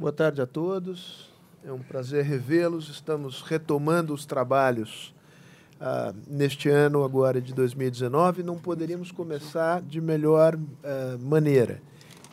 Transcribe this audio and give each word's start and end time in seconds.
Boa 0.00 0.12
tarde 0.12 0.40
a 0.40 0.46
todos. 0.46 1.28
É 1.62 1.70
um 1.70 1.80
prazer 1.80 2.24
revê-los. 2.24 2.88
Estamos 2.88 3.42
retomando 3.42 4.14
os 4.14 4.24
trabalhos 4.24 5.12
ah, 5.78 6.14
neste 6.26 6.70
ano, 6.70 7.04
agora 7.04 7.38
de 7.38 7.52
2019. 7.52 8.42
Não 8.42 8.56
poderíamos 8.56 9.12
começar 9.12 9.82
de 9.82 10.00
melhor 10.00 10.58
ah, 10.82 11.18
maneira. 11.20 11.82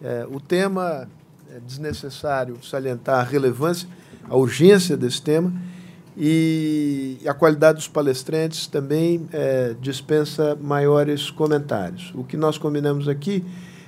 Eh, 0.02 0.26
o 0.32 0.40
tema 0.40 1.10
é 1.54 1.60
desnecessário 1.60 2.58
salientar 2.64 3.20
a 3.20 3.24
relevância, 3.24 3.90
a 4.30 4.38
urgência 4.38 4.96
desse 4.96 5.22
tema 5.22 5.52
e 6.16 7.20
a 7.28 7.34
qualidade 7.34 7.80
dos 7.80 7.90
palestrantes 7.90 8.66
também 8.66 9.28
eh, 9.34 9.76
dispensa 9.82 10.56
maiores 10.56 11.30
comentários. 11.30 12.14
O 12.16 12.24
que 12.24 12.38
nós 12.38 12.58
combinamos 12.58 13.10
aqui 13.10 13.44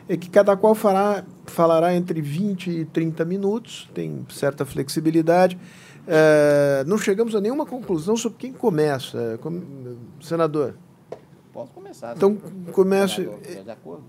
é 0.09 0.17
que 0.17 0.27
cada 0.27 0.57
qual 0.57 0.73
fará, 0.73 1.23
falará 1.45 1.95
entre 1.95 2.19
20 2.19 2.71
e 2.71 2.85
30 2.85 3.23
minutos, 3.23 3.87
tem 3.93 4.25
certa 4.29 4.65
flexibilidade. 4.65 5.57
É, 6.07 6.83
não 6.87 6.97
chegamos 6.97 7.35
a 7.35 7.39
nenhuma 7.39 7.63
conclusão 7.63 8.17
sobre 8.17 8.39
quem 8.39 8.51
começa. 8.51 9.37
Com, 9.39 9.61
senador. 10.19 10.73
Posso 11.53 11.71
começar. 11.71 12.17
Então, 12.17 12.35
comece. 12.71 13.29
De 13.63 13.69
acordo. 13.69 14.03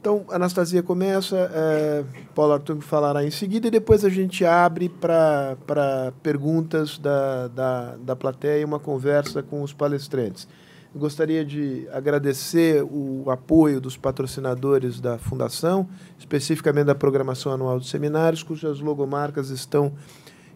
Então, 0.00 0.24
Anastasia 0.30 0.82
começa, 0.82 1.50
é, 1.52 2.04
Paulo 2.34 2.52
Arthur 2.52 2.80
falará 2.80 3.24
em 3.24 3.30
seguida 3.30 3.66
e 3.66 3.70
depois 3.70 4.04
a 4.04 4.08
gente 4.08 4.44
abre 4.44 4.88
para 4.88 6.12
perguntas 6.22 6.96
da, 6.96 7.48
da, 7.48 7.96
da 7.96 8.16
plateia 8.16 8.60
e 8.60 8.64
uma 8.64 8.78
conversa 8.78 9.42
com 9.42 9.62
os 9.62 9.72
palestrantes. 9.72 10.46
Gostaria 10.96 11.44
de 11.44 11.86
agradecer 11.92 12.82
o 12.82 13.30
apoio 13.30 13.82
dos 13.82 13.98
patrocinadores 13.98 14.98
da 14.98 15.18
Fundação, 15.18 15.86
especificamente 16.18 16.86
da 16.86 16.94
programação 16.94 17.52
anual 17.52 17.78
de 17.78 17.86
seminários, 17.86 18.42
cujas 18.42 18.80
logomarcas 18.80 19.50
estão 19.50 19.92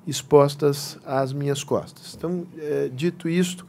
expostas 0.07 0.99
às 1.05 1.35
minhas 1.35 1.63
costas. 1.63 2.15
Então, 2.17 2.47
é, 2.57 2.89
dito 2.89 3.29
isto, 3.29 3.67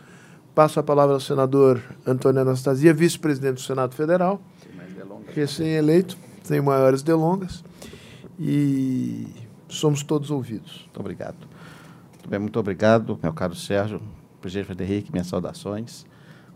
passo 0.56 0.80
a 0.80 0.84
palavra 0.84 1.14
ao 1.14 1.20
senador 1.20 1.82
Antônio 2.08 2.42
Anastasia, 2.42 2.94
vice-presidente 2.94 3.56
do 3.56 3.62
Senado 3.62 3.94
Federal, 3.94 4.42
recém-eleito, 5.36 6.18
sem 6.42 6.62
maiores 6.62 7.02
delongas, 7.04 7.66
e 8.40 9.28
somos 9.68 10.04
todos 10.04 10.32
ouvidos. 10.32 10.84
Muito 10.84 11.00
obrigado. 11.02 11.48
Muito, 12.14 12.30
bem, 12.30 12.40
muito 12.40 12.58
obrigado, 12.58 13.20
meu 13.22 13.34
caro 13.34 13.56
Sérgio, 13.56 14.02
presidente 14.40 14.68
Frederico, 14.68 15.12
minhas 15.12 15.28
saudações. 15.28 16.10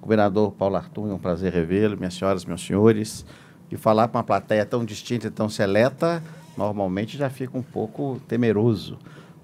Governador 0.06 0.52
Paulo 0.52 0.76
Arthur, 0.76 1.10
é 1.10 1.14
um 1.16 1.18
prazer 1.18 1.52
revê-lo, 1.52 1.98
minhas 1.98 2.14
senhoras, 2.14 2.46
meus 2.46 2.64
senhores. 2.64 3.26
E 3.72 3.76
falar 3.76 4.08
para 4.08 4.20
uma 4.20 4.24
plateia 4.24 4.64
tão 4.64 4.86
distinta 4.86 5.26
e 5.26 5.32
tão 5.32 5.50
seleta, 5.50 6.22
normalmente 6.56 7.18
já 7.18 7.28
fica 7.28 7.58
um 7.58 7.64
pouco 7.64 8.22
temeroso. 8.28 9.00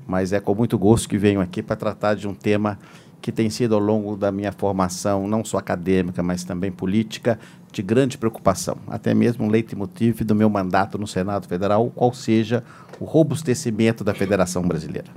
Mas 0.06 0.31
é 0.31 0.40
com 0.40 0.53
muito 0.53 0.78
gosto 0.78 1.09
que 1.09 1.18
venho 1.18 1.42
aqui 1.42 1.64
para 1.64 1.76
tratar 1.76 2.14
de 2.14 2.28
um 2.28 2.36
tema 2.36 2.78
que 3.20 3.31
tem 3.31 3.50
sido, 3.50 3.73
ao 3.73 3.81
longo 3.81 4.16
da 4.16 4.31
minha 4.31 4.52
formação, 4.52 5.28
não 5.28 5.44
só 5.44 5.58
acadêmica, 5.58 6.22
mas 6.22 6.44
também 6.44 6.72
política, 6.72 7.40
de 7.72 7.81
grande 7.81 8.16
preocupação. 8.16 8.78
Até 8.88 9.16
mesmo 9.16 9.46
um 9.46 9.50
leitmotiv 9.50 10.22
do 10.22 10.36
meu 10.36 10.50
mandato 10.50 10.96
no 10.96 11.08
Senado 11.08 11.48
Federal, 11.48 11.90
qual 11.90 12.14
seja 12.14 12.64
o 13.00 13.06
robustecimento 13.06 14.03
da 14.03 14.14
Federação 14.14 14.62
Brasileira. 14.62 15.09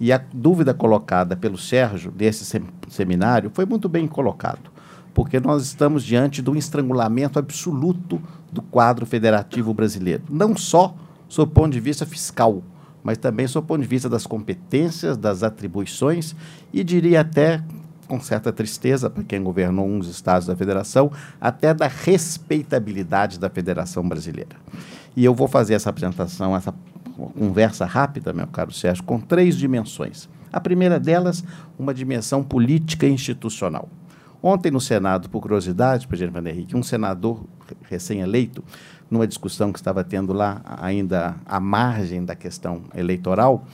E 0.00 0.10
a 0.10 0.20
dúvida 0.32 0.72
colocada 0.72 1.36
pelo 1.36 1.58
Sérgio 1.58 2.10
desse 2.10 2.58
seminário 2.88 3.50
foi 3.52 3.66
muito 3.66 3.86
bem 3.86 4.08
colocado, 4.08 4.70
porque 5.12 5.38
nós 5.38 5.62
estamos 5.62 6.02
diante 6.02 6.40
do 6.40 6.56
estrangulamento 6.56 7.38
absoluto 7.38 8.20
do 8.50 8.62
quadro 8.62 9.04
federativo 9.04 9.74
brasileiro, 9.74 10.22
não 10.30 10.56
só 10.56 10.94
sob 11.28 11.52
o 11.52 11.54
ponto 11.54 11.72
de 11.72 11.80
vista 11.80 12.06
fiscal, 12.06 12.62
mas 13.04 13.18
também 13.18 13.46
sob 13.46 13.64
o 13.64 13.68
ponto 13.68 13.82
de 13.82 13.88
vista 13.88 14.08
das 14.08 14.26
competências, 14.26 15.18
das 15.18 15.42
atribuições 15.42 16.34
e 16.72 16.82
diria 16.82 17.20
até 17.20 17.62
com 18.08 18.20
certa 18.20 18.52
tristeza 18.52 19.08
para 19.08 19.22
quem 19.22 19.40
governou 19.40 19.86
uns 19.86 20.08
estados 20.08 20.48
da 20.48 20.56
federação, 20.56 21.12
até 21.40 21.72
da 21.72 21.86
respeitabilidade 21.86 23.38
da 23.38 23.48
federação 23.48 24.06
brasileira. 24.08 24.56
E 25.14 25.24
eu 25.24 25.32
vou 25.32 25.46
fazer 25.46 25.74
essa 25.74 25.90
apresentação, 25.90 26.56
essa 26.56 26.74
conversa 27.10 27.84
rápida, 27.84 28.32
meu 28.32 28.46
caro 28.46 28.72
Sérgio, 28.72 29.04
com 29.04 29.20
três 29.20 29.56
dimensões. 29.56 30.28
A 30.52 30.60
primeira 30.60 30.98
delas, 30.98 31.44
uma 31.78 31.94
dimensão 31.94 32.42
política 32.42 33.06
e 33.06 33.12
institucional. 33.12 33.88
Ontem, 34.42 34.70
no 34.70 34.80
Senado, 34.80 35.28
por 35.28 35.40
curiosidade, 35.40 36.08
presidente 36.08 36.32
Van 36.32 36.48
Henrique, 36.48 36.74
um 36.74 36.82
senador 36.82 37.44
recém-eleito, 37.82 38.64
numa 39.10 39.26
discussão 39.26 39.70
que 39.72 39.78
estava 39.78 40.02
tendo 40.02 40.32
lá, 40.32 40.62
ainda 40.80 41.36
à 41.44 41.60
margem 41.60 42.24
da 42.24 42.34
questão 42.34 42.82
eleitoral, 42.94 43.64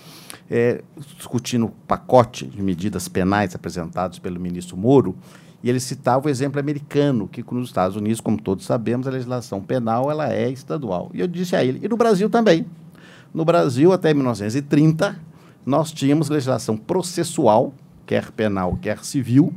é, 0.51 0.83
discutindo 1.17 1.67
o 1.67 1.71
pacote 1.87 2.47
de 2.47 2.61
medidas 2.63 3.07
penais 3.07 3.55
apresentados 3.55 4.19
pelo 4.19 4.41
ministro 4.41 4.77
Moro, 4.77 5.15
e 5.63 5.71
ele 5.71 5.81
citava 5.81 6.27
o 6.27 6.31
exemplo 6.31 6.59
americano, 6.59 7.29
que 7.29 7.45
nos 7.53 7.69
Estados 7.69 7.97
Unidos, 7.97 8.21
como 8.21 8.41
todos 8.41 8.67
sabemos, 8.67 9.07
a 9.07 9.11
legislação 9.11 9.61
penal 9.61 10.11
ela 10.11 10.33
é 10.33 10.51
estadual. 10.51 11.11
E 11.15 11.21
eu 11.21 11.29
disse 11.29 11.55
a 11.55 11.65
ele, 11.65 11.81
e 11.83 11.89
no 11.89 11.97
Brasil 11.97 12.29
também. 12.29 12.67
No 13.37 13.45
Brasil, 13.45 13.93
até 13.93 14.15
1930, 14.15 15.15
nós 15.67 15.93
tínhamos 15.93 16.31
legislação 16.31 16.75
processual, 16.75 17.75
quer 18.07 18.31
penal, 18.31 18.79
quer 18.81 19.05
civil, 19.05 19.53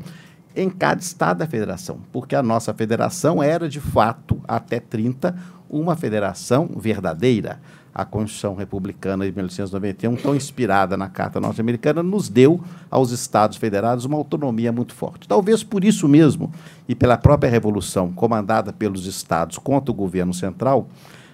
em 0.53 0.69
cada 0.69 0.99
estado 0.99 1.37
da 1.37 1.47
federação, 1.47 1.99
porque 2.11 2.35
a 2.35 2.43
nossa 2.43 2.73
federação 2.73 3.41
era, 3.41 3.69
de 3.69 3.79
fato, 3.79 4.37
até 4.45 4.81
30, 4.81 5.33
uma 5.69 5.95
federação 5.95 6.69
verdadeira. 6.75 7.61
A 7.95 8.03
Constituição 8.03 8.53
Republicana 8.53 9.23
de 9.23 9.31
1891, 9.31 10.17
tão 10.17 10.35
inspirada 10.35 10.97
na 10.97 11.07
Carta 11.07 11.39
Norte-Americana, 11.39 12.03
nos 12.03 12.27
deu 12.27 12.61
aos 12.91 13.11
Estados 13.11 13.55
Federados 13.55 14.03
uma 14.03 14.17
autonomia 14.17 14.73
muito 14.73 14.93
forte. 14.93 15.25
Talvez 15.25 15.63
por 15.63 15.85
isso 15.85 16.05
mesmo, 16.05 16.51
e 16.85 16.93
pela 16.93 17.17
própria 17.17 17.49
Revolução, 17.49 18.11
comandada 18.11 18.73
pelos 18.73 19.05
Estados 19.05 19.57
contra 19.57 19.89
o 19.89 19.95
governo 19.95 20.33
central, 20.33 20.89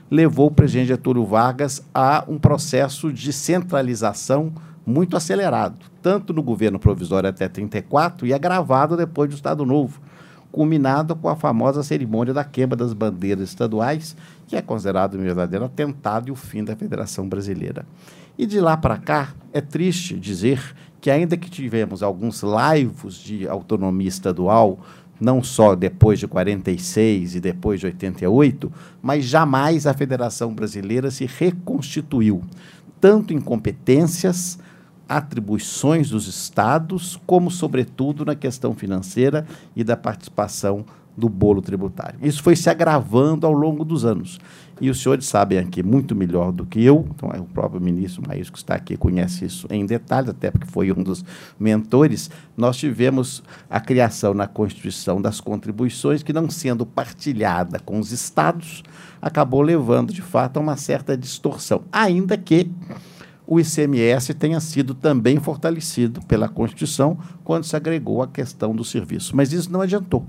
levou 0.10 0.48
o 0.48 0.52
presidente 0.52 0.88
Getúlio 0.88 1.26
Vargas 1.26 1.82
a 1.94 2.24
um 2.28 2.38
processo 2.38 3.12
de 3.12 3.34
centralização 3.34 4.54
muito 4.86 5.18
acelerado, 5.18 5.78
tanto 6.02 6.32
no 6.32 6.44
governo 6.44 6.78
provisório 6.78 7.30
até 7.30 7.48
34 7.48 8.28
e 8.28 8.34
agravado 8.34 8.96
depois 8.96 9.30
do 9.30 9.36
Estado 9.36 9.66
Novo, 9.66 10.00
culminado 10.52 11.16
com 11.16 11.28
a 11.28 11.36
famosa 11.36 11.84
cerimônia 11.84 12.34
da 12.34 12.44
queima 12.44 12.76
das 12.76 12.94
bandeiras 12.94 13.50
estaduais, 13.50 14.16
que 14.48 14.56
é 14.56 14.62
considerado 14.62 15.18
um 15.18 15.22
verdadeiro 15.22 15.66
atentado 15.66 16.30
e 16.30 16.32
o 16.32 16.36
fim 16.36 16.64
da 16.64 16.76
Federação 16.76 17.28
Brasileira. 17.28 17.86
E 18.38 18.46
de 18.46 18.60
lá 18.60 18.78
para 18.78 18.98
cá, 18.98 19.34
é 19.52 19.60
triste 19.60 20.20
dizer 20.20 20.62
que, 21.02 21.10
ainda 21.10 21.36
que 21.36 21.50
tivemos 21.50 22.04
alguns 22.04 22.42
laivos 22.42 23.16
de 23.16 23.48
autonomia 23.48 24.08
estadual, 24.08 24.80
não 25.20 25.42
só 25.42 25.76
depois 25.76 26.20
de 26.20 26.28
46 26.28 27.36
e 27.36 27.40
depois 27.40 27.80
de 27.80 27.86
88, 27.88 28.72
mas 29.02 29.26
jamais 29.26 29.88
a 29.88 29.94
Federação 29.94 30.54
Brasileira 30.54 31.10
se 31.10 31.26
reconstituiu, 31.26 32.44
tanto 33.00 33.34
em 33.34 33.40
competências, 33.40 34.60
atribuições 35.08 36.10
dos 36.10 36.28
estados, 36.28 37.20
como, 37.26 37.52
sobretudo, 37.52 38.26
na 38.26 38.36
questão 38.36 38.74
financeira 38.74 39.46
e 39.76 39.84
da 39.84 39.96
participação 39.96 40.84
do 41.16 41.30
bolo 41.30 41.62
tributário. 41.62 42.20
Isso 42.22 42.44
foi 42.44 42.56
se 42.56 42.70
agravando 42.70 43.48
ao 43.48 43.54
longo 43.54 43.86
dos 43.86 44.04
anos. 44.04 44.40
E 44.82 44.90
os 44.90 45.02
senhores 45.02 45.26
sabem 45.26 45.58
aqui 45.58 45.82
muito 45.82 46.14
melhor 46.14 46.52
do 46.52 46.66
que 46.66 46.84
eu, 46.84 47.08
então 47.10 47.32
é 47.34 47.40
o 47.40 47.46
próprio 47.46 47.80
ministro 47.80 48.22
Maísco 48.28 48.54
que 48.54 48.60
está 48.60 48.76
aqui 48.76 48.98
conhece 48.98 49.46
isso 49.46 49.68
em 49.70 49.86
detalhes, 49.86 50.30
até 50.30 50.52
porque 50.52 50.68
foi 50.68 50.92
um 50.92 51.02
dos 51.02 51.24
mentores. 51.58 52.30
Nós 52.58 52.76
tivemos 52.76 53.42
a 53.70 53.80
criação 53.80 54.34
na 54.34 54.48
Constituição 54.48 55.22
das 55.22 55.40
contribuições, 55.40 56.24
que 56.24 56.34
não 56.34 56.50
sendo 56.50 56.86
partilhada 56.86 57.80
com 57.80 58.00
os 58.00 58.12
estados, 58.12 58.84
acabou 59.22 59.62
levando, 59.62 60.12
de 60.12 60.22
fato, 60.22 60.58
a 60.58 60.60
uma 60.60 60.76
certa 60.76 61.18
distorção, 61.18 61.84
ainda 61.92 62.38
que 62.38 62.70
o 63.48 63.60
ICMS 63.60 64.34
tenha 64.34 64.60
sido 64.60 64.94
também 64.94 65.40
fortalecido 65.40 66.20
pela 66.26 66.50
Constituição 66.50 67.18
quando 67.44 67.64
se 67.64 67.76
agregou 67.76 68.22
a 68.22 68.28
questão 68.28 68.76
do 68.76 68.84
serviço. 68.84 69.36
Mas 69.36 69.54
isso 69.54 69.72
não 69.72 69.82
adiantou 69.82 70.26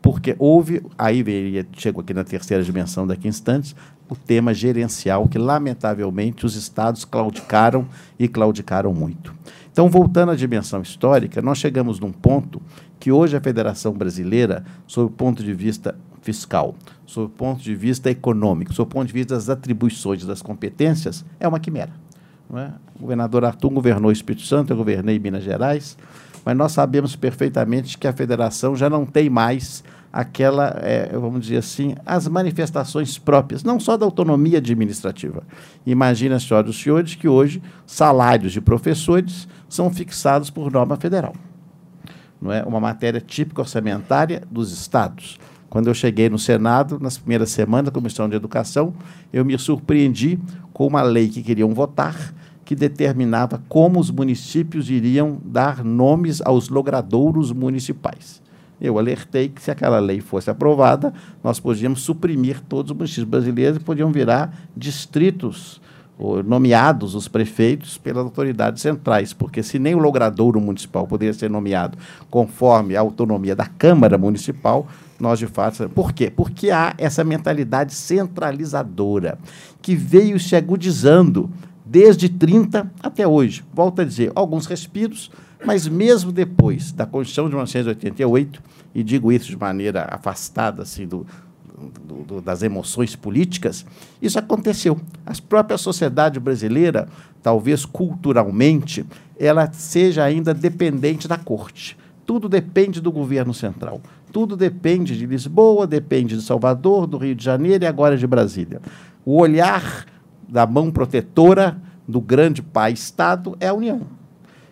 porque 0.00 0.36
houve, 0.38 0.82
aí 0.96 1.66
chego 1.72 2.00
aqui 2.00 2.14
na 2.14 2.24
terceira 2.24 2.62
dimensão 2.62 3.06
daqui 3.06 3.26
a 3.26 3.30
instantes, 3.30 3.74
o 4.08 4.16
tema 4.16 4.54
gerencial, 4.54 5.28
que 5.28 5.38
lamentavelmente 5.38 6.46
os 6.46 6.54
estados 6.54 7.04
claudicaram 7.04 7.86
e 8.18 8.26
claudicaram 8.26 8.92
muito. 8.94 9.34
Então, 9.70 9.88
voltando 9.88 10.32
à 10.32 10.34
dimensão 10.34 10.80
histórica, 10.80 11.42
nós 11.42 11.58
chegamos 11.58 12.00
num 12.00 12.10
ponto 12.10 12.60
que 12.98 13.12
hoje 13.12 13.36
a 13.36 13.40
Federação 13.40 13.92
Brasileira, 13.92 14.64
sob 14.86 15.06
o 15.06 15.14
ponto 15.14 15.42
de 15.42 15.52
vista 15.52 15.94
fiscal, 16.22 16.74
sob 17.06 17.26
o 17.26 17.30
ponto 17.30 17.62
de 17.62 17.74
vista 17.74 18.10
econômico, 18.10 18.72
sob 18.72 18.88
o 18.88 18.92
ponto 18.92 19.06
de 19.06 19.12
vista 19.12 19.34
das 19.34 19.48
atribuições 19.48 20.24
das 20.24 20.42
competências, 20.42 21.24
é 21.38 21.46
uma 21.46 21.60
quimera. 21.60 21.92
É? 22.54 22.70
O 22.96 23.00
governador 23.02 23.44
Arthur 23.44 23.70
governou 23.70 24.08
o 24.08 24.12
Espírito 24.12 24.44
Santo, 24.46 24.72
eu 24.72 24.76
governei 24.76 25.18
Minas 25.18 25.44
Gerais, 25.44 25.96
mas 26.48 26.56
nós 26.56 26.72
sabemos 26.72 27.14
perfeitamente 27.14 27.98
que 27.98 28.08
a 28.08 28.12
federação 28.14 28.74
já 28.74 28.88
não 28.88 29.04
tem 29.04 29.28
mais 29.28 29.84
aquela, 30.10 30.78
é, 30.80 31.10
vamos 31.12 31.42
dizer 31.42 31.58
assim, 31.58 31.94
as 32.06 32.26
manifestações 32.26 33.18
próprias, 33.18 33.62
não 33.62 33.78
só 33.78 33.98
da 33.98 34.06
autonomia 34.06 34.56
administrativa. 34.56 35.42
Imagina, 35.84 36.36
a 36.36 36.40
senhora 36.40 36.70
e 36.70 36.72
senhores, 36.72 37.14
que 37.14 37.28
hoje 37.28 37.62
salários 37.84 38.50
de 38.50 38.62
professores 38.62 39.46
são 39.68 39.92
fixados 39.92 40.48
por 40.48 40.72
norma 40.72 40.96
federal. 40.96 41.34
Não 42.40 42.50
é 42.50 42.62
uma 42.62 42.80
matéria 42.80 43.20
típica 43.20 43.60
orçamentária 43.60 44.42
dos 44.50 44.72
estados. 44.72 45.38
Quando 45.68 45.88
eu 45.88 45.94
cheguei 45.94 46.30
no 46.30 46.38
Senado, 46.38 46.98
nas 46.98 47.18
primeiras 47.18 47.50
semanas 47.50 47.84
da 47.84 47.90
Comissão 47.90 48.26
de 48.26 48.36
Educação, 48.36 48.94
eu 49.30 49.44
me 49.44 49.58
surpreendi 49.58 50.38
com 50.72 50.86
uma 50.86 51.02
lei 51.02 51.28
que 51.28 51.42
queriam 51.42 51.74
votar, 51.74 52.32
que 52.68 52.76
determinava 52.76 53.62
como 53.66 53.98
os 53.98 54.10
municípios 54.10 54.90
iriam 54.90 55.38
dar 55.42 55.82
nomes 55.82 56.42
aos 56.42 56.68
logradouros 56.68 57.50
municipais. 57.50 58.42
Eu 58.78 58.98
alertei 58.98 59.48
que 59.48 59.62
se 59.62 59.70
aquela 59.70 59.98
lei 59.98 60.20
fosse 60.20 60.50
aprovada, 60.50 61.14
nós 61.42 61.58
podíamos 61.58 62.02
suprimir 62.02 62.60
todos 62.68 62.90
os 62.90 62.96
municípios 62.98 63.24
brasileiros 63.24 63.78
e 63.78 63.80
podiam 63.80 64.12
virar 64.12 64.54
distritos 64.76 65.80
nomeados 66.44 67.14
os 67.14 67.26
prefeitos 67.26 67.96
pelas 67.96 68.24
autoridades 68.24 68.82
centrais, 68.82 69.32
porque 69.32 69.62
se 69.62 69.78
nem 69.78 69.94
o 69.94 69.98
logradouro 69.98 70.60
municipal 70.60 71.06
poderia 71.06 71.32
ser 71.32 71.48
nomeado 71.48 71.96
conforme 72.28 72.96
a 72.96 73.00
autonomia 73.00 73.56
da 73.56 73.64
Câmara 73.64 74.18
Municipal, 74.18 74.86
nós 75.18 75.38
de 75.38 75.46
fato. 75.46 75.88
Por 75.88 76.12
quê? 76.12 76.30
Porque 76.30 76.70
há 76.70 76.92
essa 76.98 77.24
mentalidade 77.24 77.94
centralizadora 77.94 79.38
que 79.80 79.96
veio 79.96 80.38
se 80.38 80.54
agudizando 80.54 81.48
desde 81.88 82.28
30 82.28 82.90
até 83.02 83.26
hoje. 83.26 83.64
Volto 83.72 84.02
a 84.02 84.04
dizer, 84.04 84.30
alguns 84.34 84.66
respiros, 84.66 85.30
mas 85.64 85.88
mesmo 85.88 86.30
depois 86.30 86.92
da 86.92 87.06
Constituição 87.06 87.46
de 87.46 87.50
1988, 87.50 88.62
e 88.94 89.02
digo 89.02 89.32
isso 89.32 89.48
de 89.48 89.56
maneira 89.56 90.06
afastada 90.10 90.82
assim, 90.82 91.06
do, 91.06 91.26
do, 92.04 92.14
do, 92.24 92.40
das 92.40 92.62
emoções 92.62 93.16
políticas, 93.16 93.86
isso 94.20 94.38
aconteceu. 94.38 95.00
A 95.24 95.32
própria 95.48 95.78
sociedade 95.78 96.38
brasileira, 96.38 97.08
talvez 97.42 97.84
culturalmente, 97.84 99.04
ela 99.38 99.70
seja 99.72 100.24
ainda 100.24 100.52
dependente 100.52 101.26
da 101.26 101.38
corte. 101.38 101.96
Tudo 102.26 102.48
depende 102.48 103.00
do 103.00 103.10
governo 103.10 103.54
central. 103.54 104.02
Tudo 104.30 104.54
depende 104.54 105.16
de 105.16 105.24
Lisboa, 105.24 105.86
depende 105.86 106.36
de 106.36 106.42
Salvador, 106.42 107.06
do 107.06 107.16
Rio 107.16 107.34
de 107.34 107.42
Janeiro 107.42 107.84
e 107.84 107.86
agora 107.86 108.18
de 108.18 108.26
Brasília. 108.26 108.82
O 109.24 109.40
olhar 109.40 110.04
da 110.48 110.66
mão 110.66 110.90
protetora 110.90 111.80
do 112.06 112.20
grande 112.20 112.62
pai 112.62 112.92
Estado 112.92 113.56
é 113.60 113.68
a 113.68 113.74
União. 113.74 114.00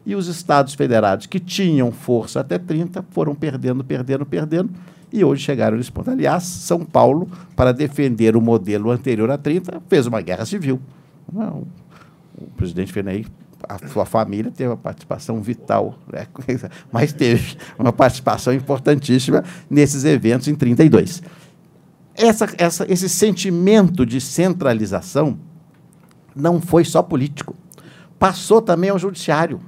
E 0.05 0.15
os 0.15 0.29
estados 0.29 0.75
federados 0.75 1.27
que 1.27 1.39
tinham 1.39 1.93
força 1.93 2.41
até 2.41 2.59
30 2.59 3.05
foram 3.11 3.35
perdendo, 3.35 3.85
perdendo, 3.85 4.25
perdendo, 4.25 4.71
e 5.13 5.25
hoje 5.25 5.43
chegaram 5.43 5.77
nesse 5.77 5.93
ponto. 5.93 6.11
Aliás, 6.11 6.45
São 6.45 6.85
Paulo, 6.85 7.29
para 7.55 7.73
defender 7.73 8.37
o 8.37 8.41
modelo 8.41 8.91
anterior 8.91 9.31
a 9.31 9.37
30, 9.37 9.83
fez 9.89 10.07
uma 10.07 10.21
guerra 10.21 10.47
civil. 10.47 10.81
Não, 11.33 11.67
o 12.39 12.47
presidente 12.57 12.93
Fenei, 12.93 13.27
a 13.69 13.89
sua 13.89 14.05
família 14.05 14.51
teve 14.51 14.71
uma 14.71 14.77
participação 14.77 15.41
vital, 15.43 15.99
né? 16.13 16.27
mas 16.93 17.13
teve 17.13 17.57
uma 17.79 17.93
participação 17.93 18.53
importantíssima 18.53 19.43
nesses 19.69 20.05
eventos 20.05 20.49
em 20.49 20.55
32. 20.55 21.23
Essa, 22.15 22.49
essa, 22.59 22.91
esse 22.91 23.09
sentimento 23.09 24.07
de 24.07 24.21
centralização 24.21 25.39
não 26.37 26.61
foi 26.61 26.85
só 26.85 27.03
político, 27.03 27.57
passou 28.19 28.61
também 28.61 28.91
ao 28.91 28.99
judiciário. 28.99 29.61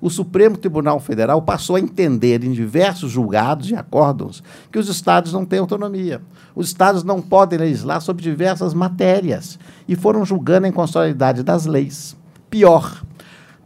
O 0.00 0.08
Supremo 0.08 0.56
Tribunal 0.56 0.98
Federal 0.98 1.42
passou 1.42 1.76
a 1.76 1.80
entender 1.80 2.42
em 2.42 2.52
diversos 2.52 3.10
julgados 3.10 3.70
e 3.70 3.74
acórdãos 3.74 4.42
que 4.72 4.78
os 4.78 4.88
estados 4.88 5.32
não 5.32 5.44
têm 5.44 5.58
autonomia. 5.58 6.22
Os 6.54 6.68
estados 6.68 7.04
não 7.04 7.20
podem 7.20 7.58
legislar 7.58 8.00
sobre 8.00 8.22
diversas 8.22 8.72
matérias 8.72 9.58
e 9.86 9.94
foram 9.94 10.24
julgando 10.24 10.66
a 10.66 10.70
inconstitucionalidade 10.70 11.42
das 11.42 11.66
leis. 11.66 12.16
Pior, 12.48 13.02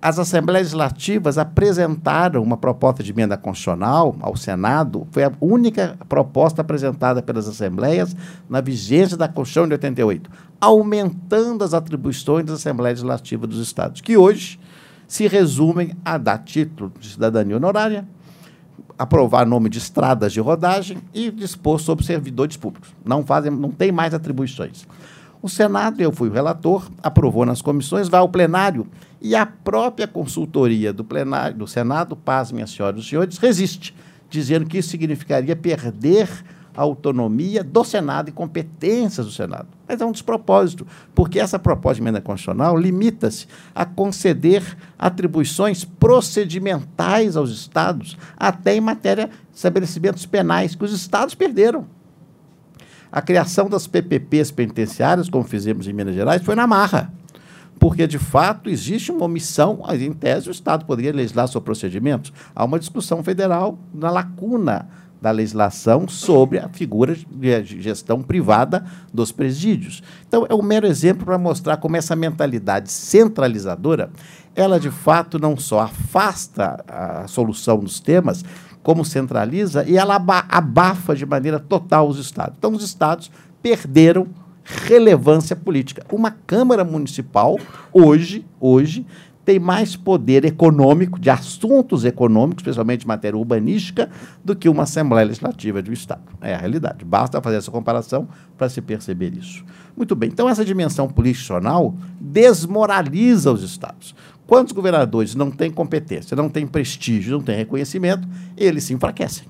as 0.05 0.19
assembleias 0.19 0.75
legislativas 0.75 1.39
apresentaram 1.39 2.43
uma 2.43 2.59
proposta 2.59 3.03
de 3.03 3.11
emenda 3.11 3.39
constitucional 3.39 4.15
ao 4.21 4.37
Senado, 4.37 5.09
foi 5.11 5.25
a 5.25 5.33
única 5.41 5.97
proposta 6.07 6.61
apresentada 6.61 7.23
pelas 7.23 7.49
assembleias 7.49 8.15
na 8.47 8.61
vigência 8.61 9.17
da 9.17 9.29
Constituição 9.29 9.67
de 9.67 9.73
88, 9.73 10.31
aumentando 10.61 11.65
as 11.65 11.73
atribuições 11.73 12.45
das 12.45 12.57
assembleias 12.57 12.99
legislativas 12.99 13.49
dos 13.49 13.61
estados, 13.61 14.03
que 14.03 14.15
hoje 14.15 14.61
se 15.09 15.27
resumem 15.27 15.97
a 16.05 16.19
dar 16.19 16.37
título 16.37 16.93
de 17.01 17.09
cidadania 17.09 17.57
honorária, 17.57 18.07
aprovar 18.99 19.47
nome 19.47 19.71
de 19.71 19.79
estradas 19.79 20.35
de 20.35 20.41
rodagem 20.41 20.99
e 21.15 21.31
dispor 21.31 21.81
sobre 21.81 22.05
servidores 22.05 22.59
públicos. 22.59 22.95
Não 23.03 23.25
fazem, 23.25 23.51
não 23.51 23.71
tem 23.71 23.91
mais 23.91 24.13
atribuições. 24.13 24.87
O 25.45 25.49
Senado, 25.51 26.01
eu 26.01 26.11
fui 26.11 26.31
o 26.31 26.33
relator, 26.33 26.91
aprovou 27.03 27.45
nas 27.45 27.61
comissões, 27.61 28.09
vai 28.09 28.21
ao 28.21 28.31
plenário 28.31 28.87
e 29.25 29.35
a 29.35 29.47
própria 29.47 30.07
consultoria 30.07 30.93
do 30.93 31.03
plenário 31.03 31.57
do 31.57 31.67
Senado, 31.67 32.15
paz, 32.15 32.53
minhas 32.53 32.71
senhoras 32.71 32.99
e 32.99 33.01
os 33.01 33.09
senhores, 33.09 33.39
resiste, 33.39 33.97
dizendo 34.29 34.67
que 34.67 34.77
isso 34.77 34.91
significaria 34.91 35.57
perder 35.57 36.29
a 36.77 36.83
autonomia 36.83 37.65
do 37.65 37.83
Senado 37.85 38.29
e 38.29 38.33
competências 38.33 39.25
do 39.25 39.33
Senado. 39.33 39.69
Mas 39.89 39.99
é 39.99 40.05
um 40.05 40.13
despropósito, 40.13 40.87
porque 41.15 41.41
essa 41.41 41.59
proposta 41.59 41.95
de 41.95 42.03
emenda 42.03 42.21
constitucional 42.21 42.77
limita-se 42.77 43.47
a 43.75 43.87
conceder 43.87 44.63
atribuições 44.99 45.87
procedimentais 45.87 47.35
aos 47.35 47.51
estados, 47.51 48.19
até 48.37 48.77
em 48.77 48.81
matéria 48.83 49.29
de 49.29 49.57
estabelecimentos 49.57 50.27
penais, 50.27 50.75
que 50.75 50.85
os 50.85 50.93
estados 50.93 51.35
perderam. 51.35 51.87
A 53.11 53.23
criação 53.23 53.71
das 53.71 53.87
PPPs 53.87 54.51
penitenciárias, 54.51 55.31
como 55.31 55.45
fizemos 55.45 55.89
em 55.89 55.95
Minas 55.95 56.15
Gerais, 56.15 56.43
foi 56.43 56.55
na 56.55 56.67
marra. 56.67 57.11
Porque, 57.79 58.07
de 58.07 58.19
fato, 58.19 58.71
existe 58.71 59.13
uma 59.13 59.25
omissão, 59.25 59.83
em 59.93 60.13
tese, 60.13 60.49
o 60.49 60.53
Estado 60.53 60.85
poderia 60.85 61.13
legislar 61.13 61.49
sobre 61.49 61.67
procedimentos. 61.67 62.33
Há 62.55 62.65
uma 62.65 62.79
discussão 62.79 63.23
federal 63.23 63.79
na 63.93 64.11
lacuna 64.11 64.89
da 65.21 65.31
legislação 65.31 66.07
sobre 66.07 66.59
a 66.59 66.69
figura 66.69 67.17
de 67.17 67.81
gestão 67.81 68.23
privada 68.23 68.85
dos 69.13 69.33
presídios. 69.33 70.03
Então, 70.29 70.47
é 70.49 70.55
um 70.55 70.63
mero 70.63 70.87
exemplo 70.87 71.25
para 71.25 71.39
mostrar 71.39 71.79
como 71.79 71.97
essa 71.97 72.15
mentalidade 72.15 72.93
centralizadora, 72.93 74.11
ela 74.55 74.79
de 74.79 74.91
fato 74.91 75.39
não 75.39 75.57
só 75.57 75.81
afasta 75.81 76.85
a 76.87 77.27
solução 77.27 77.79
dos 77.79 78.01
temas, 78.01 78.45
como 78.83 79.03
centraliza 79.03 79.83
e 79.89 79.97
ela 79.97 80.23
abafa 80.49 81.17
de 81.17 81.25
maneira 81.25 81.59
total 81.59 82.07
os 82.07 82.19
estados. 82.19 82.57
Então, 82.59 82.73
os 82.73 82.85
estados 82.85 83.31
perderam 83.63 84.29
relevância 84.65 85.55
política. 85.55 86.05
Uma 86.11 86.31
Câmara 86.31 86.83
Municipal, 86.85 87.59
hoje, 87.93 88.47
hoje, 88.59 89.07
tem 89.45 89.59
mais 89.59 89.95
poder 89.95 90.45
econômico, 90.45 91.21
de 91.21 91.29
assuntos 91.29 92.05
econômicos, 92.05 92.63
especialmente 92.63 93.07
matéria 93.07 93.37
urbanística, 93.37 94.09
do 94.43 94.57
que 94.57 94.69
uma 94.69 94.85
Assembleia 94.85 95.27
Legislativa 95.27 95.83
de 95.83 95.91
um 95.91 95.93
Estado. 95.93 96.23
É 96.41 96.55
a 96.55 96.59
realidade. 96.59 97.05
Basta 97.05 97.43
fazer 97.43 97.59
essa 97.59 97.71
comparação 97.71 98.27
para 98.57 98.71
se 98.71 98.81
perceber 98.81 99.35
isso. 99.37 99.63
Muito 99.95 100.17
bem, 100.17 100.31
então 100.31 100.49
essa 100.49 100.65
dimensão 100.65 101.09
político 101.09 101.95
desmoraliza 102.19 103.53
os 103.53 103.63
Estados. 103.63 104.15
Quando 104.47 104.69
os 104.69 104.73
governadores 104.73 105.35
não 105.35 105.51
têm 105.51 105.71
competência, 105.71 106.37
não 106.37 106.49
têm 106.49 106.67
prestígio, 106.67 107.33
não 107.33 107.43
têm 107.43 107.57
reconhecimento, 107.57 108.27
eles 108.57 108.85
se 108.85 108.95
enfraquecem. 108.95 109.47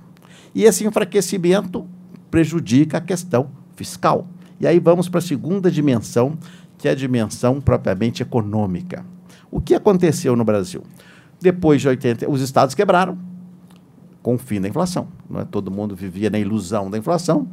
E 0.55 0.65
esse 0.65 0.85
enfraquecimento 0.85 1.87
prejudica 2.31 2.99
a 2.99 3.01
questão 3.01 3.51
fiscal. 3.77 4.29
E 4.61 4.67
aí 4.67 4.79
vamos 4.79 5.09
para 5.09 5.19
a 5.19 5.23
segunda 5.23 5.71
dimensão, 5.71 6.39
que 6.79 6.89
é 6.89 6.93
a 6.93 6.95
dimensão 6.95 7.61
propriamente 7.61 8.23
econômica. 8.23 9.05
O 9.51 9.61
que 9.61 9.75
aconteceu 9.75 10.37
no 10.37 10.45
Brasil? 10.45 10.83
Depois 11.41 11.81
de 11.81 11.89
80, 11.89 12.31
os 12.31 12.41
estados 12.41 12.75
quebraram 12.75 13.19
com 14.23 14.35
o 14.35 14.39
fim 14.39 14.61
da 14.61 14.69
inflação. 14.69 15.09
Não 15.29 15.41
é? 15.41 15.45
Todo 15.45 15.71
mundo 15.71 15.95
vivia 15.95 16.31
na 16.31 16.39
ilusão 16.39 16.91
da 16.91 16.97
inflação. 16.97 17.49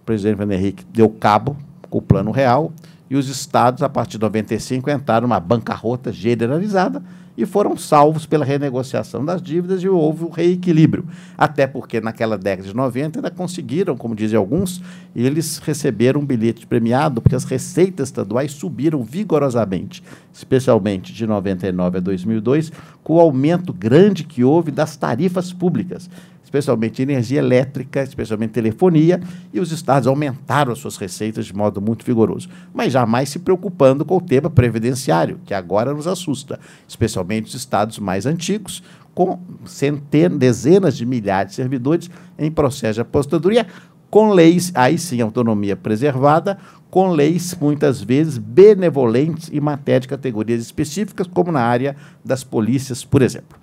O 0.00 0.04
presidente 0.06 0.36
Fernando 0.36 0.58
Henrique 0.58 0.84
deu 0.92 1.08
cabo 1.08 1.56
com 1.90 1.98
o 1.98 2.02
plano 2.02 2.30
real 2.30 2.72
e 3.10 3.16
os 3.16 3.28
estados, 3.28 3.82
a 3.82 3.88
partir 3.88 4.18
de 4.18 4.22
95, 4.22 4.90
entraram 4.90 5.26
numa 5.26 5.40
bancarrota 5.40 6.12
generalizada 6.12 7.02
e 7.38 7.46
foram 7.46 7.76
salvos 7.76 8.26
pela 8.26 8.44
renegociação 8.44 9.24
das 9.24 9.40
dívidas 9.40 9.80
e 9.80 9.88
houve 9.88 10.24
o 10.24 10.28
reequilíbrio. 10.28 11.06
Até 11.36 11.68
porque 11.68 12.00
naquela 12.00 12.36
década 12.36 12.66
de 12.68 12.74
90 12.74 13.20
ainda 13.20 13.30
conseguiram, 13.30 13.96
como 13.96 14.16
dizem 14.16 14.36
alguns, 14.36 14.82
eles 15.14 15.58
receberam 15.58 16.20
um 16.20 16.26
bilhete 16.26 16.66
premiado 16.66 17.22
porque 17.22 17.36
as 17.36 17.44
receitas 17.44 18.08
estaduais 18.08 18.50
subiram 18.50 19.04
vigorosamente, 19.04 20.02
especialmente 20.32 21.12
de 21.12 21.28
99 21.28 21.98
a 21.98 22.00
2002, 22.00 22.72
com 23.04 23.14
o 23.14 23.20
aumento 23.20 23.72
grande 23.72 24.24
que 24.24 24.42
houve 24.42 24.72
das 24.72 24.96
tarifas 24.96 25.52
públicas 25.52 26.10
especialmente 26.48 27.02
energia 27.02 27.40
elétrica, 27.40 28.02
especialmente 28.02 28.52
telefonia, 28.52 29.20
e 29.52 29.60
os 29.60 29.70
estados 29.70 30.08
aumentaram 30.08 30.72
as 30.72 30.78
suas 30.78 30.96
receitas 30.96 31.44
de 31.44 31.54
modo 31.54 31.78
muito 31.78 32.04
vigoroso, 32.06 32.48
mas 32.72 32.92
jamais 32.92 33.28
se 33.28 33.38
preocupando 33.38 34.02
com 34.02 34.16
o 34.16 34.20
tema 34.20 34.48
previdenciário, 34.48 35.38
que 35.44 35.52
agora 35.52 35.92
nos 35.92 36.06
assusta, 36.06 36.58
especialmente 36.88 37.48
os 37.48 37.54
estados 37.54 37.98
mais 37.98 38.24
antigos, 38.24 38.82
com 39.14 39.38
centenas, 39.66 40.38
dezenas 40.38 40.96
de 40.96 41.04
milhares 41.04 41.50
de 41.50 41.56
servidores 41.56 42.10
em 42.38 42.50
processo 42.50 42.94
de 42.94 43.00
apostadoria, 43.02 43.66
com 44.10 44.30
leis, 44.30 44.72
aí 44.74 44.96
sim, 44.96 45.20
autonomia 45.20 45.76
preservada, 45.76 46.56
com 46.90 47.10
leis 47.10 47.54
muitas 47.60 48.00
vezes 48.00 48.38
benevolentes 48.38 49.50
em 49.52 49.60
matéria 49.60 50.00
de 50.00 50.08
categorias 50.08 50.62
específicas, 50.62 51.26
como 51.26 51.52
na 51.52 51.60
área 51.60 51.94
das 52.24 52.42
polícias, 52.42 53.04
por 53.04 53.20
exemplo. 53.20 53.58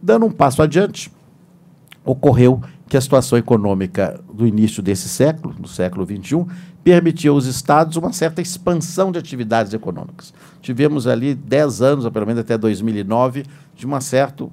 Dando 0.00 0.26
um 0.26 0.30
passo 0.30 0.62
adiante, 0.62 1.10
ocorreu 2.10 2.60
que 2.88 2.96
a 2.96 3.00
situação 3.00 3.38
econômica 3.38 4.18
do 4.32 4.46
início 4.46 4.82
desse 4.82 5.08
século, 5.08 5.52
do 5.54 5.68
século 5.68 6.06
XXI, 6.06 6.46
permitiu 6.82 7.34
aos 7.34 7.44
estados 7.44 7.96
uma 7.96 8.12
certa 8.14 8.40
expansão 8.40 9.12
de 9.12 9.18
atividades 9.18 9.74
econômicas. 9.74 10.32
Tivemos 10.62 11.06
ali 11.06 11.34
10 11.34 11.82
anos, 11.82 12.08
pelo 12.08 12.26
menos 12.26 12.40
até 12.40 12.56
2009, 12.56 13.44
de 13.76 13.84
uma 13.84 14.00
certa 14.00 14.48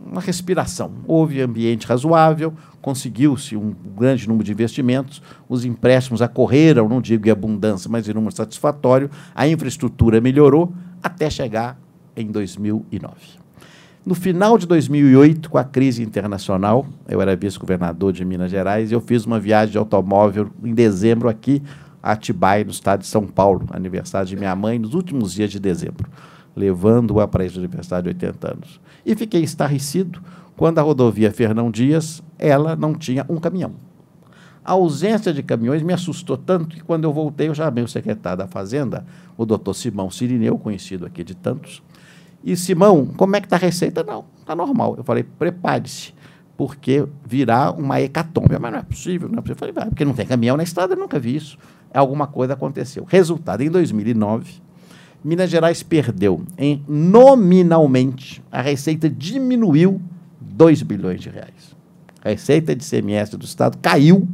uma 0.00 0.20
respiração. 0.20 0.92
Houve 1.06 1.42
ambiente 1.42 1.86
razoável, 1.86 2.54
conseguiu-se 2.80 3.56
um 3.56 3.74
grande 3.96 4.28
número 4.28 4.44
de 4.44 4.52
investimentos, 4.52 5.20
os 5.48 5.64
empréstimos 5.64 6.22
acorreram, 6.22 6.88
não 6.88 7.00
digo 7.00 7.26
em 7.26 7.30
abundância, 7.30 7.90
mas 7.90 8.08
em 8.08 8.14
número 8.14 8.34
satisfatório, 8.34 9.10
a 9.34 9.46
infraestrutura 9.46 10.20
melhorou 10.20 10.72
até 11.02 11.28
chegar 11.28 11.76
em 12.16 12.26
2009. 12.30 13.37
No 14.08 14.14
final 14.14 14.56
de 14.56 14.66
2008, 14.66 15.50
com 15.50 15.58
a 15.58 15.64
crise 15.64 16.02
internacional, 16.02 16.86
eu 17.06 17.20
era 17.20 17.36
vice-governador 17.36 18.10
de 18.10 18.24
Minas 18.24 18.50
Gerais, 18.50 18.90
e 18.90 18.94
eu 18.94 19.02
fiz 19.02 19.26
uma 19.26 19.38
viagem 19.38 19.72
de 19.72 19.76
automóvel 19.76 20.48
em 20.64 20.72
dezembro 20.72 21.28
aqui 21.28 21.62
a 22.02 22.12
Atibaia, 22.12 22.64
no 22.64 22.70
estado 22.70 23.00
de 23.00 23.06
São 23.06 23.26
Paulo, 23.26 23.66
aniversário 23.70 24.26
de 24.26 24.34
minha 24.34 24.56
mãe, 24.56 24.78
nos 24.78 24.94
últimos 24.94 25.34
dias 25.34 25.50
de 25.50 25.60
dezembro, 25.60 26.08
levando-a 26.56 27.28
para 27.28 27.44
esse 27.44 27.58
aniversário 27.58 28.04
de 28.04 28.24
80 28.24 28.50
anos. 28.50 28.80
E 29.04 29.14
fiquei 29.14 29.42
estarrecido 29.42 30.22
quando 30.56 30.78
a 30.78 30.82
rodovia 30.82 31.30
Fernão 31.30 31.70
Dias, 31.70 32.22
ela 32.38 32.74
não 32.74 32.94
tinha 32.94 33.26
um 33.28 33.36
caminhão. 33.36 33.72
A 34.64 34.72
ausência 34.72 35.34
de 35.34 35.42
caminhões 35.42 35.82
me 35.82 35.92
assustou 35.92 36.38
tanto 36.38 36.76
que 36.76 36.80
quando 36.82 37.04
eu 37.04 37.12
voltei, 37.12 37.50
eu 37.50 37.54
chamei 37.54 37.84
o 37.84 37.88
secretário 37.88 38.38
da 38.38 38.46
Fazenda, 38.46 39.04
o 39.36 39.44
doutor 39.44 39.74
Simão 39.74 40.10
Sirineu, 40.10 40.56
conhecido 40.56 41.04
aqui 41.04 41.22
de 41.22 41.34
tantos, 41.34 41.82
e 42.42 42.56
Simão, 42.56 43.06
como 43.16 43.36
é 43.36 43.40
que 43.40 43.46
está 43.46 43.56
a 43.56 43.58
receita? 43.58 44.02
Não, 44.04 44.24
está 44.40 44.54
normal. 44.54 44.94
Eu 44.96 45.04
falei, 45.04 45.22
prepare-se, 45.22 46.14
porque 46.56 47.06
virá 47.26 47.70
uma 47.72 48.00
hecatombe. 48.00 48.58
Mas 48.58 48.72
não 48.72 48.78
é 48.78 48.82
possível, 48.82 49.28
não 49.28 49.38
é 49.38 49.42
possível. 49.42 49.54
Eu 49.54 49.58
falei, 49.58 49.74
vai, 49.74 49.86
porque 49.86 50.04
não 50.04 50.14
tem 50.14 50.26
caminhão 50.26 50.56
na 50.56 50.62
estrada, 50.62 50.94
eu 50.94 50.98
nunca 50.98 51.18
vi 51.18 51.36
isso. 51.36 51.58
Alguma 51.92 52.26
coisa 52.26 52.54
aconteceu. 52.54 53.04
Resultado, 53.08 53.62
em 53.62 53.70
2009, 53.70 54.60
Minas 55.24 55.50
Gerais 55.50 55.82
perdeu, 55.82 56.44
em 56.56 56.82
nominalmente, 56.86 58.42
a 58.52 58.62
receita 58.62 59.10
diminuiu 59.10 60.00
2 60.40 60.82
bilhões 60.82 61.20
de 61.20 61.28
reais. 61.28 61.76
A 62.24 62.30
receita 62.30 62.74
de 62.74 62.84
CMS 62.84 63.30
do 63.30 63.44
Estado 63.44 63.78
caiu 63.78 64.28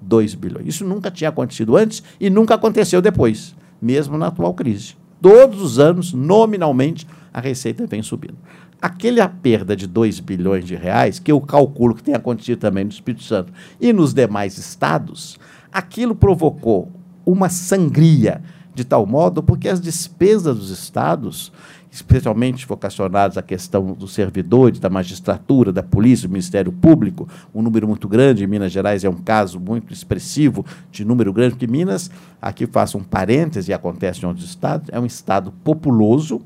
2 0.00 0.34
bilhões. 0.34 0.66
Isso 0.66 0.84
nunca 0.84 1.10
tinha 1.10 1.30
acontecido 1.30 1.76
antes 1.76 2.02
e 2.20 2.28
nunca 2.28 2.54
aconteceu 2.54 3.00
depois, 3.00 3.54
mesmo 3.80 4.18
na 4.18 4.26
atual 4.26 4.52
crise. 4.54 4.96
Todos 5.20 5.60
os 5.60 5.78
anos, 5.78 6.12
nominalmente, 6.12 7.06
a 7.32 7.40
receita 7.40 7.86
vem 7.86 8.02
subindo. 8.02 8.36
Aquela 8.80 9.28
perda 9.28 9.74
de 9.74 9.86
2 9.86 10.20
bilhões 10.20 10.64
de 10.64 10.76
reais, 10.76 11.18
que 11.18 11.32
eu 11.32 11.40
calculo 11.40 11.94
que 11.94 12.02
tem 12.02 12.14
acontecido 12.14 12.58
também 12.58 12.84
no 12.84 12.90
Espírito 12.90 13.24
Santo 13.24 13.52
e 13.80 13.92
nos 13.92 14.14
demais 14.14 14.56
estados, 14.56 15.38
aquilo 15.72 16.14
provocou 16.14 16.90
uma 17.26 17.48
sangria 17.48 18.40
de 18.74 18.84
tal 18.84 19.04
modo 19.04 19.42
porque 19.42 19.68
as 19.68 19.80
despesas 19.80 20.56
dos 20.56 20.70
estados, 20.70 21.52
especialmente 21.98 22.66
vocacionadas 22.66 23.36
à 23.36 23.42
questão 23.42 23.92
dos 23.92 24.12
servidores, 24.12 24.78
da 24.78 24.88
magistratura, 24.88 25.72
da 25.72 25.82
polícia, 25.82 26.28
do 26.28 26.32
Ministério 26.32 26.72
Público, 26.72 27.28
um 27.54 27.60
número 27.60 27.86
muito 27.86 28.08
grande, 28.08 28.44
em 28.44 28.46
Minas 28.46 28.72
Gerais 28.72 29.04
é 29.04 29.08
um 29.08 29.16
caso 29.16 29.58
muito 29.58 29.92
expressivo 29.92 30.64
de 30.90 31.04
número 31.04 31.32
grande, 31.32 31.50
porque 31.50 31.66
Minas, 31.66 32.10
aqui 32.40 32.66
faço 32.66 32.96
um 32.96 33.02
parêntese, 33.02 33.70
e 33.70 33.74
acontece 33.74 34.22
em 34.22 34.26
outros 34.26 34.46
estados, 34.46 34.88
é 34.92 34.98
um 34.98 35.06
estado 35.06 35.52
populoso, 35.64 36.40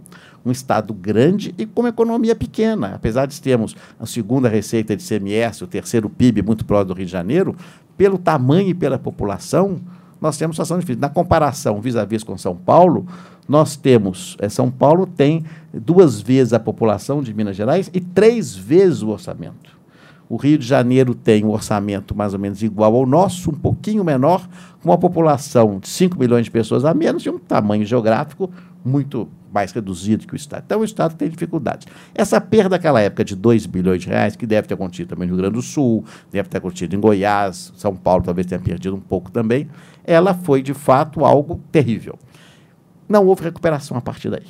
um 0.45 0.51
estado 0.51 0.93
grande 0.93 1.55
e 1.57 1.67
com 1.67 1.87
economia 1.87 2.35
pequena. 2.35 2.95
Apesar 2.95 3.27
de 3.27 3.41
termos 3.41 3.77
a 4.01 4.07
segunda 4.07 4.49
receita 4.49 4.97
de 4.97 5.07
CMS, 5.07 5.63
o 5.63 5.67
terceiro 5.67 6.09
PIB 6.09 6.43
muito 6.43 6.65
próximo 6.65 6.95
do 6.95 6.99
Rio 6.99 7.07
de 7.07 7.13
Janeiro, 7.13 7.55
pelo 7.97 8.19
tamanho 8.19 8.71
e 8.71 8.75
pela 8.75 8.99
população, 8.99 9.81
nós 10.21 10.37
temos 10.39 10.57
situação 10.57 10.79
difícil. 10.79 11.01
Na 11.01 11.09
comparação 11.09 11.81
vis-à-vis 11.81 12.23
-vis 12.23 12.27
com 12.27 12.39
São 12.39 12.57
Paulo, 12.57 13.07
nós 13.49 13.77
temos, 13.77 14.37
é, 14.41 14.49
São 14.49 14.71
Paulo 14.71 15.07
tem 15.07 15.45
duas 15.73 16.21
vezes 16.21 16.53
a 16.53 16.61
população 16.61 17.23
de 17.23 17.35
Minas 17.35 17.57
Gerais 17.57 17.91
e 17.93 18.01
três 18.01 18.55
vezes 18.55 19.03
o 19.03 19.09
orçamento. 19.09 19.83
O 20.29 20.37
Rio 20.37 20.57
de 20.57 20.67
Janeiro 20.67 21.15
tem 21.15 21.45
um 21.45 21.51
orçamento 21.51 22.15
mais 22.15 22.33
ou 22.33 22.39
menos 22.39 22.63
igual 22.63 22.95
ao 22.97 23.05
nosso, 23.05 23.51
um 23.51 23.55
pouquinho 23.55 24.03
menor, 24.03 24.49
com 24.81 24.89
uma 24.89 24.97
população 24.97 25.79
de 25.79 25.89
5 25.89 26.19
milhões 26.19 26.47
de 26.47 26.51
pessoas 26.51 26.85
a 26.85 26.95
menos 26.95 27.25
e 27.27 27.31
um 27.31 27.39
tamanho 27.39 27.85
geográfico 27.85 28.51
muito 28.85 29.29
mais 29.53 29.71
reduzido 29.73 30.27
que 30.27 30.33
o 30.33 30.37
Estado. 30.37 30.65
Então, 30.65 30.81
o 30.81 30.85
Estado 30.85 31.15
tem 31.15 31.29
dificuldades. 31.29 31.87
Essa 32.15 32.41
perda 32.41 32.71
daquela 32.71 33.01
época 33.01 33.25
de 33.25 33.37
2 33.37 33.67
bilhões 33.67 34.01
de 34.01 34.09
reais, 34.09 34.35
que 34.35 34.47
deve 34.47 34.67
ter 34.67 34.75
acontecido 34.75 35.09
também 35.09 35.29
no 35.29 35.35
Rio 35.35 35.43
Grande 35.43 35.57
do 35.57 35.63
Sul, 35.63 36.05
deve 36.31 36.49
ter 36.49 36.59
acontecido 36.59 36.95
em 36.97 37.01
Goiás, 37.01 37.73
São 37.77 37.95
Paulo 37.95 38.25
talvez 38.25 38.47
tenha 38.47 38.61
perdido 38.61 38.97
um 38.97 39.01
pouco 39.01 39.31
também, 39.31 39.69
ela 40.05 40.33
foi, 40.33 40.63
de 40.63 40.73
fato, 40.73 41.25
algo 41.25 41.61
terrível. 41.71 42.19
Não 43.13 43.27
houve 43.27 43.45
recuperação 43.45 43.95
a 43.95 44.01
partir 44.01 44.31
daí. 44.31 44.47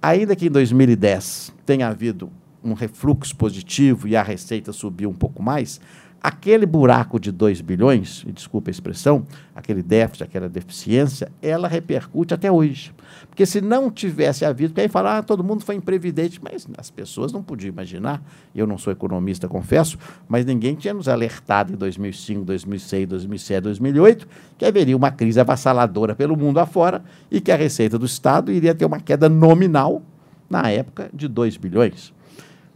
Ainda 0.00 0.34
que 0.34 0.46
em 0.46 0.50
2010 0.50 1.52
tenha 1.66 1.88
havido 1.88 2.30
um 2.64 2.72
refluxo 2.72 3.36
positivo 3.36 4.08
e 4.08 4.16
a 4.16 4.22
receita 4.22 4.72
subiu 4.72 5.10
um 5.10 5.14
pouco 5.14 5.42
mais, 5.42 5.78
aquele 6.24 6.64
buraco 6.64 7.20
de 7.20 7.30
2 7.30 7.60
bilhões, 7.60 8.24
desculpa 8.32 8.70
a 8.70 8.72
expressão, 8.72 9.26
aquele 9.54 9.82
déficit, 9.82 10.22
aquela 10.22 10.48
deficiência, 10.48 11.30
ela 11.42 11.68
repercute 11.68 12.32
até 12.32 12.50
hoje. 12.50 12.94
Porque 13.28 13.44
se 13.44 13.60
não 13.60 13.90
tivesse 13.90 14.42
havido, 14.42 14.70
porque 14.70 14.80
aí 14.80 14.88
falar, 14.88 15.18
ah, 15.18 15.22
todo 15.22 15.44
mundo 15.44 15.62
foi 15.62 15.74
imprevidente, 15.74 16.40
mas 16.42 16.66
as 16.78 16.90
pessoas 16.90 17.30
não 17.30 17.42
podiam 17.42 17.68
imaginar, 17.68 18.22
eu 18.54 18.66
não 18.66 18.78
sou 18.78 18.90
economista, 18.90 19.46
confesso, 19.46 19.98
mas 20.26 20.46
ninguém 20.46 20.74
tinha 20.74 20.94
nos 20.94 21.08
alertado 21.08 21.74
em 21.74 21.76
2005, 21.76 22.42
2006, 22.42 23.06
2007, 23.06 23.60
2008, 23.60 24.28
que 24.56 24.64
haveria 24.64 24.96
uma 24.96 25.10
crise 25.10 25.38
avassaladora 25.38 26.14
pelo 26.14 26.38
mundo 26.38 26.58
afora 26.58 27.04
e 27.30 27.38
que 27.38 27.52
a 27.52 27.56
receita 27.56 27.98
do 27.98 28.06
Estado 28.06 28.50
iria 28.50 28.74
ter 28.74 28.86
uma 28.86 28.98
queda 28.98 29.28
nominal, 29.28 30.00
na 30.48 30.70
época, 30.70 31.10
de 31.12 31.28
2 31.28 31.58
bilhões. 31.58 32.14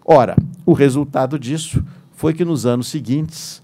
Ora, 0.04 0.36
o 0.66 0.74
resultado 0.74 1.38
disso 1.38 1.82
foi 2.18 2.34
que 2.34 2.44
nos 2.44 2.66
anos 2.66 2.88
seguintes 2.88 3.62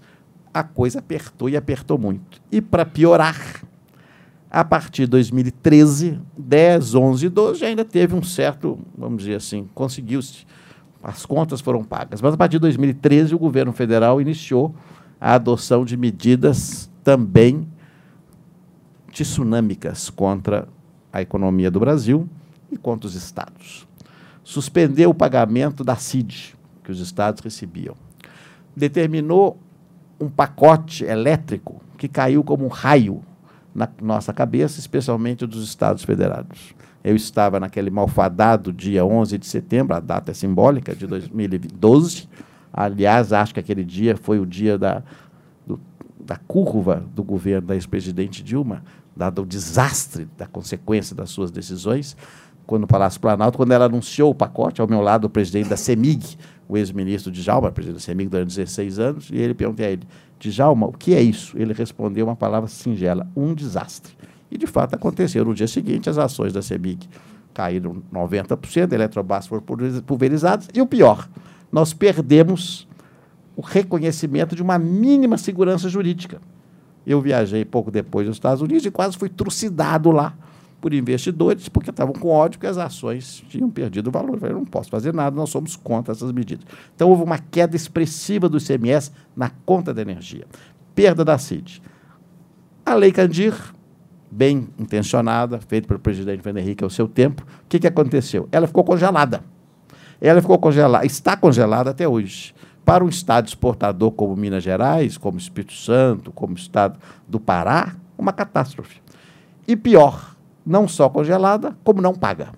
a 0.53 0.63
coisa 0.63 0.99
apertou 0.99 1.49
e 1.49 1.57
apertou 1.57 1.97
muito. 1.97 2.41
E 2.49 2.61
para 2.61 2.85
piorar, 2.85 3.61
a 4.49 4.63
partir 4.63 5.01
de 5.01 5.07
2013, 5.07 6.21
10, 6.37 6.95
11, 6.95 7.27
12, 7.27 7.65
ainda 7.65 7.83
teve 7.83 8.15
um 8.15 8.23
certo, 8.23 8.79
vamos 8.97 9.23
dizer 9.23 9.35
assim, 9.35 9.67
conseguiu-se, 9.75 10.47
as 11.03 11.25
contas 11.25 11.59
foram 11.59 11.83
pagas. 11.83 12.21
Mas 12.21 12.33
a 12.33 12.37
partir 12.37 12.53
de 12.53 12.59
2013, 12.59 13.35
o 13.35 13.37
governo 13.37 13.73
federal 13.73 14.21
iniciou 14.21 14.73
a 15.19 15.33
adoção 15.33 15.83
de 15.83 15.97
medidas 15.97 16.89
também 17.03 17.67
tsunâmicas 19.11 20.09
contra 20.09 20.65
a 21.11 21.21
economia 21.21 21.69
do 21.69 21.81
Brasil 21.81 22.25
e 22.71 22.77
contra 22.77 23.05
os 23.05 23.15
estados. 23.15 23.85
Suspendeu 24.45 25.09
o 25.09 25.13
pagamento 25.13 25.83
da 25.83 25.97
CID, 25.97 26.55
que 26.85 26.91
os 26.91 27.01
estados 27.01 27.43
recebiam 27.43 27.97
determinou 28.75 29.57
um 30.19 30.29
pacote 30.29 31.03
elétrico 31.03 31.81
que 31.97 32.07
caiu 32.07 32.43
como 32.43 32.65
um 32.65 32.69
raio 32.69 33.21
na 33.73 33.89
nossa 34.01 34.33
cabeça, 34.33 34.79
especialmente 34.79 35.45
dos 35.45 35.63
Estados 35.67 36.03
Federados. 36.03 36.73
Eu 37.03 37.15
estava 37.15 37.59
naquele 37.59 37.89
malfadado 37.89 38.73
dia 38.73 39.05
11 39.05 39.37
de 39.37 39.45
setembro, 39.45 39.95
a 39.95 39.99
data 39.99 40.31
é 40.31 40.33
simbólica, 40.33 40.95
de 40.95 41.05
2012. 41.05 42.27
Aliás, 42.73 43.31
acho 43.31 43.53
que 43.53 43.59
aquele 43.59 43.83
dia 43.83 44.17
foi 44.17 44.39
o 44.39 44.45
dia 44.45 44.77
da, 44.77 45.03
do, 45.67 45.79
da 46.19 46.37
curva 46.37 47.03
do 47.13 47.23
governo 47.23 47.67
da 47.67 47.75
ex-presidente 47.75 48.43
Dilma, 48.43 48.83
dado 49.15 49.43
o 49.43 49.45
desastre 49.45 50.27
da 50.37 50.47
consequência 50.47 51.15
das 51.15 51.29
suas 51.29 51.51
decisões, 51.51 52.17
quando 52.65 52.81
no 52.81 52.87
Palácio 52.87 53.21
Planalto, 53.21 53.57
quando 53.57 53.71
ela 53.71 53.85
anunciou 53.85 54.31
o 54.31 54.35
pacote, 54.35 54.81
ao 54.81 54.87
meu 54.87 55.01
lado 55.01 55.25
o 55.25 55.29
presidente 55.29 55.69
da 55.69 55.77
CEMIG, 55.77 56.37
o 56.67 56.77
ex-ministro 56.77 57.31
Djalma, 57.31 57.71
presidente 57.71 57.97
da 57.97 58.01
CEMIG 58.01 58.29
durante 58.29 58.55
16 58.55 58.99
anos, 58.99 59.29
e 59.31 59.37
ele 59.37 59.53
perguntou 59.53 59.85
a 59.85 59.89
ele, 59.89 60.03
Djalma, 60.39 60.87
o 60.87 60.91
que 60.91 61.13
é 61.13 61.21
isso? 61.21 61.57
Ele 61.57 61.73
respondeu 61.73 62.25
uma 62.25 62.35
palavra 62.35 62.67
singela, 62.67 63.27
um 63.35 63.53
desastre. 63.53 64.13
E, 64.49 64.57
de 64.57 64.67
fato, 64.67 64.95
aconteceu. 64.95 65.43
No 65.45 65.53
dia 65.53 65.67
seguinte, 65.67 66.09
as 66.09 66.17
ações 66.17 66.53
da 66.53 66.61
CEMIG 66.61 67.07
caíram 67.53 68.01
90%, 68.13 68.91
a 68.91 68.95
Eletrobras 68.95 69.47
foram 69.47 69.63
pulverizadas, 70.05 70.67
e 70.73 70.81
o 70.81 70.85
pior, 70.85 71.27
nós 71.71 71.93
perdemos 71.93 72.87
o 73.55 73.61
reconhecimento 73.61 74.55
de 74.55 74.61
uma 74.61 74.77
mínima 74.77 75.37
segurança 75.37 75.87
jurídica. 75.87 76.41
Eu 77.05 77.21
viajei 77.21 77.63
pouco 77.63 77.91
depois 77.91 78.27
nos 78.27 78.37
Estados 78.37 78.61
Unidos 78.61 78.85
e 78.85 78.91
quase 78.91 79.17
fui 79.17 79.29
trucidado 79.29 80.11
lá 80.11 80.35
por 80.85 80.93
investidores, 80.93 81.67
porque 81.67 81.89
estavam 81.89 82.13
com 82.13 82.29
ódio 82.29 82.59
que 82.59 82.67
as 82.67 82.77
ações 82.77 83.43
tinham 83.49 83.71
perdido 83.71 84.11
valor. 84.11 84.37
Eu 84.43 84.53
não 84.53 84.65
posso 84.65 84.91
fazer 84.91 85.11
nada, 85.11 85.35
nós 85.35 85.49
somos 85.49 85.75
contra 85.75 86.11
essas 86.11 86.31
medidas. 86.31 86.63
Então, 86.95 87.09
houve 87.09 87.23
uma 87.23 87.39
queda 87.39 87.75
expressiva 87.75 88.47
do 88.47 88.59
ICMS 88.59 89.11
na 89.35 89.49
conta 89.65 89.91
da 89.91 90.03
energia. 90.03 90.45
Perda 90.93 91.25
da 91.25 91.39
CID. 91.39 91.81
A 92.85 92.93
Lei 92.93 93.11
Candir, 93.11 93.55
bem 94.29 94.69
intencionada, 94.77 95.59
feita 95.59 95.87
pelo 95.87 95.99
presidente 95.99 96.43
Fernando 96.43 96.61
Henrique 96.61 96.83
ao 96.83 96.89
seu 96.91 97.07
tempo, 97.07 97.41
o 97.41 97.67
que, 97.67 97.79
que 97.79 97.87
aconteceu? 97.87 98.47
Ela 98.51 98.67
ficou 98.67 98.83
congelada. 98.83 99.41
Ela 100.21 100.39
ficou 100.39 100.59
congelada, 100.59 101.03
está 101.03 101.35
congelada 101.35 101.89
até 101.89 102.07
hoje. 102.07 102.53
Para 102.85 103.03
um 103.03 103.09
estado 103.09 103.47
exportador 103.47 104.11
como 104.11 104.35
Minas 104.35 104.61
Gerais, 104.61 105.17
como 105.17 105.39
Espírito 105.39 105.73
Santo, 105.73 106.31
como 106.31 106.53
o 106.53 106.57
estado 106.57 106.99
do 107.27 107.39
Pará, 107.39 107.95
uma 108.15 108.31
catástrofe. 108.31 109.01
E 109.67 109.75
pior, 109.75 110.34
não 110.65 110.87
só 110.87 111.09
congelada, 111.09 111.75
como 111.83 112.01
não 112.01 112.13
paga. 112.13 112.49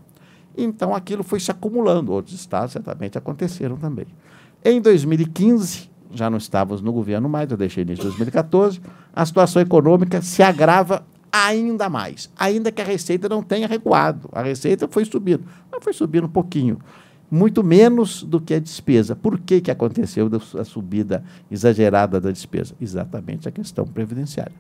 Então 0.57 0.95
aquilo 0.95 1.23
foi 1.23 1.39
se 1.39 1.51
acumulando. 1.51 2.11
Outros 2.11 2.35
estados 2.35 2.71
certamente 2.71 3.17
aconteceram 3.17 3.77
também. 3.77 4.07
Em 4.63 4.81
2015, 4.81 5.89
já 6.13 6.29
não 6.29 6.37
estávamos 6.37 6.81
no 6.81 6.91
governo 6.91 7.29
mais, 7.29 7.49
eu 7.51 7.57
deixei 7.57 7.85
nisso 7.85 8.01
em 8.01 8.05
2014, 8.05 8.81
a 9.13 9.25
situação 9.25 9.61
econômica 9.61 10.21
se 10.21 10.41
agrava 10.41 11.05
ainda 11.31 11.89
mais, 11.89 12.31
ainda 12.37 12.71
que 12.71 12.81
a 12.81 12.85
receita 12.85 13.29
não 13.29 13.43
tenha 13.43 13.67
recuado. 13.67 14.29
A 14.31 14.41
receita 14.41 14.87
foi 14.87 15.05
subindo, 15.05 15.43
mas 15.71 15.83
foi 15.83 15.93
subindo 15.93 16.25
um 16.25 16.29
pouquinho 16.29 16.79
muito 17.29 17.63
menos 17.63 18.23
do 18.23 18.39
que 18.39 18.53
a 18.53 18.59
despesa. 18.59 19.15
Por 19.15 19.37
que, 19.39 19.61
que 19.61 19.69
aconteceu 19.69 20.29
a 20.57 20.63
subida 20.63 21.23
exagerada 21.51 22.19
da 22.21 22.31
despesa? 22.31 22.73
Exatamente 22.79 23.47
a 23.47 23.51
questão 23.51 23.85
previdenciária. 23.85 24.55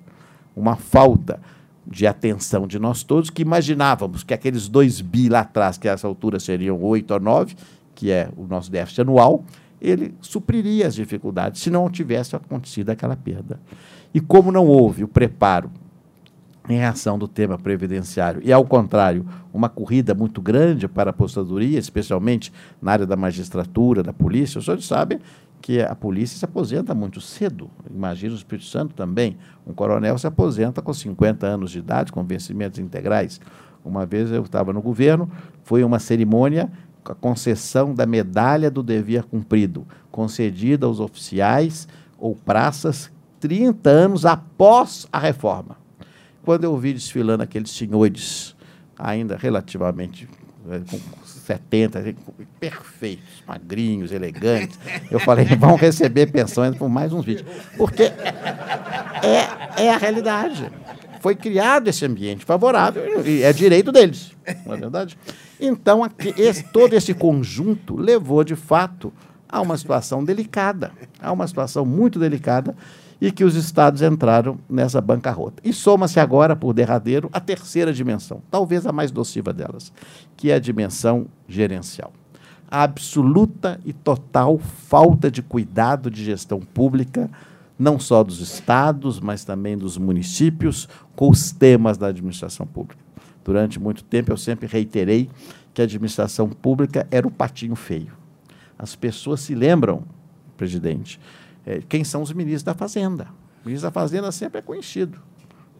Uma 0.55 0.75
falta 0.75 1.39
de 1.89 2.05
atenção 2.05 2.67
de 2.67 2.77
nós 2.77 3.03
todos, 3.03 3.29
que 3.29 3.41
imaginávamos 3.41 4.23
que 4.23 4.33
aqueles 4.33 4.67
2 4.67 5.01
bi 5.01 5.29
lá 5.29 5.39
atrás, 5.39 5.77
que 5.77 5.87
a 5.87 5.93
essa 5.93 6.07
altura 6.07 6.39
seriam 6.39 6.81
8 6.81 7.11
ou 7.13 7.19
9, 7.19 7.55
que 7.95 8.11
é 8.11 8.29
o 8.35 8.45
nosso 8.45 8.69
déficit 8.69 9.01
anual, 9.01 9.43
ele 9.81 10.13
supriria 10.21 10.87
as 10.87 10.95
dificuldades 10.95 11.61
se 11.61 11.69
não 11.69 11.89
tivesse 11.89 12.35
acontecido 12.35 12.89
aquela 12.89 13.15
perda. 13.15 13.59
E 14.13 14.19
como 14.19 14.51
não 14.51 14.67
houve 14.67 15.03
o 15.03 15.07
preparo 15.07 15.71
em 16.69 16.77
reação 16.77 17.17
do 17.17 17.27
tema 17.27 17.57
previdenciário 17.57 18.41
e, 18.43 18.51
ao 18.51 18.65
contrário, 18.65 19.25
uma 19.53 19.69
corrida 19.69 20.13
muito 20.13 20.41
grande 20.41 20.87
para 20.87 21.09
a 21.09 21.11
apostadoria, 21.11 21.79
especialmente 21.79 22.51
na 22.81 22.91
área 22.91 23.05
da 23.05 23.15
magistratura, 23.15 24.03
da 24.03 24.11
polícia. 24.11 24.59
Os 24.59 24.65
senhores 24.65 24.85
sabem 24.85 25.19
que 25.67 25.81
a 25.81 25.93
polícia 25.93 26.39
se 26.39 26.45
aposenta 26.45 26.95
muito 26.95 27.19
cedo. 27.19 27.69
Imagina 27.93 28.31
o 28.31 28.37
Espírito 28.37 28.69
Santo 28.69 28.95
também. 28.95 29.37
Um 29.65 29.73
coronel 29.73 30.17
se 30.17 30.25
aposenta 30.25 30.81
com 30.81 30.93
50 30.93 31.45
anos 31.45 31.71
de 31.71 31.79
idade, 31.79 32.09
com 32.09 32.23
vencimentos 32.23 32.79
integrais. 32.79 33.41
Uma 33.83 34.05
vez 34.05 34.31
eu 34.31 34.43
estava 34.43 34.71
no 34.71 34.81
governo, 34.81 35.29
foi 35.65 35.83
uma 35.83 35.99
cerimônia 35.99 36.71
a 37.03 37.13
concessão 37.13 37.93
da 37.93 38.05
medalha 38.05 38.71
do 38.71 38.81
dever 38.81 39.23
cumprido, 39.23 39.85
concedida 40.09 40.85
aos 40.85 41.01
oficiais 41.01 41.85
ou 42.17 42.33
praças 42.33 43.11
30 43.41 43.89
anos 43.89 44.25
após 44.25 45.05
a 45.11 45.19
reforma 45.19 45.75
quando 46.45 46.63
eu 46.63 46.77
vi 46.77 46.93
desfilando 46.93 47.43
aqueles 47.43 47.71
senhores, 47.71 48.55
ainda 48.97 49.35
relativamente 49.35 50.29
eh, 50.69 50.79
com 50.89 50.97
70, 51.37 52.15
perfeitos, 52.59 53.43
magrinhos, 53.47 54.11
elegantes, 54.11 54.79
eu 55.09 55.19
falei, 55.19 55.45
vão 55.57 55.75
receber 55.75 56.31
pensões 56.31 56.75
por 56.75 56.89
mais 56.89 57.13
uns 57.13 57.25
vídeos. 57.25 57.47
Porque 57.77 58.03
é, 58.03 59.83
é 59.85 59.89
a 59.89 59.97
realidade. 59.97 60.71
Foi 61.21 61.35
criado 61.35 61.87
esse 61.87 62.05
ambiente 62.05 62.45
favorável 62.45 63.25
e 63.25 63.41
é 63.41 63.51
direito 63.51 63.91
deles, 63.91 64.31
não 64.65 64.75
é 64.75 64.77
verdade? 64.77 65.17
Então, 65.59 66.03
aqui, 66.03 66.33
esse, 66.37 66.63
todo 66.63 66.93
esse 66.93 67.13
conjunto 67.13 67.95
levou, 67.95 68.43
de 68.43 68.55
fato, 68.55 69.11
a 69.49 69.61
uma 69.61 69.77
situação 69.77 70.23
delicada, 70.23 70.91
a 71.19 71.31
uma 71.31 71.47
situação 71.47 71.85
muito 71.85 72.19
delicada 72.19 72.75
e 73.19 73.31
que 73.31 73.43
os 73.43 73.55
estados 73.55 74.01
entraram 74.01 74.59
nessa 74.69 75.01
bancarrota. 75.01 75.61
E 75.63 75.73
soma-se 75.73 76.19
agora, 76.19 76.55
por 76.55 76.73
derradeiro, 76.73 77.29
a 77.33 77.39
terceira 77.39 77.91
dimensão, 77.91 78.41
talvez 78.49 78.85
a 78.85 78.91
mais 78.91 79.11
nociva 79.11 79.51
delas, 79.51 79.91
que 80.35 80.51
é 80.51 80.55
a 80.55 80.59
dimensão 80.59 81.27
gerencial. 81.47 82.13
A 82.69 82.83
absoluta 82.83 83.79
e 83.85 83.93
total 83.93 84.59
falta 84.59 85.31
de 85.31 85.41
cuidado 85.41 86.11
de 86.11 86.23
gestão 86.23 86.59
pública, 86.59 87.29
não 87.79 87.99
só 87.99 88.23
dos 88.23 88.39
estados, 88.39 89.19
mas 89.19 89.43
também 89.45 89.77
dos 89.77 89.97
municípios, 89.97 90.87
com 91.15 91.29
os 91.29 91.51
temas 91.51 91.97
da 91.97 92.07
administração 92.07 92.65
pública. 92.67 93.01
Durante 93.43 93.79
muito 93.79 94.03
tempo, 94.03 94.31
eu 94.31 94.37
sempre 94.37 94.67
reiterei 94.67 95.29
que 95.73 95.81
a 95.81 95.85
administração 95.85 96.49
pública 96.49 97.07
era 97.09 97.27
o 97.27 97.31
patinho 97.31 97.75
feio. 97.75 98.11
As 98.77 98.95
pessoas 98.95 99.39
se 99.39 99.55
lembram, 99.55 100.03
presidente, 100.57 101.19
é, 101.67 101.81
quem 101.87 102.03
são 102.05 102.21
os 102.21 102.31
ministros 102.31 102.63
da 102.63 102.73
Fazenda. 102.73 103.27
O 103.61 103.67
ministro 103.67 103.89
da 103.89 103.91
Fazenda 103.91 104.31
sempre 104.31 104.59
é 104.59 104.61
conhecido. 104.61 105.19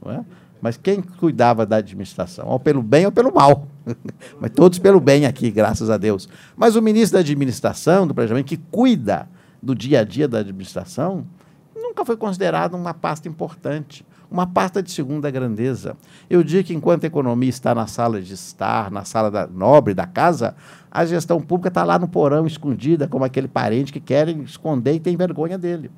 Não 0.03 0.11
é? 0.11 0.25
Mas 0.61 0.75
quem 0.75 1.01
cuidava 1.01 1.65
da 1.65 1.77
administração? 1.77 2.47
Ou 2.47 2.59
pelo 2.59 2.83
bem 2.83 3.05
ou 3.05 3.11
pelo 3.11 3.33
mal. 3.33 3.67
Mas 4.41 4.51
todos 4.51 4.79
pelo 4.79 4.99
bem 4.99 5.25
aqui, 5.25 5.49
graças 5.49 5.89
a 5.89 5.97
Deus. 5.97 6.27
Mas 6.57 6.75
o 6.75 6.81
ministro 6.81 7.13
da 7.13 7.19
administração, 7.21 8.05
do 8.05 8.13
planejamento, 8.13 8.47
que 8.47 8.57
cuida 8.57 9.29
do 9.63 9.73
dia 9.73 10.01
a 10.01 10.03
dia 10.03 10.27
da 10.27 10.39
administração, 10.39 11.25
nunca 11.73 12.03
foi 12.03 12.17
considerado 12.17 12.73
uma 12.73 12.93
pasta 12.93 13.29
importante, 13.29 14.05
uma 14.29 14.45
pasta 14.45 14.83
de 14.83 14.91
segunda 14.91 15.31
grandeza. 15.31 15.95
Eu 16.29 16.43
digo 16.43 16.67
que 16.67 16.73
enquanto 16.73 17.03
a 17.03 17.07
economia 17.07 17.49
está 17.49 17.73
na 17.73 17.87
sala 17.87 18.21
de 18.21 18.33
estar, 18.33 18.91
na 18.91 19.05
sala 19.05 19.31
da 19.31 19.47
nobre 19.47 19.93
da 19.93 20.05
casa, 20.05 20.55
a 20.91 21.05
gestão 21.05 21.39
pública 21.39 21.69
está 21.69 21.83
lá 21.83 21.97
no 21.97 22.07
porão, 22.07 22.45
escondida, 22.45 23.07
como 23.07 23.23
aquele 23.23 23.47
parente 23.47 23.93
que 23.93 23.99
quer 23.99 24.29
esconder 24.29 24.93
e 24.95 24.99
tem 24.99 25.15
vergonha 25.15 25.57
dele. 25.57 25.89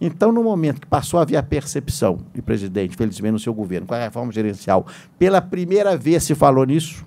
Então, 0.00 0.32
no 0.32 0.42
momento 0.42 0.80
que 0.80 0.86
passou 0.86 1.18
a 1.18 1.22
haver 1.22 1.36
a 1.36 1.42
percepção, 1.42 2.20
e 2.34 2.40
presidente, 2.40 2.96
felizmente 2.96 3.32
no 3.32 3.38
seu 3.38 3.52
governo, 3.52 3.86
com 3.86 3.94
a 3.94 3.98
reforma 3.98 4.32
gerencial, 4.32 4.86
pela 5.18 5.40
primeira 5.40 5.96
vez 5.96 6.24
se 6.24 6.34
falou 6.34 6.64
nisso, 6.64 7.04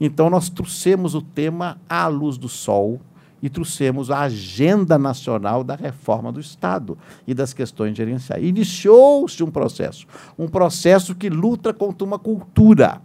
então 0.00 0.28
nós 0.28 0.48
trouxemos 0.48 1.14
o 1.14 1.22
tema 1.22 1.78
à 1.88 2.06
luz 2.06 2.36
do 2.36 2.48
sol 2.48 3.00
e 3.42 3.50
trouxemos 3.50 4.10
a 4.10 4.20
agenda 4.20 4.96
nacional 4.96 5.64
da 5.64 5.74
reforma 5.74 6.30
do 6.30 6.40
Estado 6.40 6.96
e 7.26 7.34
das 7.34 7.52
questões 7.52 7.96
gerenciais. 7.96 8.44
Iniciou-se 8.44 9.42
um 9.42 9.50
processo, 9.50 10.06
um 10.38 10.46
processo 10.46 11.14
que 11.14 11.28
luta 11.28 11.74
contra 11.74 12.06
uma 12.06 12.18
cultura 12.18 13.02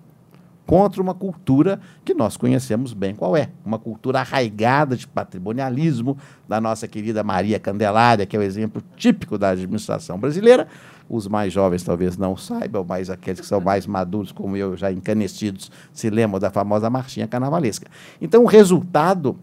contra 0.68 1.02
uma 1.02 1.14
cultura 1.14 1.80
que 2.04 2.14
nós 2.14 2.36
conhecemos 2.36 2.92
bem 2.92 3.16
qual 3.16 3.38
é, 3.38 3.50
uma 3.66 3.80
cultura 3.80 4.20
arraigada 4.20 4.98
de 4.98 5.08
patrimonialismo 5.08 6.18
da 6.46 6.60
nossa 6.60 6.86
querida 6.90 7.24
Maria 7.24 7.58
Candelária, 7.58 8.26
que 8.26 8.36
é 8.36 8.40
o 8.40 8.44
exemplo 8.44 8.84
típico 8.98 9.38
da 9.38 9.52
administração 9.52 10.20
brasileira. 10.20 10.68
Os 11.10 11.26
mais 11.26 11.54
jovens 11.54 11.84
talvez 11.84 12.18
não 12.18 12.36
saibam, 12.36 12.86
mas 12.88 13.10
aqueles 13.10 13.40
que 13.40 13.46
são 13.46 13.62
mais 13.62 13.88
maduros, 13.88 14.34
como 14.34 14.58
eu, 14.58 14.76
já 14.76 14.92
encanecidos, 14.92 15.72
se 15.94 16.10
lembram 16.10 16.38
da 16.38 16.52
famosa 16.52 16.90
marchinha 16.90 17.30
carnavalesca. 17.30 17.88
Então, 18.20 18.44
o 18.44 18.46
resultado 18.46 19.38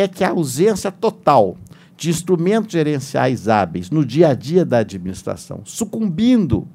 é 0.00 0.08
que 0.08 0.24
a 0.24 0.30
ausência 0.30 0.90
total 0.90 1.56
de 1.96 2.10
instrumentos 2.10 2.72
gerenciais 2.72 3.46
hábeis 3.46 3.90
no 3.90 4.04
dia 4.04 4.28
a 4.28 4.34
dia 4.34 4.64
da 4.64 4.78
administração, 4.78 5.60
sucumbindo 5.64 6.66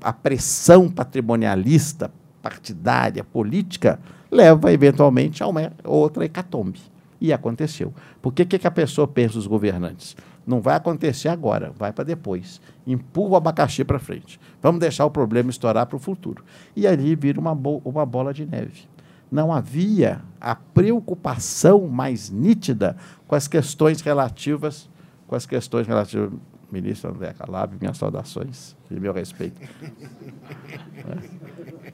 à 0.00 0.12
pressão 0.12 0.88
patrimonialista 0.88 2.10
partidária, 2.40 3.24
política, 3.24 3.98
leva 4.30 4.72
eventualmente 4.72 5.42
a 5.42 5.46
uma 5.46 5.72
outra 5.84 6.24
hecatombe. 6.24 6.80
E 7.20 7.32
aconteceu. 7.32 7.92
Por 8.22 8.32
que, 8.32 8.46
que 8.46 8.66
a 8.66 8.70
pessoa 8.70 9.06
pensa, 9.06 9.36
os 9.36 9.46
governantes? 9.46 10.16
Não 10.46 10.60
vai 10.60 10.74
acontecer 10.74 11.28
agora, 11.28 11.70
vai 11.76 11.92
para 11.92 12.04
depois. 12.04 12.60
Empurra 12.86 13.32
o 13.32 13.36
abacaxi 13.36 13.84
para 13.84 13.98
frente. 13.98 14.40
Vamos 14.62 14.80
deixar 14.80 15.04
o 15.04 15.10
problema 15.10 15.50
estourar 15.50 15.86
para 15.86 15.96
o 15.96 16.00
futuro. 16.00 16.42
E 16.74 16.86
ali 16.86 17.14
vira 17.14 17.38
uma, 17.38 17.52
uma 17.84 18.06
bola 18.06 18.32
de 18.32 18.46
neve. 18.46 18.88
Não 19.30 19.52
havia 19.52 20.22
a 20.40 20.54
preocupação 20.54 21.86
mais 21.86 22.30
nítida 22.30 22.96
com 23.28 23.34
as 23.34 23.46
questões 23.46 24.00
relativas, 24.00 24.88
com 25.26 25.36
as 25.36 25.46
questões 25.46 25.86
relativas 25.86 26.32
ministro 26.70 27.10
André 27.10 27.32
Calab, 27.32 27.76
minhas 27.80 27.96
saudações 27.96 28.76
e 28.90 28.98
meu 28.98 29.12
respeito. 29.12 29.60
É? 29.60 29.68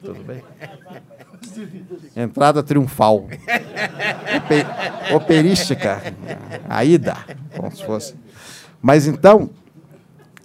Tudo 0.03 0.23
bem? 0.23 0.43
Entrada 2.15 2.63
triunfal. 2.63 3.27
operística. 5.15 6.03
A 6.69 6.85
ida, 6.85 7.17
como 7.57 7.75
se 7.75 7.85
fosse. 7.85 8.15
Mas 8.83 9.07
então, 9.07 9.51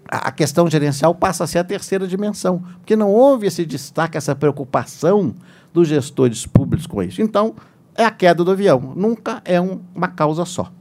a 0.08 0.32
questão 0.32 0.69
gerencial 0.69 1.13
passa 1.13 1.43
a 1.43 1.47
ser 1.47 1.60
a 1.60 1.63
terceira 1.63 2.08
dimensão, 2.08 2.63
porque 2.77 2.95
não 2.95 3.10
houve 3.10 3.47
esse 3.47 3.65
destaque, 3.65 4.17
essa 4.17 4.36
preocupação 4.36 5.36
dos 5.73 5.88
gestores 5.88 6.45
públicos 6.45 6.88
com 6.88 7.01
isso. 7.01 7.21
Então, 7.21 7.55
é 7.95 8.05
a 8.05 8.12
queda 8.12 8.43
do 8.43 8.51
avião. 8.51 8.93
Nunca 8.95 9.41
é 9.45 9.60
um, 9.60 9.79
uma 9.93 10.07
causa 10.07 10.45
só. 10.45 10.71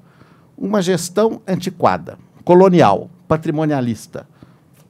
Uma 0.57 0.83
gestão 0.83 1.40
antiquada, 1.46 2.18
colonial, 2.44 3.11
patrimonialista, 3.26 4.26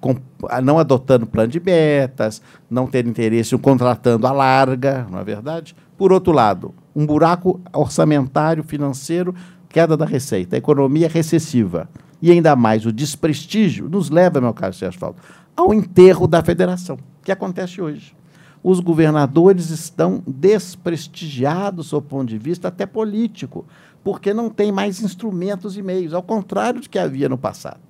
com, 0.01 0.17
não 0.63 0.79
adotando 0.79 1.27
plano 1.27 1.49
de 1.49 1.61
metas, 1.61 2.43
não 2.69 2.87
ter 2.87 3.07
interesse 3.07 3.57
contratando 3.59 4.27
a 4.27 4.33
larga, 4.33 5.07
não 5.11 5.19
é 5.19 5.25
verdade? 5.25 5.77
Por 5.97 6.13
outro 6.13 6.33
lado, 6.33 6.75
um 6.97 7.07
buraco 7.07 7.61
orçamentário, 7.73 8.65
financeiro, 8.65 9.35
queda 9.69 9.97
da 9.97 10.07
receita, 10.07 10.57
economia 10.57 11.09
recessiva 11.09 11.89
e 12.23 12.31
ainda 12.31 12.55
mais 12.55 12.85
o 12.85 12.93
desprestígio 12.93 13.89
nos 13.89 14.11
leva, 14.11 14.41
meu 14.41 14.53
caro 14.53 14.75
Sérgio 14.75 14.99
Faldo, 15.01 15.19
ao 15.57 15.73
enterro 15.73 16.27
da 16.27 16.43
federação, 16.43 16.99
que 17.23 17.33
acontece 17.33 17.81
hoje. 17.81 18.15
Os 18.63 18.81
governadores 18.81 19.71
estão 19.71 20.23
desprestigiados 20.27 21.91
do 21.91 22.03
ponto 22.03 22.29
de 22.29 22.39
vista 22.39 22.69
até 22.69 22.85
político, 22.85 23.65
porque 24.05 24.35
não 24.35 24.51
tem 24.51 24.71
mais 24.71 25.01
instrumentos 25.03 25.77
e 25.77 25.83
meios, 25.83 26.13
ao 26.13 26.23
contrário 26.23 26.81
do 26.81 26.89
que 26.89 26.99
havia 26.99 27.29
no 27.29 27.39
passado. 27.39 27.81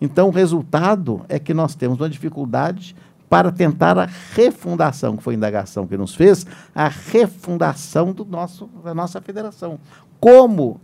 Então, 0.00 0.28
o 0.28 0.32
resultado 0.32 1.24
é 1.28 1.38
que 1.38 1.54
nós 1.54 1.74
temos 1.74 1.98
uma 1.98 2.08
dificuldade 2.08 2.94
para 3.28 3.50
tentar 3.50 3.98
a 3.98 4.08
refundação, 4.34 5.16
que 5.16 5.22
foi 5.22 5.34
a 5.34 5.36
indagação 5.36 5.86
que 5.86 5.96
nos 5.96 6.14
fez, 6.14 6.46
a 6.74 6.88
refundação 6.88 8.12
do 8.12 8.24
nosso, 8.24 8.68
da 8.84 8.94
nossa 8.94 9.20
federação. 9.20 9.78
Como 10.20 10.80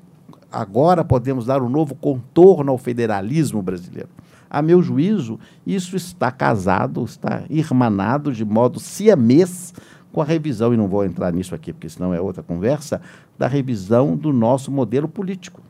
agora 0.51 1.05
podemos 1.05 1.47
dar 1.47 1.63
um 1.63 1.69
novo 1.69 1.95
contorno 1.95 2.73
ao 2.73 2.79
federalismo 2.79 3.63
brasileiro? 3.63 4.09
A 4.51 4.61
meu 4.61 4.83
juízo, 4.83 5.39
isso 5.65 5.97
está 5.97 6.31
casado, 6.31 7.05
está 7.05 7.45
irmanado 7.49 8.33
de 8.33 8.45
modo 8.45 8.81
siamês 8.81 9.73
com 10.13 10.21
a 10.21 10.25
revisão, 10.25 10.75
e 10.75 10.77
não 10.77 10.89
vou 10.89 11.05
entrar 11.05 11.33
nisso 11.33 11.55
aqui, 11.55 11.73
porque 11.73 11.89
senão 11.89 12.13
é 12.13 12.21
outra 12.21 12.43
conversa, 12.43 13.01
da 13.39 13.47
revisão 13.47 14.17
do 14.17 14.33
nosso 14.33 14.71
modelo 14.71 15.09
político. 15.09 15.63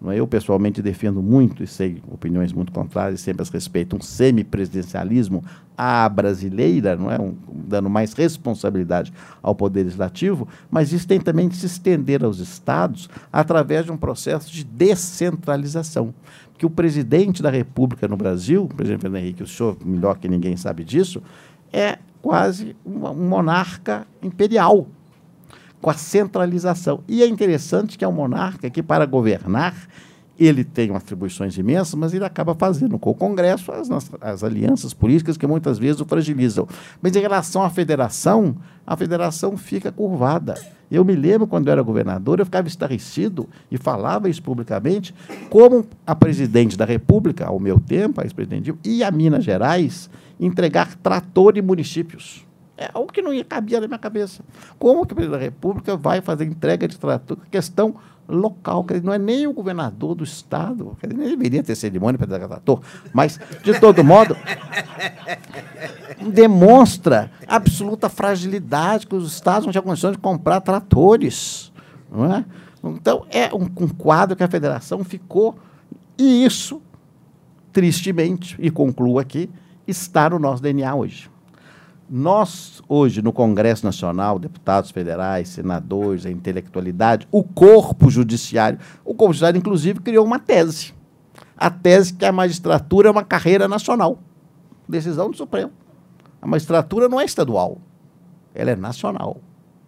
Não 0.00 0.12
é? 0.12 0.20
Eu, 0.20 0.26
pessoalmente, 0.26 0.82
defendo 0.82 1.22
muito, 1.22 1.62
e 1.62 1.66
sei 1.66 2.02
opiniões 2.10 2.52
muito 2.52 2.70
contrárias, 2.70 3.20
sempre 3.20 3.42
as 3.42 3.48
respeito, 3.48 3.96
um 3.96 4.00
semipresidencialismo 4.00 5.42
à 5.78 6.06
brasileira, 6.08 6.94
não 6.94 7.10
é? 7.10 7.18
Um, 7.18 7.34
dando 7.66 7.88
mais 7.88 8.12
responsabilidade 8.12 9.10
ao 9.42 9.54
Poder 9.54 9.84
Legislativo, 9.84 10.46
mas 10.70 10.92
isso 10.92 11.08
tem 11.08 11.18
também 11.18 11.48
de 11.48 11.56
se 11.56 11.66
estender 11.66 12.22
aos 12.22 12.38
estados 12.38 13.08
através 13.32 13.86
de 13.86 13.92
um 13.92 13.96
processo 13.96 14.52
de 14.52 14.62
descentralização. 14.62 16.12
Que 16.64 16.66
o 16.66 16.70
presidente 16.70 17.42
da 17.42 17.50
República 17.50 18.08
no 18.08 18.16
Brasil, 18.16 18.64
o 18.64 18.68
presidente 18.68 19.02
Fernando 19.02 19.22
Henrique, 19.22 19.42
o 19.42 19.46
senhor 19.46 19.76
melhor 19.84 20.16
que 20.16 20.26
ninguém 20.26 20.56
sabe 20.56 20.82
disso, 20.82 21.22
é 21.70 21.98
quase 22.22 22.74
um, 22.86 23.06
um 23.06 23.28
monarca 23.28 24.06
imperial 24.22 24.86
com 25.78 25.90
a 25.90 25.92
centralização. 25.92 27.04
E 27.06 27.22
é 27.22 27.28
interessante 27.28 27.98
que 27.98 28.04
é 28.06 28.08
um 28.08 28.12
monarca 28.12 28.70
que, 28.70 28.82
para 28.82 29.04
governar, 29.04 29.74
ele 30.38 30.64
tem 30.64 30.94
atribuições 30.94 31.56
imensas, 31.56 31.94
mas 31.94 32.12
ele 32.12 32.24
acaba 32.24 32.54
fazendo 32.54 32.98
com 32.98 33.10
o 33.10 33.14
Congresso 33.14 33.70
as, 33.70 33.88
as, 34.20 34.42
alianças 34.42 34.92
políticas 34.92 35.36
que 35.36 35.46
muitas 35.46 35.78
vezes 35.78 36.00
o 36.00 36.04
fragilizam. 36.04 36.66
Mas 37.00 37.14
em 37.14 37.20
relação 37.20 37.62
à 37.62 37.70
federação, 37.70 38.56
a 38.86 38.96
federação 38.96 39.56
fica 39.56 39.92
curvada. 39.92 40.54
Eu 40.90 41.04
me 41.04 41.14
lembro, 41.14 41.46
quando 41.46 41.68
eu 41.68 41.72
era 41.72 41.82
governador, 41.82 42.38
eu 42.38 42.44
ficava 42.44 42.68
estarrecido 42.68 43.48
e 43.70 43.78
falava 43.78 44.28
isso 44.28 44.42
publicamente, 44.42 45.14
como 45.50 45.86
a 46.06 46.14
presidente 46.14 46.76
da 46.76 46.84
República, 46.84 47.46
ao 47.46 47.58
meu 47.58 47.80
tempo, 47.80 48.20
a 48.20 48.24
ex-presidente, 48.24 48.74
e 48.84 49.02
a 49.02 49.10
Minas 49.10 49.44
Gerais 49.44 50.10
entregar 50.38 50.94
trator 50.96 51.56
em 51.56 51.62
municípios. 51.62 52.44
É 52.76 52.90
algo 52.92 53.12
que 53.12 53.22
não 53.22 53.32
ia 53.32 53.44
cabia 53.44 53.80
na 53.80 53.86
minha 53.86 53.98
cabeça. 53.98 54.42
Como 54.78 55.06
que 55.06 55.12
o 55.12 55.16
presidente 55.16 55.38
da 55.38 55.44
República 55.44 55.96
vai 55.96 56.20
fazer 56.20 56.44
entrega 56.44 56.88
de 56.88 56.98
trator? 56.98 57.38
Questão 57.50 57.94
local, 58.28 58.84
não 59.02 59.12
é 59.12 59.18
nem 59.18 59.46
o 59.46 59.52
governador 59.52 60.14
do 60.14 60.24
estado, 60.24 60.96
nem 61.02 61.28
deveria 61.28 61.62
ter 61.62 61.74
cerimônia 61.74 62.18
para 62.18 62.48
trator, 62.48 62.80
mas, 63.12 63.38
de 63.62 63.78
todo 63.78 64.02
modo, 64.02 64.36
demonstra 66.32 67.30
absoluta 67.46 68.08
fragilidade 68.08 69.06
que 69.06 69.14
os 69.14 69.32
estados 69.32 69.66
não 69.66 69.72
tinham 69.72 69.84
condições 69.84 70.12
de 70.12 70.18
comprar 70.18 70.60
tratores. 70.60 71.72
Não 72.10 72.32
é? 72.32 72.44
Então, 72.82 73.26
é 73.30 73.54
um, 73.54 73.84
um 73.84 73.88
quadro 73.88 74.36
que 74.36 74.42
a 74.42 74.48
federação 74.48 75.02
ficou, 75.04 75.56
e 76.16 76.44
isso, 76.44 76.80
tristemente, 77.72 78.56
e 78.58 78.70
concluo 78.70 79.18
aqui, 79.18 79.50
está 79.86 80.30
no 80.30 80.38
nosso 80.38 80.62
DNA 80.62 80.94
hoje. 80.94 81.33
Nós, 82.08 82.82
hoje, 82.88 83.22
no 83.22 83.32
Congresso 83.32 83.84
Nacional, 83.84 84.38
deputados 84.38 84.90
federais, 84.90 85.48
senadores, 85.48 86.26
a 86.26 86.30
intelectualidade, 86.30 87.26
o 87.30 87.42
corpo 87.42 88.10
judiciário, 88.10 88.78
o 89.04 89.14
corpo 89.14 89.32
judiciário, 89.32 89.58
inclusive, 89.58 90.00
criou 90.00 90.24
uma 90.24 90.38
tese. 90.38 90.92
A 91.56 91.70
tese 91.70 92.12
que 92.12 92.24
a 92.24 92.32
magistratura 92.32 93.08
é 93.08 93.10
uma 93.10 93.24
carreira 93.24 93.66
nacional. 93.66 94.18
Decisão 94.88 95.30
do 95.30 95.36
Supremo. 95.36 95.72
A 96.42 96.46
magistratura 96.46 97.08
não 97.08 97.18
é 97.18 97.24
estadual, 97.24 97.78
ela 98.54 98.70
é 98.70 98.76
nacional. 98.76 99.40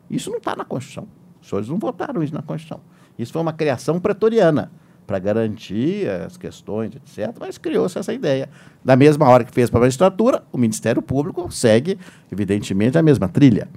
Isso 0.08 0.30
não 0.30 0.38
está 0.38 0.56
na 0.56 0.64
Constituição. 0.64 1.06
Os 1.42 1.48
senhores 1.48 1.68
não 1.68 1.78
votaram 1.78 2.22
isso 2.22 2.32
na 2.32 2.40
Constituição. 2.40 2.80
Isso 3.18 3.32
foi 3.32 3.42
uma 3.42 3.52
criação 3.52 4.00
pretoriana 4.00 4.70
para 5.06 5.18
garantir 5.18 6.08
as 6.08 6.36
questões, 6.36 6.92
etc., 6.96 7.34
mas 7.38 7.56
criou-se 7.58 7.98
essa 7.98 8.12
ideia. 8.12 8.48
Da 8.84 8.96
mesma 8.96 9.28
hora 9.28 9.44
que 9.44 9.52
fez 9.52 9.70
para 9.70 9.80
a 9.80 9.82
magistratura, 9.82 10.42
o 10.52 10.58
Ministério 10.58 11.00
Público 11.00 11.50
segue, 11.50 11.98
evidentemente, 12.30 12.98
a 12.98 13.02
mesma 13.02 13.28
trilha. 13.28 13.68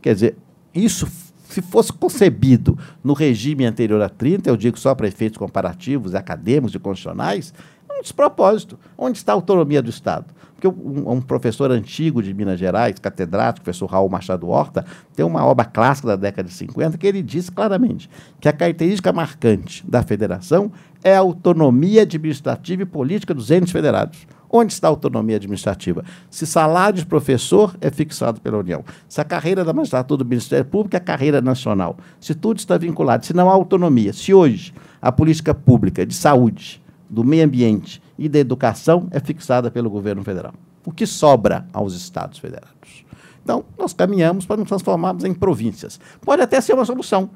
Quer 0.00 0.14
dizer, 0.14 0.36
isso, 0.74 1.08
se 1.48 1.60
fosse 1.62 1.92
concebido 1.92 2.78
no 3.02 3.12
regime 3.12 3.64
anterior 3.64 4.00
a 4.00 4.08
30, 4.08 4.48
eu 4.48 4.56
digo 4.56 4.78
só 4.78 4.94
para 4.94 5.08
efeitos 5.08 5.38
comparativos, 5.38 6.14
acadêmicos 6.14 6.74
e 6.74 6.78
constitucionais, 6.78 7.52
um 7.98 8.02
despropósito. 8.02 8.78
Onde 8.96 9.18
está 9.18 9.32
a 9.32 9.34
autonomia 9.34 9.82
do 9.82 9.90
Estado? 9.90 10.26
Porque 10.54 10.68
um, 10.68 11.12
um, 11.12 11.20
professor 11.20 11.70
antigo 11.70 12.22
de 12.22 12.32
Minas 12.32 12.58
Gerais, 12.58 12.98
catedrático, 12.98 13.64
professor 13.64 13.86
Raul 13.86 14.08
Machado 14.08 14.48
Horta, 14.48 14.86
tem 15.14 15.24
uma 15.24 15.44
obra 15.44 15.66
clássica 15.66 16.08
da 16.08 16.16
década 16.16 16.48
de 16.48 16.54
50 16.54 16.96
que 16.96 17.06
ele 17.06 17.22
diz 17.22 17.50
claramente 17.50 18.08
que 18.40 18.48
a 18.48 18.52
característica 18.52 19.12
marcante 19.12 19.84
da 19.86 20.02
federação 20.02 20.72
é 21.04 21.14
a 21.14 21.18
autonomia 21.18 22.02
administrativa 22.02 22.82
e 22.82 22.86
política 22.86 23.34
dos 23.34 23.50
entes 23.50 23.70
federados. 23.70 24.26
Onde 24.48 24.72
está 24.72 24.88
a 24.88 24.90
autonomia 24.90 25.36
administrativa? 25.36 26.04
Se 26.30 26.46
salário 26.46 27.00
de 27.00 27.06
professor 27.06 27.76
é 27.80 27.90
fixado 27.90 28.40
pela 28.40 28.58
União, 28.58 28.82
se 29.08 29.20
a 29.20 29.24
carreira 29.24 29.64
da 29.64 29.72
magistratura 29.72 30.24
do 30.24 30.28
Ministério 30.28 30.64
Público 30.64 30.96
é 30.96 31.00
carreira 31.00 31.42
nacional, 31.42 31.98
se 32.18 32.34
tudo 32.34 32.58
está 32.58 32.78
vinculado, 32.78 33.26
se 33.26 33.34
não 33.34 33.50
há 33.50 33.52
autonomia, 33.52 34.12
se 34.12 34.32
hoje 34.32 34.72
a 35.02 35.12
política 35.12 35.52
pública 35.52 36.06
de 36.06 36.14
saúde, 36.14 36.80
do 37.08 37.24
meio 37.24 37.44
ambiente 37.44 38.02
e 38.18 38.28
da 38.28 38.38
educação 38.38 39.08
é 39.10 39.20
fixada 39.20 39.70
pelo 39.70 39.90
governo 39.90 40.22
federal. 40.22 40.54
O 40.84 40.92
que 40.92 41.06
sobra 41.06 41.66
aos 41.72 41.94
estados 41.94 42.38
federados? 42.38 43.04
Então, 43.42 43.64
nós 43.78 43.92
caminhamos 43.92 44.44
para 44.44 44.56
nos 44.56 44.68
transformarmos 44.68 45.24
em 45.24 45.32
províncias. 45.32 46.00
Pode 46.20 46.42
até 46.42 46.60
ser 46.60 46.74
uma 46.74 46.84
solução. 46.84 47.30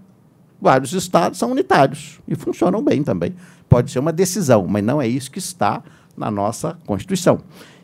Vários 0.60 0.92
estados 0.92 1.38
são 1.38 1.52
unitários 1.52 2.20
e 2.26 2.34
funcionam 2.34 2.82
bem 2.82 3.02
também. 3.02 3.34
Pode 3.68 3.90
ser 3.90 4.00
uma 4.00 4.12
decisão, 4.12 4.66
mas 4.66 4.82
não 4.82 5.00
é 5.00 5.06
isso 5.06 5.30
que 5.30 5.38
está 5.38 5.82
na 6.16 6.30
nossa 6.30 6.76
Constituição. 6.84 7.38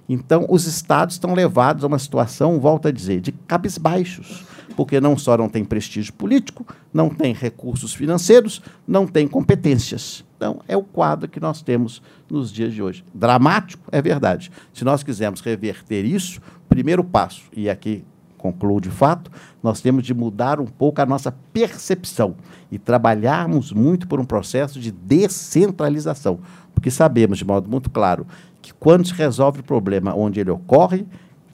Então, 0.09 0.44
os 0.49 0.66
estados 0.66 1.14
estão 1.14 1.35
levados 1.35 1.85
a 1.85 1.87
uma 1.87 1.99
situação, 1.99 2.61
volto 2.61 2.88
a 2.88 2.90
dizer, 2.90 3.20
de 3.20 3.33
cabisbaixos, 3.33 4.44
porque 4.77 5.01
não 5.01 5.16
só 5.16 5.38
não 5.38 5.49
tem 5.49 5.64
prestígio 5.64 6.12
político, 6.12 6.66
não 6.92 7.09
tem 7.09 7.33
recursos 7.33 7.94
financeiros, 7.94 8.61
não 8.87 9.07
tem 9.07 9.27
competências. 9.27 10.25
Então, 10.37 10.61
é 10.68 10.77
o 10.77 10.83
quadro 10.83 11.29
que 11.29 11.40
nós 11.40 11.62
temos 11.62 12.03
nos 12.31 12.53
dias 12.53 12.72
de 12.72 12.83
hoje. 12.83 13.05
Dramático, 13.14 13.88
é 13.90 14.03
verdade. 14.03 14.51
Se 14.72 14.85
nós 14.85 15.03
quisermos 15.03 15.40
reverter 15.40 16.05
isso, 16.05 16.40
primeiro 16.68 17.03
passo, 17.03 17.42
e 17.53 17.70
aqui 17.70 18.05
concluo 18.37 18.81
de 18.81 18.90
fato, 18.90 19.31
nós 19.62 19.81
temos 19.81 20.05
de 20.05 20.14
mudar 20.14 20.61
um 20.61 20.66
pouco 20.66 21.01
a 21.01 21.07
nossa 21.07 21.33
percepção 21.53 22.37
e 22.70 22.79
trabalharmos 22.79 23.72
muito 23.72 24.07
por 24.07 24.20
um 24.20 24.25
processo 24.25 24.79
de 24.79 24.92
descentralização, 24.92 26.38
porque 26.75 26.90
sabemos 26.90 27.38
de 27.38 27.44
modo 27.44 27.68
muito 27.68 27.90
claro 27.90 28.27
que 28.62 28.72
quando 28.75 29.07
se 29.07 29.14
resolve 29.14 29.61
o 29.61 29.64
problema 29.64 30.14
onde 30.14 30.38
ele 30.38 30.51
ocorre, 30.51 31.07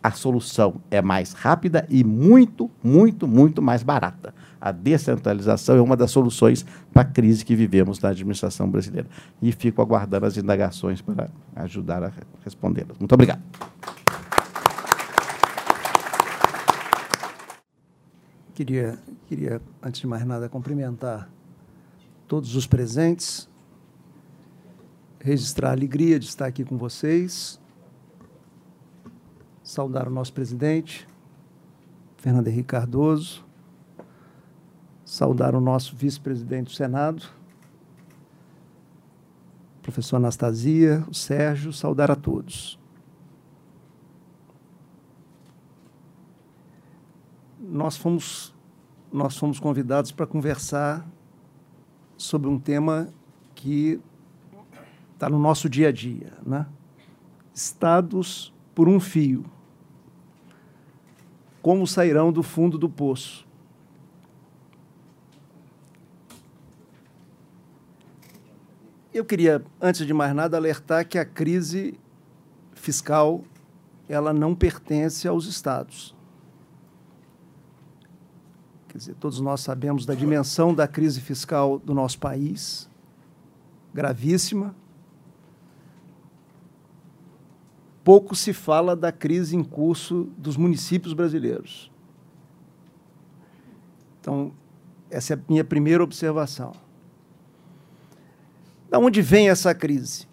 a 0.03 0.11
solução 0.11 0.75
é 0.91 1.01
mais 1.01 1.33
rápida 1.33 1.87
e 1.89 2.03
muito, 2.03 2.71
muito, 2.83 3.29
muito 3.29 3.63
mais 3.63 3.83
barata. 3.83 4.35
A 4.65 4.71
descentralização 4.71 5.77
é 5.77 5.81
uma 5.81 5.97
das 5.97 6.13
soluções 6.13 6.65
para 6.93 7.03
a 7.03 7.05
crise 7.05 7.45
que 7.45 7.57
vivemos 7.57 7.99
na 7.99 8.11
administração 8.11 8.71
brasileira. 8.71 9.09
E 9.43 9.51
fico 9.51 9.83
aguardando 9.83 10.25
as 10.25 10.37
indagações 10.37 11.03
para 11.03 11.29
ajudar 11.57 12.05
a 12.05 12.13
respondê-las. 12.45 12.97
Muito 12.97 13.13
obrigado. 13.13 13.43
Queria, 18.55 18.97
queria, 19.27 19.61
antes 19.83 20.01
de 20.01 20.07
mais 20.07 20.25
nada, 20.25 20.49
cumprimentar 20.49 21.29
todos 22.29 22.55
os 22.55 22.65
presentes, 22.65 23.51
registrar 25.19 25.71
a 25.71 25.73
alegria 25.73 26.21
de 26.21 26.27
estar 26.27 26.47
aqui 26.47 26.65
com 26.65 26.77
vocês, 26.77 27.61
saudar 29.65 30.07
o 30.07 30.11
nosso 30.11 30.33
presidente, 30.33 31.05
Fernando 32.19 32.47
Henrique 32.47 32.69
Cardoso, 32.69 33.42
saudar 35.13 35.55
o 35.55 35.61
nosso 35.61 35.95
vice-presidente 35.95 36.69
do 36.69 36.73
Senado, 36.73 37.23
professor 39.83 40.17
Anastasia, 40.17 41.05
o 41.07 41.13
Sérgio, 41.13 41.71
saudar 41.71 42.11
a 42.11 42.17
todos. 42.17 42.79
Nós 47.61 47.95
fomos, 47.95 48.55
nós 49.13 49.37
fomos 49.37 49.61
convidados 49.61 50.11
para 50.11 50.27
conversar 50.27 51.07
sobre 52.17 52.49
um 52.49 52.59
tema 52.59 53.13
que 53.55 54.01
está 55.13 55.29
no 55.29 55.39
nosso 55.39 55.69
dia 55.69 55.89
a 55.89 55.93
dia, 55.93 56.33
né? 56.43 56.67
Estados 57.53 58.51
por 58.75 58.89
um 58.89 58.99
fio. 58.99 59.45
Como 61.61 61.87
sairão 61.87 62.33
do 62.33 62.43
fundo 62.43 62.79
do 62.79 62.89
poço? 62.89 63.52
Eu 69.13 69.27
queria, 69.27 69.63
antes 69.79 70.07
de 70.07 70.15
mais 70.15 70.35
nada, 70.35 70.57
alertar 70.57 71.07
que 71.07 71.19
a 71.19 71.25
crise 71.25 71.99
fiscal 72.73 73.45
ela 74.09 74.33
não 74.33 74.55
pertence 74.55 75.29
aos 75.29 75.47
estados. 75.47 76.15
Quer 78.89 78.99
dizer, 78.99 79.15
todos 79.15 79.39
nós 79.41 79.61
sabemos 79.61 80.07
da 80.07 80.15
dimensão 80.15 80.75
da 80.75 80.89
crise 80.89 81.21
fiscal 81.21 81.79
do 81.79 81.95
nosso 81.95 82.19
país, 82.19 82.89
gravíssima. 83.93 84.75
Pouco 88.03 88.35
se 88.35 88.53
fala 88.53 88.97
da 88.97 89.13
crise 89.13 89.57
em 89.57 89.63
curso 89.63 90.29
dos 90.37 90.57
municípios 90.57 91.13
brasileiros. 91.15 91.91
Então, 94.21 94.53
essa 95.11 95.35
é 95.35 95.37
a 95.37 95.41
minha 95.49 95.65
primeira 95.65 96.03
observação. 96.03 96.73
Da 98.93 98.99
onde 98.99 99.23
vem 99.23 99.49
essa 99.49 99.75
crise? 99.75 100.29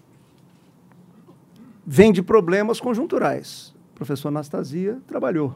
Vem 1.88 2.12
de 2.12 2.22
problemas 2.22 2.82
conjunturais. 2.82 3.74
O 3.94 3.96
professor 3.96 4.28
Anastasia 4.28 5.00
trabalhou 5.08 5.56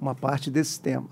uma 0.00 0.12
parte 0.12 0.50
desse 0.50 0.80
tema. 0.80 1.06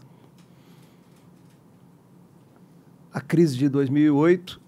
A 3.13 3.21
crise 3.21 3.57
de 3.57 3.69
2008, 3.69 4.61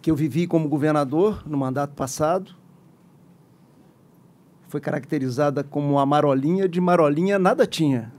que 0.00 0.12
eu 0.12 0.14
vivi 0.14 0.46
como 0.46 0.68
governador 0.68 1.42
no 1.44 1.58
mandato 1.58 1.92
passado, 1.96 2.54
foi 4.68 4.80
caracterizada 4.80 5.64
como 5.64 5.94
uma 5.94 6.06
marolinha, 6.06 6.68
de 6.68 6.80
marolinha 6.80 7.36
nada 7.36 7.66
tinha. 7.66 8.12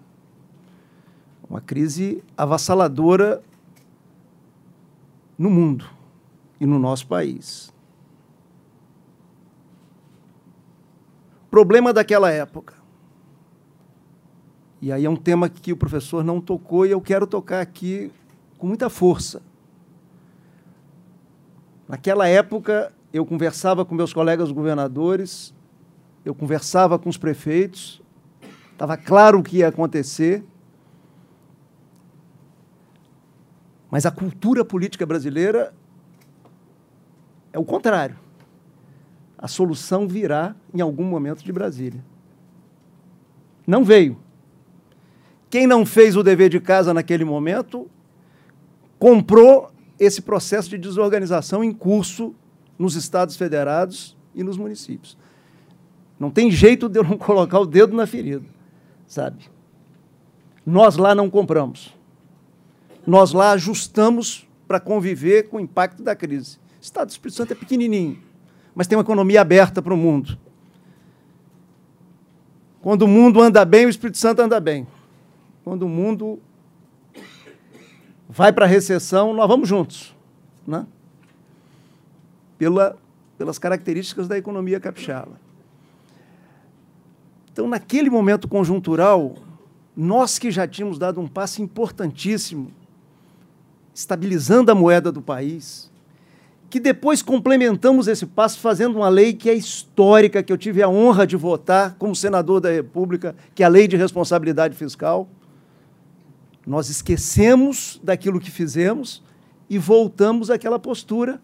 Uma 1.50 1.62
crise 1.62 2.22
avassaladora 2.36 3.42
no 5.44 5.50
mundo 5.50 5.86
e 6.58 6.66
no 6.66 6.80
nosso 6.80 7.06
país. 7.06 7.74
Problema 11.52 11.92
daquela 11.92 12.32
época. 12.32 12.76
E 14.82 14.90
aí 14.90 15.04
é 15.04 15.10
um 15.10 15.18
tema 15.18 15.50
que 15.50 15.74
o 15.74 15.78
professor 15.78 16.24
não 16.24 16.40
tocou 16.40 16.86
e 16.86 16.92
eu 16.92 17.02
quero 17.02 17.28
tocar 17.28 17.60
aqui 17.60 18.10
com 18.58 18.68
muita 18.68 18.90
força. 18.90 19.42
Naquela 21.90 22.26
época, 22.26 22.94
eu 23.12 23.26
conversava 23.26 23.84
com 23.84 23.94
meus 23.94 24.14
colegas 24.14 24.50
governadores, 24.50 25.54
eu 26.24 26.34
conversava 26.34 26.98
com 26.98 27.10
os 27.10 27.18
prefeitos, 27.18 28.02
estava 28.72 28.96
claro 28.96 29.40
o 29.40 29.44
que 29.44 29.58
ia 29.58 29.68
acontecer, 29.68 30.42
Mas 33.94 34.08
a 34.08 34.12
cultura 34.12 34.66
política 34.66 35.06
brasileira 35.06 35.72
é 37.54 37.60
o 37.60 37.64
contrário. 37.64 38.18
A 39.38 39.48
solução 39.48 40.08
virá 40.08 40.56
em 40.74 40.82
algum 40.82 41.04
momento 41.04 41.44
de 41.44 41.52
Brasília. 41.52 42.04
Não 43.68 43.84
veio. 43.84 44.18
Quem 45.48 45.68
não 45.68 45.86
fez 45.86 46.18
o 46.18 46.24
dever 46.24 46.50
de 46.50 46.60
casa 46.60 46.92
naquele 46.92 47.24
momento 47.24 47.88
comprou 48.98 49.72
esse 50.00 50.24
processo 50.24 50.72
de 50.72 50.80
desorganização 50.80 51.64
em 51.64 51.72
curso 51.72 52.34
nos 52.80 52.96
estados 52.96 53.38
federados 53.38 54.18
e 54.34 54.44
nos 54.44 54.58
municípios. 54.58 55.16
Não 56.20 56.32
tem 56.32 56.50
jeito 56.50 56.90
de 56.90 56.98
eu 56.98 57.04
não 57.04 57.14
colocar 57.16 57.60
o 57.60 57.66
dedo 57.68 57.96
na 57.96 58.08
ferida, 58.08 58.48
sabe? 59.06 59.52
Nós 60.66 60.98
lá 60.98 61.14
não 61.14 61.30
compramos 61.30 61.94
nós 63.06 63.34
lá 63.34 63.52
ajustamos 63.52 64.48
para 64.68 64.80
conviver 64.80 65.50
com 65.50 65.58
o 65.58 65.60
impacto 65.60 66.02
da 66.02 66.16
crise. 66.16 66.58
O 66.80 66.82
Estado 66.84 67.08
do 67.08 67.12
Espírito 67.12 67.38
Santo 67.38 67.54
é 67.54 67.56
pequenininho, 67.56 68.20
mas 68.74 68.88
tem 68.88 68.98
uma 68.98 69.04
economia 69.04 69.42
aberta 69.42 69.82
para 69.82 69.94
o 69.94 69.98
mundo. 69.98 70.38
Quando 72.82 73.04
o 73.04 73.08
mundo 73.08 73.42
anda 73.42 73.64
bem, 73.64 73.86
o 73.86 73.90
Espírito 73.90 74.18
Santo 74.18 74.42
anda 74.42 74.60
bem. 74.60 74.86
Quando 75.64 75.84
o 75.84 75.90
mundo 75.90 76.40
vai 78.28 78.52
para 78.52 78.66
a 78.66 78.68
recessão, 78.68 79.34
nós 79.34 79.48
vamos 79.48 79.70
juntos. 79.70 80.14
Né? 80.68 80.86
Pela, 82.58 82.98
pelas 83.38 83.58
características 83.58 84.28
da 84.28 84.38
economia 84.38 84.80
capixaba. 84.80 85.40
Então, 87.52 87.68
naquele 87.68 88.10
momento 88.10 88.48
conjuntural, 88.48 89.36
nós 89.96 90.40
que 90.40 90.50
já 90.50 90.68
tínhamos 90.68 90.98
dado 90.98 91.22
um 91.22 91.28
passo 91.28 91.62
importantíssimo 91.62 92.72
estabilizando 93.94 94.72
a 94.72 94.76
moeda 94.76 95.12
do 95.12 95.22
país, 95.22 95.92
que 96.70 96.80
depois 96.80 97.22
complementamos 97.22 98.08
esse 98.08 98.26
passo 98.26 98.60
fazendo 98.60 98.96
uma 98.96 99.10
lei 99.10 99.34
que 99.34 99.50
é 99.50 99.54
histórica, 99.54 100.42
que 100.42 100.52
eu 100.52 100.58
tive 100.58 100.82
a 100.82 100.90
honra 100.90 101.28
de 101.28 101.36
votar 101.36 101.96
como 102.00 102.16
senador 102.16 102.60
da 102.60 102.72
República, 102.72 103.36
que 103.54 103.62
é 103.62 103.66
a 103.66 103.70
Lei 103.70 103.88
de 103.88 103.96
Responsabilidade 103.96 104.76
Fiscal. 104.76 105.30
Nós 106.66 106.90
esquecemos 106.90 108.02
daquilo 108.04 108.40
que 108.40 108.50
fizemos 108.50 109.22
e 109.70 109.78
voltamos 109.78 110.50
àquela 110.50 110.80
postura 110.80 111.40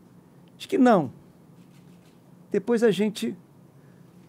de 0.57 0.67
que 0.67 0.77
não. 0.77 1.11
Depois 2.51 2.81
a 2.81 2.89
gente 2.89 3.37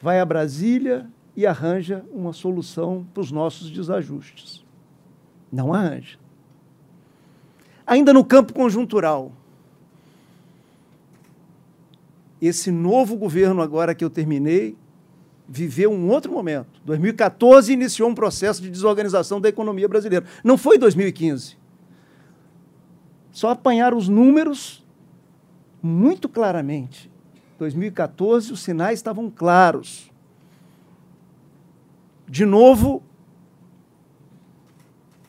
vai 0.03 0.21
a 0.21 0.25
Brasília 0.25 1.09
e 1.35 1.47
arranja 1.47 2.05
uma 2.13 2.35
solução 2.35 3.07
para 3.15 3.23
os 3.23 3.33
nossos 3.33 3.71
desajustes. 3.71 4.63
Não 5.51 5.73
arranja. 5.73 6.19
Ainda 7.91 8.13
no 8.13 8.25
campo 8.25 8.53
conjuntural, 8.53 9.33
esse 12.41 12.71
novo 12.71 13.17
governo, 13.17 13.61
agora 13.61 13.97
que 13.97 14.05
eu 14.05 14.09
terminei, 14.09 14.77
viveu 15.49 15.91
um 15.91 16.09
outro 16.09 16.31
momento. 16.33 16.81
2014 16.85 17.73
iniciou 17.73 18.09
um 18.09 18.15
processo 18.15 18.63
de 18.63 18.71
desorganização 18.71 19.41
da 19.41 19.49
economia 19.49 19.89
brasileira. 19.89 20.25
Não 20.45 20.57
foi 20.57 20.79
2015. 20.79 21.57
Só 23.33 23.51
apanhar 23.51 23.93
os 23.93 24.09
números 24.09 24.87
muito 25.83 26.29
claramente. 26.29 27.11
2014 27.59 28.53
os 28.53 28.61
sinais 28.61 29.01
estavam 29.01 29.29
claros. 29.29 30.13
De 32.29 32.47
novo, 32.47 33.03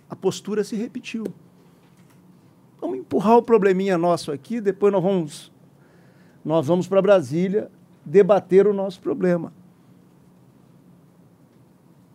a 0.08 0.16
postura 0.16 0.64
se 0.64 0.76
repetiu. 0.76 1.24
Vamos 2.82 2.98
empurrar 2.98 3.38
o 3.38 3.44
probleminha 3.44 3.96
nosso 3.96 4.32
aqui, 4.32 4.60
depois 4.60 4.92
nós 4.92 5.04
vamos, 5.04 5.52
nós 6.44 6.66
vamos 6.66 6.88
para 6.88 7.00
Brasília 7.00 7.72
debater 8.04 8.66
o 8.66 8.74
nosso 8.74 9.00
problema. 9.00 9.54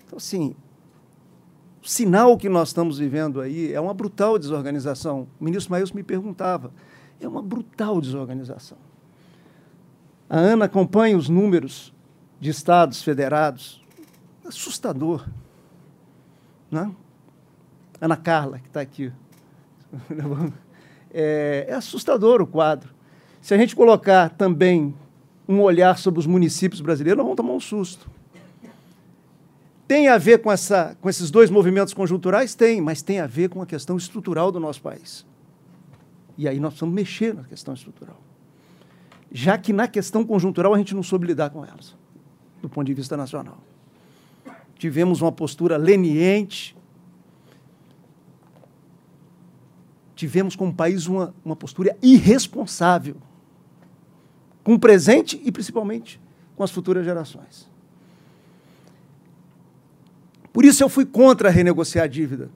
Então, 0.04 0.16
assim, 0.16 0.56
o 1.80 1.88
sinal 1.88 2.36
que 2.36 2.48
nós 2.48 2.68
estamos 2.68 2.98
vivendo 2.98 3.40
aí 3.40 3.72
é 3.72 3.80
uma 3.80 3.94
brutal 3.94 4.40
desorganização. 4.40 5.28
O 5.40 5.44
ministro 5.44 5.70
Maílson 5.70 5.94
me 5.94 6.02
perguntava, 6.02 6.72
é 7.20 7.28
uma 7.28 7.40
brutal 7.40 8.00
desorganização. 8.00 8.78
A 10.28 10.36
Ana 10.36 10.64
acompanha 10.64 11.16
os 11.16 11.28
números 11.28 11.94
de 12.40 12.50
estados 12.50 13.02
federados, 13.02 13.84
assustador. 14.44 15.28
Né? 16.68 16.92
Ana 18.00 18.16
Carla, 18.16 18.58
que 18.58 18.66
está 18.66 18.80
aqui, 18.80 19.12
é, 21.12 21.66
é 21.68 21.74
assustador 21.74 22.40
o 22.40 22.46
quadro. 22.46 22.94
Se 23.40 23.54
a 23.54 23.58
gente 23.58 23.76
colocar 23.76 24.30
também 24.30 24.94
um 25.48 25.60
olhar 25.60 25.98
sobre 25.98 26.20
os 26.20 26.26
municípios 26.26 26.80
brasileiros, 26.80 27.16
nós 27.16 27.24
vamos 27.24 27.36
tomar 27.36 27.52
um 27.52 27.60
susto. 27.60 28.10
Tem 29.86 30.08
a 30.08 30.18
ver 30.18 30.42
com, 30.42 30.50
essa, 30.50 30.96
com 31.00 31.08
esses 31.08 31.30
dois 31.30 31.48
movimentos 31.48 31.94
conjunturais? 31.94 32.54
Tem, 32.54 32.80
mas 32.80 33.02
tem 33.02 33.20
a 33.20 33.26
ver 33.26 33.48
com 33.48 33.62
a 33.62 33.66
questão 33.66 33.96
estrutural 33.96 34.50
do 34.50 34.58
nosso 34.58 34.82
país. 34.82 35.24
E 36.36 36.48
aí 36.48 36.58
nós 36.58 36.70
precisamos 36.70 36.94
mexer 36.94 37.34
na 37.34 37.44
questão 37.44 37.72
estrutural. 37.72 38.20
Já 39.30 39.56
que 39.56 39.72
na 39.72 39.86
questão 39.86 40.24
conjuntural 40.24 40.74
a 40.74 40.78
gente 40.78 40.94
não 40.94 41.02
soube 41.02 41.26
lidar 41.26 41.50
com 41.50 41.64
elas, 41.64 41.94
do 42.60 42.68
ponto 42.68 42.86
de 42.86 42.94
vista 42.94 43.16
nacional. 43.16 43.58
Tivemos 44.76 45.22
uma 45.22 45.32
postura 45.32 45.76
leniente, 45.76 46.76
tivemos 50.16 50.56
como 50.56 50.74
país 50.74 51.06
uma, 51.06 51.34
uma 51.44 51.54
postura 51.54 51.96
irresponsável 52.02 53.16
com 54.64 54.74
o 54.74 54.78
presente 54.78 55.40
e 55.44 55.52
principalmente 55.52 56.20
com 56.56 56.64
as 56.64 56.70
futuras 56.70 57.04
gerações. 57.04 57.70
Por 60.52 60.64
isso 60.64 60.82
eu 60.82 60.88
fui 60.88 61.04
contra 61.04 61.50
renegociar 61.50 62.06
a 62.06 62.08
dívida 62.08 62.50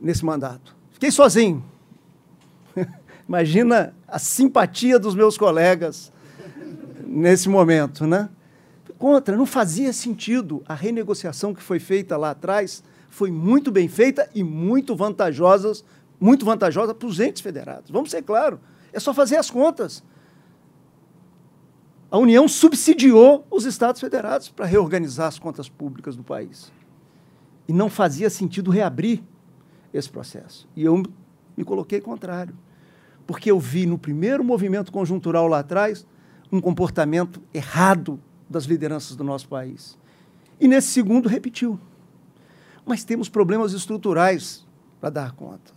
nesse 0.00 0.24
mandato. 0.24 0.76
Fiquei 0.92 1.10
sozinho. 1.10 1.64
Imagina 3.28 3.92
a 4.06 4.20
simpatia 4.20 4.98
dos 4.98 5.16
meus 5.16 5.36
colegas 5.36 6.12
nesse 7.04 7.48
momento, 7.48 8.06
né? 8.06 8.28
Contra, 8.96 9.36
não 9.36 9.46
fazia 9.46 9.92
sentido. 9.92 10.62
A 10.66 10.74
renegociação 10.74 11.52
que 11.52 11.62
foi 11.62 11.80
feita 11.80 12.16
lá 12.16 12.30
atrás 12.30 12.84
foi 13.10 13.30
muito 13.30 13.70
bem 13.70 13.88
feita 13.88 14.28
e 14.34 14.42
muito 14.42 14.94
vantajosa, 14.96 15.72
muito 16.20 16.44
vantajosa 16.44 16.94
para 16.94 17.08
os 17.08 17.20
entes 17.20 17.42
federados. 17.42 17.90
Vamos 17.90 18.10
ser 18.10 18.22
claros, 18.22 18.58
é 18.92 19.00
só 19.00 19.12
fazer 19.12 19.36
as 19.36 19.50
contas. 19.50 20.02
A 22.10 22.18
União 22.18 22.46
subsidiou 22.46 23.46
os 23.50 23.64
estados 23.64 24.00
federados 24.00 24.48
para 24.48 24.66
reorganizar 24.66 25.26
as 25.26 25.38
contas 25.38 25.68
públicas 25.68 26.16
do 26.16 26.22
país. 26.22 26.72
E 27.66 27.72
não 27.72 27.90
fazia 27.90 28.30
sentido 28.30 28.70
reabrir 28.70 29.22
esse 29.92 30.08
processo. 30.08 30.68
E 30.76 30.84
eu 30.84 31.02
me 31.56 31.64
coloquei 31.64 32.00
contrário 32.00 32.54
porque 33.26 33.50
eu 33.50 33.58
vi 33.58 33.86
no 33.86 33.98
primeiro 33.98 34.44
movimento 34.44 34.92
conjuntural 34.92 35.46
lá 35.48 35.60
atrás 35.60 36.06
um 36.52 36.60
comportamento 36.60 37.42
errado 37.52 38.20
das 38.48 38.64
lideranças 38.64 39.16
do 39.16 39.24
nosso 39.24 39.48
país. 39.48 39.98
E 40.60 40.68
nesse 40.68 40.88
segundo 40.88 41.28
repetiu. 41.28 41.78
Mas 42.86 43.02
temos 43.02 43.28
problemas 43.28 43.72
estruturais 43.72 44.66
para 45.00 45.10
dar 45.10 45.32
conta. 45.32 45.72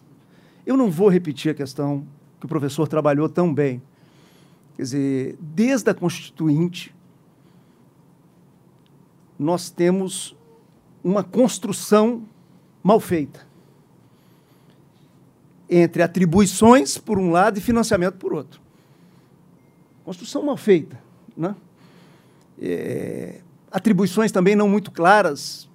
Eu 0.67 0.75
não 0.75 0.91
vou 0.91 1.07
repetir 1.07 1.49
a 1.49 1.55
questão 1.55 2.05
que 2.39 2.45
o 2.45 2.49
professor 2.49 2.87
trabalhou 2.87 3.29
tão 3.29 3.53
bem. 3.53 3.81
Quer 4.75 4.81
dizer, 4.83 5.37
desde 5.39 5.89
a 5.89 5.93
Constituinte, 5.93 6.93
nós 9.39 9.69
temos 9.69 10.35
uma 11.03 11.23
construção 11.23 12.23
mal 12.83 12.99
feita 12.99 13.47
entre 15.69 16.01
atribuições, 16.03 16.97
por 16.97 17.17
um 17.17 17.31
lado, 17.31 17.57
e 17.57 17.61
financiamento, 17.61 18.15
por 18.15 18.33
outro. 18.33 18.61
Construção 20.03 20.43
mal 20.43 20.57
feita. 20.57 20.99
Né? 21.35 21.55
É, 22.61 23.41
atribuições 23.71 24.31
também 24.31 24.55
não 24.55 24.67
muito 24.67 24.91
claras, 24.91 25.69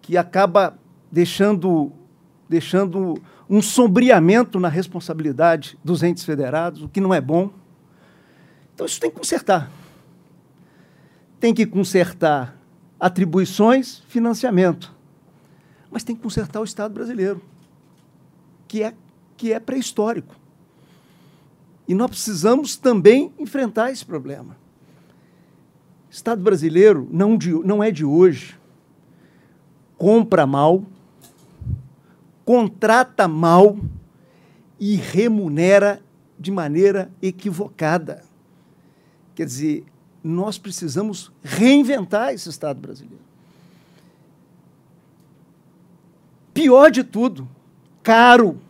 que 0.00 0.16
acaba 0.16 0.76
deixando, 1.10 1.92
deixando 2.54 3.20
um 3.50 3.60
sombreamento 3.60 4.60
na 4.60 4.68
responsabilidade 4.68 5.76
dos 5.82 6.04
entes 6.04 6.24
federados, 6.24 6.82
o 6.82 6.88
que 6.88 7.00
não 7.00 7.12
é 7.12 7.20
bom. 7.20 7.50
Então, 8.72 8.86
isso 8.86 9.00
tem 9.00 9.10
que 9.10 9.16
consertar. 9.16 9.72
Tem 11.40 11.52
que 11.52 11.66
consertar 11.66 12.56
atribuições, 12.98 14.04
financiamento. 14.06 14.94
Mas 15.90 16.04
tem 16.04 16.14
que 16.14 16.22
consertar 16.22 16.60
o 16.60 16.64
Estado 16.64 16.94
brasileiro 16.94 17.42
que 18.68 18.84
é, 18.84 18.94
que 19.36 19.52
é 19.52 19.58
pré-histórico. 19.58 20.36
E 21.88 21.94
nós 21.94 22.08
precisamos 22.08 22.76
também 22.76 23.32
enfrentar 23.36 23.90
esse 23.90 24.04
problema. 24.06 24.56
Estado 26.08 26.40
brasileiro 26.40 27.08
não, 27.10 27.36
de, 27.36 27.50
não 27.50 27.82
é 27.82 27.90
de 27.90 28.04
hoje. 28.04 28.56
Compra 29.98 30.46
mal, 30.46 30.84
contrata 32.44 33.26
mal 33.26 33.76
e 34.78 34.96
remunera 34.96 36.02
de 36.38 36.50
maneira 36.50 37.10
equivocada. 37.22 38.22
Quer 39.34 39.46
dizer, 39.46 39.84
nós 40.22 40.58
precisamos 40.58 41.32
reinventar 41.42 42.32
esse 42.32 42.48
Estado 42.48 42.80
brasileiro. 42.80 43.24
Pior 46.52 46.90
de 46.90 47.02
tudo, 47.02 47.48
caro. 48.02 48.60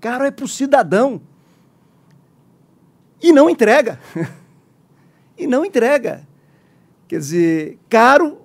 Caro 0.00 0.24
é 0.24 0.30
para 0.30 0.44
o 0.44 0.48
cidadão. 0.48 1.20
E 3.22 3.32
não 3.32 3.48
entrega. 3.48 3.98
e 5.38 5.46
não 5.46 5.64
entrega. 5.64 6.26
Quer 7.08 7.18
dizer, 7.18 7.78
caro. 7.88 8.43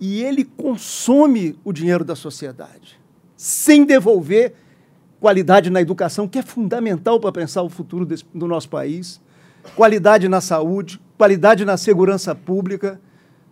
E 0.00 0.22
ele 0.22 0.44
consome 0.44 1.58
o 1.64 1.72
dinheiro 1.72 2.04
da 2.04 2.14
sociedade, 2.14 2.98
sem 3.36 3.84
devolver 3.84 4.54
qualidade 5.18 5.70
na 5.70 5.80
educação, 5.80 6.28
que 6.28 6.38
é 6.38 6.42
fundamental 6.42 7.18
para 7.18 7.32
pensar 7.32 7.62
o 7.62 7.68
futuro 7.68 8.04
desse, 8.04 8.24
do 8.34 8.46
nosso 8.46 8.68
país, 8.68 9.20
qualidade 9.74 10.28
na 10.28 10.40
saúde, 10.40 11.00
qualidade 11.16 11.64
na 11.64 11.76
segurança 11.76 12.34
pública, 12.34 13.00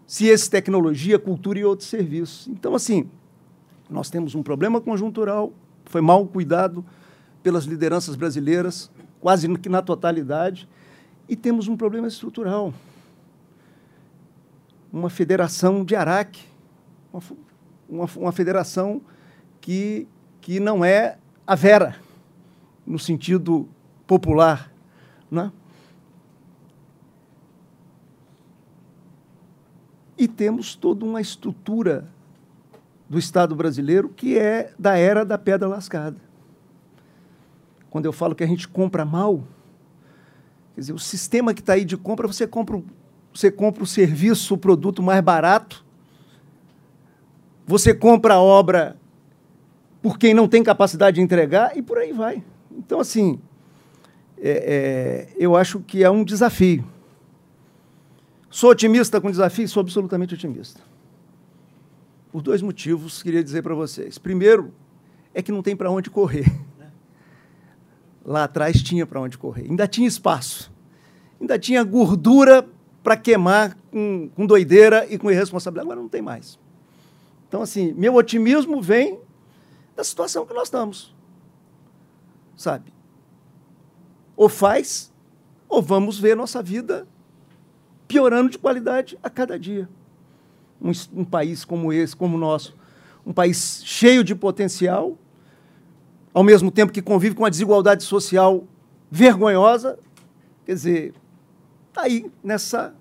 ciência, 0.07 0.51
tecnologia, 0.51 1.19
cultura 1.19 1.59
e 1.59 1.65
outros 1.65 1.89
serviços. 1.89 2.47
Então, 2.49 2.75
assim, 2.75 3.09
nós 3.89 4.11
temos 4.11 4.35
um 4.35 4.43
problema 4.43 4.81
conjuntural, 4.81 5.53
foi 5.87 6.01
mal 6.01 6.27
cuidado 6.27 6.85
pelas 7.43 7.65
lideranças 7.65 8.17
brasileiras, 8.17 8.91
quase 9.21 9.49
que 9.57 9.69
na 9.69 9.83
totalidade, 9.83 10.69
e 11.29 11.35
temos 11.35 11.69
um 11.69 11.77
problema 11.77 12.07
estrutural. 12.07 12.73
Uma 14.95 15.11
federação 15.11 15.85
de 15.85 15.97
Araque, 15.97 16.45
uma, 17.13 17.21
uma, 17.89 18.09
uma 18.17 18.33
federação 18.33 19.03
que, 19.61 20.07
que 20.41 20.61
não 20.61 20.85
é 20.85 21.19
a 21.45 21.57
Vera, 21.57 21.97
no 22.87 22.97
sentido 22.97 23.69
popular. 24.07 24.73
Né? 25.29 25.51
E 30.17 30.29
temos 30.29 30.77
toda 30.77 31.05
uma 31.05 31.21
estrutura 31.21 32.09
do 33.09 33.19
Estado 33.19 33.57
brasileiro, 33.57 34.09
que 34.09 34.39
é 34.39 34.73
da 34.79 34.97
era 34.97 35.25
da 35.25 35.37
pedra 35.37 35.67
lascada. 35.67 36.21
Quando 37.91 38.05
eu 38.05 38.13
falo 38.13 38.37
que 38.37 38.45
a 38.45 38.47
gente 38.47 38.69
compra 38.69 39.05
mal, 39.05 39.43
quer 40.73 40.83
dizer, 40.83 40.93
o 40.93 41.01
sistema 41.01 41.53
que 41.53 41.61
está 41.61 41.73
aí 41.73 41.85
de 41.85 41.97
compra, 41.97 42.29
você 42.29 42.47
compra, 42.47 42.81
você 43.35 43.51
compra 43.51 43.83
o 43.83 43.87
serviço, 43.87 44.55
o 44.55 44.59
produto 44.59 45.03
mais 45.03 45.21
barato, 45.21 45.85
você 47.67 47.93
compra 47.93 48.35
a 48.35 48.41
obra 48.41 48.97
por 50.01 50.19
quem 50.19 50.33
não 50.33 50.47
tem 50.47 50.63
capacidade 50.63 51.17
de 51.17 51.21
entregar 51.21 51.77
e 51.77 51.83
por 51.83 51.99
aí 51.99 52.13
vai. 52.13 52.43
Então, 52.71 53.01
assim, 53.01 53.41
é, 54.39 55.29
é, 55.31 55.37
eu 55.37 55.57
acho 55.57 55.81
que 55.81 56.05
é 56.05 56.11
um 56.11 56.23
desafio. 56.23 56.85
Sou 58.49 58.71
otimista 58.71 59.21
com 59.21 59.31
desafio? 59.31 59.69
Sou 59.69 59.81
absolutamente 59.81 60.35
otimista 60.35 60.81
por 62.35 62.43
dois 62.43 62.61
motivos 62.61 63.23
queria 63.23 63.45
dizer 63.45 63.63
para 63.63 63.77
vocês. 63.77 64.19
Primeiro, 64.19 64.75
é 65.33 65.41
que 65.41 65.53
não 65.53 65.63
tem 65.63 65.77
para 65.77 65.89
onde 65.89 66.11
correr. 66.11 66.53
Lá 68.27 68.43
atrás 68.43 68.83
tinha 68.83 69.07
para 69.07 69.21
onde 69.21 69.39
correr, 69.39 69.71
ainda 69.71 69.87
tinha 69.87 70.09
espaço, 70.09 70.73
ainda 71.41 71.57
tinha 71.61 71.85
gordura 71.85 72.67
para 73.05 73.17
queimar 73.17 73.77
com, 73.93 74.29
com 74.35 74.45
doideira 74.45 75.07
e 75.09 75.17
com 75.17 75.31
irresponsabilidade. 75.31 75.87
Agora 75.87 76.01
não 76.01 76.09
tem 76.09 76.21
mais. 76.21 76.59
Então, 77.47 77.63
assim, 77.63 77.93
meu 77.93 78.15
otimismo 78.17 78.83
vem 78.83 79.21
da 79.95 80.03
situação 80.03 80.45
que 80.45 80.53
nós 80.53 80.65
estamos. 80.65 81.15
Sabe? 82.57 82.93
Ou 84.37 84.49
faz, 84.49 85.13
ou 85.69 85.81
vamos 85.81 86.19
ver 86.19 86.35
nossa 86.35 86.61
vida 86.61 87.07
piorando 88.09 88.51
de 88.51 88.59
qualidade 88.59 89.17
a 89.23 89.31
cada 89.31 89.57
dia 89.57 89.89
um, 90.85 90.93
um 91.21 91.25
país 91.25 91.65
como 91.65 91.93
esse, 91.93 92.15
como 92.15 92.37
o 92.37 92.41
nosso, 92.41 92.77
um 93.25 93.33
país 93.33 93.83
cheio 93.85 94.23
de 94.23 94.35
potencial, 94.35 95.17
ao 96.33 96.43
mesmo 96.43 96.71
tempo 96.71 96.93
que 96.93 97.01
convive 97.01 97.35
com 97.35 97.45
a 97.45 97.49
desigualdade 97.49 98.05
social 98.05 98.65
vergonhosa, 99.11 99.99
quer 100.67 100.75
dizer, 100.75 101.15
está 101.95 102.03
aí 102.03 102.31
nessa, 102.43 102.93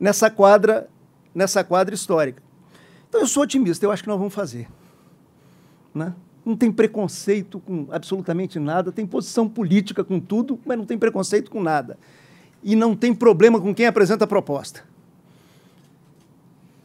nessa 0.00 0.30
quadra, 0.30 0.88
nessa 1.34 1.62
quadra 1.62 1.94
histórica. 1.94 2.42
Então 3.08 3.20
eu 3.20 3.26
sou 3.26 3.42
otimista, 3.42 3.84
eu 3.84 3.92
acho 3.92 4.02
que 4.02 4.08
nós 4.08 4.18
vamos 4.18 4.34
fazer. 4.34 4.66
Né? 5.94 6.14
Não 6.44 6.56
tem 6.56 6.72
preconceito 6.72 7.60
com 7.60 7.86
absolutamente 7.90 8.58
nada, 8.58 8.90
tem 8.90 9.06
posição 9.06 9.48
política 9.48 10.02
com 10.02 10.18
tudo, 10.18 10.58
mas 10.64 10.76
não 10.76 10.86
tem 10.86 10.98
preconceito 10.98 11.50
com 11.50 11.62
nada. 11.62 11.98
E 12.62 12.74
não 12.74 12.96
tem 12.96 13.14
problema 13.14 13.60
com 13.60 13.74
quem 13.74 13.86
apresenta 13.86 14.24
a 14.24 14.26
proposta. 14.26 14.82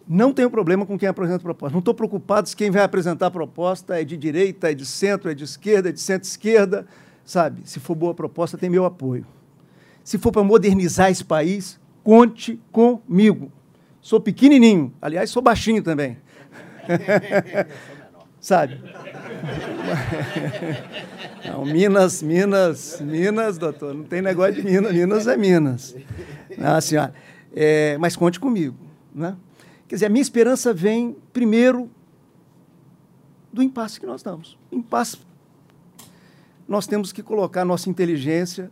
Não 0.07 0.33
tenho 0.33 0.49
problema 0.49 0.85
com 0.85 0.97
quem 0.97 1.07
apresenta 1.07 1.37
a 1.37 1.43
proposta. 1.43 1.71
Não 1.71 1.79
estou 1.79 1.93
preocupado 1.93 2.49
se 2.49 2.55
quem 2.55 2.69
vai 2.69 2.81
apresentar 2.81 3.27
a 3.27 3.31
proposta 3.31 3.99
é 3.99 4.03
de 4.03 4.17
direita, 4.17 4.71
é 4.71 4.73
de 4.73 4.85
centro, 4.85 5.29
é 5.31 5.33
de 5.33 5.43
esquerda, 5.43 5.89
é 5.89 5.91
de 5.91 6.01
centro-esquerda. 6.01 6.85
Sabe, 7.23 7.61
se 7.65 7.79
for 7.79 7.95
boa 7.95 8.13
proposta, 8.13 8.57
tem 8.57 8.69
meu 8.69 8.85
apoio. 8.85 9.25
Se 10.03 10.17
for 10.17 10.31
para 10.31 10.43
modernizar 10.43 11.11
esse 11.11 11.23
país, 11.23 11.79
conte 12.03 12.59
comigo. 12.71 13.51
Sou 14.01 14.19
pequenininho, 14.19 14.93
aliás, 15.01 15.29
sou 15.29 15.41
baixinho 15.41 15.83
também. 15.83 16.17
Sabe? 18.39 18.81
Não, 21.45 21.65
Minas, 21.65 22.21
Minas, 22.21 23.01
Minas, 23.01 23.57
doutor, 23.57 23.93
não 23.93 24.03
tem 24.03 24.21
negócio 24.21 24.55
de 24.55 24.63
Minas, 24.63 24.93
Minas 24.93 25.27
é 25.27 25.37
Minas. 25.37 25.95
Não, 26.57 26.81
senhora. 26.81 27.13
É, 27.55 27.97
mas 27.97 28.15
conte 28.15 28.39
comigo 28.39 28.75
Né? 29.13 29.35
Quer 29.87 29.95
dizer, 29.95 30.05
a 30.05 30.09
minha 30.09 30.21
esperança 30.21 30.73
vem, 30.73 31.15
primeiro, 31.33 31.89
do 33.51 33.63
impasse 33.63 33.99
que 33.99 34.05
nós 34.05 34.21
estamos. 34.21 34.57
Impasse. 34.71 35.17
Nós 36.67 36.85
temos 36.85 37.11
que 37.11 37.23
colocar 37.23 37.65
nossa 37.65 37.89
inteligência, 37.89 38.69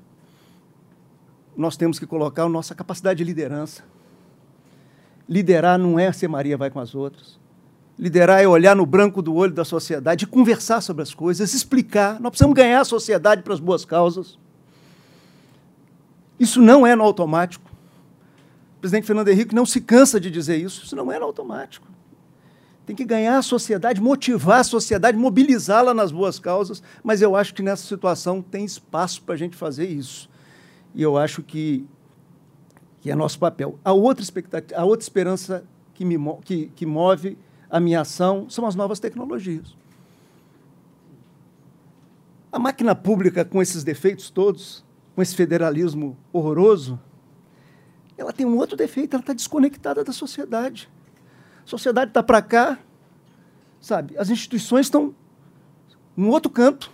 nós 1.57 1.75
temos 1.75 1.97
que 1.97 2.05
colocar 2.05 2.43
a 2.43 2.49
nossa 2.49 2.75
capacidade 2.75 3.17
de 3.17 3.23
liderança. 3.23 3.83
Liderar 5.27 5.77
não 5.79 5.97
é 5.97 6.11
ser 6.11 6.27
Maria 6.27 6.55
vai 6.55 6.69
com 6.69 6.79
as 6.79 6.93
outras. 6.93 7.39
Liderar 7.97 8.41
é 8.41 8.47
olhar 8.47 8.75
no 8.75 8.85
branco 8.85 9.23
do 9.23 9.33
olho 9.33 9.51
da 9.51 9.65
sociedade, 9.65 10.27
conversar 10.27 10.81
sobre 10.81 11.01
as 11.01 11.15
coisas, 11.15 11.53
explicar. 11.53 12.19
Nós 12.19 12.29
precisamos 12.29 12.55
ganhar 12.55 12.79
a 12.79 12.85
sociedade 12.85 13.41
para 13.41 13.55
as 13.55 13.59
boas 13.59 13.83
causas. 13.83 14.37
Isso 16.39 16.61
não 16.61 16.85
é 16.85 16.95
no 16.95 17.03
automático. 17.03 17.71
O 18.77 18.79
presidente 18.79 19.07
Fernando 19.07 19.29
Henrique 19.29 19.55
não 19.55 19.65
se 19.65 19.81
cansa 19.81 20.19
de 20.19 20.29
dizer 20.29 20.57
isso. 20.57 20.85
Isso 20.85 20.95
não 20.95 21.11
é 21.11 21.17
no 21.17 21.25
automático. 21.25 21.87
Tem 22.85 22.95
que 22.95 23.03
ganhar 23.03 23.39
a 23.39 23.41
sociedade, 23.41 23.99
motivar 23.99 24.59
a 24.59 24.63
sociedade, 24.63 25.17
mobilizá-la 25.17 25.93
nas 25.93 26.11
boas 26.11 26.39
causas, 26.39 26.81
mas 27.03 27.21
eu 27.21 27.35
acho 27.35 27.53
que 27.53 27.63
nessa 27.63 27.85
situação 27.85 28.41
tem 28.41 28.63
espaço 28.63 29.23
para 29.23 29.33
a 29.33 29.37
gente 29.37 29.57
fazer 29.57 29.89
isso. 29.89 30.29
E 30.97 31.03
eu 31.03 31.15
acho 31.15 31.43
que, 31.43 31.87
que 33.01 33.11
é 33.11 33.15
nosso 33.15 33.37
papel. 33.37 33.77
A 33.85 33.93
outra, 33.93 34.23
expectativa, 34.23 34.81
a 34.81 34.83
outra 34.83 35.03
esperança 35.03 35.63
que, 35.93 36.03
me, 36.03 36.17
que, 36.43 36.71
que 36.75 36.87
move 36.87 37.37
a 37.69 37.79
minha 37.79 38.01
ação 38.01 38.49
são 38.49 38.65
as 38.65 38.73
novas 38.73 38.99
tecnologias. 38.99 39.77
A 42.51 42.57
máquina 42.57 42.95
pública, 42.95 43.45
com 43.45 43.61
esses 43.61 43.83
defeitos 43.83 44.31
todos, 44.31 44.83
com 45.13 45.21
esse 45.21 45.35
federalismo 45.35 46.17
horroroso, 46.33 46.99
ela 48.17 48.33
tem 48.33 48.47
um 48.47 48.57
outro 48.57 48.75
defeito, 48.75 49.13
ela 49.13 49.21
está 49.21 49.33
desconectada 49.33 50.03
da 50.03 50.11
sociedade. 50.11 50.89
A 51.63 51.69
sociedade 51.69 52.09
está 52.09 52.23
para 52.23 52.41
cá, 52.41 52.79
sabe? 53.79 54.17
As 54.17 54.31
instituições 54.31 54.87
estão 54.87 55.13
num 56.15 56.29
outro 56.29 56.49
canto. 56.49 56.91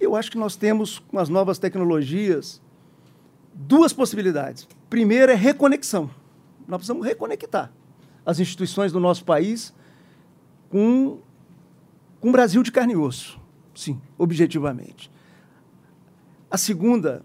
Eu 0.00 0.14
acho 0.14 0.30
que 0.30 0.38
nós 0.38 0.56
temos, 0.56 0.98
com 0.98 1.18
as 1.18 1.28
novas 1.28 1.58
tecnologias, 1.58 2.62
duas 3.52 3.92
possibilidades. 3.92 4.68
Primeiro 4.88 5.32
é 5.32 5.34
reconexão. 5.34 6.10
Nós 6.66 6.78
precisamos 6.78 7.06
reconectar 7.06 7.72
as 8.24 8.38
instituições 8.38 8.92
do 8.92 9.00
nosso 9.00 9.24
país 9.24 9.74
com, 10.68 11.18
com 12.20 12.28
o 12.28 12.32
Brasil 12.32 12.62
de 12.62 12.70
carne 12.70 12.92
e 12.92 12.96
osso. 12.96 13.40
Sim, 13.74 14.00
objetivamente. 14.16 15.10
A 16.50 16.56
segunda 16.58 17.24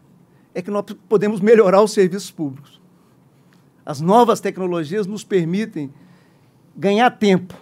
é 0.54 0.62
que 0.62 0.72
nós 0.72 0.86
podemos 1.08 1.42
melhorar 1.42 1.82
os 1.82 1.92
serviços 1.92 2.32
públicos. 2.32 2.82
As 3.86 4.00
novas 4.00 4.40
tecnologias 4.40 5.06
nos 5.06 5.24
permitem 5.24 5.94
ganhar 6.76 7.12
tempo 7.12 7.54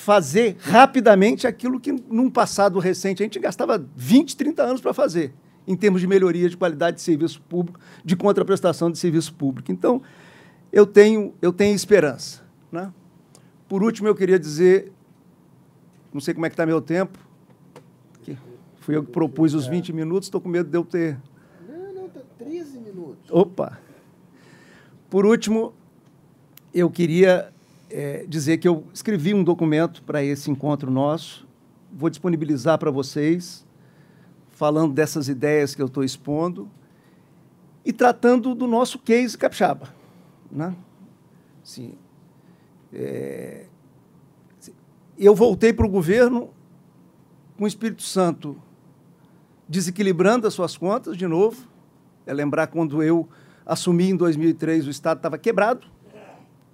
fazer 0.00 0.56
rapidamente 0.60 1.46
aquilo 1.46 1.78
que, 1.78 1.92
num 1.92 2.30
passado 2.30 2.78
recente, 2.78 3.22
a 3.22 3.26
gente 3.26 3.38
gastava 3.38 3.84
20, 3.94 4.34
30 4.34 4.62
anos 4.62 4.80
para 4.80 4.94
fazer, 4.94 5.34
em 5.68 5.76
termos 5.76 6.00
de 6.00 6.06
melhoria 6.06 6.48
de 6.48 6.56
qualidade 6.56 6.96
de 6.96 7.02
serviço 7.02 7.40
público, 7.42 7.78
de 8.02 8.16
contraprestação 8.16 8.90
de 8.90 8.98
serviço 8.98 9.34
público. 9.34 9.70
Então, 9.70 10.00
eu 10.72 10.86
tenho, 10.86 11.34
eu 11.42 11.52
tenho 11.52 11.76
esperança. 11.76 12.42
Né? 12.72 12.90
Por 13.68 13.82
último, 13.82 14.08
eu 14.08 14.14
queria 14.14 14.38
dizer, 14.38 14.90
não 16.14 16.20
sei 16.20 16.32
como 16.32 16.46
é 16.46 16.48
que 16.48 16.54
está 16.54 16.64
meu 16.64 16.80
tempo, 16.80 17.18
fui 18.76 18.96
eu 18.96 19.04
que 19.04 19.12
propus 19.12 19.52
os 19.52 19.66
20 19.66 19.92
minutos, 19.92 20.28
estou 20.28 20.40
com 20.40 20.48
medo 20.48 20.70
de 20.70 20.78
eu 20.78 20.84
ter... 20.84 21.18
Não, 21.68 21.92
não, 21.92 22.06
está 22.06 22.20
13 22.38 22.78
minutos. 22.78 23.30
Opa! 23.30 23.78
Por 25.10 25.26
último, 25.26 25.74
eu 26.72 26.88
queria 26.88 27.52
é, 27.90 28.24
dizer 28.26 28.58
que 28.58 28.68
eu 28.68 28.84
escrevi 28.94 29.34
um 29.34 29.42
documento 29.42 30.02
para 30.02 30.22
esse 30.22 30.50
encontro 30.50 30.90
nosso, 30.90 31.46
vou 31.92 32.08
disponibilizar 32.08 32.78
para 32.78 32.90
vocês, 32.90 33.66
falando 34.50 34.94
dessas 34.94 35.28
ideias 35.28 35.74
que 35.74 35.82
eu 35.82 35.86
estou 35.86 36.04
expondo 36.04 36.70
e 37.84 37.92
tratando 37.92 38.54
do 38.54 38.66
nosso 38.66 38.98
case 38.98 39.36
capixaba. 39.36 39.92
Né? 40.50 40.74
Sim. 41.62 41.94
É, 42.92 43.66
eu 45.18 45.34
voltei 45.34 45.72
para 45.72 45.86
o 45.86 45.88
governo 45.88 46.50
com 47.56 47.64
o 47.64 47.66
Espírito 47.66 48.02
Santo 48.02 48.56
desequilibrando 49.68 50.46
as 50.46 50.54
suas 50.54 50.76
contas 50.76 51.16
de 51.16 51.26
novo. 51.26 51.68
É 52.26 52.32
lembrar 52.32 52.68
quando 52.68 53.02
eu 53.02 53.28
assumi 53.64 54.10
em 54.10 54.16
2003, 54.16 54.86
o 54.86 54.90
Estado 54.90 55.18
estava 55.18 55.38
quebrado 55.38 55.86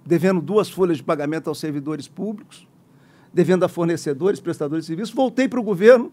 devendo 0.07 0.41
duas 0.41 0.69
folhas 0.69 0.97
de 0.97 1.03
pagamento 1.03 1.49
aos 1.49 1.59
servidores 1.59 2.07
públicos, 2.07 2.65
devendo 3.33 3.65
a 3.65 3.67
fornecedores, 3.67 4.39
prestadores 4.39 4.85
de 4.85 4.87
serviços. 4.87 5.13
Voltei 5.13 5.49
para 5.49 5.59
o 5.59 5.63
governo, 5.63 6.11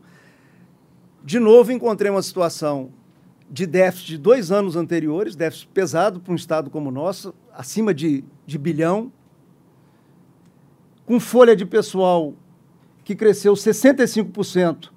de 1.25 1.39
novo 1.39 1.71
encontrei 1.71 2.11
uma 2.11 2.21
situação 2.21 2.91
de 3.49 3.67
déficit 3.67 4.09
de 4.09 4.19
dois 4.19 4.51
anos 4.51 4.75
anteriores, 4.75 5.37
déficit 5.37 5.69
pesado 5.69 6.19
para 6.19 6.33
um 6.33 6.37
Estado 6.37 6.71
como 6.71 6.89
o 6.89 6.93
nosso, 6.93 7.33
acima 7.53 7.95
de, 7.95 8.25
de 8.45 8.59
bilhão, 8.59 9.13
com 11.07 11.21
folha 11.21 11.55
de 11.55 11.65
pessoal 11.65 12.35
que 13.05 13.15
cresceu 13.15 13.53
65% 13.53 14.91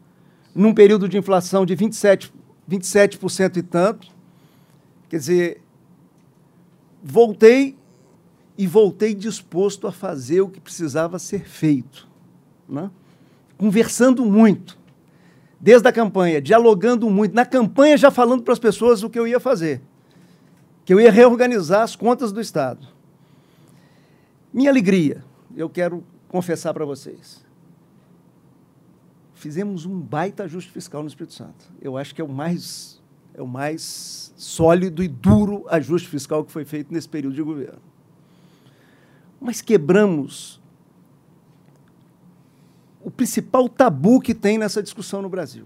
num 0.55 0.73
período 0.73 1.07
de 1.07 1.17
inflação 1.19 1.67
de 1.67 1.75
27%, 1.75 2.31
27% 2.69 3.57
e 3.57 3.61
tanto. 3.61 4.07
Quer 5.07 5.17
dizer, 5.17 5.61
voltei 7.03 7.77
e 8.57 8.65
voltei 8.65 9.13
disposto 9.13 9.87
a 9.87 9.91
fazer 9.91 10.41
o 10.41 10.49
que 10.49 10.59
precisava 10.59 11.19
ser 11.19 11.47
feito. 11.47 12.07
Né? 12.67 12.89
Conversando 13.57 14.25
muito, 14.25 14.77
desde 15.59 15.87
a 15.87 15.91
campanha, 15.91 16.41
dialogando 16.41 17.09
muito, 17.09 17.35
na 17.35 17.45
campanha 17.45 17.97
já 17.97 18.09
falando 18.09 18.41
para 18.41 18.53
as 18.53 18.59
pessoas 18.59 19.03
o 19.03 19.09
que 19.09 19.19
eu 19.19 19.27
ia 19.27 19.39
fazer, 19.39 19.81
que 20.83 20.93
eu 20.93 20.99
ia 20.99 21.11
reorganizar 21.11 21.83
as 21.83 21.95
contas 21.95 22.31
do 22.31 22.41
Estado. 22.41 22.87
Minha 24.51 24.71
alegria, 24.71 25.23
eu 25.55 25.69
quero 25.69 26.03
confessar 26.27 26.73
para 26.73 26.85
vocês. 26.85 27.45
Fizemos 29.35 29.85
um 29.85 29.99
baita 29.99 30.45
ajuste 30.45 30.71
fiscal 30.71 31.03
no 31.03 31.07
Espírito 31.07 31.35
Santo. 31.35 31.71
Eu 31.79 31.95
acho 31.95 32.15
que 32.15 32.21
é 32.21 32.23
o 32.23 32.29
mais 32.29 32.97
é 33.35 33.41
o 33.41 33.47
mais 33.47 34.33
sólido 34.35 35.03
e 35.03 35.07
duro 35.07 35.63
ajuste 35.69 36.09
fiscal 36.09 36.43
que 36.43 36.51
foi 36.51 36.65
feito 36.65 36.91
nesse 36.91 37.07
período 37.07 37.35
de 37.35 37.43
governo 37.43 37.86
mas 39.39 39.61
quebramos 39.61 40.61
o 43.01 43.11
principal 43.11 43.69
tabu 43.69 44.19
que 44.19 44.35
tem 44.35 44.57
nessa 44.57 44.83
discussão 44.83 45.21
no 45.21 45.29
Brasil. 45.29 45.65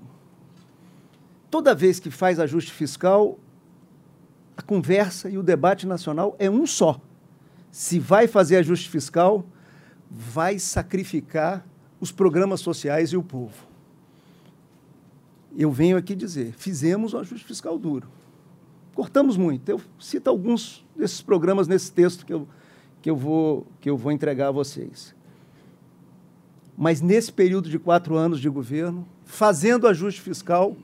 Toda 1.49 1.73
vez 1.73 1.99
que 1.99 2.11
faz 2.11 2.39
ajuste 2.39 2.71
fiscal, 2.71 3.39
a 4.55 4.61
conversa 4.61 5.29
e 5.29 5.37
o 5.37 5.43
debate 5.43 5.87
nacional 5.87 6.35
é 6.37 6.49
um 6.49 6.67
só. 6.67 7.01
Se 7.71 7.99
vai 7.99 8.27
fazer 8.27 8.57
ajuste 8.57 8.89
fiscal, 8.89 9.45
vai 10.09 10.59
sacrificar 10.59 11.65
os 11.99 12.11
programas 12.11 12.59
sociais 12.59 13.11
e 13.11 13.17
o 13.17 13.23
povo. 13.23 13.55
Eu 15.57 15.71
venho 15.71 15.97
aqui 15.97 16.15
dizer, 16.15 16.53
fizemos 16.53 17.13
um 17.13 17.19
ajuste 17.19 17.45
fiscal 17.45 17.77
duro. 17.77 18.07
Cortamos 18.93 19.35
muito. 19.35 19.67
Eu 19.67 19.81
cito 19.99 20.29
alguns 20.29 20.85
desses 20.95 21.21
programas 21.21 21.67
nesse 21.67 21.91
texto 21.91 22.25
que 22.25 22.33
eu 22.33 22.47
que 23.01 23.09
eu 23.09 23.15
vou, 23.15 23.67
que 23.79 23.89
eu 23.89 23.97
vou 23.97 24.11
entregar 24.11 24.49
a 24.49 24.51
vocês. 24.51 25.15
Mas 26.77 27.01
nesse 27.01 27.31
período 27.31 27.69
de 27.69 27.77
quatro 27.77 28.15
anos 28.15 28.39
de 28.39 28.49
governo, 28.49 29.07
fazendo 29.25 29.87
ajuste 29.87 30.21
fiscal, 30.21 30.75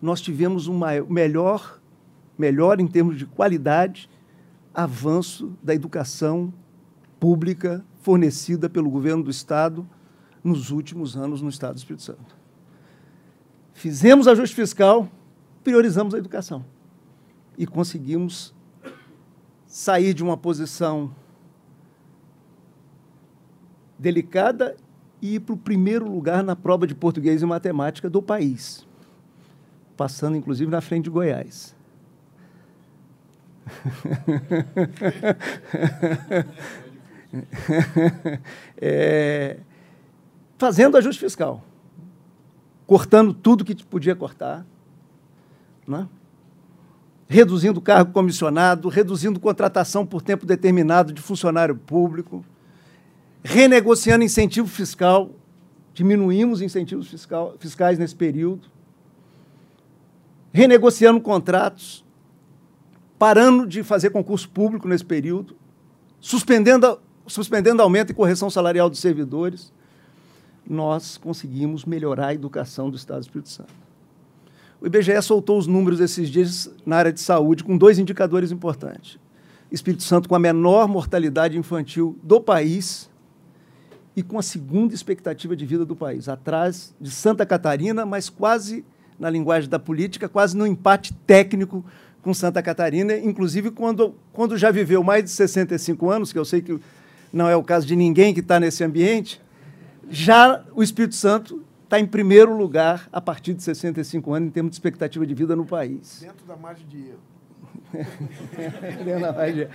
nós 0.00 0.20
tivemos 0.20 0.68
um 0.68 0.74
maior, 0.74 1.10
melhor, 1.10 1.80
melhor 2.38 2.80
em 2.80 2.86
termos 2.86 3.16
de 3.16 3.26
qualidade, 3.26 4.08
avanço 4.74 5.56
da 5.62 5.74
educação 5.74 6.52
pública 7.18 7.84
fornecida 8.02 8.68
pelo 8.68 8.90
governo 8.90 9.22
do 9.24 9.30
Estado 9.30 9.88
nos 10.44 10.70
últimos 10.70 11.16
anos 11.16 11.40
no 11.40 11.48
Estado 11.48 11.74
do 11.74 11.78
Espírito 11.78 12.02
Santo. 12.02 12.36
Fizemos 13.72 14.28
ajuste 14.28 14.54
fiscal, 14.54 15.08
priorizamos 15.64 16.14
a 16.14 16.18
educação 16.18 16.64
e 17.58 17.66
conseguimos 17.66 18.54
sair 19.66 20.14
de 20.14 20.22
uma 20.22 20.36
posição 20.36 21.12
delicada 23.98 24.76
e 25.20 25.36
ir 25.36 25.40
para 25.40 25.54
o 25.54 25.58
primeiro 25.58 26.10
lugar 26.10 26.42
na 26.42 26.54
prova 26.54 26.86
de 26.86 26.94
português 26.94 27.42
e 27.42 27.46
matemática 27.46 28.08
do 28.08 28.22
país, 28.22 28.86
passando 29.96 30.36
inclusive 30.36 30.70
na 30.70 30.80
frente 30.80 31.04
de 31.04 31.10
Goiás. 31.10 31.74
é, 38.80 39.58
fazendo 40.56 40.96
ajuste 40.96 41.20
fiscal, 41.20 41.64
cortando 42.86 43.34
tudo 43.34 43.64
que 43.64 43.74
podia 43.84 44.14
cortar, 44.14 44.64
né? 45.86 46.08
reduzindo 47.28 47.80
cargo 47.80 48.12
comissionado, 48.12 48.88
reduzindo 48.88 49.40
contratação 49.40 50.06
por 50.06 50.22
tempo 50.22 50.46
determinado 50.46 51.12
de 51.12 51.20
funcionário 51.20 51.74
público, 51.74 52.44
renegociando 53.46 54.24
incentivo 54.24 54.66
fiscal, 54.66 55.30
diminuímos 55.94 56.60
incentivos 56.60 57.06
fiscal, 57.06 57.54
fiscais 57.60 57.96
nesse 57.96 58.14
período, 58.14 58.68
renegociando 60.52 61.20
contratos, 61.20 62.04
parando 63.16 63.64
de 63.64 63.84
fazer 63.84 64.10
concurso 64.10 64.48
público 64.48 64.88
nesse 64.88 65.04
período, 65.04 65.54
suspendendo, 66.20 67.00
suspendendo 67.24 67.80
aumento 67.80 68.10
e 68.10 68.14
correção 68.14 68.50
salarial 68.50 68.90
dos 68.90 68.98
servidores, 68.98 69.72
nós 70.68 71.16
conseguimos 71.16 71.84
melhorar 71.84 72.28
a 72.28 72.34
educação 72.34 72.90
do 72.90 72.96
Estado 72.96 73.20
do 73.20 73.26
Espírito 73.26 73.48
Santo. 73.48 73.72
O 74.80 74.86
IBGE 74.88 75.22
soltou 75.22 75.56
os 75.56 75.68
números 75.68 76.00
esses 76.00 76.28
dias 76.28 76.68
na 76.84 76.96
área 76.96 77.12
de 77.12 77.20
saúde 77.20 77.62
com 77.62 77.78
dois 77.78 77.96
indicadores 77.96 78.50
importantes. 78.50 79.20
Espírito 79.70 80.02
Santo 80.02 80.28
com 80.28 80.34
a 80.34 80.38
menor 80.38 80.88
mortalidade 80.88 81.56
infantil 81.56 82.18
do 82.24 82.40
país 82.40 83.08
e 84.16 84.22
com 84.22 84.38
a 84.38 84.42
segunda 84.42 84.94
expectativa 84.94 85.54
de 85.54 85.66
vida 85.66 85.84
do 85.84 85.94
país, 85.94 86.26
atrás 86.26 86.94
de 86.98 87.10
Santa 87.10 87.44
Catarina, 87.44 88.06
mas 88.06 88.30
quase, 88.30 88.82
na 89.18 89.28
linguagem 89.28 89.68
da 89.68 89.78
política, 89.78 90.26
quase 90.26 90.56
no 90.56 90.66
empate 90.66 91.12
técnico 91.12 91.84
com 92.22 92.32
Santa 92.32 92.62
Catarina, 92.62 93.14
inclusive 93.14 93.70
quando, 93.70 94.14
quando 94.32 94.56
já 94.56 94.70
viveu 94.70 95.04
mais 95.04 95.22
de 95.22 95.30
65 95.30 96.10
anos, 96.10 96.32
que 96.32 96.38
eu 96.38 96.46
sei 96.46 96.62
que 96.62 96.80
não 97.30 97.46
é 97.46 97.54
o 97.54 97.62
caso 97.62 97.86
de 97.86 97.94
ninguém 97.94 98.32
que 98.32 98.40
está 98.40 98.58
nesse 98.58 98.82
ambiente, 98.82 99.40
já 100.08 100.64
o 100.74 100.82
Espírito 100.82 101.14
Santo 101.14 101.62
está 101.84 102.00
em 102.00 102.06
primeiro 102.06 102.56
lugar 102.56 103.08
a 103.12 103.20
partir 103.20 103.52
de 103.52 103.62
65 103.62 104.32
anos 104.32 104.48
em 104.48 104.50
termos 104.50 104.70
de 104.70 104.76
expectativa 104.76 105.26
de 105.26 105.34
vida 105.34 105.54
no 105.54 105.66
país. 105.66 106.20
Dentro 106.20 106.46
da 106.46 106.56
margem 106.56 106.86
de 106.88 107.08
erro. 107.08 107.20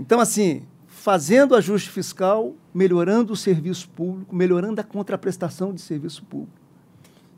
então, 0.00 0.20
assim, 0.20 0.62
fazendo 0.86 1.54
ajuste 1.54 1.90
fiscal, 1.90 2.54
melhorando 2.72 3.32
o 3.32 3.36
serviço 3.36 3.88
público, 3.90 4.34
melhorando 4.34 4.80
a 4.80 4.84
contraprestação 4.84 5.72
de 5.72 5.80
serviço 5.80 6.24
público. 6.24 6.60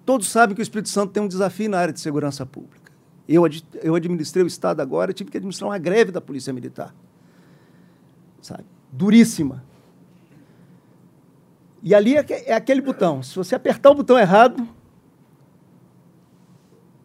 Todos 0.04 0.28
sabem 0.28 0.54
que 0.54 0.60
o 0.60 0.62
Espírito 0.62 0.88
Santo 0.88 1.12
tem 1.12 1.22
um 1.22 1.28
desafio 1.28 1.68
na 1.68 1.78
área 1.78 1.92
de 1.92 2.00
segurança 2.00 2.44
pública. 2.44 2.92
Eu, 3.26 3.42
eu 3.82 3.94
administrei 3.94 4.44
o 4.44 4.46
Estado 4.46 4.80
agora, 4.80 5.12
tive 5.12 5.30
que 5.30 5.38
administrar 5.38 5.70
uma 5.70 5.78
greve 5.78 6.12
da 6.12 6.20
Polícia 6.20 6.52
Militar. 6.52 6.94
Sabe? 8.42 8.64
Duríssima 8.92 9.62
e 11.84 11.94
ali 11.94 12.16
é, 12.16 12.24
é 12.46 12.54
aquele 12.54 12.80
botão. 12.80 13.22
Se 13.22 13.36
você 13.36 13.54
apertar 13.54 13.90
o 13.90 13.94
botão 13.94 14.18
errado, 14.18 14.66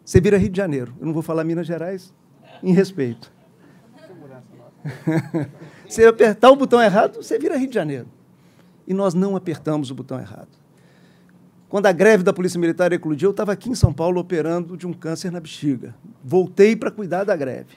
você 0.02 0.18
vira 0.22 0.38
Rio 0.38 0.48
de 0.48 0.56
Janeiro. 0.56 0.94
Eu 0.98 1.04
não 1.04 1.12
vou 1.12 1.22
falar 1.22 1.44
Minas 1.44 1.66
Gerais 1.66 2.14
em 2.62 2.72
respeito. 2.72 3.30
Se 5.86 6.02
apertar 6.02 6.50
o 6.50 6.56
botão 6.56 6.82
errado, 6.82 7.16
você 7.16 7.38
vira 7.38 7.58
Rio 7.58 7.68
de 7.68 7.74
Janeiro. 7.74 8.06
E 8.86 8.94
nós 8.94 9.14
não 9.14 9.36
apertamos 9.36 9.90
o 9.90 9.94
botão 9.94 10.18
errado. 10.18 10.48
Quando 11.68 11.86
a 11.86 11.92
greve 11.92 12.24
da 12.24 12.32
Polícia 12.32 12.58
Militar 12.58 12.92
eclodiu, 12.92 13.28
eu 13.28 13.30
estava 13.30 13.52
aqui 13.52 13.70
em 13.70 13.74
São 13.74 13.92
Paulo 13.92 14.20
operando 14.20 14.76
de 14.76 14.86
um 14.86 14.92
câncer 14.92 15.30
na 15.30 15.38
bexiga. 15.38 15.94
Voltei 16.24 16.74
para 16.74 16.90
cuidar 16.90 17.24
da 17.24 17.36
greve. 17.36 17.76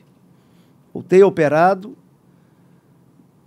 Voltei 0.92 1.24
operado, 1.24 1.96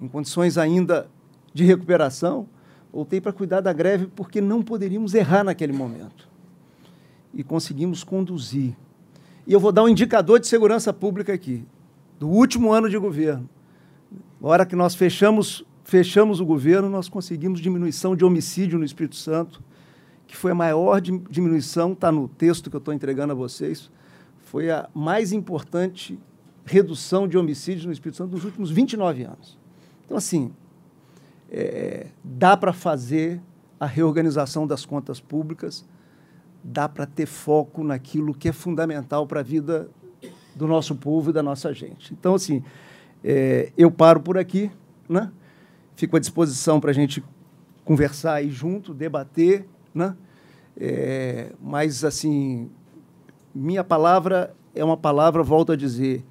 em 0.01 0.07
condições 0.07 0.57
ainda 0.57 1.09
de 1.53 1.65
recuperação, 1.65 2.49
Voltei 2.97 3.21
para 3.21 3.31
cuidar 3.31 3.61
da 3.61 3.75
greve 3.75 4.07
porque 4.07 4.41
não 4.41 4.63
poderíamos 4.63 5.13
errar 5.13 5.45
naquele 5.45 5.71
momento. 5.75 6.27
E 7.35 7.45
conseguimos 7.45 8.03
conduzir. 8.03 8.75
E 9.47 9.53
eu 9.53 9.61
vou 9.61 9.71
dar 9.71 9.83
um 9.83 9.89
indicador 9.91 10.41
de 10.41 10.47
segurança 10.47 10.95
pública 10.95 11.31
aqui, 11.31 11.63
do 12.19 12.27
último 12.27 12.73
ano 12.73 12.89
de 12.89 12.97
governo. 12.97 13.47
Na 14.41 14.49
hora 14.49 14.65
que 14.65 14.75
nós 14.75 14.95
fechamos, 14.95 15.63
fechamos 15.87 16.41
o 16.41 16.45
governo, 16.45 16.91
nós 16.91 17.09
conseguimos 17.09 17.61
diminuição 17.61 18.17
de 18.17 18.25
homicídio 18.25 18.77
no 18.77 18.85
Espírito 18.85 19.15
Santo, 19.15 19.63
que 20.27 20.37
foi 20.37 20.51
a 20.51 20.55
maior 20.55 21.01
diminuição, 21.01 21.93
está 21.93 22.11
no 22.11 22.27
texto 22.27 22.69
que 22.69 22.75
eu 22.75 22.79
estou 22.79 22.93
entregando 22.93 23.33
a 23.33 23.37
vocês, 23.37 23.89
foi 24.41 24.69
a 24.69 24.89
mais 24.93 25.31
importante 25.31 26.19
redução 26.65 27.29
de 27.29 27.39
homicídios 27.39 27.87
no 27.87 27.93
Espírito 27.93 28.17
Santo 28.17 28.33
nos 28.33 28.45
últimos 28.45 28.69
29 28.69 29.23
anos. 29.23 29.57
Então, 30.05 30.17
assim, 30.17 30.53
é, 31.49 32.09
dá 32.23 32.57
para 32.57 32.73
fazer 32.73 33.41
a 33.79 33.87
reorganização 33.87 34.67
das 34.67 34.85
contas 34.85 35.21
públicas, 35.21 35.87
dá 36.65 36.89
para 36.89 37.07
ter 37.07 37.27
foco 37.27 37.85
naquilo 37.85 38.35
que 38.35 38.49
é 38.49 38.53
fundamental 38.53 39.25
para 39.25 39.39
a 39.39 39.45
vida 39.45 39.89
do 40.53 40.67
nosso 40.67 40.97
povo 40.97 41.31
e 41.31 41.33
da 41.33 41.45
nossa 41.45 41.73
gente. 41.73 42.13
Então, 42.13 42.35
assim, 42.35 42.65
é, 43.23 43.71
eu 43.79 43.89
paro 43.89 44.21
por 44.21 44.37
aqui, 44.37 44.69
né? 45.09 45.31
Fico 45.97 46.17
à 46.17 46.21
disposição 46.21 46.79
para 46.79 46.91
a 46.91 46.95
gente 46.95 47.25
conversar 47.85 48.35
aí 48.35 48.51
junto, 48.51 48.95
debater, 48.95 49.67
né? 49.95 50.15
É, 50.79 51.53
mas, 51.61 52.05
assim, 52.05 52.71
minha 53.55 53.83
palavra 53.83 54.55
é 54.75 54.85
uma 54.85 54.97
palavra, 54.97 55.43
volto 55.43 55.73
a 55.73 55.77
dizer, 55.77 56.23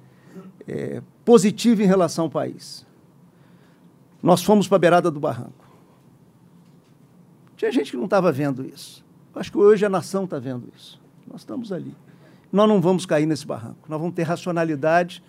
é, 0.66 1.02
positiva 1.24 1.82
em 1.82 1.86
relação 1.86 2.26
ao 2.26 2.30
país. 2.30 2.86
Nós 4.22 4.42
fomos 4.42 4.68
para 4.68 4.76
a 4.76 4.78
beirada 4.78 5.10
do 5.10 5.18
barranco. 5.18 5.66
Tinha 7.56 7.72
gente 7.72 7.90
que 7.90 7.96
não 7.96 8.04
estava 8.04 8.30
vendo 8.30 8.64
isso. 8.64 9.04
Acho 9.34 9.50
que 9.50 9.58
hoje 9.58 9.84
a 9.84 9.88
nação 9.88 10.24
está 10.24 10.38
vendo 10.38 10.68
isso. 10.74 11.00
Nós 11.26 11.40
estamos 11.40 11.72
ali. 11.72 11.94
Nós 12.52 12.68
não 12.68 12.80
vamos 12.80 13.04
cair 13.04 13.26
nesse 13.26 13.46
barranco. 13.46 13.80
Nós 13.88 14.00
vamos 14.00 14.14
ter 14.14 14.22
racionalidade 14.22 15.22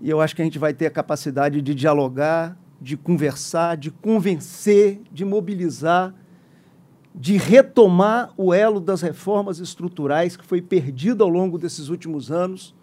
e 0.00 0.10
eu 0.10 0.20
acho 0.20 0.34
que 0.34 0.42
a 0.42 0.44
gente 0.44 0.58
vai 0.58 0.74
ter 0.74 0.86
a 0.86 0.90
capacidade 0.90 1.62
de 1.62 1.74
dialogar, 1.74 2.56
de 2.82 2.96
conversar, 2.96 3.76
de 3.76 3.90
convencer, 3.92 5.00
de 5.12 5.24
mobilizar, 5.24 6.12
de 7.14 7.36
retomar 7.36 8.32
o 8.36 8.52
elo 8.52 8.80
das 8.80 9.00
reformas 9.00 9.60
estruturais 9.60 10.36
que 10.36 10.44
foi 10.44 10.60
perdido 10.60 11.22
ao 11.22 11.30
longo 11.30 11.58
desses 11.58 11.88
últimos 11.88 12.32
anos 12.32 12.74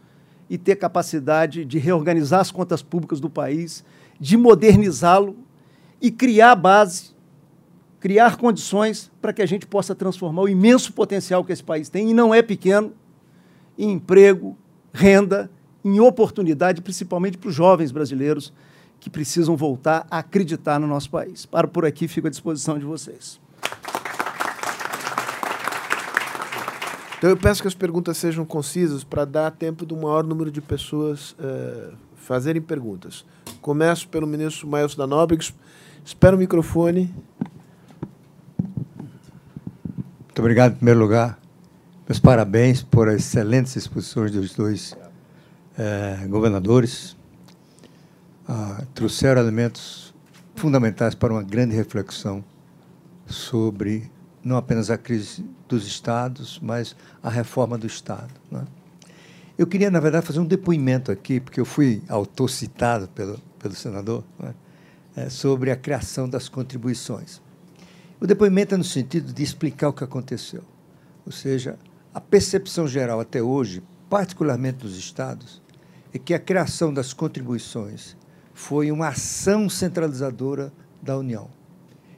e 0.50 0.58
ter 0.58 0.78
capacidade 0.78 1.66
de 1.66 1.78
reorganizar 1.78 2.40
as 2.40 2.50
contas 2.50 2.82
públicas 2.82 3.20
do 3.20 3.30
país 3.30 3.84
de 4.20 4.38
modernizá-lo 4.38 5.36
e 6.02 6.10
criar 6.10 6.56
base, 6.56 7.12
criar 8.00 8.38
condições 8.38 9.12
para 9.22 9.34
que 9.34 9.42
a 9.42 9.46
gente 9.46 9.68
possa 9.68 9.94
transformar 9.94 10.44
o 10.44 10.50
imenso 10.50 10.94
potencial 10.94 11.44
que 11.44 11.52
esse 11.52 11.64
país 11.64 11.90
tem, 11.90 12.10
e 12.10 12.14
não 12.14 12.34
é 12.34 12.42
pequeno, 12.42 12.94
em 13.78 13.92
emprego, 13.92 14.58
renda, 14.94 15.50
em 15.84 16.00
oportunidade, 16.00 16.82
principalmente 16.82 17.38
para 17.38 17.50
os 17.50 17.56
jovens 17.56 17.92
brasileiros 17.92 18.54
que 19.00 19.10
precisam 19.10 19.56
voltar 19.56 20.06
a 20.10 20.20
acreditar 20.20 20.80
no 20.80 20.88
nosso 20.88 21.10
país. 21.10 21.46
Paro 21.46 21.68
por 21.68 21.86
aqui, 21.86 22.08
fico 22.08 22.28
à 22.28 22.30
disposição 22.30 22.78
de 22.78 22.86
vocês. 22.86 23.40
Então 27.18 27.30
eu 27.30 27.36
peço 27.36 27.62
que 27.62 27.68
as 27.68 27.74
perguntas 27.74 28.18
sejam 28.18 28.46
concisas 28.46 29.04
para 29.04 29.26
dar 29.26 29.52
tempo 29.52 29.86
do 29.86 29.96
maior 29.96 30.24
número 30.24 30.50
de 30.50 30.62
pessoas 30.62 31.32
uh, 31.32 31.94
fazerem 32.16 32.62
perguntas. 32.62 33.26
Começo 33.62 34.08
pelo 34.08 34.26
ministro 34.26 34.68
Maelso 34.68 34.98
da 34.98 35.06
Nóbrega. 35.06 35.44
Espero 36.06 36.38
o 36.38 36.40
microfone. 36.40 37.14
Muito 40.26 40.40
obrigado, 40.40 40.74
em 40.74 40.76
primeiro 40.78 41.00
lugar. 41.00 41.38
Meus 42.08 42.20
parabéns 42.20 42.82
por 42.82 43.10
as 43.10 43.18
excelentes 43.18 43.76
exposições 43.76 44.32
dos 44.32 44.54
dois 44.56 44.96
eh, 45.78 46.26
governadores. 46.30 47.19
Ah, 48.52 48.84
trouxeram 48.96 49.40
elementos 49.40 50.12
fundamentais 50.56 51.14
para 51.14 51.32
uma 51.32 51.44
grande 51.44 51.76
reflexão 51.76 52.44
sobre 53.28 54.10
não 54.44 54.58
apenas 54.58 54.90
a 54.90 54.98
crise 54.98 55.46
dos 55.68 55.86
estados, 55.86 56.60
mas 56.60 56.96
a 57.22 57.30
reforma 57.30 57.78
do 57.78 57.86
Estado. 57.86 58.34
Né? 58.50 58.66
Eu 59.56 59.68
queria, 59.68 59.92
na 59.92 60.00
verdade, 60.00 60.26
fazer 60.26 60.40
um 60.40 60.48
depoimento 60.48 61.12
aqui, 61.12 61.40
porque 61.40 61.60
eu 61.60 61.66
fui 61.66 62.02
autocitado 62.10 63.08
pelo, 63.10 63.40
pelo 63.60 63.76
senador, 63.76 64.24
né, 64.40 64.56
é, 65.16 65.30
sobre 65.30 65.70
a 65.70 65.76
criação 65.76 66.28
das 66.28 66.50
contribuições. 66.50 67.40
O 68.20 68.26
depoimento 68.26 68.74
é 68.74 68.80
no 68.80 68.84
sentido 68.84 69.32
de 69.32 69.44
explicar 69.44 69.90
o 69.90 69.94
que 69.94 70.04
aconteceu. 70.04 70.64
Ou 71.24 71.32
seja, 71.32 71.78
a 72.12 72.20
percepção 72.20 72.88
geral 72.88 73.20
até 73.20 73.44
hoje, 73.44 73.84
particularmente 74.10 74.80
dos 74.80 74.98
estados, 74.98 75.62
é 76.12 76.18
que 76.18 76.34
a 76.34 76.40
criação 76.40 76.92
das 76.92 77.14
contribuições 77.14 78.18
foi 78.60 78.92
uma 78.92 79.08
ação 79.08 79.70
centralizadora 79.70 80.74
da 81.02 81.18
União. 81.18 81.50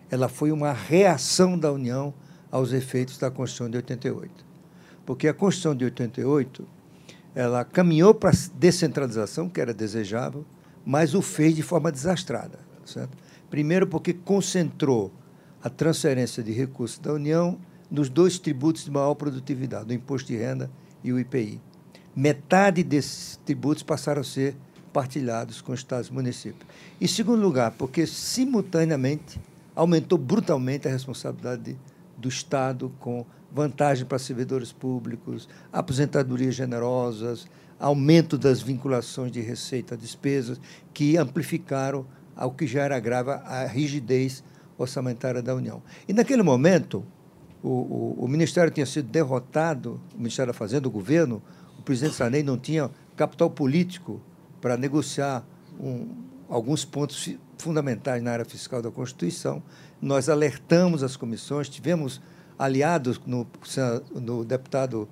Ela 0.10 0.28
foi 0.28 0.52
uma 0.52 0.74
reação 0.74 1.58
da 1.58 1.72
União 1.72 2.12
aos 2.50 2.74
efeitos 2.74 3.20
da 3.20 3.30
Constituição 3.30 3.70
de 3.70 3.78
88. 3.78 4.44
Porque 5.06 5.28
a 5.28 5.36
Constituição 5.36 5.76
de 5.76 5.86
88 5.86 6.68
ela 7.36 7.64
caminhou 7.64 8.16
para 8.16 8.32
a 8.32 8.34
descentralização, 8.56 9.48
que 9.48 9.62
era 9.62 9.72
desejável, 9.72 10.44
mas 10.84 11.14
o 11.14 11.22
fez 11.22 11.56
de 11.56 11.62
forma 11.62 11.92
desastrada. 11.92 12.58
Certo? 12.86 13.16
Primeiro, 13.48 13.86
porque 13.86 14.12
concentrou 14.12 15.14
a 15.64 15.70
transferência 15.70 16.42
de 16.42 16.52
recursos 16.52 16.98
da 16.98 17.14
União 17.14 17.60
nos 17.90 18.10
dois 18.10 18.40
tributos 18.40 18.84
de 18.84 18.90
maior 18.90 19.14
produtividade, 19.14 19.92
o 19.92 19.94
imposto 19.94 20.30
de 20.30 20.38
renda 20.38 20.72
e 21.04 21.14
o 21.14 21.20
IPI. 21.20 21.62
metade 22.16 22.84
desses 22.84 23.40
tributos 23.46 23.84
passaram 23.84 24.22
a 24.22 24.24
ser 24.24 24.56
partilhados 24.92 25.62
com 25.62 25.74
estados 25.74 26.10
e 26.10 26.14
municípios. 26.14 26.70
Em 27.00 27.08
segundo 27.08 27.42
lugar, 27.42 27.72
porque 27.72 28.06
simultaneamente 28.06 29.40
aumentou 29.76 30.18
brutalmente 30.18 30.88
a 30.88 30.92
responsabilidade 30.92 31.78
do 32.18 32.30
Estado 32.30 32.92
com 33.00 33.26
vantagem 33.52 34.06
para 34.06 34.20
servidores 34.20 34.72
públicos, 34.72 35.48
aposentadorias 35.72 36.56
generosas, 36.56 37.48
aumento 37.80 38.38
das 38.38 38.62
vinculações 38.62 39.32
de 39.32 39.42
receita 39.42 39.96
a 39.96 39.98
despesas, 39.98 40.60
que 40.94 41.18
amplificaram 41.18 42.06
ao 42.36 42.52
que 42.52 42.68
já 42.68 42.84
era 42.84 43.00
grave 43.00 43.32
a 43.32 43.66
rigidez 43.66 44.44
orçamentária 44.78 45.42
da 45.42 45.54
União. 45.54 45.82
E 46.08 46.14
naquele 46.14 46.44
momento, 46.44 47.04
o, 47.62 47.70
o, 47.70 48.16
o 48.26 48.28
Ministério 48.28 48.72
tinha 48.72 48.86
sido 48.86 49.10
derrotado, 49.10 50.00
o 50.14 50.18
Ministério 50.18 50.54
da 50.54 50.58
Fazenda, 50.58 50.88
o 50.88 50.92
governo, 50.92 51.42
o 51.78 51.82
presidente 51.82 52.16
Sarney 52.16 52.44
não 52.44 52.58
tinha 52.58 52.90
capital 53.16 53.50
político 53.50 54.22
para 54.62 54.78
negociar 54.78 55.44
um, 55.80 56.08
alguns 56.48 56.86
pontos 56.86 57.36
fundamentais 57.58 58.22
na 58.22 58.32
área 58.32 58.46
fiscal 58.46 58.82
da 58.82 58.92
Constituição. 58.92 59.62
Nós 60.02 60.30
alertamos 60.30 61.04
as 61.04 61.18
comissões, 61.18 61.68
tivemos 61.68 62.22
aliados 62.58 63.20
no, 63.26 63.48
no 64.14 64.46
deputado 64.46 65.10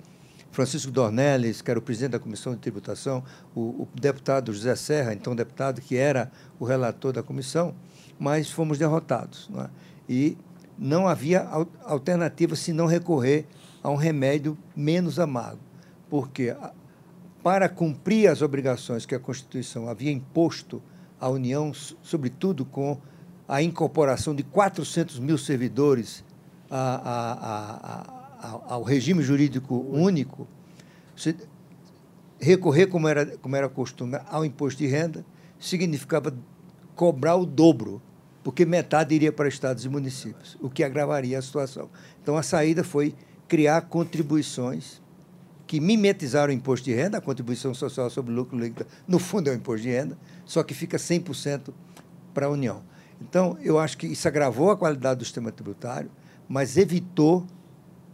Francisco 0.52 0.92
Dornelles, 0.92 1.62
que 1.62 1.70
era 1.70 1.80
o 1.80 1.82
presidente 1.82 2.12
da 2.12 2.20
Comissão 2.20 2.54
de 2.54 2.60
Tributação, 2.60 3.24
o, 3.56 3.84
o, 3.84 3.88
deputado 3.94 4.54
José 4.54 4.76
Serra, 4.76 5.14
então 5.14 5.36
deputado 5.36 5.82
que 5.82 5.96
era 5.96 6.32
o 6.60 6.66
relator 6.66 7.14
da 7.14 7.24
comissão, 7.24 7.74
mas 8.20 8.50
fomos 8.50 8.78
derrotados. 8.78 9.48
Não 9.50 9.62
é? 9.62 9.70
E 10.08 10.38
não 10.78 11.08
havia 11.08 11.48
alternativa 11.84 12.56
se 12.56 12.74
não 12.74 12.86
recorrer 12.86 13.46
a 13.84 13.90
um 13.90 13.96
remédio 13.96 14.58
menos 14.76 15.20
amargo, 15.20 15.60
porque 16.10 16.56
para 17.50 17.68
cumprir 17.68 18.28
as 18.28 18.44
obrigações 18.44 19.08
que 19.08 19.16
a 19.16 19.20
Constituição 19.20 19.90
havia 19.90 20.12
imposto 20.12 20.80
à 21.20 21.28
União, 21.28 21.74
sobretudo 21.74 22.64
com 22.64 23.02
a 23.48 23.60
incorporação 23.60 24.36
de 24.36 24.44
400 24.44 25.18
mil 25.18 25.36
servidores 25.36 26.24
a, 26.70 26.78
a, 27.10 28.50
a, 28.70 28.74
ao 28.76 28.84
regime 28.84 29.24
jurídico 29.24 29.84
único, 29.90 30.48
recorrer, 32.40 32.86
como 32.86 33.08
era, 33.08 33.26
como 33.38 33.56
era 33.56 33.68
costume, 33.68 34.20
ao 34.28 34.46
imposto 34.46 34.78
de 34.78 34.86
renda, 34.86 35.26
significava 35.60 36.32
cobrar 36.96 37.36
o 37.36 37.48
dobro, 37.48 38.00
porque 38.44 38.64
metade 38.64 39.16
iria 39.16 39.32
para 39.32 39.48
estados 39.48 39.86
e 39.86 39.90
municípios, 39.90 40.56
o 40.62 40.70
que 40.70 40.84
agravaria 40.84 41.40
a 41.40 41.42
situação. 41.42 41.90
Então, 42.22 42.38
a 42.38 42.44
saída 42.44 42.84
foi 42.84 43.16
criar 43.48 43.82
contribuições 43.82 45.02
que 45.70 45.80
mimetizaram 45.80 46.52
o 46.52 46.56
imposto 46.56 46.86
de 46.86 46.96
renda, 46.96 47.20
a 47.20 47.22
contribuição 47.22 47.76
social 47.76 48.10
sobre 48.10 48.34
o 48.34 48.36
lucro 48.36 48.58
líquido, 48.58 48.88
no 49.08 49.20
fundo 49.20 49.50
é 49.50 49.52
o 49.52 49.56
imposto 49.56 49.84
de 49.84 49.92
renda, 49.92 50.18
só 50.44 50.64
que 50.64 50.74
fica 50.74 50.98
100% 50.98 51.72
para 52.34 52.48
a 52.48 52.50
União. 52.50 52.82
Então, 53.22 53.56
eu 53.62 53.78
acho 53.78 53.96
que 53.96 54.08
isso 54.08 54.28
agravou 54.28 54.72
a 54.72 54.76
qualidade 54.76 55.20
do 55.20 55.26
sistema 55.26 55.52
tributário, 55.52 56.10
mas 56.48 56.76
evitou 56.76 57.46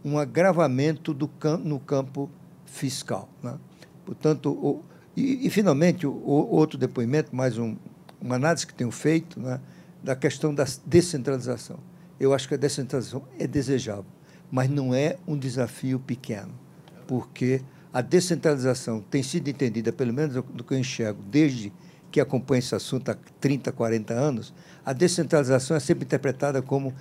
um 0.04 0.18
agravamento 0.18 1.14
do 1.14 1.30
no 1.64 1.80
campo 1.80 2.28
fiscal. 2.66 3.26
Né? 3.42 3.58
Portanto, 4.04 4.50
o, 4.50 4.84
e, 5.16 5.46
e, 5.46 5.48
finalmente, 5.48 6.06
o, 6.06 6.12
o, 6.12 6.54
outro 6.56 6.76
depoimento, 6.76 7.34
mais 7.34 7.56
um, 7.56 7.74
uma 8.20 8.34
análise 8.34 8.66
que 8.66 8.74
tenho 8.74 8.90
feito, 8.90 9.40
né, 9.40 9.62
da 10.04 10.14
questão 10.14 10.54
da 10.54 10.66
descentralização. 10.84 11.78
Eu 12.20 12.34
acho 12.34 12.46
que 12.48 12.52
a 12.52 12.58
descentralização 12.58 13.22
é 13.38 13.46
desejável, 13.46 14.04
mas 14.50 14.68
não 14.68 14.94
é 14.94 15.16
um 15.26 15.38
desafio 15.38 15.98
pequeno 15.98 16.65
porque 17.06 17.60
a 17.92 18.00
descentralização 18.00 19.00
tem 19.00 19.22
sido 19.22 19.48
entendida, 19.48 19.92
pelo 19.92 20.12
menos 20.12 20.34
do 20.34 20.64
que 20.64 20.74
eu 20.74 20.78
enxergo, 20.78 21.22
desde 21.22 21.72
que 22.10 22.20
acompanho 22.20 22.58
esse 22.58 22.74
assunto 22.74 23.10
há 23.10 23.16
30, 23.40 23.72
40 23.72 24.14
anos, 24.14 24.54
a 24.84 24.92
descentralização 24.92 25.76
é 25.76 25.80
sempre 25.80 26.04
interpretada 26.04 26.62
como 26.62 26.94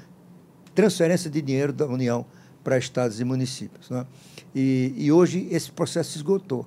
transferência 0.74 1.30
de 1.30 1.42
dinheiro 1.42 1.72
da 1.72 1.86
União 1.86 2.26
para 2.64 2.78
estados 2.78 3.20
e 3.20 3.24
municípios. 3.24 3.90
Né? 3.90 4.06
E, 4.54 4.94
e 4.98 5.12
hoje 5.12 5.48
esse 5.52 5.72
processo 5.72 6.12
se 6.12 6.18
esgotou. 6.18 6.66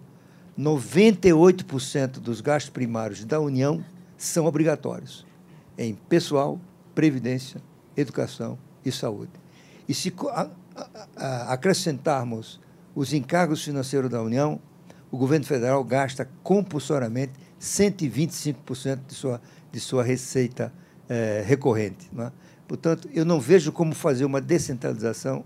98% 0.59 2.19
dos 2.19 2.41
gastos 2.41 2.71
primários 2.71 3.25
da 3.25 3.39
União 3.39 3.85
são 4.17 4.47
obrigatórios 4.47 5.25
em 5.77 5.95
pessoal, 5.95 6.61
previdência, 6.95 7.63
educação 7.97 8.59
e 8.85 8.91
saúde. 8.91 9.31
E 9.89 9.95
se 9.95 10.13
acrescentarmos 11.17 12.61
os 12.95 13.13
encargos 13.13 13.63
financeiros 13.65 14.11
da 14.11 14.23
União, 14.23 14.61
o 15.11 15.17
governo 15.17 15.47
federal 15.47 15.83
gasta 15.85 16.29
compulsoriamente 16.43 17.33
125% 17.61 19.01
de 19.07 19.15
sua, 19.15 19.41
de 19.73 19.81
sua 19.81 20.03
receita 20.03 20.73
é, 21.09 21.43
recorrente. 21.47 22.11
É? 22.19 22.33
Portanto, 22.67 23.09
eu 23.15 23.25
não 23.25 23.41
vejo 23.41 23.73
como 23.73 23.95
fazer 23.95 24.25
uma 24.25 24.41
descentralização 24.41 25.45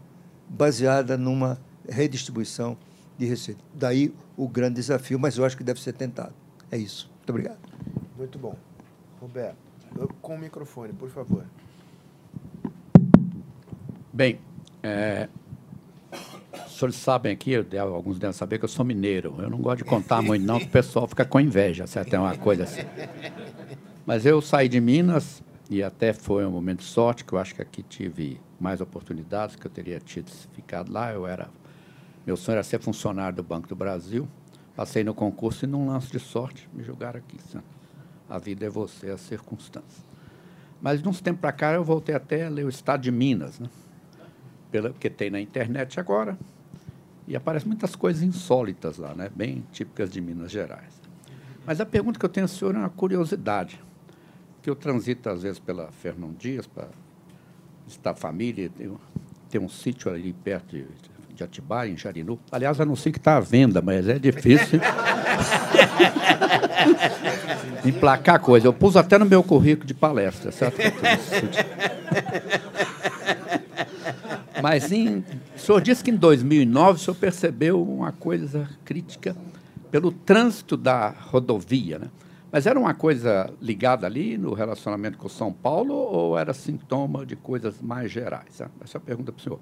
baseada 0.49 1.17
numa 1.17 1.59
redistribuição 1.89 2.77
de 3.17 3.27
receita. 3.27 3.61
Daí 3.75 4.13
o 4.37 4.49
grande 4.49 4.77
desafio, 4.77 5.19
mas 5.19 5.39
eu 5.39 5.45
acho 5.45 5.57
que 5.57 5.65
deve 5.65 5.81
ser 5.81 5.93
tentado. 5.93 6.35
É 6.71 6.77
isso. 6.77 7.11
Muito 7.19 7.31
obrigado. 7.31 7.59
Muito 8.17 8.39
bom. 8.39 8.57
Roberto, 9.21 9.57
com 10.21 10.35
o 10.35 10.39
microfone, 10.39 10.93
por 10.93 11.09
favor. 11.11 11.45
Bem, 14.13 14.41
é, 14.83 15.29
os 16.67 16.77
senhores 16.79 16.97
sabem 16.97 17.33
aqui, 17.33 17.55
alguns 17.79 18.19
devem 18.19 18.35
saber 18.35 18.59
que 18.59 18.65
eu 18.65 18.69
sou 18.69 18.85
mineiro. 18.85 19.35
Eu 19.39 19.49
não 19.49 19.59
gosto 19.59 19.79
de 19.79 19.85
contar 19.85 20.21
muito, 20.21 20.45
não, 20.45 20.59
que 20.59 20.67
o 20.67 20.71
pessoal 20.71 21.07
fica 21.09 21.25
com 21.25 21.41
inveja, 21.41 21.87
se 21.87 21.99
até 21.99 22.19
uma 22.19 22.37
coisa 22.37 22.65
assim. 22.65 22.83
Mas 24.05 24.27
eu 24.27 24.41
saí 24.43 24.69
de 24.69 24.81
Minas 24.81 25.43
e 25.71 25.83
até 25.83 26.13
foi 26.13 26.45
um 26.45 26.51
momento 26.51 26.81
de 26.81 26.87
sorte, 26.87 27.25
que 27.25 27.33
eu 27.33 27.39
acho 27.39 27.55
que 27.55 27.63
aqui 27.63 27.83
tive 27.83 28.41
mais 28.61 28.81
oportunidades 28.81 29.57
que 29.57 29.67
eu 29.67 29.71
teria 29.71 29.99
tido 29.99 30.31
ficado 30.53 30.93
lá. 30.93 31.13
Eu 31.13 31.27
era, 31.27 31.49
meu 32.27 32.37
sonho 32.37 32.57
era 32.57 32.63
ser 32.63 32.81
funcionário 32.81 33.37
do 33.37 33.43
Banco 33.43 33.69
do 33.69 33.77
Brasil. 33.77 34.29
Passei 34.75 35.05
no 35.05 35.15
concurso 35.15 35.65
e, 35.65 35.69
num 35.69 35.87
lance 35.87 36.11
de 36.11 36.19
sorte, 36.19 36.69
me 36.73 36.83
jogaram 36.83 37.19
aqui. 37.19 37.39
A 38.29 38.39
vida 38.39 38.67
é 38.67 38.69
você, 38.69 39.11
as 39.11 39.21
circunstâncias. 39.21 40.05
Mas, 40.81 41.03
de 41.03 41.09
uns 41.09 41.21
tempos 41.21 41.41
para 41.41 41.53
cá, 41.53 41.73
eu 41.73 41.85
voltei 41.85 42.15
até 42.15 42.47
a 42.47 42.49
ler 42.49 42.65
o 42.65 42.69
Estado 42.69 43.03
de 43.03 43.11
Minas, 43.11 43.61
né? 43.61 43.69
Pela, 44.73 44.91
que 44.91 45.11
tem 45.11 45.31
na 45.31 45.41
internet 45.41 46.01
agora, 46.01 46.37
e 47.29 47.37
aparecem 47.37 47.69
muitas 47.69 47.95
coisas 47.95 48.23
insólitas 48.23 48.97
lá, 48.97 49.15
né? 49.15 49.31
bem 49.33 49.63
típicas 49.71 50.11
de 50.11 50.21
Minas 50.21 50.51
Gerais. 50.51 51.01
Mas 51.65 51.81
a 51.81 51.87
pergunta 51.87 52.19
que 52.19 52.25
eu 52.25 52.31
tenho 52.31 52.45
ao 52.45 52.49
senhor 52.49 52.75
é 52.75 52.79
uma 52.79 52.91
curiosidade, 52.91 53.79
que 54.61 54.69
eu 54.69 54.75
transito 54.75 55.29
às 55.29 55.43
vezes 55.43 55.61
pela 55.61 55.93
Fernão 55.93 56.33
Dias 56.33 56.67
para 56.67 56.89
visitar 57.87 58.13
a 58.13 58.15
família, 58.15 58.71
tem, 58.71 58.93
tem 59.51 59.61
um 59.61 59.69
sítio 59.69 60.11
ali 60.11 60.33
perto 60.33 60.75
de, 60.75 60.87
de 61.35 61.45
Atibaia, 61.45 61.91
em 61.91 61.97
Jarinu. 61.97 62.41
Aliás, 62.51 62.79
eu 62.79 62.87
não 62.87 62.97
sei 62.97 63.13
que 63.13 63.19
está 63.19 63.37
à 63.37 63.41
venda, 63.41 63.83
mas 63.83 64.09
é 64.09 64.19
difícil 64.19 64.81
emplacar 67.85 68.41
coisa. 68.41 68.67
Eu 68.67 68.73
pus 68.73 68.97
até 68.97 69.19
no 69.19 69.27
meu 69.27 69.43
currículo 69.43 69.87
de 69.87 69.95
palestra, 69.95 70.51
certo? 70.51 70.79
Mas 74.63 74.93
em, 74.93 75.25
o 75.57 75.59
senhor 75.59 75.81
disse 75.81 76.05
que 76.05 76.11
em 76.11 76.17
2009 76.17 76.93
o 76.93 77.03
senhor 77.03 77.17
percebeu 77.17 77.83
uma 77.83 78.13
coisa 78.13 78.69
crítica 78.85 79.37
pelo 79.91 80.13
trânsito 80.13 80.77
da 80.77 81.11
rodovia, 81.11 81.99
né? 81.99 82.09
Mas 82.53 82.67
era 82.67 82.79
uma 82.79 82.93
coisa 82.93 83.51
ligada 83.63 84.07
ali 84.07 84.37
no 84.37 84.53
relacionamento 84.53 85.17
com 85.17 85.27
São 85.27 85.51
Paulo 85.51 85.95
ou 85.95 86.39
era 86.39 86.53
sintoma 86.53 87.25
de 87.25 87.35
coisas 87.35 87.81
mais 87.81 88.13
gerais? 88.13 88.61
Né? 88.61 88.69
Essa 88.85 88.99
é 88.99 88.99
a 88.99 89.01
pergunta 89.01 89.33
para 89.33 89.41
o 89.41 89.43
senhor. 89.43 89.59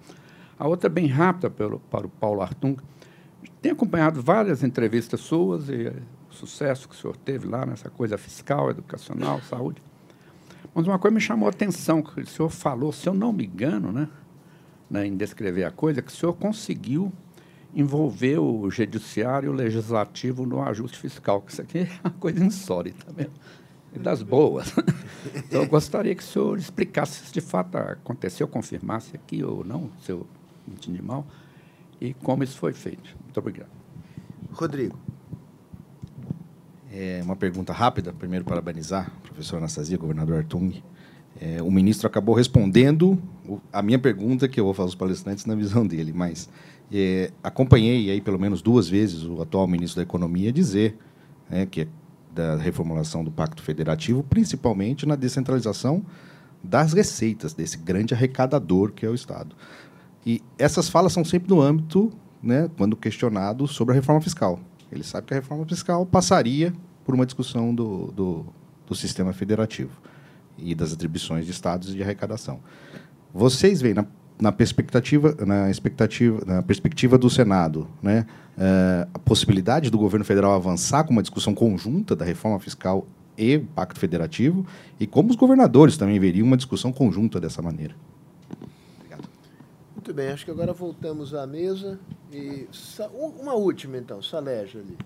A 0.58 0.66
outra, 0.66 0.90
bem 0.90 1.06
rápida 1.06 1.48
pelo, 1.48 1.78
para 1.78 2.04
o 2.04 2.10
Paulo 2.10 2.42
Artung. 2.42 2.76
Tenho 3.62 3.76
acompanhado 3.76 4.20
várias 4.20 4.64
entrevistas 4.64 5.20
suas 5.20 5.68
e 5.68 5.92
o 6.28 6.34
sucesso 6.34 6.88
que 6.88 6.94
o 6.96 6.98
senhor 6.98 7.16
teve 7.16 7.46
lá 7.46 7.64
nessa 7.64 7.88
coisa 7.88 8.18
fiscal, 8.18 8.70
educacional, 8.70 9.40
saúde. 9.42 9.80
Mas 10.74 10.86
uma 10.86 10.98
coisa 10.98 11.14
me 11.14 11.20
chamou 11.20 11.46
a 11.46 11.50
atenção, 11.50 12.02
que 12.02 12.20
o 12.20 12.26
senhor 12.26 12.48
falou, 12.50 12.92
se 12.92 13.08
eu 13.08 13.14
não 13.14 13.32
me 13.32 13.46
engano, 13.46 13.92
né? 13.92 14.08
Né, 14.90 15.06
em 15.06 15.16
descrever 15.16 15.64
a 15.64 15.70
coisa, 15.70 16.02
que 16.02 16.10
o 16.10 16.14
senhor 16.14 16.34
conseguiu 16.34 17.12
envolver 17.74 18.38
o 18.38 18.68
judiciário 18.70 19.46
e 19.46 19.50
o 19.50 19.52
legislativo 19.52 20.44
no 20.44 20.60
ajuste 20.60 20.98
fiscal, 20.98 21.40
que 21.40 21.52
isso 21.52 21.62
aqui 21.62 21.78
é 21.78 21.88
uma 22.02 22.10
coisa 22.14 22.44
insólita 22.44 23.06
mesmo, 23.16 23.32
e 23.94 23.98
das 23.98 24.22
boas. 24.22 24.74
Então, 25.36 25.60
eu 25.60 25.68
gostaria 25.68 26.14
que 26.14 26.22
o 26.22 26.26
senhor 26.26 26.58
explicasse 26.58 27.26
se 27.26 27.30
de 27.30 27.42
fato 27.42 27.76
aconteceu, 27.76 28.48
confirmasse 28.48 29.14
aqui 29.14 29.44
ou 29.44 29.62
não, 29.62 29.90
se 30.00 30.10
eu 30.10 30.26
entendi 30.66 31.02
mal, 31.02 31.26
e 32.00 32.14
como 32.14 32.42
isso 32.42 32.56
foi 32.56 32.72
feito. 32.72 33.14
Muito 33.22 33.38
obrigado. 33.38 33.68
Rodrigo. 34.50 34.98
É 36.90 37.20
uma 37.22 37.36
pergunta 37.36 37.70
rápida, 37.70 38.14
primeiro 38.14 38.46
parabenizar 38.46 39.12
o 39.18 39.20
professor 39.20 39.58
Anastasia, 39.58 39.98
governador 39.98 40.38
Artung, 40.38 40.82
É, 41.40 41.62
o 41.62 41.70
ministro 41.70 42.06
acabou 42.06 42.34
respondendo 42.34 43.18
a 43.72 43.80
minha 43.80 43.98
pergunta, 43.98 44.46
que 44.46 44.60
eu 44.60 44.64
vou 44.64 44.74
fazer 44.74 44.88
aos 44.88 44.94
palestrantes 44.94 45.46
na 45.46 45.54
visão 45.54 45.86
dele, 45.86 46.12
mas 46.14 46.50
é, 46.92 47.30
acompanhei 47.42 48.10
aí 48.10 48.20
pelo 48.20 48.38
menos 48.38 48.60
duas 48.60 48.90
vezes 48.90 49.24
o 49.24 49.40
atual 49.40 49.66
ministro 49.66 49.96
da 49.96 50.02
Economia 50.02 50.52
dizer 50.52 50.98
né, 51.48 51.64
que 51.64 51.82
é 51.82 51.88
da 52.32 52.56
reformulação 52.56 53.24
do 53.24 53.30
Pacto 53.30 53.62
Federativo, 53.62 54.22
principalmente 54.22 55.06
na 55.06 55.16
descentralização 55.16 56.04
das 56.62 56.92
receitas 56.92 57.54
desse 57.54 57.78
grande 57.78 58.12
arrecadador 58.12 58.92
que 58.92 59.06
é 59.06 59.08
o 59.08 59.14
Estado. 59.14 59.56
E 60.24 60.42
essas 60.58 60.90
falas 60.90 61.12
são 61.12 61.24
sempre 61.24 61.48
no 61.48 61.60
âmbito, 61.60 62.12
né, 62.42 62.70
quando 62.76 62.94
questionado 62.96 63.66
sobre 63.66 63.92
a 63.92 63.94
reforma 63.94 64.20
fiscal. 64.20 64.60
Ele 64.92 65.02
sabe 65.02 65.26
que 65.26 65.34
a 65.34 65.38
reforma 65.38 65.64
fiscal 65.66 66.04
passaria 66.04 66.72
por 67.02 67.14
uma 67.14 67.24
discussão 67.24 67.74
do, 67.74 68.12
do, 68.12 68.46
do 68.86 68.94
sistema 68.94 69.32
federativo 69.32 69.90
e 70.62 70.74
das 70.74 70.92
atribuições 70.92 71.44
de 71.44 71.50
estados 71.50 71.94
de 71.94 72.02
arrecadação. 72.02 72.60
Vocês 73.32 73.80
veem 73.80 73.94
na, 73.94 74.06
na 74.40 74.52
perspectiva, 74.52 75.36
na 75.46 75.70
expectativa, 75.70 76.42
na 76.44 76.62
perspectiva 76.62 77.16
do 77.16 77.30
Senado, 77.30 77.88
né, 78.02 78.26
uh, 78.56 79.10
a 79.14 79.18
possibilidade 79.18 79.90
do 79.90 79.98
governo 79.98 80.24
federal 80.24 80.52
avançar 80.52 81.04
com 81.04 81.12
uma 81.12 81.22
discussão 81.22 81.54
conjunta 81.54 82.16
da 82.16 82.24
reforma 82.24 82.58
fiscal 82.58 83.06
e 83.36 83.58
Pacto 83.58 83.98
Federativo, 83.98 84.66
e 84.98 85.06
como 85.06 85.30
os 85.30 85.36
governadores 85.36 85.96
também 85.96 86.18
veriam 86.18 86.46
uma 86.46 86.56
discussão 86.56 86.92
conjunta 86.92 87.40
dessa 87.40 87.62
maneira. 87.62 87.94
Muito 89.94 90.14
bem, 90.14 90.28
acho 90.28 90.44
que 90.44 90.50
agora 90.50 90.72
voltamos 90.72 91.34
à 91.34 91.46
mesa. 91.46 92.00
E 92.32 92.66
uma 93.38 93.54
última, 93.54 93.96
então, 93.96 94.22
Saleja 94.22 94.78
ali. 94.80 94.96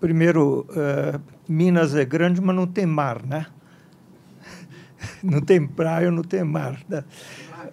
Primeiro, 0.00 0.66
uh, 0.70 1.20
Minas 1.48 1.94
é 1.94 2.04
grande, 2.04 2.40
mas 2.40 2.54
não 2.54 2.66
tem 2.66 2.86
mar, 2.86 3.24
né? 3.24 3.46
Não 5.22 5.40
tem 5.40 5.66
praia, 5.66 6.10
não 6.10 6.22
tem 6.22 6.42
mar. 6.42 6.78
Né? 6.88 7.04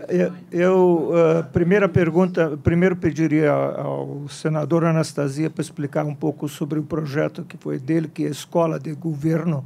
Eu, 0.10 0.34
eu 0.52 1.12
uh, 1.12 1.44
primeira 1.52 1.88
pergunta, 1.88 2.58
primeiro 2.62 2.96
pediria 2.96 3.52
ao 3.52 4.28
senador 4.28 4.84
Anastasia 4.84 5.50
para 5.50 5.62
explicar 5.62 6.06
um 6.06 6.16
pouco 6.16 6.48
sobre 6.50 6.80
o 6.80 6.84
projeto 6.84 7.44
que 7.44 7.58
foi 7.58 7.80
dele, 7.80 8.08
que 8.08 8.26
é 8.26 8.28
a 8.28 8.32
Escola 8.32 8.80
de 8.80 8.94
Governo, 8.94 9.66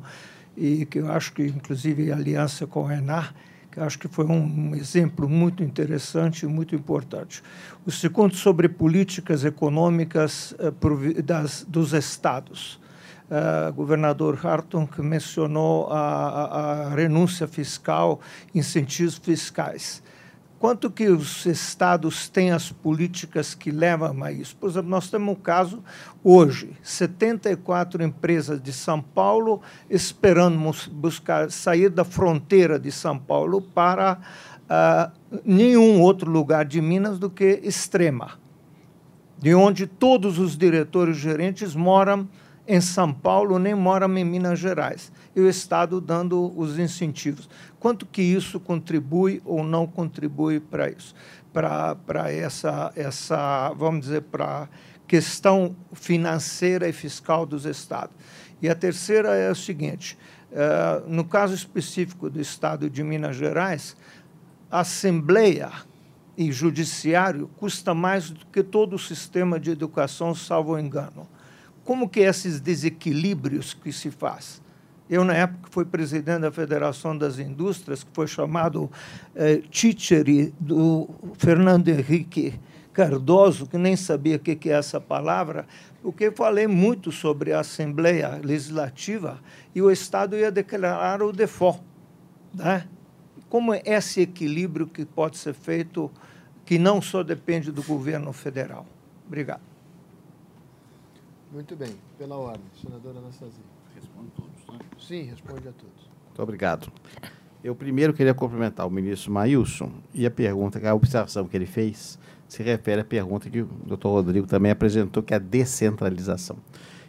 e 0.55 0.85
que 0.85 0.99
eu 0.99 1.11
acho 1.11 1.33
que, 1.33 1.43
inclusive, 1.43 2.11
aliança 2.11 2.65
com 2.67 2.81
o 2.81 2.83
que 2.83 3.33
acho 3.77 3.99
que 3.99 4.07
foi 4.07 4.25
um, 4.25 4.75
exemplo 4.75 5.29
muito 5.29 5.63
interessante 5.63 6.43
e 6.43 6.47
muito 6.47 6.75
importante. 6.75 7.43
O 7.85 7.91
segundo, 7.91 8.35
sobre 8.35 8.67
políticas 8.67 9.45
econômicas 9.45 10.53
uh, 10.53 11.21
das, 11.21 11.65
dos 11.67 11.93
estados. 11.93 12.79
Uh, 13.29 13.73
governador 13.73 14.39
Hartung 14.41 14.87
mencionou 14.99 15.87
a, 15.91 15.99
a, 15.99 16.87
a 16.87 16.95
renúncia 16.95 17.47
fiscal, 17.47 18.21
incentivos 18.55 19.17
fiscais 19.17 20.01
quanto 20.59 20.89
que 20.89 21.07
os 21.07 21.45
estados 21.45 22.27
têm 22.29 22.51
as 22.51 22.71
políticas 22.71 23.53
que 23.53 23.71
levam 23.71 24.23
a 24.23 24.31
isso. 24.31 24.55
Por 24.55 24.69
exemplo, 24.69 24.89
nós 24.89 25.09
temos 25.09 25.33
um 25.33 25.39
caso 25.39 25.83
hoje, 26.23 26.71
74 26.81 28.03
empresas 28.03 28.61
de 28.61 28.73
São 28.73 29.01
Paulo 29.01 29.61
esperando 29.89 30.57
buscar 30.91 31.51
sair 31.51 31.89
da 31.89 32.03
fronteira 32.03 32.79
de 32.79 32.91
São 32.91 33.17
Paulo 33.17 33.61
para 33.61 34.19
uh, 34.63 35.39
nenhum 35.45 36.01
outro 36.01 36.29
lugar 36.31 36.65
de 36.65 36.81
Minas 36.81 37.19
do 37.19 37.29
que 37.29 37.59
Extrema, 37.63 38.31
de 39.37 39.53
onde 39.53 39.85
todos 39.85 40.39
os 40.39 40.57
diretores 40.57 41.17
gerentes 41.17 41.75
moram 41.75 42.27
em 42.67 42.81
São 42.81 43.13
Paulo, 43.13 43.57
nem 43.57 43.73
moram 43.73 44.15
em 44.17 44.25
Minas 44.25 44.59
Gerais. 44.59 45.11
E 45.35 45.39
o 45.39 45.49
Estado 45.49 46.01
dando 46.01 46.53
os 46.57 46.77
incentivos. 46.77 47.49
Quanto 47.79 48.05
que 48.05 48.21
isso 48.21 48.59
contribui 48.59 49.41
ou 49.45 49.63
não 49.63 49.87
contribui 49.87 50.59
para 50.59 50.89
isso? 50.89 51.15
Para 51.53 52.31
essa, 52.31 52.91
essa, 52.95 53.73
vamos 53.75 54.01
dizer, 54.01 54.23
para 54.23 54.67
questão 55.07 55.75
financeira 55.93 56.87
e 56.89 56.93
fiscal 56.93 57.45
dos 57.45 57.65
estados. 57.65 58.13
E 58.61 58.67
a 58.69 58.75
terceira 58.75 59.35
é 59.35 59.49
o 59.49 59.55
seguinte: 59.55 60.17
uh, 60.51 61.09
no 61.09 61.23
caso 61.23 61.55
específico 61.55 62.29
do 62.29 62.41
estado 62.41 62.89
de 62.89 63.01
Minas 63.01 63.37
Gerais, 63.37 63.95
a 64.69 64.81
Assembleia 64.81 65.71
e 66.37 66.51
Judiciário 66.51 67.49
custa 67.57 67.93
mais 67.93 68.29
do 68.29 68.45
que 68.47 68.61
todo 68.61 68.95
o 68.95 68.99
sistema 68.99 69.59
de 69.59 69.71
educação, 69.71 70.35
salvo 70.35 70.77
engano. 70.77 71.27
Como 71.87 72.09
que 72.09 72.19
esses 72.19 72.59
desequilíbrios 72.59 73.73
que 73.73 73.93
se 73.93 74.11
faz? 74.11 74.61
Eu, 75.09 75.23
na 75.23 75.33
época, 75.33 75.69
fui 75.71 75.85
presidente 75.85 76.41
da 76.41 76.51
Federação 76.51 77.17
das 77.17 77.39
Indústrias, 77.39 78.03
que 78.03 78.09
foi 78.11 78.27
chamado 78.27 78.91
eh, 79.33 79.63
do 80.59 81.09
Fernando 81.37 81.87
Henrique 81.87 82.59
Cardoso, 82.91 83.67
que 83.67 83.77
nem 83.77 83.95
sabia 83.95 84.35
o 84.35 84.39
que, 84.39 84.53
que 84.57 84.69
é 84.69 84.73
essa 84.73 84.99
palavra, 84.99 85.65
porque 86.01 86.29
falei 86.29 86.67
muito 86.67 87.09
sobre 87.09 87.53
a 87.53 87.61
Assembleia 87.61 88.37
Legislativa 88.43 89.39
e 89.73 89.81
o 89.81 89.89
Estado 89.89 90.35
ia 90.35 90.51
declarar 90.51 91.21
o 91.21 91.31
default. 91.31 91.79
Né? 92.53 92.85
Como 93.47 93.73
é 93.73 93.81
esse 93.85 94.19
equilíbrio 94.19 94.87
que 94.87 95.05
pode 95.05 95.37
ser 95.37 95.53
feito, 95.53 96.11
que 96.65 96.77
não 96.77 97.01
só 97.01 97.23
depende 97.23 97.71
do 97.71 97.81
governo 97.81 98.33
federal? 98.33 98.85
Obrigado. 99.25 99.76
Muito 101.51 101.75
bem, 101.75 101.95
pela 102.17 102.35
ordem, 102.35 102.65
senadora 102.81 103.19
Anastasia. 103.19 103.63
Responde 103.95 104.29
todos, 104.35 104.67
né? 104.67 104.79
Sim, 104.99 105.23
responde 105.23 105.67
a 105.67 105.71
todos. 105.71 106.09
Muito 106.27 106.43
obrigado. 106.43 106.91
Eu 107.63 107.73
primeiro 107.73 108.13
queria 108.13 108.33
cumprimentar 108.33 108.85
o 108.85 108.89
ministro 108.89 109.31
Mailson 109.31 109.91
e 110.13 110.25
a 110.25 110.31
pergunta, 110.31 110.79
a 110.87 110.93
observação 110.93 111.47
que 111.47 111.55
ele 111.55 111.65
fez 111.65 112.19
se 112.47 112.61
refere 112.63 113.01
à 113.01 113.05
pergunta 113.05 113.49
que 113.49 113.61
o 113.61 113.69
doutor 113.85 114.11
Rodrigo 114.11 114.45
também 114.45 114.71
apresentou, 114.71 115.23
que 115.23 115.33
é 115.33 115.37
a 115.37 115.39
descentralização. 115.39 116.57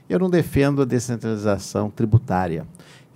Eu 0.08 0.18
não 0.18 0.30
defendo 0.30 0.82
a 0.82 0.84
descentralização 0.84 1.90
tributária. 1.90 2.66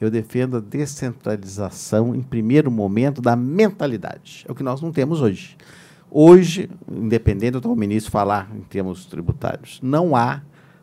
Eu 0.00 0.10
defendo 0.10 0.56
a 0.56 0.60
descentralização, 0.60 2.14
em 2.14 2.22
primeiro 2.22 2.70
momento, 2.70 3.22
da 3.22 3.36
mentalidade. 3.36 4.44
É 4.46 4.52
o 4.52 4.54
que 4.54 4.62
nós 4.62 4.80
não 4.80 4.92
temos 4.92 5.20
hoje. 5.20 5.56
Hoje, 6.10 6.68
independente 6.90 7.58
do 7.58 7.74
ministro 7.74 8.10
falar 8.10 8.50
em 8.54 8.60
termos 8.60 9.06
tributários, 9.06 9.80
não 9.82 10.14
há 10.14 10.42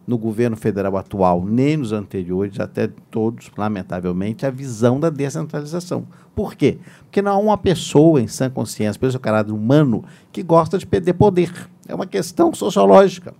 no 0.09 0.17
governo 0.17 0.57
federal 0.57 0.97
atual, 0.97 1.45
nem 1.45 1.77
nos 1.77 1.93
anteriores, 1.93 2.59
até 2.59 2.89
todos, 3.11 3.51
lamentavelmente, 3.55 4.43
a 4.43 4.49
visão 4.49 4.99
da 4.99 5.11
descentralização. 5.11 6.07
Por 6.33 6.55
quê? 6.55 6.79
Porque 7.03 7.21
não 7.21 7.31
há 7.31 7.37
uma 7.37 7.57
pessoa 7.59 8.19
em 8.19 8.27
sã 8.27 8.49
consciência, 8.49 8.99
pelo 8.99 9.11
seu 9.11 9.21
caráter 9.21 9.51
humano, 9.51 10.03
que 10.31 10.41
gosta 10.41 10.79
de 10.79 10.87
perder 10.87 11.13
poder. 11.13 11.53
É 11.87 11.93
uma 11.93 12.07
questão 12.07 12.51
sociológica. 12.55 13.35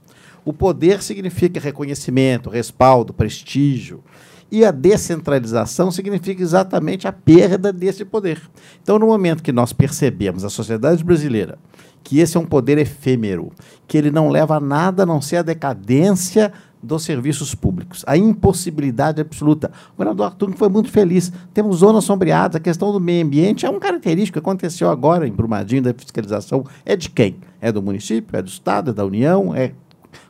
O 0.46 0.54
poder 0.54 1.02
significa 1.02 1.60
reconhecimento, 1.60 2.52
respaldo, 2.52 3.16
prestígio. 3.16 4.04
E 4.52 4.64
a 4.64 4.70
descentralização 4.70 5.90
significa 5.90 6.44
exatamente 6.44 7.08
a 7.08 7.12
perda 7.12 7.74
desse 7.74 8.06
poder. 8.06 8.40
Então, 8.84 9.00
no 9.00 9.08
momento 9.08 9.42
que 9.42 9.52
nós 9.52 9.74
percebemos, 9.74 10.46
a 10.46 10.50
sociedade 10.52 11.04
brasileira, 11.04 11.58
que 12.04 12.20
esse 12.20 12.38
é 12.38 12.40
um 12.40 12.46
poder 12.46 12.78
efêmero, 12.78 13.52
que 13.88 13.98
ele 13.98 14.12
não 14.12 14.30
leva 14.30 14.56
a 14.56 14.60
nada 14.60 15.04
a 15.04 15.06
não 15.06 15.22
ser 15.22 15.38
a 15.38 15.42
decadência 15.42 16.52
dos 16.82 17.04
serviços 17.04 17.54
públicos, 17.54 18.04
a 18.08 18.18
impossibilidade 18.18 19.20
absoluta. 19.20 19.72
O 19.94 19.98
governador 19.98 20.28
Arthur 20.28 20.54
foi 20.56 20.70
muito 20.70 20.90
feliz. 20.90 21.32
Temos 21.54 21.78
zonas 21.78 22.06
sombreadas, 22.06 22.56
a 22.56 22.60
questão 22.60 22.92
do 22.92 23.00
meio 23.00 23.26
ambiente 23.26 23.66
é 23.66 23.70
um 23.70 23.80
característico 23.80 24.34
que 24.34 24.40
aconteceu 24.40 24.90
agora 24.90 25.28
em 25.28 25.32
Brumadinho 25.32 25.82
da 25.82 25.94
fiscalização. 25.94 26.66
É 26.86 26.96
de 26.96 27.10
quem? 27.10 27.36
É 27.60 27.72
do 27.72 27.82
município, 27.82 28.38
é 28.38 28.42
do 28.42 28.48
Estado, 28.48 28.92
é 28.92 28.94
da 28.94 29.06
União, 29.06 29.54
é 29.54 29.74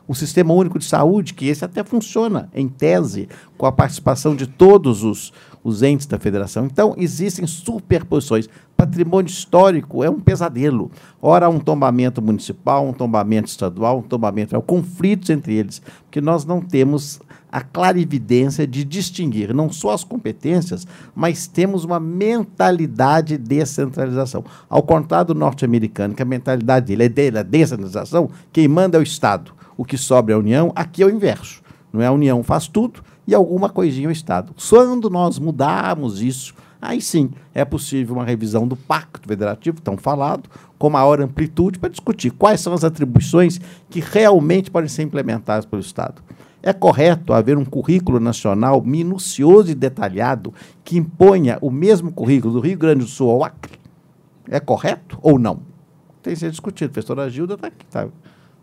o 0.06 0.14
Sistema 0.14 0.52
Único 0.52 0.78
de 0.78 0.84
Saúde, 0.84 1.34
que 1.34 1.46
esse 1.46 1.64
até 1.64 1.84
funciona, 1.84 2.48
em 2.52 2.68
tese, 2.68 3.28
com 3.56 3.64
a 3.64 3.72
participação 3.72 4.34
de 4.34 4.46
todos 4.46 5.04
os, 5.04 5.32
os 5.62 5.82
entes 5.82 6.06
da 6.06 6.18
federação. 6.18 6.66
Então, 6.66 6.94
existem 6.96 7.46
superposições. 7.46 8.48
Patrimônio 8.76 9.28
histórico 9.28 10.02
é 10.02 10.08
um 10.08 10.18
pesadelo. 10.18 10.90
Ora, 11.20 11.48
um 11.48 11.58
tombamento 11.58 12.22
municipal, 12.22 12.86
um 12.86 12.92
tombamento 12.92 13.48
estadual, 13.48 13.98
um 13.98 14.02
tombamento. 14.02 14.56
É 14.56 14.60
conflitos 14.60 15.30
entre 15.30 15.54
eles, 15.54 15.82
porque 16.04 16.20
nós 16.20 16.44
não 16.44 16.60
temos 16.60 17.20
a 17.52 17.60
clarividência 17.60 18.66
de 18.66 18.84
distinguir 18.84 19.52
não 19.52 19.72
só 19.72 19.90
as 19.90 20.04
competências, 20.04 20.86
mas 21.14 21.46
temos 21.46 21.84
uma 21.84 21.98
mentalidade 21.98 23.36
de 23.36 23.44
descentralização. 23.44 24.44
Ao 24.68 24.82
contrário 24.82 25.34
do 25.34 25.38
norte-americano, 25.38 26.14
que 26.14 26.22
a 26.22 26.26
mentalidade 26.26 26.86
dele 26.86 27.04
é 27.04 27.08
dele, 27.08 27.38
a 27.38 27.42
descentralização, 27.42 28.30
quem 28.52 28.68
manda 28.68 28.96
é 28.96 29.00
o 29.00 29.02
Estado 29.02 29.52
o 29.80 29.84
que 29.84 29.96
sobra 29.96 30.34
é 30.34 30.36
a 30.36 30.38
União, 30.38 30.70
aqui 30.76 31.02
é 31.02 31.06
o 31.06 31.10
inverso. 31.10 31.62
Não 31.90 32.02
é 32.02 32.06
a 32.06 32.12
União 32.12 32.42
faz 32.42 32.68
tudo 32.68 33.02
e 33.30 33.34
alguma 33.34 33.68
coisinha 33.68 34.08
o 34.08 34.12
Estado. 34.12 34.52
Quando 34.68 35.08
nós 35.08 35.38
mudarmos 35.38 36.20
isso, 36.20 36.52
aí 36.82 37.00
sim 37.00 37.30
é 37.54 37.64
possível 37.64 38.16
uma 38.16 38.24
revisão 38.24 38.66
do 38.66 38.74
Pacto 38.74 39.28
Federativo, 39.28 39.80
tão 39.80 39.96
falado, 39.96 40.50
com 40.76 40.90
maior 40.90 41.20
amplitude, 41.20 41.78
para 41.78 41.88
discutir 41.88 42.32
quais 42.32 42.60
são 42.60 42.72
as 42.72 42.82
atribuições 42.82 43.60
que 43.88 44.00
realmente 44.00 44.68
podem 44.68 44.88
ser 44.88 45.04
implementadas 45.04 45.64
pelo 45.64 45.80
Estado. 45.80 46.20
É 46.60 46.72
correto 46.72 47.32
haver 47.32 47.56
um 47.56 47.64
currículo 47.64 48.18
nacional 48.18 48.82
minucioso 48.82 49.70
e 49.70 49.76
detalhado 49.76 50.52
que 50.82 50.98
imponha 50.98 51.56
o 51.60 51.70
mesmo 51.70 52.10
currículo 52.10 52.54
do 52.54 52.60
Rio 52.60 52.76
Grande 52.76 53.04
do 53.04 53.06
Sul 53.06 53.30
ao 53.30 53.44
Acre? 53.44 53.78
É 54.48 54.58
correto 54.58 55.20
ou 55.22 55.38
não? 55.38 55.60
Tem 56.20 56.34
que 56.34 56.40
ser 56.40 56.50
discutido. 56.50 56.90
A 56.90 56.94
professora 56.94 57.30
Gilda 57.30 57.54
está 57.54 57.68
aqui, 57.68 57.86
estava 57.86 58.10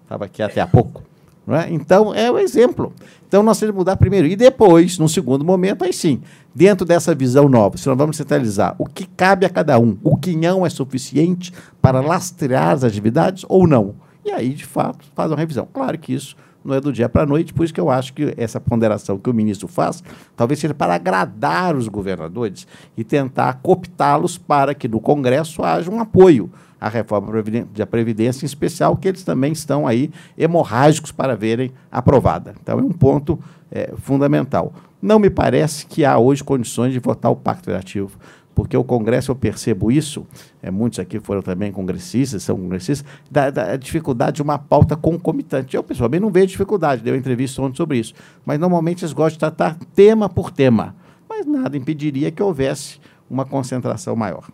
tá, 0.10 0.26
aqui 0.26 0.44
até 0.44 0.60
há 0.60 0.68
pouco. 0.68 1.04
É? 1.50 1.72
Então, 1.72 2.14
é 2.14 2.30
o 2.30 2.38
exemplo. 2.38 2.92
Então, 3.26 3.42
nós 3.42 3.58
temos 3.58 3.74
que 3.74 3.78
mudar 3.78 3.96
primeiro. 3.96 4.28
E 4.28 4.36
depois, 4.36 4.98
num 4.98 5.08
segundo 5.08 5.46
momento, 5.46 5.86
aí 5.86 5.94
sim, 5.94 6.22
dentro 6.54 6.86
dessa 6.86 7.16
visão 7.16 7.48
nova, 7.48 7.78
se 7.78 7.88
nós 7.88 7.98
vamos 7.98 8.18
centralizar 8.18 8.76
o 8.78 8.86
que 8.86 9.06
cabe 9.06 9.46
a 9.46 9.50
cada 9.50 9.80
um, 9.80 9.98
o 10.04 10.18
quinhão 10.18 10.66
é 10.66 10.70
suficiente 10.70 11.54
para 11.82 12.02
lastrear 12.02 12.72
as 12.72 12.84
atividades 12.84 13.46
ou 13.48 13.66
não? 13.66 13.96
E 14.26 14.32
aí, 14.32 14.50
de 14.50 14.66
fato, 14.66 15.06
faz 15.16 15.32
uma 15.32 15.38
revisão. 15.38 15.66
Claro 15.72 15.98
que 15.98 16.14
isso 16.14 16.36
não 16.66 16.76
é 16.76 16.82
do 16.82 16.92
dia 16.92 17.08
para 17.08 17.24
a 17.24 17.26
noite, 17.26 17.54
por 17.54 17.64
isso 17.64 17.74
que 17.74 17.80
eu 17.80 17.90
acho 17.90 18.14
que 18.14 18.34
essa 18.36 18.60
ponderação 18.60 19.18
que 19.18 19.30
o 19.30 19.34
ministro 19.34 19.70
faz 19.70 20.04
talvez 20.36 20.60
seja 20.60 20.74
para 20.74 20.96
agradar 20.96 21.78
os 21.78 21.88
governadores 21.88 22.68
e 22.98 23.06
tentar 23.06 23.62
cooptá-los 23.64 24.38
para 24.38 24.74
que 24.74 24.90
no 24.90 25.00
Congresso 25.00 25.64
haja 25.64 25.90
um 25.90 26.02
apoio 26.02 26.52
à 26.80 26.90
reforma 26.90 27.32
da 27.76 27.86
Previdência, 27.86 28.46
em 28.46 28.48
especial 28.48 28.96
que 28.96 29.08
eles 29.08 29.24
também 29.24 29.52
estão 29.52 29.88
aí 29.88 30.12
hemorrágicos 30.38 31.12
para 31.12 31.36
verem 31.36 31.72
aprovada. 31.92 32.54
Então, 32.62 32.80
é 32.80 32.82
um 32.82 32.92
ponto 32.92 33.40
é, 33.72 33.94
fundamental. 33.98 34.74
Não 35.02 35.20
me 35.20 35.30
parece 35.30 35.86
que 35.86 36.04
há 36.04 36.18
hoje 36.18 36.44
condições 36.44 36.94
de 36.94 37.00
votar 37.00 37.32
o 37.32 37.36
Pacto 37.36 37.66
Federativo 37.66 38.18
porque 38.58 38.76
o 38.76 38.84
Congresso, 38.84 39.30
eu 39.30 39.36
percebo 39.36 39.92
isso, 39.92 40.26
é, 40.64 40.72
muitos 40.72 40.98
aqui 40.98 41.20
foram 41.20 41.44
também 41.44 41.72
congressistas, 41.72 42.42
são 42.42 42.58
congressistas, 42.58 43.08
da, 43.30 43.52
da 43.52 43.76
dificuldade 43.76 44.38
de 44.38 44.42
uma 44.42 44.58
pauta 44.58 44.96
concomitante. 44.96 45.76
Eu, 45.76 45.84
pessoalmente, 45.84 46.24
não 46.24 46.32
vejo 46.32 46.48
dificuldade, 46.48 47.04
dei 47.04 47.14
uma 47.14 47.20
entrevista 47.20 47.62
ontem 47.62 47.78
sobre 47.78 48.00
isso, 48.00 48.16
mas 48.44 48.60
normalmente 48.60 49.04
eles 49.04 49.14
gostam 49.14 49.34
de 49.34 49.38
tratar 49.38 49.78
tema 49.94 50.28
por 50.28 50.50
tema, 50.50 50.96
mas 51.30 51.46
nada 51.46 51.78
impediria 51.78 52.32
que 52.32 52.42
houvesse 52.42 53.00
uma 53.30 53.46
concentração 53.46 54.16
maior. 54.16 54.50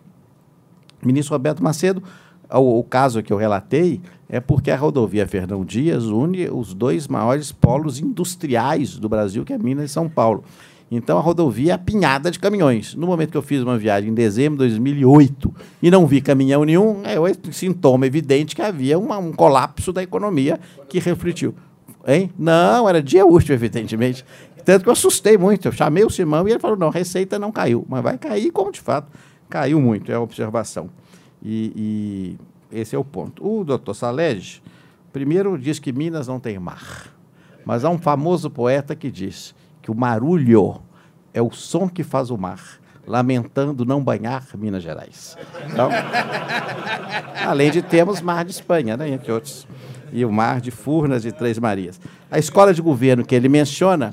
Ministro 1.06 1.34
Roberto 1.34 1.62
Macedo, 1.62 2.02
o, 2.50 2.78
o 2.80 2.84
caso 2.84 3.22
que 3.22 3.32
eu 3.32 3.36
relatei 3.36 4.00
é 4.28 4.40
porque 4.40 4.70
a 4.70 4.76
rodovia 4.76 5.26
Fernão 5.26 5.64
Dias 5.64 6.04
une 6.04 6.48
os 6.48 6.74
dois 6.74 7.08
maiores 7.08 7.52
polos 7.52 8.00
industriais 8.00 8.96
do 8.98 9.08
Brasil, 9.08 9.44
que 9.44 9.52
é 9.52 9.58
Minas 9.58 9.90
e 9.90 9.92
São 9.92 10.08
Paulo. 10.08 10.44
Então 10.90 11.18
a 11.18 11.20
rodovia 11.20 11.72
é 11.72 11.74
apinhada 11.74 12.30
de 12.30 12.38
caminhões. 12.38 12.94
No 12.94 13.06
momento 13.06 13.30
que 13.30 13.36
eu 13.36 13.42
fiz 13.42 13.62
uma 13.62 13.78
viagem 13.78 14.10
em 14.10 14.14
dezembro 14.14 14.58
de 14.58 14.70
2008 14.70 15.54
e 15.82 15.90
não 15.90 16.06
vi 16.06 16.20
caminhão 16.20 16.64
nenhum, 16.64 17.02
é 17.04 17.18
o 17.18 17.26
sintoma 17.52 18.06
evidente 18.06 18.54
que 18.54 18.62
havia 18.62 18.98
uma, 18.98 19.18
um 19.18 19.32
colapso 19.32 19.92
da 19.92 20.02
economia 20.02 20.60
que 20.88 20.98
refletiu. 20.98 21.54
Hein? 22.06 22.30
Não, 22.38 22.88
era 22.88 23.02
dia 23.02 23.24
útil, 23.24 23.54
evidentemente. 23.54 24.24
Tanto 24.64 24.82
que 24.82 24.88
eu 24.88 24.92
assustei 24.92 25.38
muito. 25.38 25.66
Eu 25.66 25.72
chamei 25.72 26.04
o 26.04 26.10
Simão 26.10 26.46
e 26.46 26.52
ele 26.52 26.60
falou: 26.60 26.76
não, 26.76 26.90
receita 26.90 27.38
não 27.38 27.50
caiu. 27.50 27.84
Mas 27.88 28.02
vai 28.02 28.18
cair, 28.18 28.50
como 28.50 28.70
de 28.70 28.80
fato 28.80 29.08
caiu 29.54 29.80
muito, 29.80 30.10
é 30.10 30.16
a 30.16 30.20
observação. 30.20 30.90
E, 31.40 32.36
e 32.72 32.76
esse 32.76 32.96
é 32.96 32.98
o 32.98 33.04
ponto. 33.04 33.46
O 33.46 33.62
doutor 33.62 33.94
Salege, 33.94 34.60
primeiro, 35.12 35.56
diz 35.56 35.78
que 35.78 35.92
Minas 35.92 36.26
não 36.26 36.40
tem 36.40 36.58
mar. 36.58 37.06
Mas 37.64 37.84
há 37.84 37.88
um 37.88 37.96
famoso 37.96 38.50
poeta 38.50 38.96
que 38.96 39.12
diz 39.12 39.54
que 39.80 39.92
o 39.92 39.94
marulho 39.94 40.82
é 41.32 41.40
o 41.40 41.52
som 41.52 41.88
que 41.88 42.02
faz 42.02 42.32
o 42.32 42.36
mar, 42.36 42.80
lamentando 43.06 43.84
não 43.84 44.02
banhar 44.02 44.44
Minas 44.56 44.82
Gerais. 44.82 45.38
Então, 45.70 45.88
além 47.46 47.70
de 47.70 47.80
termos 47.80 48.20
mar 48.20 48.44
de 48.44 48.50
Espanha, 48.50 48.96
né, 48.96 49.08
entre 49.08 49.30
outros, 49.30 49.68
e 50.12 50.24
o 50.24 50.32
mar 50.32 50.60
de 50.60 50.72
Furnas 50.72 51.24
e 51.24 51.30
Três 51.30 51.60
Marias. 51.60 52.00
A 52.28 52.40
escola 52.40 52.74
de 52.74 52.82
governo 52.82 53.24
que 53.24 53.36
ele 53.36 53.48
menciona 53.48 54.12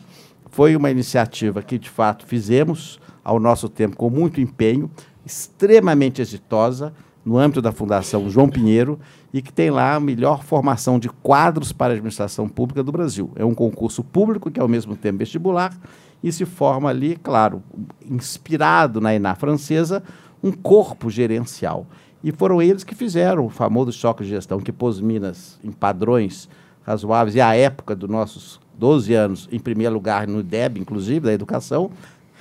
foi 0.52 0.76
uma 0.76 0.92
iniciativa 0.92 1.64
que, 1.64 1.80
de 1.80 1.90
fato, 1.90 2.28
fizemos 2.28 3.00
ao 3.24 3.40
nosso 3.40 3.70
tempo 3.70 3.96
com 3.96 4.10
muito 4.10 4.42
empenho, 4.42 4.90
extremamente 5.26 6.22
exitosa, 6.22 6.94
no 7.24 7.38
âmbito 7.38 7.62
da 7.62 7.72
Fundação 7.72 8.30
João 8.30 8.50
Pinheiro, 8.50 9.00
e 9.34 9.42
que 9.42 9.54
tem 9.54 9.70
lá 9.70 9.96
a 9.96 10.00
melhor 10.00 10.44
formação 10.44 10.98
de 11.00 11.08
quadros 11.08 11.72
para 11.72 11.94
a 11.94 11.96
administração 11.96 12.50
pública 12.50 12.84
do 12.84 12.92
Brasil. 12.92 13.32
É 13.36 13.46
um 13.46 13.54
concurso 13.54 14.04
público 14.04 14.50
que 14.50 14.60
é 14.60 14.64
ao 14.64 14.68
mesmo 14.68 14.96
tempo 14.96 15.20
vestibular 15.20 15.78
e 16.24 16.32
se 16.32 16.46
forma 16.46 16.90
ali, 16.90 17.16
claro, 17.16 17.64
inspirado 18.10 19.00
na 19.00 19.14
ENA 19.14 19.36
francesa, 19.36 20.04
um 20.44 20.52
corpo 20.52 21.10
gerencial. 21.10 21.86
E 22.24 22.32
foram 22.32 22.62
eles 22.62 22.84
que 22.84 22.94
fizeram 22.94 23.46
o 23.46 23.50
famoso 23.50 23.92
choque 23.92 24.24
de 24.24 24.30
gestão, 24.30 24.60
que 24.60 24.72
pôs 24.72 25.00
Minas 25.00 25.60
em 25.64 25.72
padrões 25.72 26.48
razoáveis, 26.84 27.36
e 27.36 27.42
à 27.42 27.56
época 27.56 27.96
dos 27.96 28.10
nossos 28.10 28.60
12 28.78 29.14
anos, 29.14 29.50
em 29.52 29.60
primeiro 29.60 29.94
lugar 29.94 30.28
no 30.28 30.44
DEB, 30.44 30.80
inclusive, 30.80 31.22
da 31.22 31.34
educação, 31.34 31.92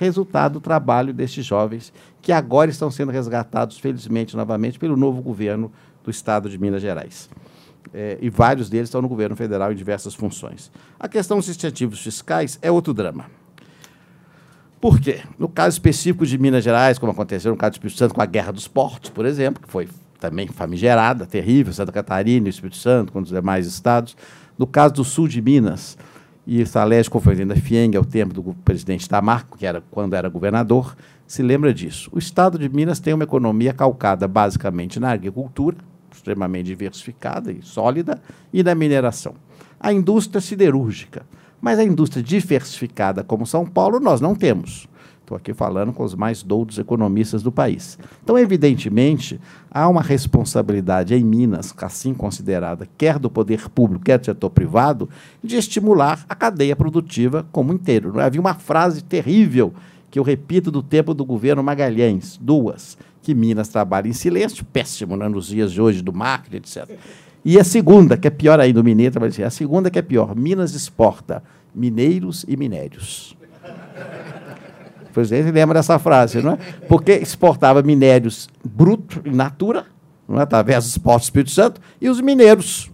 resultado 0.01 0.53
do 0.53 0.59
trabalho 0.59 1.13
destes 1.13 1.45
jovens, 1.45 1.93
que 2.23 2.31
agora 2.31 2.71
estão 2.71 2.89
sendo 2.89 3.11
resgatados, 3.11 3.77
felizmente, 3.77 4.35
novamente, 4.35 4.79
pelo 4.79 4.97
novo 4.97 5.21
governo 5.21 5.71
do 6.03 6.09
Estado 6.09 6.49
de 6.49 6.57
Minas 6.57 6.81
Gerais. 6.81 7.29
É, 7.93 8.17
e 8.19 8.27
vários 8.27 8.67
deles 8.67 8.89
estão 8.89 8.99
no 8.99 9.07
governo 9.07 9.35
federal 9.35 9.71
em 9.71 9.75
diversas 9.75 10.15
funções. 10.15 10.71
A 10.99 11.07
questão 11.07 11.37
dos 11.37 11.47
incentivos 11.47 12.01
fiscais 12.01 12.57
é 12.63 12.71
outro 12.71 12.95
drama. 12.95 13.25
Por 14.79 14.99
quê? 14.99 15.21
No 15.37 15.47
caso 15.47 15.75
específico 15.75 16.25
de 16.25 16.35
Minas 16.35 16.63
Gerais, 16.63 16.97
como 16.97 17.11
aconteceu 17.11 17.51
no 17.51 17.57
caso 17.57 17.73
do 17.73 17.75
Espírito 17.75 17.99
Santo 17.99 18.15
com 18.15 18.21
a 18.23 18.25
Guerra 18.25 18.51
dos 18.51 18.67
Portos, 18.67 19.11
por 19.11 19.27
exemplo, 19.27 19.61
que 19.61 19.69
foi 19.69 19.87
também 20.19 20.47
famigerada, 20.47 21.27
terrível, 21.27 21.71
Santa 21.71 21.91
Catarina 21.91 22.49
Espírito 22.49 22.77
Santo, 22.77 23.13
com 23.13 23.19
os 23.19 23.29
demais 23.29 23.67
estados. 23.67 24.17
No 24.57 24.65
caso 24.65 24.95
do 24.95 25.03
sul 25.03 25.27
de 25.27 25.41
Minas, 25.43 25.95
e 26.53 26.65
Salésio 26.65 27.09
Conferenda 27.09 27.55
Fieng, 27.55 27.95
ao 27.95 28.03
tempo 28.03 28.33
do 28.33 28.53
presidente 28.65 29.07
Tamarco, 29.07 29.57
que 29.57 29.65
era 29.65 29.81
quando 29.89 30.15
era 30.15 30.27
governador, 30.27 30.97
se 31.25 31.41
lembra 31.41 31.73
disso. 31.73 32.09
O 32.11 32.19
estado 32.19 32.59
de 32.59 32.67
Minas 32.67 32.99
tem 32.99 33.13
uma 33.13 33.23
economia 33.23 33.73
calcada 33.73 34.27
basicamente 34.27 34.99
na 34.99 35.11
agricultura, 35.11 35.77
extremamente 36.13 36.65
diversificada 36.65 37.53
e 37.53 37.61
sólida, 37.61 38.21
e 38.51 38.61
na 38.63 38.75
mineração. 38.75 39.35
A 39.79 39.93
indústria 39.93 40.41
siderúrgica. 40.41 41.25
Mas 41.61 41.79
a 41.79 41.85
indústria 41.85 42.21
diversificada 42.21 43.23
como 43.23 43.47
São 43.47 43.65
Paulo 43.65 44.01
nós 44.01 44.19
não 44.19 44.35
temos. 44.35 44.89
Estou 45.31 45.37
aqui 45.37 45.53
falando 45.53 45.93
com 45.93 46.03
os 46.03 46.13
mais 46.13 46.43
doutos 46.43 46.77
economistas 46.77 47.41
do 47.41 47.53
país. 47.53 47.97
Então, 48.21 48.37
evidentemente, 48.37 49.39
há 49.71 49.87
uma 49.87 50.01
responsabilidade 50.01 51.15
em 51.15 51.23
Minas, 51.23 51.73
assim 51.77 52.13
considerada, 52.13 52.85
quer 52.97 53.17
do 53.17 53.29
poder 53.29 53.69
público, 53.69 54.03
quer 54.03 54.19
do 54.19 54.25
setor 54.25 54.49
privado, 54.49 55.09
de 55.41 55.55
estimular 55.55 56.25
a 56.27 56.35
cadeia 56.35 56.75
produtiva 56.75 57.45
como 57.49 57.71
inteiro. 57.71 58.19
Havia 58.19 58.41
uma 58.41 58.55
frase 58.55 59.01
terrível 59.01 59.73
que 60.09 60.19
eu 60.19 60.23
repito 60.23 60.69
do 60.69 60.83
tempo 60.83 61.13
do 61.13 61.23
governo 61.23 61.63
Magalhães, 61.63 62.37
duas, 62.37 62.97
que 63.21 63.33
Minas 63.33 63.69
trabalha 63.69 64.09
em 64.09 64.13
silêncio, 64.13 64.65
péssimo 64.65 65.15
né, 65.15 65.29
nos 65.29 65.47
dias 65.47 65.71
de 65.71 65.81
hoje 65.81 66.01
do 66.01 66.11
marketing, 66.11 66.57
etc. 66.57 66.99
E 67.45 67.57
a 67.57 67.63
segunda, 67.63 68.17
que 68.17 68.27
é 68.27 68.31
pior 68.31 68.59
ainda, 68.59 68.81
o 68.81 68.83
mineiro 68.83 69.13
trabalha 69.13 69.29
assim, 69.29 69.43
a 69.43 69.49
segunda 69.49 69.89
que 69.89 69.97
é 69.97 70.01
pior, 70.01 70.35
Minas 70.35 70.73
exporta 70.73 71.41
mineiros 71.73 72.43
e 72.49 72.57
minérios. 72.57 73.39
O 75.11 75.13
presidente 75.13 75.51
lembra 75.51 75.73
dessa 75.73 75.99
frase, 75.99 76.41
não 76.41 76.53
é? 76.53 76.57
Porque 76.87 77.11
exportava 77.11 77.83
minérios 77.83 78.47
bruto, 78.63 79.21
in 79.25 79.35
natura, 79.35 79.85
não 80.27 80.39
é? 80.39 80.43
através 80.43 80.85
dos 80.85 80.97
portos 80.97 81.23
do 81.23 81.27
Espírito 81.27 81.51
Santo, 81.51 81.81
e 81.99 82.09
os 82.09 82.21
mineiros 82.21 82.89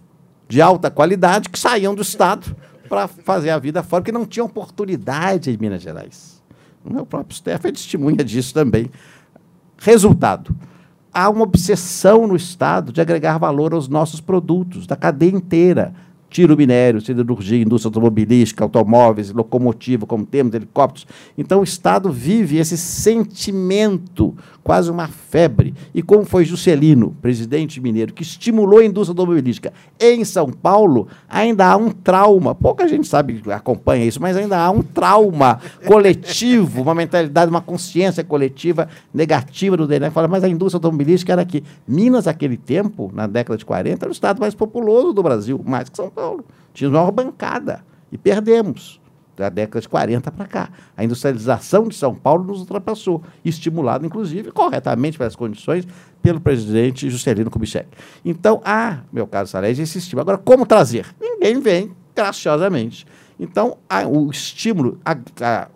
de 0.48 0.60
alta 0.60 0.90
qualidade 0.90 1.48
que 1.48 1.58
saíam 1.58 1.94
do 1.94 2.02
Estado 2.02 2.56
para 2.88 3.06
fazer 3.06 3.50
a 3.50 3.58
vida 3.58 3.84
fora, 3.84 4.02
porque 4.02 4.10
não 4.10 4.26
tinham 4.26 4.46
oportunidade 4.46 5.48
em 5.48 5.56
Minas 5.56 5.80
Gerais. 5.80 6.42
O 6.84 7.06
próprio 7.06 7.36
Stefan 7.36 7.70
testemunha 7.70 8.24
disso 8.24 8.52
também. 8.52 8.90
Resultado: 9.76 10.56
há 11.14 11.30
uma 11.30 11.44
obsessão 11.44 12.26
no 12.26 12.34
Estado 12.34 12.92
de 12.92 13.00
agregar 13.00 13.38
valor 13.38 13.74
aos 13.74 13.86
nossos 13.86 14.20
produtos, 14.20 14.88
da 14.88 14.96
cadeia 14.96 15.30
inteira 15.30 15.94
tiro 16.30 16.56
minério, 16.56 17.00
siderurgia, 17.00 17.62
indústria 17.62 17.88
automobilística, 17.88 18.62
automóveis, 18.64 19.32
locomotiva, 19.32 20.06
como 20.06 20.26
temos, 20.26 20.54
helicópteros. 20.54 21.06
Então, 21.36 21.60
o 21.60 21.64
Estado 21.64 22.10
vive 22.12 22.58
esse 22.58 22.76
sentimento, 22.76 24.36
quase 24.62 24.90
uma 24.90 25.08
febre. 25.08 25.74
E 25.94 26.02
como 26.02 26.24
foi 26.24 26.44
Juscelino, 26.44 27.16
presidente 27.22 27.80
mineiro, 27.80 28.12
que 28.12 28.22
estimulou 28.22 28.80
a 28.80 28.84
indústria 28.84 29.12
automobilística 29.12 29.72
em 29.98 30.24
São 30.24 30.50
Paulo, 30.50 31.08
ainda 31.28 31.66
há 31.66 31.76
um 31.76 31.90
trauma. 31.90 32.54
Pouca 32.54 32.86
gente 32.86 33.08
sabe, 33.08 33.42
acompanha 33.50 34.04
isso, 34.04 34.20
mas 34.20 34.36
ainda 34.36 34.58
há 34.58 34.70
um 34.70 34.82
trauma 34.82 35.60
coletivo, 35.86 36.82
uma 36.82 36.94
mentalidade, 36.94 37.50
uma 37.50 37.62
consciência 37.62 38.22
coletiva 38.22 38.88
negativa 39.12 39.76
do 39.76 39.86
DNA. 39.86 40.10
Fala, 40.10 40.28
mas 40.28 40.44
a 40.44 40.48
indústria 40.48 40.76
automobilística 40.78 41.32
era 41.32 41.42
aqui. 41.42 41.64
Minas, 41.86 42.26
naquele 42.26 42.56
tempo, 42.56 43.10
na 43.14 43.26
década 43.26 43.56
de 43.56 43.64
40, 43.64 44.04
era 44.04 44.10
o 44.10 44.12
estado 44.12 44.40
mais 44.40 44.54
populoso 44.54 45.12
do 45.12 45.22
Brasil, 45.22 45.60
mais 45.64 45.88
que 45.88 45.96
São 45.96 46.10
Paulo. 46.10 46.17
Tinha 46.72 46.90
uma 46.90 47.10
bancada. 47.10 47.84
E 48.10 48.18
perdemos. 48.18 49.00
Da 49.36 49.48
década 49.48 49.80
de 49.80 49.88
40 49.88 50.32
para 50.32 50.46
cá. 50.46 50.68
A 50.96 51.04
industrialização 51.04 51.86
de 51.86 51.94
São 51.94 52.12
Paulo 52.12 52.44
nos 52.44 52.58
ultrapassou, 52.58 53.22
estimulado, 53.44 54.04
inclusive, 54.04 54.50
corretamente 54.50 55.16
pelas 55.16 55.36
condições, 55.36 55.86
pelo 56.20 56.40
presidente 56.40 57.08
Juscelino 57.08 57.48
Kubitschek. 57.48 57.88
Então, 58.24 58.60
há, 58.64 58.98
meu 59.12 59.28
caro 59.28 59.46
Salés, 59.46 59.78
esse 59.78 59.98
estímulo. 59.98 60.22
Agora, 60.22 60.38
como 60.38 60.66
trazer? 60.66 61.06
Ninguém 61.20 61.60
vem, 61.60 61.92
graciosamente, 62.16 63.06
Então, 63.38 63.78
o 64.10 64.28
estímulo, 64.28 64.98
a, 65.04 65.16
a, 65.40 65.68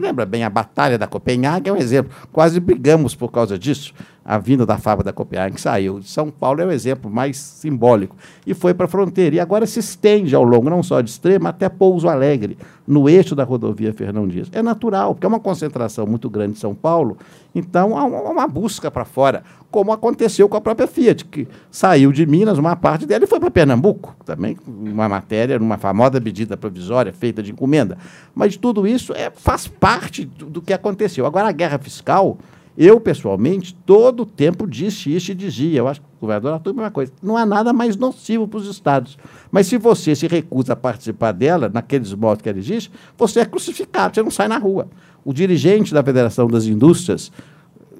lembra 0.00 0.24
bem, 0.24 0.44
a 0.44 0.50
Batalha 0.50 0.96
da 0.96 1.08
Copenhague 1.08 1.68
é 1.68 1.72
um 1.72 1.76
exemplo. 1.76 2.12
Quase 2.32 2.60
brigamos 2.60 3.16
por 3.16 3.32
causa 3.32 3.58
disso. 3.58 3.92
A 4.24 4.38
vinda 4.38 4.64
da 4.64 4.78
fábrica 4.78 5.04
da 5.04 5.12
Copenhague 5.12 5.60
saiu. 5.60 6.02
São 6.02 6.30
Paulo 6.30 6.62
é 6.62 6.66
o 6.66 6.70
exemplo 6.70 7.10
mais 7.10 7.36
simbólico. 7.36 8.16
E 8.46 8.54
foi 8.54 8.72
para 8.72 8.86
a 8.86 8.88
fronteira. 8.88 9.36
E 9.36 9.40
agora 9.40 9.66
se 9.66 9.80
estende 9.80 10.34
ao 10.34 10.42
longo, 10.42 10.70
não 10.70 10.82
só 10.82 11.00
de 11.00 11.10
Extrema, 11.10 11.50
até 11.50 11.68
Pouso 11.68 12.08
Alegre, 12.08 12.56
no 12.86 13.08
eixo 13.08 13.34
da 13.34 13.44
rodovia 13.44 13.92
Fernão 13.92 14.26
Dias. 14.26 14.48
É 14.52 14.62
natural, 14.62 15.14
porque 15.14 15.26
é 15.26 15.28
uma 15.28 15.40
concentração 15.40 16.06
muito 16.06 16.30
grande 16.30 16.54
de 16.54 16.58
São 16.58 16.74
Paulo. 16.74 17.18
Então, 17.54 17.96
há 17.96 18.04
uma 18.04 18.48
busca 18.48 18.90
para 18.90 19.04
fora 19.04 19.42
como 19.74 19.92
aconteceu 19.92 20.48
com 20.48 20.56
a 20.56 20.60
própria 20.60 20.86
Fiat, 20.86 21.24
que 21.24 21.48
saiu 21.68 22.12
de 22.12 22.24
Minas, 22.24 22.58
uma 22.58 22.76
parte 22.76 23.06
dela, 23.06 23.24
e 23.24 23.26
foi 23.26 23.40
para 23.40 23.50
Pernambuco, 23.50 24.14
também 24.24 24.56
uma 24.64 25.08
matéria, 25.08 25.58
uma 25.58 25.76
famosa 25.76 26.20
medida 26.20 26.56
provisória 26.56 27.12
feita 27.12 27.42
de 27.42 27.50
encomenda. 27.50 27.98
Mas 28.32 28.56
tudo 28.56 28.86
isso 28.86 29.12
é, 29.12 29.32
faz 29.34 29.66
parte 29.66 30.24
do, 30.24 30.46
do 30.46 30.62
que 30.62 30.72
aconteceu. 30.72 31.26
Agora, 31.26 31.48
a 31.48 31.52
guerra 31.52 31.76
fiscal, 31.76 32.38
eu, 32.76 33.00
pessoalmente, 33.00 33.74
todo 33.86 34.24
o 34.24 34.26
tempo 34.26 34.66
disse 34.66 35.14
isso 35.14 35.30
e 35.30 35.34
dizia, 35.34 35.78
eu 35.78 35.86
acho 35.86 36.00
que 36.00 36.06
o 36.06 36.20
governador 36.20 36.54
Arthur 36.54 36.70
é 36.70 36.72
uma 36.72 36.90
coisa, 36.90 37.12
não 37.22 37.36
há 37.36 37.46
nada 37.46 37.72
mais 37.72 37.96
nocivo 37.96 38.48
para 38.48 38.58
os 38.58 38.68
estados. 38.68 39.16
Mas 39.50 39.68
se 39.68 39.78
você 39.78 40.14
se 40.16 40.26
recusa 40.26 40.72
a 40.72 40.76
participar 40.76 41.32
dela, 41.32 41.70
naqueles 41.72 42.12
modos 42.12 42.42
que 42.42 42.48
ela 42.48 42.58
existe, 42.58 42.90
você 43.16 43.40
é 43.40 43.44
crucificado, 43.44 44.14
você 44.14 44.22
não 44.22 44.30
sai 44.30 44.48
na 44.48 44.58
rua. 44.58 44.88
O 45.24 45.32
dirigente 45.32 45.94
da 45.94 46.02
Federação 46.02 46.48
das 46.48 46.66
Indústrias, 46.66 47.30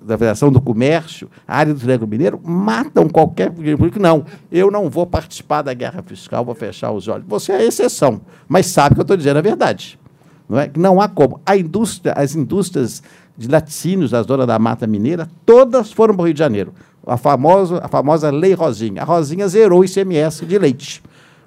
da 0.02 0.18
Federação 0.18 0.50
do 0.50 0.60
Comércio, 0.60 1.30
a 1.46 1.56
área 1.56 1.72
do 1.72 1.78
Triângulo 1.78 2.10
Mineiro, 2.10 2.40
matam 2.42 3.08
qualquer 3.08 3.50
político. 3.50 4.00
Não, 4.00 4.26
eu 4.50 4.72
não 4.72 4.90
vou 4.90 5.06
participar 5.06 5.62
da 5.62 5.72
guerra 5.72 6.02
fiscal, 6.02 6.44
vou 6.44 6.54
fechar 6.54 6.90
os 6.90 7.06
olhos. 7.06 7.26
Você 7.28 7.52
é 7.52 7.56
a 7.56 7.64
exceção, 7.64 8.20
mas 8.48 8.66
sabe 8.66 8.96
que 8.96 9.00
eu 9.00 9.02
estou 9.02 9.16
dizendo 9.16 9.38
a 9.38 9.42
verdade. 9.42 9.98
Não, 10.48 10.58
é? 10.58 10.70
não 10.76 11.00
há 11.00 11.08
como. 11.08 11.40
A 11.46 11.56
indústria, 11.56 12.12
as 12.12 12.34
indústrias 12.34 13.02
de 13.36 13.48
laticínios 13.48 14.10
da 14.10 14.22
zona 14.22 14.46
da 14.46 14.58
Mata 14.58 14.86
Mineira, 14.86 15.28
todas 15.44 15.92
foram 15.92 16.14
para 16.14 16.22
o 16.22 16.24
Rio 16.26 16.34
de 16.34 16.38
Janeiro. 16.38 16.72
A 17.06 17.16
famosa, 17.16 17.80
a 17.82 17.88
famosa 17.88 18.30
Lei 18.30 18.54
Rosinha. 18.54 19.02
A 19.02 19.04
Rosinha 19.04 19.46
zerou 19.48 19.80
o 19.80 19.84
ICMS 19.84 20.46
de 20.46 20.58
leite. 20.58 21.02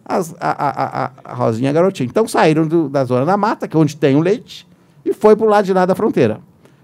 As, 0.05 0.33
a, 0.39 0.51
a, 0.51 1.11
a, 1.23 1.33
Rosinha 1.33 1.71
garotinha. 1.71 2.07
Então 2.07 2.27
saíram 2.27 2.67
do, 2.67 2.87
da 2.87 3.03
zona 3.03 3.25
da 3.25 3.35
mata, 3.35 3.67
que 3.67 3.75
é 3.75 3.79
onde 3.79 3.95
tem 3.95 4.15
o 4.15 4.21
leite, 4.21 4.67
e 5.03 5.13
foi 5.13 5.35
para 5.35 5.45
o 5.45 5.49
lado 5.49 5.65
de 5.65 5.73
lá 5.73 5.85
da 5.85 5.95
fronteira. 5.95 6.39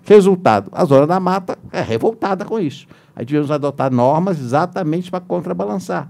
Resultado, 0.05 0.69
a 0.73 0.83
Zona 0.83 1.07
da 1.07 1.19
Mata 1.19 1.57
é 1.71 1.81
revoltada 1.81 2.43
com 2.43 2.59
isso. 2.59 2.85
Aí 3.15 3.25
tivemos 3.25 3.49
adotar 3.49 3.91
normas 3.91 4.39
exatamente 4.39 5.09
para 5.09 5.21
contrabalançar. 5.21 6.09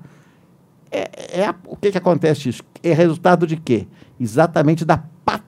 É, 0.92 1.42
é 1.42 1.54
o 1.68 1.76
que, 1.76 1.92
que 1.92 1.98
acontece 1.98 2.50
isso? 2.50 2.64
É 2.82 2.94
resultado 2.94 3.46
de 3.46 3.56
quê? 3.56 3.88
Exatamente 4.20 4.84
da 4.84 5.04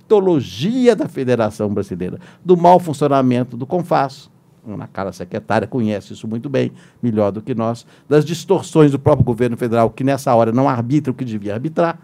patologia 0.08 0.96
da 0.96 1.08
Federação 1.08 1.74
Brasileira, 1.74 2.20
do 2.44 2.56
mau 2.56 2.80
funcionamento 2.80 3.58
do 3.58 3.66
CONFAS. 3.66 4.30
Na 4.66 4.88
cara 4.88 5.12
secretária 5.12 5.68
conhece 5.68 6.14
isso 6.14 6.28
muito 6.28 6.50
bem, 6.50 6.72
melhor 7.02 7.32
do 7.32 7.42
que 7.42 7.54
nós, 7.54 7.86
das 8.10 8.26
distorções 8.26 8.92
do 8.92 9.00
próprio 9.00 9.26
governo 9.26 9.58
federal, 9.58 9.90
que 9.90 10.04
nessa 10.04 10.34
hora 10.34 10.52
não 10.52 10.68
arbitra 10.68 11.12
o 11.12 11.16
que 11.16 11.26
devia 11.26 11.54
arbitrar, 11.54 12.00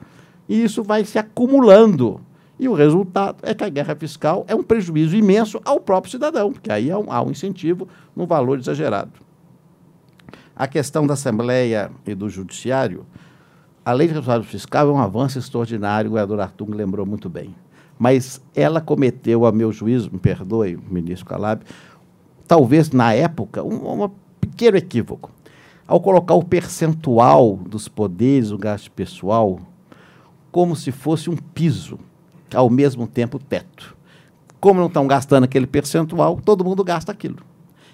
e 0.48 0.64
isso 0.64 0.84
vai 0.84 1.04
se 1.06 1.18
acumulando 1.18 2.22
e 2.62 2.70
o 2.70 2.76
resultado 2.76 3.38
é 3.42 3.56
que 3.56 3.64
a 3.64 3.70
guerra 3.70 3.96
fiscal 3.96 4.46
é 4.48 4.54
um 4.54 4.62
prejuízo 4.62 5.16
imenso 5.16 5.60
ao 5.66 5.80
próprio 5.80 6.12
cidadão, 6.12 6.52
porque 6.52 6.72
aí 6.72 6.92
há 6.92 7.00
um, 7.00 7.12
há 7.12 7.20
um 7.24 7.32
incentivo 7.32 7.88
no 8.16 8.28
valor 8.28 8.60
exagerado. 8.60 9.14
A 10.56 10.68
questão 10.68 11.08
da 11.08 11.16
Assembleia 11.16 11.90
e 12.06 12.14
do 12.14 12.30
Judiciário, 12.30 13.04
a 13.84 13.92
lei 13.94 14.08
de 14.08 14.14
responsabilidade 14.14 14.52
fiscal 14.52 14.88
é 14.88 14.92
um 14.92 15.00
avanço 15.00 15.40
extraordinário, 15.40 16.08
o 16.08 16.12
governador 16.12 16.40
Artung 16.40 16.76
lembrou 16.76 17.04
muito 17.04 17.28
bem. 17.28 17.56
Mas 18.02 18.42
ela 18.56 18.82
cometeu, 18.82 19.46
a 19.46 19.52
meu 19.52 19.72
juízo, 19.72 20.10
me 20.12 20.18
perdoe, 20.18 20.76
ministro 20.90 21.24
Calab, 21.24 21.62
talvez 22.48 22.90
na 22.90 23.14
época, 23.14 23.62
um, 23.64 24.06
um 24.06 24.10
pequeno 24.40 24.76
equívoco. 24.76 25.30
Ao 25.86 26.02
colocar 26.02 26.34
o 26.34 26.44
percentual 26.44 27.58
dos 27.58 27.88
poderes, 27.88 28.50
o 28.50 28.58
gasto 28.58 28.90
pessoal, 28.90 29.60
como 30.52 30.76
se 30.76 30.92
fosse 30.92 31.30
um 31.30 31.36
piso 31.36 32.00
ao 32.52 32.72
mesmo 32.72 33.06
tempo 33.06 33.38
teto. 33.38 33.96
Como 34.60 34.80
não 34.80 34.88
estão 34.88 35.06
gastando 35.06 35.44
aquele 35.44 35.68
percentual, 35.68 36.42
todo 36.44 36.66
mundo 36.66 36.84
gasta 36.84 37.12
aquilo. 37.12 37.38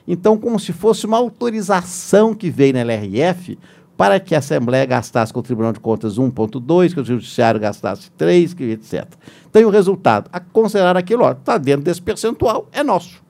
Então, 0.08 0.38
como 0.38 0.58
se 0.58 0.72
fosse 0.72 1.06
uma 1.06 1.18
autorização 1.18 2.34
que 2.34 2.50
veio 2.50 2.76
na 2.76 2.80
LRF 2.80 3.60
para 3.98 4.20
que 4.20 4.36
a 4.36 4.38
Assembleia 4.38 4.86
gastasse 4.86 5.34
com 5.34 5.40
o 5.40 5.44
Tribunal 5.44 5.74
de 5.74 5.80
Contas 5.80 6.20
1,2, 6.20 6.94
que 6.94 7.00
o 7.00 7.04
Judiciário 7.04 7.60
gastasse 7.60 8.12
3, 8.12 8.56
etc. 8.60 9.08
Então, 9.50 9.64
o 9.64 9.72
resultado, 9.72 10.30
a 10.32 10.40
considerar 10.40 10.96
aquilo, 10.96 11.28
está 11.30 11.58
dentro 11.58 11.82
desse 11.82 12.02
percentual, 12.02 12.68
é 12.72 12.84
nosso. 12.84 13.24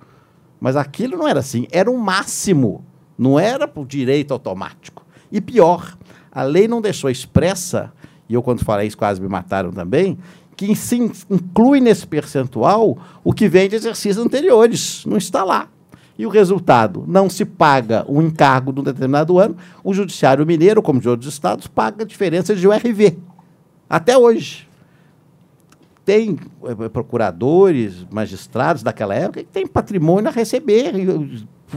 Mas 0.60 0.76
aquilo 0.76 1.18
não 1.18 1.28
era 1.28 1.40
assim, 1.40 1.68
era 1.72 1.90
um 1.90 1.98
máximo, 1.98 2.84
não 3.18 3.40
era 3.40 3.66
por 3.66 3.88
direito 3.88 4.34
automático. 4.34 5.06
E 5.32 5.40
pior, 5.40 5.98
a 6.30 6.44
lei 6.44 6.68
não 6.68 6.82
deixou 6.82 7.10
expressa, 7.10 7.94
e 8.28 8.34
eu, 8.34 8.44
quando 8.44 8.66
falei 8.66 8.88
isso, 8.88 8.98
quase 8.98 9.22
me 9.22 9.30
mataram 9.30 9.72
também, 9.72 10.18
que 10.58 10.76
se 10.76 10.98
inclui 11.30 11.80
nesse 11.80 12.06
percentual 12.06 12.98
o 13.24 13.32
que 13.32 13.48
vem 13.48 13.70
de 13.70 13.76
exercícios 13.76 14.26
anteriores, 14.26 15.06
não 15.06 15.16
está 15.16 15.44
lá. 15.46 15.70
E 16.18 16.26
o 16.26 16.30
resultado, 16.30 17.04
não 17.08 17.30
se 17.30 17.46
paga 17.46 18.04
um 18.10 18.22
encargo 18.22 18.74
de 18.74 18.80
um 18.80 18.84
determinado 18.84 19.38
ano, 19.38 19.56
o 19.84 19.94
judiciário 19.94 20.46
mineiro, 20.46 20.82
como 20.82 21.00
de 21.00 21.08
outros 21.08 21.32
estados, 21.32 21.68
paga 21.68 22.04
a 22.04 22.08
diferença 22.08 22.56
de 22.56 22.68
URV. 22.68 23.18
Até 23.88 24.18
hoje. 24.18 24.68
Tem 26.04 26.40
eh, 26.64 26.90
procuradores, 26.90 28.08
magistrados 28.10 28.82
daquela 28.82 29.14
época 29.14 29.44
que 29.44 29.50
têm 29.50 29.68
patrimônio 29.68 30.30
a 30.30 30.32
receber, 30.32 30.94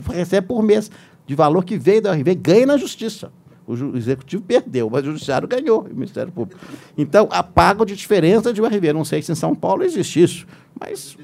recebe 0.09 0.47
por 0.47 0.63
mês, 0.63 0.91
de 1.27 1.35
valor 1.35 1.65
que 1.65 1.77
veio 1.77 2.01
do 2.01 2.09
URV, 2.09 2.35
ganha 2.37 2.67
na 2.67 2.77
justiça. 2.77 3.33
O 3.67 3.97
executivo 3.97 4.43
perdeu, 4.43 4.89
mas 4.91 5.03
o 5.03 5.07
judiciário 5.07 5.47
ganhou, 5.47 5.83
o 5.83 5.95
Ministério 5.95 6.33
Público. 6.33 6.61
Então, 6.97 7.29
a 7.31 7.43
paga 7.43 7.85
de 7.85 7.95
diferença 7.95 8.53
de 8.53 8.61
URV. 8.61 8.93
Não 8.93 9.05
sei 9.05 9.23
se 9.23 9.31
em 9.31 9.37
São 9.37 9.55
Paulo 9.55 9.85
existe 9.85 10.23
isso, 10.23 10.47
mas. 10.79 11.17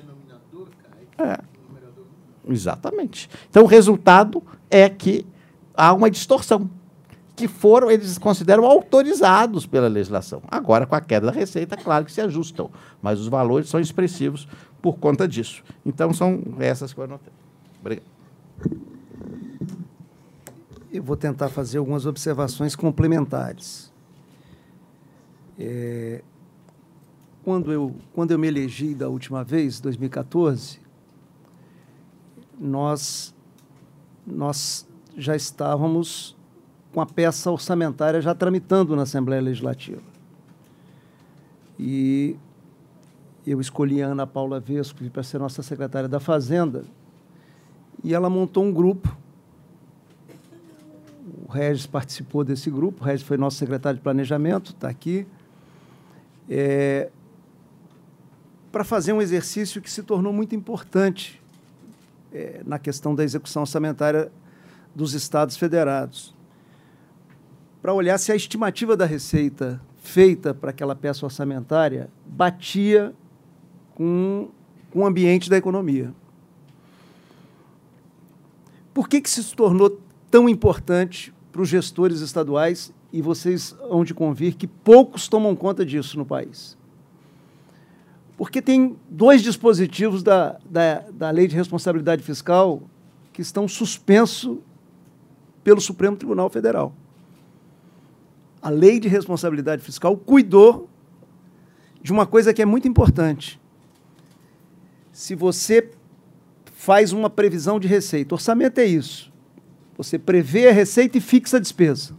É. 1.18 1.55
Exatamente. 2.48 3.28
Então, 3.50 3.64
o 3.64 3.66
resultado 3.66 4.42
é 4.70 4.88
que 4.88 5.26
há 5.74 5.92
uma 5.92 6.10
distorção, 6.10 6.70
que 7.34 7.46
foram, 7.48 7.90
eles 7.90 8.16
consideram 8.16 8.64
autorizados 8.64 9.66
pela 9.66 9.88
legislação. 9.88 10.42
Agora, 10.48 10.86
com 10.86 10.94
a 10.94 11.00
queda 11.00 11.26
da 11.26 11.32
receita, 11.32 11.76
claro 11.76 12.04
que 12.04 12.12
se 12.12 12.20
ajustam, 12.20 12.70
mas 13.02 13.20
os 13.20 13.28
valores 13.28 13.68
são 13.68 13.78
expressivos 13.78 14.48
por 14.80 14.98
conta 14.98 15.28
disso. 15.28 15.62
Então, 15.84 16.14
são 16.14 16.42
essas 16.58 16.92
que 16.92 17.00
eu 17.00 17.04
anotei. 17.04 17.32
Obrigado 17.80 18.16
eu 20.96 21.02
vou 21.02 21.16
tentar 21.16 21.48
fazer 21.48 21.78
algumas 21.78 22.06
observações 22.06 22.74
complementares. 22.74 23.92
É, 25.58 26.22
quando, 27.44 27.72
eu, 27.72 27.94
quando 28.12 28.32
eu 28.32 28.38
me 28.38 28.48
elegi 28.48 28.94
da 28.94 29.08
última 29.08 29.44
vez, 29.44 29.80
2014, 29.80 30.80
nós, 32.58 33.34
nós 34.26 34.86
já 35.16 35.34
estávamos 35.36 36.36
com 36.92 37.00
a 37.00 37.06
peça 37.06 37.50
orçamentária 37.50 38.20
já 38.20 38.34
tramitando 38.34 38.96
na 38.96 39.02
Assembleia 39.02 39.42
Legislativa. 39.42 40.02
E 41.78 42.36
eu 43.46 43.60
escolhi 43.60 44.02
a 44.02 44.06
Ana 44.08 44.26
Paula 44.26 44.58
Vesco 44.58 45.04
para 45.10 45.22
ser 45.22 45.38
nossa 45.38 45.62
secretária 45.62 46.08
da 46.08 46.18
Fazenda, 46.18 46.84
e 48.02 48.14
ela 48.14 48.30
montou 48.30 48.64
um 48.64 48.72
grupo 48.72 49.16
o 51.46 51.52
Regis 51.52 51.86
participou 51.86 52.42
desse 52.42 52.68
grupo, 52.70 53.02
o 53.02 53.06
Regis 53.06 53.24
foi 53.24 53.36
nosso 53.36 53.56
secretário 53.56 53.96
de 53.96 54.02
planejamento, 54.02 54.72
está 54.72 54.88
aqui, 54.88 55.26
é, 56.48 57.08
para 58.72 58.82
fazer 58.82 59.12
um 59.12 59.22
exercício 59.22 59.80
que 59.80 59.90
se 59.90 60.02
tornou 60.02 60.32
muito 60.32 60.56
importante 60.56 61.40
é, 62.36 62.62
na 62.66 62.78
questão 62.78 63.14
da 63.14 63.24
execução 63.24 63.62
orçamentária 63.62 64.30
dos 64.94 65.14
estados 65.14 65.56
federados. 65.56 66.34
Para 67.80 67.94
olhar 67.94 68.18
se 68.18 68.30
a 68.30 68.36
estimativa 68.36 68.96
da 68.96 69.06
receita 69.06 69.80
feita 69.96 70.52
para 70.52 70.70
aquela 70.70 70.94
peça 70.94 71.24
orçamentária 71.24 72.10
batia 72.26 73.14
com, 73.94 74.50
com 74.90 75.00
o 75.00 75.06
ambiente 75.06 75.48
da 75.48 75.56
economia. 75.56 76.12
Por 78.92 79.08
que, 79.08 79.20
que 79.20 79.30
se 79.30 79.54
tornou 79.54 80.00
tão 80.30 80.48
importante 80.48 81.32
para 81.50 81.62
os 81.62 81.68
gestores 81.68 82.20
estaduais 82.20 82.92
e 83.10 83.22
vocês 83.22 83.74
hão 83.90 84.04
de 84.04 84.12
convir 84.12 84.56
que 84.56 84.66
poucos 84.66 85.26
tomam 85.26 85.56
conta 85.56 85.86
disso 85.86 86.18
no 86.18 86.26
país. 86.26 86.75
Porque 88.36 88.60
tem 88.60 88.96
dois 89.08 89.42
dispositivos 89.42 90.22
da, 90.22 90.58
da, 90.68 91.04
da 91.10 91.30
Lei 91.30 91.48
de 91.48 91.56
Responsabilidade 91.56 92.22
Fiscal 92.22 92.82
que 93.32 93.40
estão 93.40 93.66
suspensos 93.66 94.58
pelo 95.64 95.80
Supremo 95.80 96.16
Tribunal 96.16 96.48
Federal. 96.50 96.94
A 98.60 98.68
Lei 98.68 99.00
de 99.00 99.08
Responsabilidade 99.08 99.82
Fiscal 99.82 100.16
cuidou 100.16 100.88
de 102.02 102.12
uma 102.12 102.26
coisa 102.26 102.52
que 102.52 102.62
é 102.62 102.64
muito 102.64 102.86
importante. 102.86 103.60
Se 105.12 105.34
você 105.34 105.90
faz 106.72 107.12
uma 107.12 107.30
previsão 107.30 107.80
de 107.80 107.88
receita, 107.88 108.34
orçamento 108.34 108.78
é 108.78 108.84
isso. 108.84 109.32
Você 109.96 110.18
prevê 110.18 110.68
a 110.68 110.72
receita 110.72 111.16
e 111.16 111.20
fixa 111.20 111.56
a 111.56 111.60
despesa. 111.60 112.14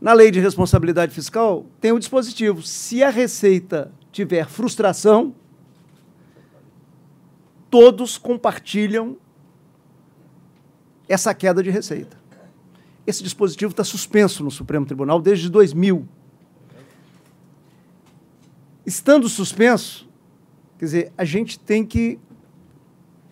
Na 0.00 0.12
lei 0.12 0.30
de 0.30 0.40
responsabilidade 0.40 1.14
fiscal, 1.14 1.66
tem 1.80 1.92
o 1.92 1.98
dispositivo. 1.98 2.62
Se 2.62 3.02
a 3.02 3.10
receita 3.10 3.92
tiver 4.14 4.48
frustração, 4.48 5.34
todos 7.68 8.16
compartilham 8.16 9.16
essa 11.08 11.34
queda 11.34 11.60
de 11.60 11.68
receita. 11.68 12.16
Esse 13.04 13.24
dispositivo 13.24 13.72
está 13.72 13.82
suspenso 13.82 14.44
no 14.44 14.52
Supremo 14.52 14.86
Tribunal 14.86 15.20
desde 15.20 15.50
2000. 15.50 16.08
Estando 18.86 19.28
suspenso, 19.28 20.08
quer 20.78 20.84
dizer, 20.84 21.12
a 21.18 21.24
gente 21.24 21.58
tem 21.58 21.84
que 21.84 22.20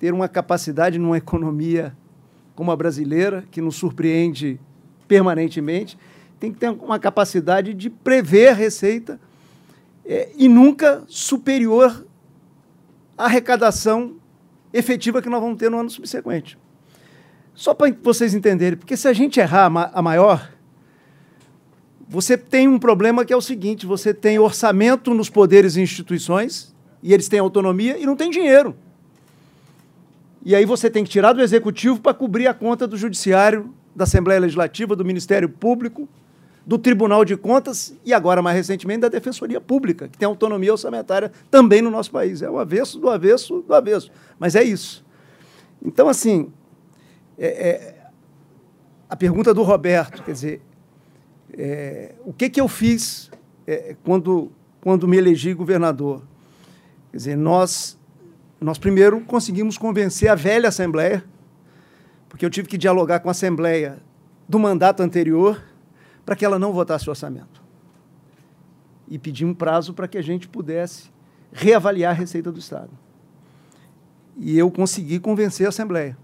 ter 0.00 0.12
uma 0.12 0.28
capacidade 0.28 0.98
numa 0.98 1.16
economia 1.16 1.96
como 2.56 2.72
a 2.72 2.76
brasileira, 2.76 3.44
que 3.52 3.60
nos 3.60 3.76
surpreende 3.76 4.60
permanentemente, 5.06 5.96
tem 6.40 6.52
que 6.52 6.58
ter 6.58 6.70
uma 6.70 6.98
capacidade 6.98 7.72
de 7.72 7.88
prever 7.88 8.48
a 8.48 8.52
receita 8.52 9.20
é, 10.12 10.30
e 10.36 10.46
nunca 10.46 11.02
superior 11.08 12.06
à 13.16 13.24
arrecadação 13.24 14.16
efetiva 14.70 15.22
que 15.22 15.28
nós 15.30 15.40
vamos 15.40 15.56
ter 15.56 15.70
no 15.70 15.78
ano 15.78 15.88
subsequente. 15.88 16.58
Só 17.54 17.72
para 17.72 17.90
vocês 18.02 18.34
entenderem, 18.34 18.78
porque 18.78 18.94
se 18.94 19.08
a 19.08 19.12
gente 19.14 19.40
errar 19.40 19.70
a 19.94 20.02
maior, 20.02 20.52
você 22.06 22.36
tem 22.36 22.68
um 22.68 22.78
problema 22.78 23.24
que 23.24 23.32
é 23.32 23.36
o 23.36 23.40
seguinte: 23.40 23.86
você 23.86 24.12
tem 24.12 24.38
orçamento 24.38 25.14
nos 25.14 25.30
poderes 25.30 25.76
e 25.76 25.80
instituições, 25.80 26.74
e 27.02 27.14
eles 27.14 27.26
têm 27.26 27.40
autonomia 27.40 27.96
e 27.96 28.04
não 28.04 28.14
tem 28.14 28.30
dinheiro. 28.30 28.76
E 30.44 30.54
aí 30.54 30.66
você 30.66 30.90
tem 30.90 31.04
que 31.04 31.10
tirar 31.10 31.32
do 31.32 31.40
executivo 31.40 32.00
para 32.00 32.12
cobrir 32.12 32.48
a 32.48 32.52
conta 32.52 32.86
do 32.86 32.98
judiciário, 32.98 33.72
da 33.96 34.04
Assembleia 34.04 34.40
Legislativa, 34.40 34.94
do 34.94 35.06
Ministério 35.06 35.48
Público, 35.48 36.06
do 36.64 36.78
Tribunal 36.78 37.24
de 37.24 37.36
Contas 37.36 37.94
e 38.04 38.14
agora, 38.14 38.40
mais 38.40 38.56
recentemente, 38.56 39.00
da 39.00 39.08
Defensoria 39.08 39.60
Pública, 39.60 40.08
que 40.08 40.16
tem 40.16 40.26
autonomia 40.26 40.72
orçamentária 40.72 41.32
também 41.50 41.82
no 41.82 41.90
nosso 41.90 42.10
país. 42.10 42.40
É 42.42 42.50
o 42.50 42.58
avesso 42.58 42.98
do 42.98 43.10
avesso 43.10 43.62
do 43.66 43.74
avesso. 43.74 44.10
Mas 44.38 44.54
é 44.54 44.62
isso. 44.62 45.04
Então, 45.84 46.08
assim, 46.08 46.52
é, 47.36 47.46
é, 47.46 48.06
a 49.08 49.16
pergunta 49.16 49.52
do 49.52 49.62
Roberto, 49.62 50.22
quer 50.22 50.32
dizer, 50.32 50.62
é, 51.52 52.14
o 52.24 52.32
que, 52.32 52.48
que 52.48 52.60
eu 52.60 52.68
fiz 52.68 53.30
é, 53.66 53.96
quando, 54.04 54.52
quando 54.80 55.08
me 55.08 55.16
elegi 55.16 55.52
governador? 55.52 56.22
Quer 57.10 57.16
dizer, 57.16 57.36
nós, 57.36 57.98
nós 58.60 58.78
primeiro 58.78 59.20
conseguimos 59.22 59.76
convencer 59.76 60.28
a 60.28 60.34
velha 60.34 60.68
Assembleia, 60.68 61.24
porque 62.28 62.46
eu 62.46 62.50
tive 62.50 62.68
que 62.68 62.78
dialogar 62.78 63.20
com 63.20 63.28
a 63.28 63.32
Assembleia 63.32 63.98
do 64.48 64.58
mandato 64.58 65.02
anterior, 65.02 65.60
para 66.24 66.36
que 66.36 66.44
ela 66.44 66.58
não 66.58 66.72
votasse 66.72 67.08
o 67.08 67.10
orçamento. 67.10 67.62
E 69.08 69.18
pedir 69.18 69.44
um 69.44 69.54
prazo 69.54 69.92
para 69.92 70.08
que 70.08 70.16
a 70.16 70.22
gente 70.22 70.48
pudesse 70.48 71.10
reavaliar 71.52 72.12
a 72.12 72.14
receita 72.14 72.50
do 72.50 72.58
Estado. 72.58 72.90
E 74.36 74.56
eu 74.56 74.70
consegui 74.70 75.18
convencer 75.18 75.66
a 75.66 75.68
Assembleia. 75.68 76.16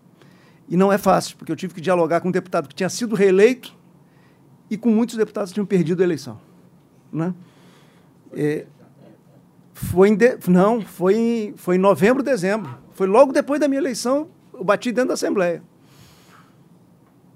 E 0.69 0.77
não 0.77 0.93
é 0.93 0.99
fácil, 0.99 1.37
porque 1.37 1.51
eu 1.51 1.57
tive 1.57 1.75
que 1.75 1.81
dialogar 1.81 2.21
com 2.21 2.29
um 2.29 2.33
deputado 2.33 2.69
que 2.69 2.75
tinha 2.75 2.89
sido 2.89 3.15
reeleito 3.15 3.77
e 4.71 4.77
com 4.77 4.91
muitos 4.91 5.17
deputados 5.17 5.51
que 5.51 5.55
tinham 5.55 5.67
perdido 5.67 6.01
a 6.03 6.05
eleição. 6.05 6.39
Né? 7.13 7.35
É, 8.33 8.67
foi 9.73 10.09
em 10.09 10.17
de, 10.17 10.39
não, 10.49 10.83
foi 10.83 11.17
em, 11.17 11.57
foi 11.57 11.77
em 11.77 11.79
novembro, 11.79 12.23
dezembro. 12.23 12.77
Foi 12.93 13.07
logo 13.07 13.33
depois 13.33 13.61
da 13.61 13.69
minha 13.69 13.81
eleição, 13.81 14.29
eu 14.53 14.65
bati 14.65 14.93
dentro 14.93 15.09
da 15.09 15.15
Assembleia. 15.15 15.63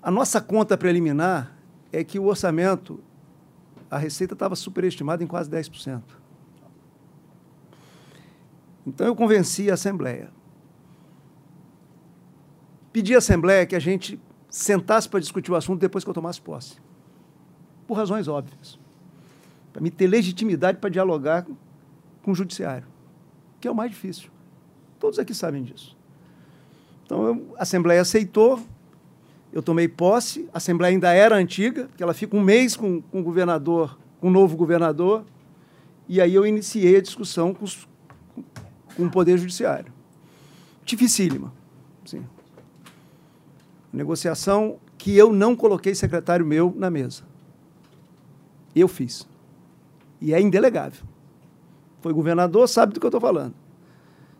A 0.02 0.10
nossa 0.10 0.40
conta 0.40 0.76
preliminar 0.76 1.56
é 1.92 2.02
que 2.02 2.18
o 2.18 2.24
orçamento, 2.24 3.00
a 3.90 3.98
receita 3.98 4.32
estava 4.32 4.56
superestimada 4.56 5.22
em 5.22 5.26
quase 5.26 5.50
10%. 5.50 6.02
Então 8.86 9.06
eu 9.06 9.14
convenci 9.14 9.70
a 9.70 9.74
Assembleia. 9.74 10.30
Pedi 12.92 13.14
à 13.14 13.18
Assembleia 13.18 13.66
que 13.66 13.76
a 13.76 13.78
gente 13.78 14.20
sentasse 14.48 15.08
para 15.08 15.20
discutir 15.20 15.52
o 15.52 15.56
assunto 15.56 15.80
depois 15.80 16.02
que 16.02 16.10
eu 16.10 16.14
tomasse 16.14 16.40
posse. 16.40 16.76
Por 17.86 17.94
razões 17.94 18.26
óbvias. 18.26 18.78
Para 19.72 19.82
me 19.82 19.90
ter 19.90 20.06
legitimidade 20.06 20.78
para 20.78 20.90
dialogar 20.90 21.46
com 22.22 22.32
o 22.32 22.34
Judiciário, 22.34 22.86
que 23.60 23.66
é 23.66 23.70
o 23.70 23.74
mais 23.74 23.90
difícil. 23.90 24.30
Todos 24.98 25.18
aqui 25.18 25.34
sabem 25.34 25.62
disso. 25.62 25.96
Então 27.04 27.26
eu, 27.26 27.54
a 27.56 27.62
Assembleia 27.62 28.00
aceitou, 28.00 28.60
eu 29.52 29.62
tomei 29.62 29.86
posse, 29.86 30.48
a 30.52 30.56
Assembleia 30.56 30.94
ainda 30.94 31.12
era 31.12 31.36
antiga, 31.36 31.84
porque 31.84 32.02
ela 32.02 32.14
fica 32.14 32.34
um 32.34 32.40
mês 32.40 32.74
com, 32.74 33.02
com 33.02 33.20
o 33.20 33.22
governador, 33.22 33.98
com 34.18 34.28
o 34.28 34.30
novo 34.30 34.56
governador, 34.56 35.24
e 36.08 36.20
aí 36.20 36.34
eu 36.34 36.46
iniciei 36.46 36.96
a 36.96 37.02
discussão 37.02 37.52
com, 37.52 37.64
os, 37.64 37.86
com 38.96 39.04
o 39.04 39.10
Poder 39.10 39.36
Judiciário. 39.36 39.92
Dificílima. 40.84 41.52
Sim. 42.04 42.24
Negociação 43.92 44.78
que 44.96 45.14
eu 45.16 45.32
não 45.32 45.54
coloquei 45.54 45.94
secretário 45.94 46.46
meu 46.46 46.72
na 46.74 46.90
mesa. 46.90 47.22
Eu 48.74 48.88
fiz. 48.88 49.28
E 50.20 50.32
é 50.32 50.40
indelegável. 50.40 51.04
Foi 52.00 52.12
governador, 52.12 52.66
sabe 52.68 52.94
do 52.94 53.00
que 53.00 53.06
eu 53.06 53.08
estou 53.08 53.20
falando. 53.20 53.54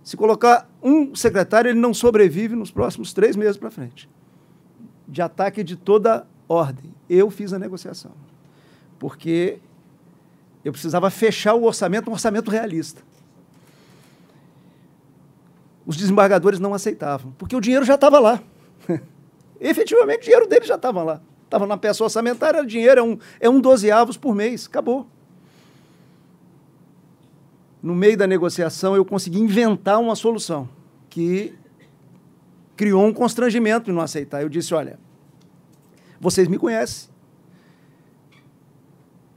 Se 0.03 0.17
colocar 0.17 0.69
um 0.83 1.15
secretário, 1.15 1.71
ele 1.71 1.79
não 1.79 1.93
sobrevive 1.93 2.57
nos 2.57 2.71
próximos 2.71 3.13
três 3.13 3.37
meses 3.37 3.57
para 3.57 3.71
frente 3.71 4.09
de 5.13 5.21
ataque 5.21 5.63
de 5.63 5.77
toda 5.77 6.27
ordem. 6.49 6.93
Eu 7.09 7.31
fiz 7.31 7.53
a 7.53 7.59
negociação. 7.59 8.13
Porque 8.99 9.59
eu 10.65 10.73
precisava 10.73 11.11
fechar 11.11 11.53
o 11.53 11.65
orçamento, 11.65 12.09
um 12.09 12.15
orçamento 12.15 12.51
realista. 12.51 13.03
Os 15.85 15.99
desembargadores 15.99 16.59
não 16.59 16.73
aceitavam, 16.73 17.33
porque 17.37 17.55
o 17.55 17.61
dinheiro 17.61 17.85
já 17.85 17.97
estava 17.97 18.19
lá. 18.19 18.41
Efetivamente, 19.61 20.21
o 20.21 20.25
dinheiro 20.25 20.49
deles 20.49 20.67
já 20.67 20.77
estava 20.77 21.03
lá. 21.03 21.21
Estava 21.45 21.67
na 21.67 21.77
peça 21.77 22.03
orçamentária, 22.03 22.63
o 22.63 22.67
dinheiro 22.67 22.99
é 22.99 23.03
um, 23.03 23.19
é 23.39 23.51
um 23.51 23.61
dozeavos 23.61 24.17
por 24.17 24.35
mês, 24.35 24.67
acabou. 24.67 25.07
No 27.83 27.95
meio 27.95 28.17
da 28.17 28.27
negociação, 28.27 28.97
eu 28.97 29.05
consegui 29.05 29.41
inventar 29.41 30.01
uma 30.01 30.17
solução 30.17 30.67
que 31.11 31.55
criou 32.77 33.05
um 33.05 33.13
constrangimento 33.13 33.91
em 33.91 33.95
não 33.95 34.03
aceitar. 34.03 34.43
Eu 34.43 34.49
disse: 34.49 34.75
olha, 34.75 34.99
vocês 36.21 36.49
me 36.49 36.59
conhecem. 36.59 37.11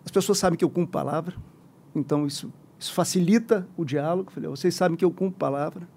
As 0.03 0.11
pessoas 0.11 0.37
sabem 0.37 0.57
que 0.57 0.63
eu 0.63 0.69
cumpro 0.69 0.91
palavra, 0.91 1.35
então 1.95 2.27
isso, 2.27 2.53
isso 2.79 2.93
facilita 2.93 3.67
o 3.75 3.83
diálogo. 3.83 4.31
Falei, 4.31 4.49
vocês 4.49 4.73
sabem 4.75 4.95
que 4.95 5.03
eu 5.03 5.11
cumpro 5.11 5.37
palavra. 5.37 5.87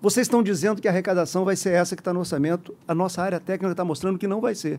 Vocês 0.00 0.26
estão 0.26 0.42
dizendo 0.42 0.80
que 0.80 0.86
a 0.86 0.90
arrecadação 0.90 1.44
vai 1.44 1.56
ser 1.56 1.70
essa 1.70 1.96
que 1.96 2.00
está 2.00 2.12
no 2.12 2.20
orçamento. 2.20 2.74
A 2.86 2.94
nossa 2.94 3.22
área 3.22 3.40
técnica 3.40 3.72
está 3.72 3.84
mostrando 3.84 4.18
que 4.18 4.26
não 4.26 4.40
vai 4.40 4.54
ser. 4.54 4.78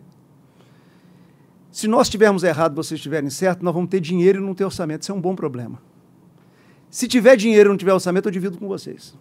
Se 1.72 1.88
nós 1.88 2.07
estivermos 2.07 2.44
errado, 2.44 2.76
vocês 2.76 2.98
estiverem 2.98 3.30
certo, 3.30 3.64
nós 3.64 3.73
vamos 3.73 3.89
ter 3.89 3.99
dinheiro 3.99 4.41
e 4.41 4.45
não 4.45 4.56
ter 4.56 4.64
orçamento. 4.64 5.02
Isso 5.02 5.11
é 5.11 5.15
um 5.15 5.22
bom 5.22 5.35
problema. 5.35 5.81
Se 6.89 7.07
tiver 7.07 7.35
dinheiro 7.35 7.69
e 7.69 7.72
não 7.72 7.77
tiver 7.77 7.94
orçamento, 7.94 8.27
eu 8.27 8.31
divido 8.31 8.57
com 8.57 8.68
vocês. 8.68 9.15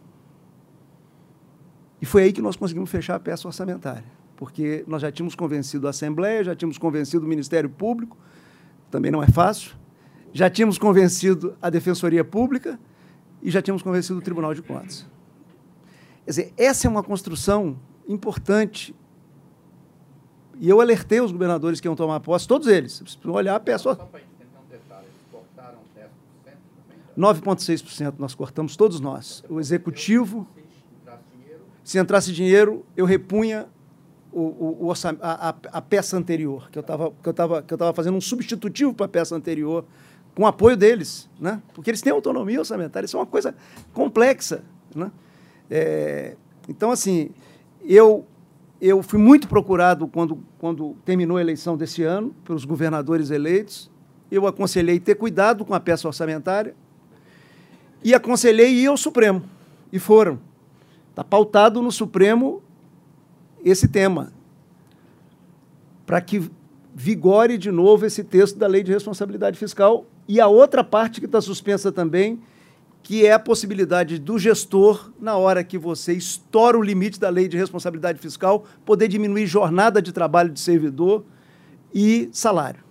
E 2.00 2.06
foi 2.06 2.24
aí 2.24 2.32
que 2.32 2.42
nós 2.42 2.56
conseguimos 2.56 2.90
fechar 2.90 3.14
a 3.14 3.20
peça 3.20 3.48
orçamentária, 3.48 4.04
porque 4.36 4.84
nós 4.86 5.02
já 5.02 5.10
tínhamos 5.10 5.34
convencido 5.34 5.86
a 5.86 5.90
Assembleia, 5.90 6.44
já 6.44 6.54
tínhamos 6.54 6.78
convencido 6.78 7.24
o 7.24 7.28
Ministério 7.28 7.70
Público, 7.70 8.16
também 8.90 9.10
não 9.10 9.22
é 9.22 9.28
fácil, 9.28 9.72
já 10.32 10.50
tínhamos 10.50 10.78
convencido 10.78 11.56
a 11.60 11.70
Defensoria 11.70 12.24
Pública 12.24 12.78
e 13.42 13.50
já 13.50 13.62
tínhamos 13.62 13.82
convencido 13.82 14.18
o 14.18 14.22
Tribunal 14.22 14.52
de 14.52 14.62
Contas. 14.62 15.06
Quer 16.24 16.30
dizer, 16.30 16.52
essa 16.56 16.86
é 16.86 16.90
uma 16.90 17.02
construção 17.02 17.78
importante. 18.08 18.94
E 20.58 20.68
eu 20.68 20.80
alertei 20.80 21.20
os 21.20 21.30
governadores 21.30 21.80
que 21.80 21.86
iam 21.86 21.94
tomar 21.94 22.18
posse, 22.20 22.48
todos 22.48 22.66
eles. 22.66 23.00
Precisam 23.00 23.32
olhar 23.32 23.54
a 23.54 23.60
peça. 23.60 23.94
Só 23.94 23.94
para 23.94 24.20
entender 24.20 24.46
um 24.58 24.68
detalhe, 24.68 25.06
eles 25.06 25.16
cortaram 25.30 25.78
10%? 27.16 27.42
9,6% 27.42 28.14
nós 28.18 28.34
cortamos, 28.34 28.76
todos 28.76 28.98
nós. 28.98 29.44
O 29.48 29.60
executivo 29.60 30.46
se 31.86 32.00
entrasse 32.00 32.32
dinheiro, 32.32 32.84
eu 32.96 33.06
repunha 33.06 33.68
o, 34.32 34.40
o, 34.40 34.86
o 34.88 34.92
a, 35.22 35.54
a, 35.70 35.80
peça 35.80 36.16
anterior, 36.16 36.68
que 36.68 36.76
eu 36.76 37.30
estava 37.30 37.92
fazendo 37.94 38.16
um 38.16 38.20
substitutivo 38.20 38.92
para 38.92 39.06
a 39.06 39.08
peça 39.08 39.36
anterior, 39.36 39.84
com 40.34 40.44
apoio 40.48 40.76
deles, 40.76 41.30
né? 41.38 41.62
porque 41.72 41.88
eles 41.88 42.02
têm 42.02 42.12
autonomia 42.12 42.58
orçamentária, 42.58 43.06
isso 43.06 43.16
é 43.16 43.20
uma 43.20 43.26
coisa 43.26 43.54
complexa. 43.94 44.64
Né? 44.96 45.12
É, 45.70 46.34
então, 46.68 46.90
assim, 46.90 47.30
eu, 47.84 48.26
eu 48.80 49.00
fui 49.00 49.20
muito 49.20 49.46
procurado 49.46 50.08
quando, 50.08 50.42
quando 50.58 50.96
terminou 51.04 51.36
a 51.36 51.40
eleição 51.40 51.76
desse 51.76 52.02
ano, 52.02 52.34
pelos 52.44 52.64
governadores 52.64 53.30
eleitos, 53.30 53.88
eu 54.28 54.44
aconselhei 54.44 54.98
ter 54.98 55.14
cuidado 55.14 55.64
com 55.64 55.72
a 55.72 55.78
peça 55.78 56.08
orçamentária, 56.08 56.74
e 58.02 58.12
aconselhei 58.12 58.74
ir 58.74 58.88
ao 58.88 58.96
Supremo. 58.96 59.44
E 59.92 60.00
foram. 60.00 60.40
Está 61.16 61.24
pautado 61.24 61.80
no 61.80 61.90
Supremo 61.90 62.62
esse 63.64 63.88
tema, 63.88 64.34
para 66.04 66.20
que 66.20 66.50
vigore 66.94 67.56
de 67.56 67.70
novo 67.70 68.04
esse 68.04 68.22
texto 68.22 68.58
da 68.58 68.66
Lei 68.66 68.82
de 68.82 68.92
Responsabilidade 68.92 69.58
Fiscal 69.58 70.04
e 70.28 70.38
a 70.38 70.46
outra 70.46 70.84
parte 70.84 71.18
que 71.18 71.24
está 71.24 71.40
suspensa 71.40 71.90
também, 71.90 72.38
que 73.02 73.24
é 73.24 73.32
a 73.32 73.38
possibilidade 73.38 74.18
do 74.18 74.38
gestor, 74.38 75.10
na 75.18 75.38
hora 75.38 75.64
que 75.64 75.78
você 75.78 76.12
estoura 76.12 76.76
o 76.76 76.82
limite 76.82 77.18
da 77.18 77.30
Lei 77.30 77.48
de 77.48 77.56
Responsabilidade 77.56 78.18
Fiscal, 78.18 78.66
poder 78.84 79.08
diminuir 79.08 79.46
jornada 79.46 80.02
de 80.02 80.12
trabalho 80.12 80.50
de 80.50 80.60
servidor 80.60 81.24
e 81.94 82.28
salário. 82.30 82.84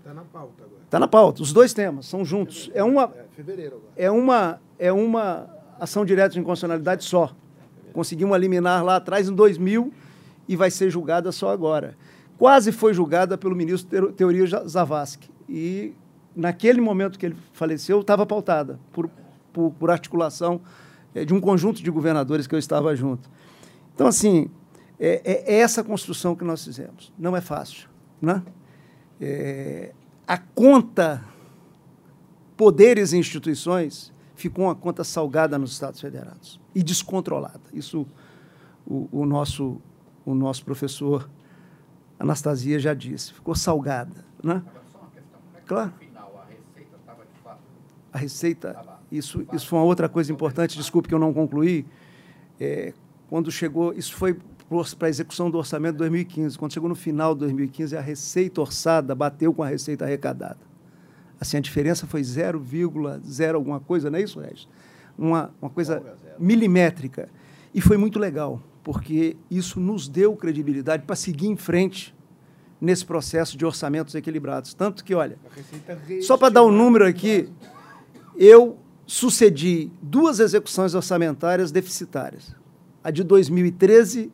Está 0.00 0.12
na 0.12 0.20
pauta 0.20 0.64
agora. 0.64 0.82
Está 0.84 0.98
na 1.00 1.08
pauta. 1.08 1.42
Os 1.42 1.50
dois 1.50 1.72
temas 1.72 2.04
são 2.04 2.26
juntos. 2.26 2.70
É 2.74 2.84
uma, 2.84 3.04
É, 3.04 3.24
fevereiro 3.34 3.76
agora. 3.76 3.92
é 3.96 4.10
uma, 4.10 4.60
é 4.78 4.92
uma 4.92 5.48
ação 5.80 6.04
direta 6.04 6.34
de 6.34 6.40
inconstitucionalidade 6.40 7.04
só. 7.04 7.34
Conseguimos 7.94 8.36
eliminar 8.36 8.84
lá 8.84 8.96
atrás, 8.96 9.28
em 9.28 9.34
2000, 9.34 9.90
e 10.46 10.54
vai 10.56 10.70
ser 10.70 10.90
julgada 10.90 11.32
só 11.32 11.48
agora. 11.48 11.96
Quase 12.36 12.72
foi 12.72 12.92
julgada 12.92 13.38
pelo 13.38 13.54
ministro 13.56 13.88
Teo- 13.88 14.12
Teoria 14.12 14.46
Zavascki. 14.68 15.30
E, 15.48 15.94
naquele 16.36 16.80
momento 16.80 17.18
que 17.18 17.24
ele 17.26 17.36
faleceu, 17.52 18.00
estava 18.00 18.26
pautada 18.26 18.78
por, 18.92 19.08
por, 19.52 19.70
por 19.70 19.90
articulação 19.90 20.60
eh, 21.14 21.24
de 21.24 21.32
um 21.32 21.40
conjunto 21.40 21.80
de 21.82 21.90
governadores 21.90 22.46
que 22.48 22.54
eu 22.54 22.58
estava 22.58 22.94
junto. 22.96 23.30
Então, 23.94 24.08
assim, 24.08 24.50
é, 24.98 25.22
é- 25.24 25.54
é 25.54 25.58
essa 25.60 25.84
construção 25.84 26.34
que 26.34 26.42
nós 26.44 26.64
fizemos. 26.64 27.12
Não 27.16 27.36
é 27.36 27.40
fácil. 27.40 27.88
Né? 28.20 28.42
É, 29.20 29.92
a 30.26 30.36
conta 30.36 31.22
poderes 32.56 33.12
e 33.12 33.16
instituições 33.18 34.12
ficou 34.34 34.64
uma 34.64 34.74
conta 34.74 35.04
salgada 35.04 35.56
nos 35.58 35.70
Estados 35.72 36.00
Federados 36.00 36.60
e 36.74 36.82
descontrolada. 36.82 37.62
Isso 37.72 38.06
o, 38.86 39.08
o 39.12 39.26
nosso, 39.26 39.80
o 40.24 40.34
nosso 40.34 40.64
professor 40.64 41.28
Anastasia 42.18 42.78
já 42.78 42.94
disse. 42.94 43.32
Ficou 43.32 43.54
salgada. 43.54 44.24
Né? 44.42 44.62
Claro. 45.66 45.92
A 48.12 48.18
receita, 48.18 48.76
isso, 49.10 49.44
isso 49.52 49.66
foi 49.66 49.78
uma 49.78 49.84
outra 49.84 50.08
coisa 50.08 50.32
importante, 50.32 50.76
desculpe 50.76 51.08
que 51.08 51.14
eu 51.14 51.18
não 51.18 51.34
concluí. 51.34 51.84
É, 52.60 52.92
quando 53.28 53.50
chegou, 53.50 53.92
isso 53.92 54.14
foi 54.14 54.38
para 54.96 55.08
a 55.08 55.10
execução 55.10 55.50
do 55.50 55.58
orçamento 55.58 55.92
de 55.92 55.98
2015. 55.98 56.56
Quando 56.56 56.72
chegou 56.72 56.88
no 56.88 56.94
final 56.94 57.34
de 57.34 57.40
2015, 57.40 57.96
a 57.96 58.00
receita 58.00 58.60
orçada 58.60 59.14
bateu 59.14 59.52
com 59.52 59.62
a 59.62 59.66
receita 59.66 60.04
arrecadada. 60.04 60.60
Assim, 61.40 61.56
a 61.56 61.60
diferença 61.60 62.06
foi 62.06 62.20
0,0 62.20 63.54
alguma 63.54 63.80
coisa, 63.80 64.10
não 64.10 64.18
é 64.18 64.22
isso, 64.22 64.38
Regis? 64.38 64.68
Uma, 65.16 65.52
uma 65.60 65.70
coisa 65.70 66.02
milimétrica. 66.38 67.28
E 67.72 67.80
foi 67.80 67.96
muito 67.96 68.18
legal, 68.18 68.62
porque 68.82 69.36
isso 69.50 69.80
nos 69.80 70.08
deu 70.08 70.36
credibilidade 70.36 71.04
para 71.04 71.16
seguir 71.16 71.46
em 71.46 71.56
frente 71.56 72.14
nesse 72.80 73.04
processo 73.04 73.56
de 73.56 73.64
orçamentos 73.64 74.14
equilibrados. 74.14 74.74
Tanto 74.74 75.04
que, 75.04 75.14
olha, 75.14 75.38
só 76.20 76.36
para 76.36 76.50
dar 76.50 76.62
um 76.62 76.70
número 76.70 77.06
aqui, 77.06 77.48
eu 78.36 78.78
sucedi 79.06 79.90
duas 80.02 80.40
execuções 80.40 80.94
orçamentárias 80.94 81.70
deficitárias. 81.70 82.54
A 83.02 83.10
de 83.10 83.22
2013, 83.22 84.30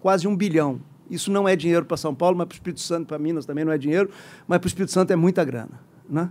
quase 0.00 0.26
um 0.26 0.36
bilhão. 0.36 0.80
Isso 1.10 1.30
não 1.30 1.48
é 1.48 1.54
dinheiro 1.54 1.84
para 1.84 1.96
São 1.96 2.14
Paulo, 2.14 2.36
mas 2.36 2.46
para 2.46 2.54
o 2.54 2.56
Espírito 2.56 2.80
Santo, 2.80 3.06
para 3.06 3.18
Minas 3.18 3.44
também 3.44 3.64
não 3.64 3.72
é 3.72 3.78
dinheiro, 3.78 4.10
mas 4.46 4.58
para 4.58 4.66
o 4.66 4.68
Espírito 4.68 4.92
Santo 4.92 5.12
é 5.12 5.16
muita 5.16 5.44
grana. 5.44 5.80
Né? 6.08 6.30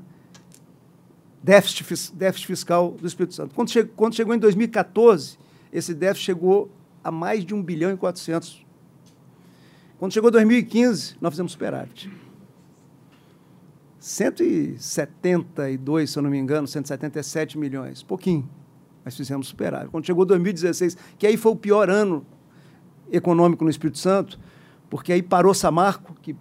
Déficit, 1.44 2.16
déficit 2.16 2.48
fiscal 2.48 2.92
do 2.92 3.06
Espírito 3.06 3.36
Santo. 3.36 3.54
Quando, 3.54 3.70
che 3.70 3.84
quando 3.84 4.16
chegou 4.16 4.34
em 4.34 4.40
2014, 4.40 5.38
esse 5.74 5.94
déficit 5.94 6.26
chegou 6.26 6.72
a 7.04 7.12
mais 7.12 7.44
de 7.44 7.54
1 7.54 7.62
bilhão 7.62 7.92
e 7.92 7.98
400. 7.98 8.66
Quando 9.98 10.14
chegou 10.14 10.32
2015, 10.32 11.18
nós 11.20 11.34
fizemos 11.34 11.52
superávit. 11.52 12.10
172, 14.00 16.10
se 16.10 16.18
eu 16.18 16.24
não 16.24 16.30
me 16.30 16.38
engano, 16.38 16.68
177 16.68 17.58
milhões, 17.58 18.04
pouquinho, 18.04 18.50
mas 19.04 19.16
fizemos 19.16 19.48
superávit. 19.48 19.92
Quando 19.92 20.06
chegou 20.06 20.26
2016, 20.26 20.98
que 21.18 21.28
aí 21.28 21.38
foi 21.38 21.52
o 21.52 21.56
pior 21.56 21.90
ano 21.90 22.26
econômico 23.12 23.64
no 23.64 23.70
Espírito 23.70 23.98
Santo, 23.98 24.40
porque 24.90 25.14
aí 25.14 25.22
parou 25.22 25.54
Samarco, 25.54 26.16
que 26.22 26.36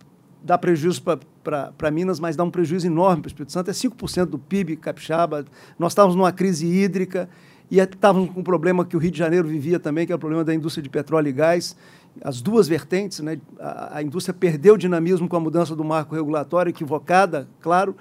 dá 0.44 0.59
prejuízo 0.59 1.02
para 1.43 1.90
Minas, 1.90 2.20
mas 2.20 2.36
dá 2.36 2.44
um 2.44 2.51
prejuízo 2.51 2.86
enorme 2.86 3.23
para 3.23 3.28
o 3.28 3.31
Espírito 3.31 3.52
Santo, 3.52 3.70
é 3.70 3.73
5% 3.73 4.27
do 4.27 4.39
PIB 4.39 4.77
capixaba. 4.77 5.44
Nós 5.78 5.93
estávamos 5.93 6.16
numa 6.16 6.32
crise 6.32 6.66
hídrica 6.66 7.28
e 7.70 7.78
estávamos 7.78 8.31
com 8.31 8.40
um 8.40 8.44
problema 8.44 8.85
que 8.85 8.97
o 8.97 8.98
Rio 8.98 9.10
de 9.10 9.19
Janeiro 9.19 9.48
vivia 9.48 9.81
também, 9.81 10.06
que 10.06 10.12
é 10.12 10.16
o 10.16 10.19
problema 10.19 10.44
da 10.44 10.55
indústria 10.55 10.82
de 10.82 10.90
petróleo 10.90 11.28
e 11.28 11.32
gás. 11.32 11.77
As 12.23 12.43
duas 12.43 12.69
vertentes, 12.69 13.20
né? 13.20 13.39
a, 13.59 13.98
a 13.98 14.02
indústria 14.02 14.35
perdeu 14.35 14.77
dinamismo 14.77 15.28
com 15.28 15.36
a 15.36 15.40
mudança 15.40 15.74
do 15.74 15.82
marco 15.82 16.14
regulatório, 16.14 16.70
equivocada, 16.70 17.48
claro, 17.60 17.97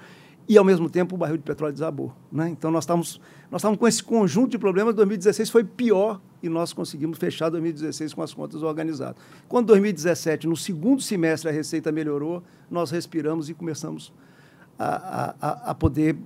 e, 0.48 0.58
ao 0.58 0.64
mesmo 0.64 0.90
tempo, 0.90 1.14
o 1.14 1.18
barril 1.18 1.38
de 1.38 1.42
petróleo 1.42 1.72
desabou. 1.72 2.12
Né? 2.30 2.50
Então, 2.50 2.70
nós 2.70 2.84
estávamos, 2.84 3.20
nós 3.52 3.60
estávamos 3.60 3.78
com 3.78 3.86
esse 3.86 4.02
conjunto 4.02 4.52
de 4.52 4.58
problemas. 4.58 4.94
2016 4.94 5.50
foi 5.50 5.62
pior 5.62 6.18
e 6.42 6.48
nós 6.48 6.72
conseguimos 6.72 7.18
fechar 7.18 7.50
2016 7.50 8.14
com 8.14 8.22
as 8.22 8.32
contas 8.32 8.62
organizadas. 8.62 9.16
Quando 9.46 9.66
2017, 9.66 10.46
no 10.46 10.56
segundo 10.56 11.02
semestre, 11.02 11.50
a 11.50 11.52
receita 11.52 11.92
melhorou, 11.92 12.42
nós 12.70 12.90
respiramos 12.90 13.50
e 13.50 13.54
começamos 13.54 14.10
a, 14.78 15.34
a, 15.38 15.70
a 15.70 15.74
poder 15.74 16.16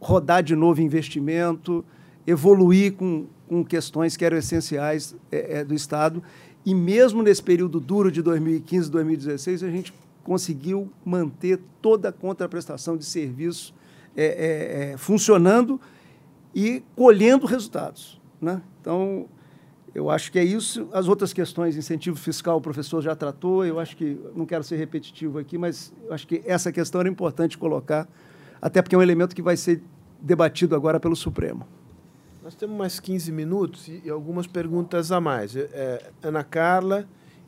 rodar 0.00 0.42
de 0.42 0.56
novo 0.56 0.80
investimento, 0.80 1.84
evoluir 2.26 2.94
com, 2.94 3.26
com 3.46 3.62
questões 3.62 4.16
que 4.16 4.24
eram 4.24 4.38
essenciais 4.38 5.14
é, 5.30 5.58
é, 5.58 5.64
do 5.64 5.74
Estado. 5.74 6.22
E 6.64 6.74
mesmo 6.74 7.22
nesse 7.22 7.42
período 7.42 7.78
duro 7.78 8.10
de 8.10 8.22
2015 8.22 8.88
e 8.88 8.90
2016, 8.90 9.62
a 9.64 9.70
gente 9.70 9.92
conseguiu 10.24 10.90
manter 11.04 11.60
toda 11.82 12.08
a 12.08 12.12
contraprestação 12.12 12.96
de 12.96 13.04
serviço 13.04 13.74
é, 14.16 14.92
é, 14.92 14.96
funcionando 14.96 15.78
e 16.54 16.82
colhendo 16.96 17.46
resultados. 17.46 18.20
Né? 18.40 18.60
Então, 18.80 19.28
eu 19.94 20.10
acho 20.10 20.30
que 20.30 20.38
é 20.38 20.44
isso. 20.44 20.88
As 20.92 21.08
outras 21.08 21.32
questões, 21.32 21.76
incentivo 21.76 22.16
fiscal, 22.16 22.58
o 22.58 22.60
professor 22.60 23.02
já 23.02 23.14
tratou. 23.14 23.64
Eu 23.64 23.78
acho 23.78 23.96
que, 23.96 24.18
não 24.34 24.46
quero 24.46 24.62
ser 24.62 24.76
repetitivo 24.76 25.38
aqui, 25.38 25.58
mas 25.58 25.92
acho 26.10 26.26
que 26.26 26.42
essa 26.44 26.72
questão 26.72 27.00
era 27.00 27.08
importante 27.08 27.58
colocar, 27.58 28.08
até 28.60 28.80
porque 28.80 28.94
é 28.94 28.98
um 28.98 29.02
elemento 29.02 29.34
que 29.34 29.42
vai 29.42 29.56
ser 29.56 29.82
debatido 30.20 30.74
agora 30.74 31.00
pelo 31.00 31.16
Supremo. 31.16 31.66
Nós 32.42 32.54
temos 32.54 32.76
mais 32.76 32.98
15 32.98 33.30
minutos 33.32 33.88
e, 33.88 34.08
algumas 34.08 34.46
perguntas 34.46 35.12
a 35.12 35.20
mais. 35.20 35.54
É, 35.56 36.10
Ana 36.22 36.42
Carla, 36.42 37.06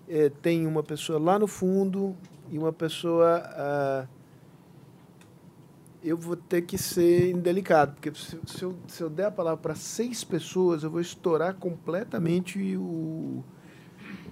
é, 0.08 0.28
tem 0.28 0.66
uma 0.66 0.82
pessoa 0.82 1.18
lá 1.18 1.38
no 1.38 1.46
fundo 1.46 2.14
e 2.50 2.58
uma 2.58 2.72
pessoa. 2.72 3.42
ah, 3.44 4.06
eu 6.04 6.16
vou 6.16 6.36
ter 6.36 6.62
que 6.62 6.76
ser 6.76 7.30
indelicado, 7.30 7.94
porque 7.94 8.12
se, 8.14 8.38
se 8.46 8.62
eu, 8.62 8.74
se 8.88 9.02
eu 9.02 9.08
der 9.08 9.26
a 9.26 9.30
palavra 9.30 9.58
para 9.58 9.74
seis 9.74 10.24
pessoas, 10.24 10.82
eu 10.82 10.90
vou 10.90 11.00
estourar 11.00 11.54
completamente 11.54 12.76
o, 12.76 13.44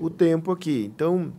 o 0.00 0.10
tempo 0.10 0.50
aqui. 0.50 0.90
Então, 0.92 1.32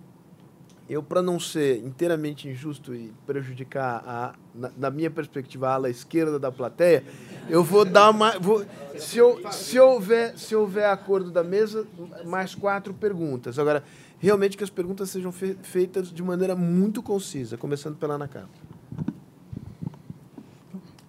eu, 0.90 1.02
para 1.02 1.22
não 1.22 1.40
ser 1.40 1.84
inteiramente 1.86 2.50
injusto 2.50 2.94
e 2.94 3.14
prejudicar, 3.26 4.04
a, 4.06 4.34
na, 4.54 4.72
na 4.78 4.90
minha 4.90 5.10
perspectiva, 5.10 5.70
a 5.70 5.74
ala 5.76 5.90
esquerda 5.90 6.38
da 6.38 6.52
plateia, 6.52 7.04
eu 7.50 7.64
vou 7.64 7.86
dar 7.86 8.12
mais. 8.12 8.40
Vou, 8.40 8.66
se, 8.98 9.18
eu, 9.18 9.42
se, 9.52 9.80
houver, 9.80 10.38
se 10.38 10.56
houver 10.56 10.86
acordo 10.86 11.32
da 11.32 11.44
mesa, 11.44 11.86
mais 12.26 12.56
quatro 12.56 12.94
perguntas. 12.94 13.58
Agora, 13.58 13.84
realmente 14.20 14.58
que 14.58 14.64
as 14.64 14.70
perguntas 14.70 15.10
sejam 15.10 15.32
fe, 15.32 15.58
feitas 15.62 16.12
de 16.12 16.22
maneira 16.22 16.56
muito 16.56 17.02
concisa, 17.02 17.58
começando 17.58 17.98
pela 17.98 18.16
Ana 18.16 18.28
Carla. 18.28 18.50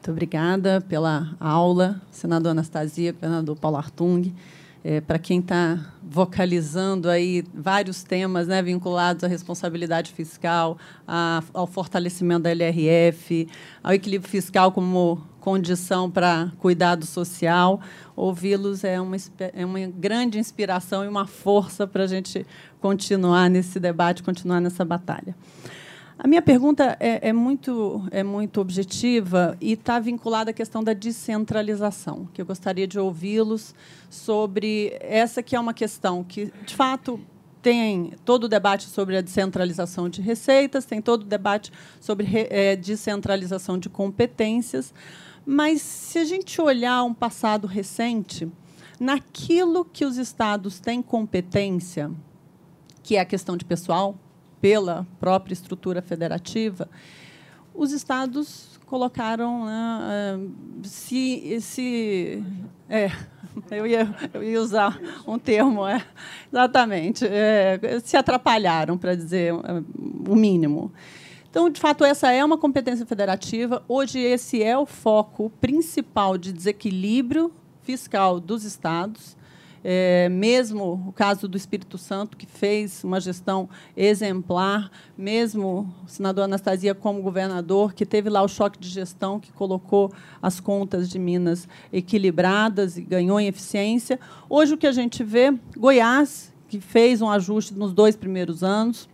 Muito 0.02 0.10
obrigada 0.10 0.80
pela 0.80 1.30
aula, 1.38 2.02
senador 2.10 2.50
Anastasia, 2.50 3.14
senador 3.20 3.56
Paulo 3.56 3.76
Artung. 3.76 4.34
É, 4.82 5.00
Para 5.00 5.16
quem 5.16 5.38
está 5.38 5.78
vocalizando 6.02 7.08
aí 7.08 7.44
vários 7.54 8.02
temas 8.02 8.48
né, 8.48 8.60
vinculados 8.60 9.22
à 9.22 9.28
responsabilidade 9.28 10.12
fiscal, 10.12 10.76
a, 11.06 11.40
ao 11.54 11.68
fortalecimento 11.68 12.42
da 12.42 12.50
LRF, 12.50 13.46
ao 13.80 13.94
equilíbrio 13.94 14.28
fiscal 14.28 14.72
como 14.72 15.24
condição 15.38 16.10
para 16.10 16.50
cuidado 16.58 17.06
social, 17.06 17.80
ouvi-los 18.16 18.82
é 18.82 19.00
uma, 19.00 19.16
é 19.54 19.64
uma 19.64 19.86
grande 19.86 20.36
inspiração 20.36 21.04
e 21.04 21.08
uma 21.08 21.28
força 21.28 21.86
para 21.86 22.02
a 22.02 22.08
gente 22.08 22.44
continuar 22.80 23.48
nesse 23.48 23.78
debate, 23.78 24.20
continuar 24.24 24.60
nessa 24.60 24.84
batalha. 24.84 25.32
A 26.24 26.28
minha 26.28 26.40
pergunta 26.40 26.96
é, 27.00 27.30
é, 27.30 27.32
muito, 27.32 28.06
é 28.12 28.22
muito 28.22 28.60
objetiva 28.60 29.56
e 29.60 29.72
está 29.72 29.98
vinculada 29.98 30.52
à 30.52 30.54
questão 30.54 30.80
da 30.80 30.92
descentralização, 30.92 32.28
que 32.32 32.40
eu 32.40 32.46
gostaria 32.46 32.86
de 32.86 32.96
ouvi-los 32.96 33.74
sobre 34.08 34.96
essa 35.00 35.42
que 35.42 35.56
é 35.56 35.58
uma 35.58 35.74
questão 35.74 36.22
que, 36.22 36.52
de 36.64 36.76
fato, 36.76 37.18
tem 37.60 38.12
todo 38.24 38.44
o 38.44 38.48
debate 38.48 38.84
sobre 38.84 39.16
a 39.16 39.20
descentralização 39.20 40.08
de 40.08 40.22
receitas, 40.22 40.84
tem 40.84 41.02
todo 41.02 41.22
o 41.22 41.26
debate 41.26 41.72
sobre 42.00 42.28
é, 42.50 42.76
descentralização 42.76 43.76
de 43.76 43.88
competências, 43.88 44.94
Mas 45.44 45.82
se 45.82 46.20
a 46.20 46.24
gente 46.24 46.60
olhar 46.60 47.02
um 47.02 47.12
passado 47.12 47.66
recente, 47.66 48.48
naquilo 49.00 49.84
que 49.84 50.04
os 50.04 50.18
estados 50.18 50.78
têm 50.78 51.02
competência, 51.02 52.12
que 53.02 53.16
é 53.16 53.20
a 53.20 53.24
questão 53.24 53.56
de 53.56 53.64
pessoal, 53.64 54.16
pela 54.62 55.04
própria 55.18 55.52
estrutura 55.52 56.00
federativa, 56.00 56.88
os 57.74 57.90
estados 57.90 58.80
colocaram 58.86 59.64
né, 59.66 60.38
se, 60.84 61.60
se 61.60 62.44
é, 62.88 63.10
eu 63.72 63.86
ia, 63.86 64.14
eu 64.32 64.42
ia 64.42 64.60
usar 64.60 65.00
um 65.26 65.36
termo, 65.36 65.84
é, 65.84 66.04
exatamente, 66.50 67.26
é, 67.26 67.98
se 68.04 68.16
atrapalharam, 68.16 68.96
para 68.96 69.16
dizer 69.16 69.52
é, 69.52 69.82
o 70.30 70.36
mínimo. 70.36 70.92
Então, 71.50 71.68
de 71.68 71.80
fato, 71.80 72.04
essa 72.04 72.30
é 72.30 72.42
uma 72.44 72.56
competência 72.56 73.04
federativa. 73.04 73.82
Hoje, 73.88 74.20
esse 74.20 74.62
é 74.62 74.78
o 74.78 74.86
foco 74.86 75.50
principal 75.60 76.38
de 76.38 76.52
desequilíbrio 76.52 77.52
fiscal 77.82 78.38
dos 78.38 78.64
estados. 78.64 79.36
É, 79.84 80.28
mesmo 80.28 81.04
o 81.08 81.12
caso 81.12 81.48
do 81.48 81.56
Espírito 81.56 81.98
Santo, 81.98 82.36
que 82.36 82.46
fez 82.46 83.02
uma 83.02 83.20
gestão 83.20 83.68
exemplar, 83.96 84.90
mesmo 85.18 85.92
o 86.04 86.08
senador 86.08 86.44
Anastasia 86.44 86.94
como 86.94 87.22
governador, 87.22 87.92
que 87.92 88.06
teve 88.06 88.30
lá 88.30 88.42
o 88.42 88.48
choque 88.48 88.78
de 88.78 88.88
gestão, 88.88 89.40
que 89.40 89.52
colocou 89.52 90.12
as 90.40 90.60
contas 90.60 91.08
de 91.08 91.18
Minas 91.18 91.68
equilibradas 91.92 92.96
e 92.96 93.02
ganhou 93.02 93.40
em 93.40 93.48
eficiência. 93.48 94.20
Hoje, 94.48 94.74
o 94.74 94.78
que 94.78 94.86
a 94.86 94.92
gente 94.92 95.24
vê, 95.24 95.52
Goiás, 95.76 96.52
que 96.68 96.80
fez 96.80 97.20
um 97.20 97.28
ajuste 97.28 97.74
nos 97.74 97.92
dois 97.92 98.16
primeiros 98.16 98.62
anos, 98.62 99.08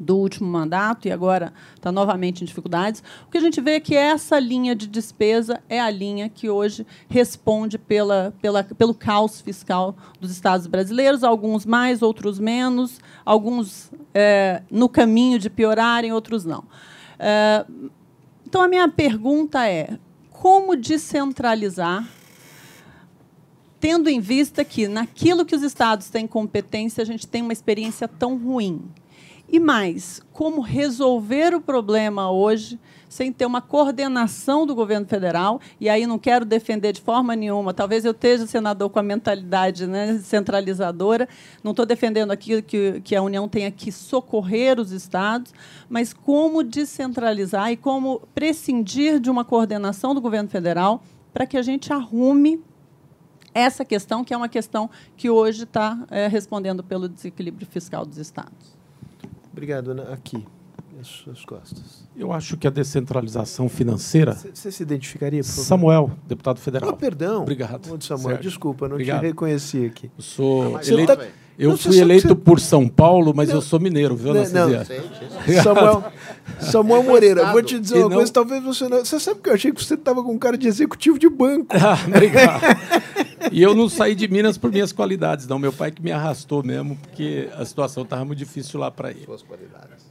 do 0.00 0.16
último 0.16 0.48
mandato 0.48 1.06
e 1.06 1.12
agora 1.12 1.52
está 1.76 1.92
novamente 1.92 2.42
em 2.42 2.46
dificuldades. 2.46 3.02
O 3.26 3.30
que 3.30 3.36
a 3.36 3.40
gente 3.40 3.60
vê 3.60 3.72
é 3.72 3.80
que 3.80 3.94
essa 3.94 4.38
linha 4.38 4.74
de 4.74 4.86
despesa 4.86 5.62
é 5.68 5.78
a 5.78 5.90
linha 5.90 6.28
que 6.28 6.48
hoje 6.48 6.86
responde 7.08 7.76
pela, 7.76 8.34
pela, 8.40 8.64
pelo 8.64 8.94
caos 8.94 9.40
fiscal 9.40 9.94
dos 10.18 10.30
estados 10.30 10.66
brasileiros, 10.66 11.22
alguns 11.22 11.66
mais, 11.66 12.00
outros 12.00 12.38
menos, 12.38 12.98
alguns 13.24 13.92
é, 14.14 14.62
no 14.70 14.88
caminho 14.88 15.38
de 15.38 15.50
piorarem, 15.50 16.12
outros 16.12 16.44
não. 16.46 16.64
É, 17.18 17.66
então, 18.46 18.62
a 18.62 18.68
minha 18.68 18.88
pergunta 18.88 19.68
é: 19.68 19.98
como 20.30 20.74
descentralizar, 20.74 22.08
tendo 23.78 24.08
em 24.08 24.20
vista 24.20 24.64
que, 24.64 24.88
naquilo 24.88 25.44
que 25.44 25.54
os 25.54 25.62
estados 25.62 26.08
têm 26.08 26.26
competência, 26.26 27.02
a 27.02 27.04
gente 27.04 27.26
tem 27.28 27.42
uma 27.42 27.52
experiência 27.52 28.08
tão 28.08 28.36
ruim? 28.36 28.82
E 29.52 29.58
mais, 29.58 30.22
como 30.32 30.60
resolver 30.60 31.54
o 31.54 31.60
problema 31.60 32.30
hoje 32.30 32.78
sem 33.08 33.32
ter 33.32 33.44
uma 33.44 33.60
coordenação 33.60 34.64
do 34.64 34.72
governo 34.72 35.04
federal, 35.04 35.60
e 35.80 35.88
aí 35.88 36.06
não 36.06 36.16
quero 36.16 36.44
defender 36.44 36.92
de 36.92 37.00
forma 37.00 37.34
nenhuma, 37.34 37.74
talvez 37.74 38.04
eu 38.04 38.12
esteja, 38.12 38.46
senador, 38.46 38.88
com 38.88 39.00
a 39.00 39.02
mentalidade 39.02 39.84
né, 39.88 40.16
centralizadora, 40.18 41.28
não 41.64 41.72
estou 41.72 41.84
defendendo 41.84 42.30
aqui 42.30 42.62
que, 42.62 43.00
que 43.00 43.16
a 43.16 43.20
União 43.20 43.48
tenha 43.48 43.72
que 43.72 43.90
socorrer 43.90 44.78
os 44.78 44.92
estados, 44.92 45.52
mas 45.88 46.12
como 46.12 46.62
descentralizar 46.62 47.72
e 47.72 47.76
como 47.76 48.20
prescindir 48.32 49.18
de 49.18 49.28
uma 49.28 49.44
coordenação 49.44 50.14
do 50.14 50.20
governo 50.20 50.48
federal 50.48 51.02
para 51.32 51.44
que 51.44 51.56
a 51.56 51.62
gente 51.62 51.92
arrume 51.92 52.62
essa 53.52 53.84
questão, 53.84 54.22
que 54.22 54.32
é 54.32 54.36
uma 54.36 54.48
questão 54.48 54.88
que 55.16 55.28
hoje 55.28 55.64
está 55.64 55.98
é, 56.08 56.28
respondendo 56.28 56.84
pelo 56.84 57.08
desequilíbrio 57.08 57.66
fiscal 57.66 58.06
dos 58.06 58.18
estados. 58.18 58.79
Obrigado, 59.52 59.90
Ana. 59.90 60.12
Aqui, 60.12 60.46
as 61.00 61.06
suas 61.06 61.44
costas. 61.44 62.08
Eu 62.16 62.32
acho 62.32 62.56
que 62.56 62.66
a 62.66 62.70
descentralização 62.70 63.68
financeira. 63.68 64.34
Você 64.34 64.70
se 64.70 64.82
identificaria, 64.82 65.42
por 65.42 65.48
favor? 65.48 65.64
Samuel, 65.64 66.10
deputado 66.26 66.60
federal. 66.60 66.90
Ah, 66.90 66.92
perdão. 66.92 67.42
Obrigado. 67.42 67.92
Ô, 67.92 68.00
Samuel, 68.00 68.36
Sérgio. 68.36 68.50
desculpa, 68.50 68.88
não 68.88 68.96
Obrigado. 68.96 69.20
te 69.20 69.26
reconheci 69.26 69.86
aqui. 69.86 70.10
Eu 70.16 70.22
sou 70.22 70.76
ah, 70.76 70.80
eleito. 70.86 71.16
Tá... 71.16 71.26
Eu 71.58 71.70
não, 71.70 71.76
fui 71.76 71.98
eleito 71.98 72.28
você... 72.28 72.34
por 72.34 72.58
São 72.58 72.88
Paulo, 72.88 73.34
mas 73.36 73.50
não. 73.50 73.56
eu 73.56 73.60
sou 73.60 73.78
mineiro, 73.78 74.16
viu, 74.16 74.32
não, 74.32 74.42
não. 74.42 75.62
Samuel, 75.62 76.04
Samuel 76.58 77.02
Moreira, 77.02 77.52
vou 77.52 77.62
te 77.62 77.78
dizer 77.78 77.98
uma 77.98 78.16
coisa, 78.16 78.32
talvez 78.32 78.62
você 78.64 78.88
não. 78.88 79.04
Você 79.04 79.20
sabe 79.20 79.40
que 79.40 79.50
eu 79.50 79.54
achei 79.54 79.70
que 79.70 79.84
você 79.84 79.92
estava 79.92 80.22
com 80.22 80.32
um 80.32 80.38
cara 80.38 80.56
de 80.56 80.66
executivo 80.66 81.18
de 81.18 81.28
banco. 81.28 81.76
Ah, 81.76 81.98
obrigado. 82.06 82.62
e 83.52 83.62
eu 83.62 83.74
não 83.74 83.88
saí 83.88 84.14
de 84.14 84.28
Minas 84.28 84.58
por 84.58 84.70
minhas 84.70 84.92
qualidades, 84.92 85.46
não. 85.46 85.58
Meu 85.58 85.72
pai 85.72 85.90
que 85.90 86.02
me 86.02 86.12
arrastou 86.12 86.62
mesmo, 86.62 86.96
porque 86.96 87.48
a 87.54 87.64
situação 87.64 88.02
estava 88.02 88.24
muito 88.24 88.38
difícil 88.38 88.78
lá 88.78 88.90
para 88.90 89.10
ele. 89.10 89.24
Suas 89.24 89.42
qualidades. 89.42 90.10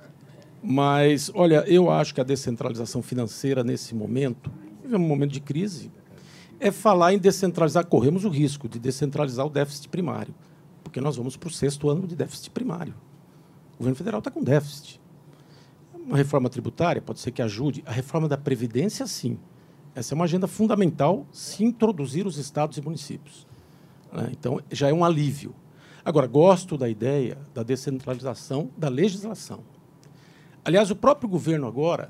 Mas, 0.62 1.32
olha, 1.34 1.64
eu 1.68 1.90
acho 1.90 2.14
que 2.14 2.22
a 2.22 2.24
descentralização 2.24 3.02
financeira 3.02 3.64
nesse 3.64 3.96
momento, 3.96 4.52
é 4.92 4.96
um 4.96 5.00
momento 5.00 5.32
de 5.32 5.40
crise, 5.40 5.92
é 6.60 6.72
falar 6.72 7.14
em 7.14 7.20
descentralizar. 7.20 7.86
Corremos 7.86 8.26
o 8.26 8.30
risco 8.30 8.68
de 8.68 8.80
descentralizar 8.80 9.46
o 9.46 9.50
déficit 9.50 9.88
primário, 9.88 10.34
porque 10.84 11.00
nós 11.00 11.16
vamos 11.16 11.38
para 11.38 11.48
o 11.48 11.52
sexto 11.52 11.90
ano 11.90 12.06
de 12.06 12.16
déficit 12.16 12.50
primário. 12.52 12.94
O 13.76 13.78
governo 13.78 13.96
federal 13.96 14.20
está 14.20 14.30
com 14.30 14.44
déficit. 14.44 15.00
Uma 15.94 16.18
reforma 16.18 16.50
tributária 16.50 17.02
pode 17.02 17.20
ser 17.20 17.32
que 17.32 17.42
ajude. 17.42 17.84
A 17.86 17.92
reforma 17.92 18.28
da 18.28 18.38
Previdência, 18.38 19.06
sim. 19.08 19.38
Essa 19.96 20.14
é 20.14 20.16
uma 20.16 20.26
agenda 20.26 20.48
fundamental 20.48 21.26
se 21.32 21.64
introduzir 21.64 22.26
os 22.28 22.38
estados 22.38 22.78
e 22.78 22.82
municípios. 22.82 23.48
Né? 24.12 24.30
Então, 24.32 24.62
já 24.72 24.90
é 24.90 24.94
um 24.94 25.04
alívio. 25.04 25.56
Agora, 26.04 26.28
gosto 26.28 26.78
da 26.78 26.88
ideia 26.88 27.38
da 27.54 27.64
descentralização 27.64 28.70
da 28.78 28.88
legislação. 28.88 29.64
Aliás, 30.64 30.92
o 30.92 30.96
próprio 30.96 31.30
governo 31.30 31.68
agora, 31.68 32.10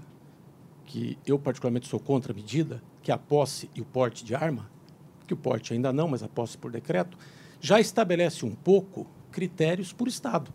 que 0.86 1.18
eu 1.26 1.40
particularmente 1.40 1.88
sou 1.88 2.00
contra 2.00 2.32
a 2.32 2.36
medida, 2.36 2.82
que 3.02 3.12
é 3.12 3.14
a 3.14 3.18
posse 3.18 3.70
e 3.76 3.82
o 3.82 3.86
porte 3.86 4.24
de 4.24 4.36
arma, 4.36 4.70
que 5.26 5.34
o 5.34 5.38
porte 5.38 5.74
ainda 5.74 5.94
não, 5.94 6.08
mas 6.08 6.24
a 6.24 6.28
posse 6.28 6.58
por 6.58 6.72
decreto, 6.72 7.18
já 7.62 7.80
estabelece 7.80 8.46
um 8.46 8.56
pouco 8.56 9.08
critérios 9.32 9.94
por 9.94 10.08
Estado, 10.08 10.52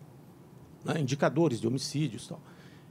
né? 0.84 1.00
indicadores 1.00 1.60
de 1.60 1.66
homicídios. 1.66 2.26
Tal. 2.28 2.40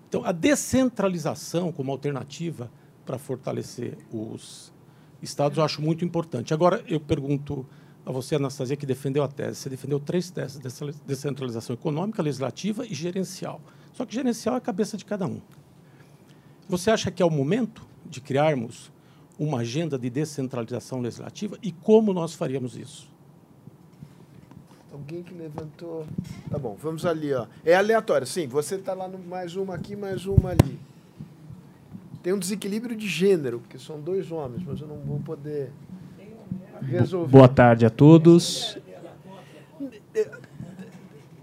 Então, 0.08 0.24
a 0.24 0.32
descentralização 0.32 1.72
como 1.72 1.92
alternativa 1.92 2.72
para 3.06 3.18
fortalecer 3.18 3.98
os 4.12 4.72
estados, 5.22 5.58
eu 5.58 5.64
acho 5.64 5.82
muito 5.82 6.04
importante. 6.04 6.54
Agora, 6.54 6.84
eu 6.88 7.00
pergunto 7.00 7.66
a 8.06 8.12
você, 8.12 8.36
Anastasia, 8.36 8.76
que 8.76 8.86
defendeu 8.86 9.24
a 9.24 9.28
tese. 9.28 9.60
Você 9.60 9.70
defendeu 9.70 10.00
três 10.00 10.30
teses: 10.30 10.60
descentralização 11.06 11.74
econômica, 11.74 12.22
legislativa 12.22 12.86
e 12.86 12.94
gerencial. 12.94 13.62
Só 13.94 14.06
que 14.06 14.14
gerencial 14.14 14.56
é 14.56 14.58
a 14.58 14.62
cabeça 14.62 14.98
de 14.98 15.06
cada 15.06 15.26
um. 15.26 15.40
Você 16.68 16.90
acha 16.90 17.12
que 17.12 17.22
é 17.22 17.26
o 17.26 17.30
momento 17.30 17.86
de 18.06 18.20
criarmos 18.20 18.92
uma 19.38 19.60
agenda 19.60 19.98
de 19.98 20.10
descentralização 20.10 21.02
legislativa 21.02 21.58
e 21.62 21.72
como 21.72 22.14
nós 22.14 22.34
faríamos 22.34 22.78
isso? 22.78 23.12
Alguém 24.92 25.24
que 25.24 25.34
levantou. 25.34 26.06
Tá 26.50 26.58
bom, 26.58 26.78
vamos 26.82 27.06
ali, 27.06 27.34
ó. 27.34 27.48
É 27.66 27.76
aleatório, 27.76 28.28
sim. 28.28 28.48
Você 28.48 28.76
está 28.76 28.94
lá 28.94 29.08
no 29.08 29.18
mais 29.18 29.56
uma 29.56 29.76
aqui, 29.76 29.96
mais 29.96 30.26
uma 30.26 30.52
ali. 30.52 30.80
Tem 32.24 32.32
um 32.32 32.40
desequilíbrio 32.40 32.96
de 32.96 33.06
gênero, 33.06 33.60
porque 33.60 33.78
são 33.78 34.00
dois 34.00 34.32
homens, 34.32 34.64
mas 34.66 34.80
eu 34.80 34.88
não 34.88 34.96
vou 34.96 35.20
poder 35.20 35.72
resolver. 36.82 37.30
Boa 37.30 37.50
tarde 37.50 37.86
a 37.86 37.90
todos. 37.90 38.78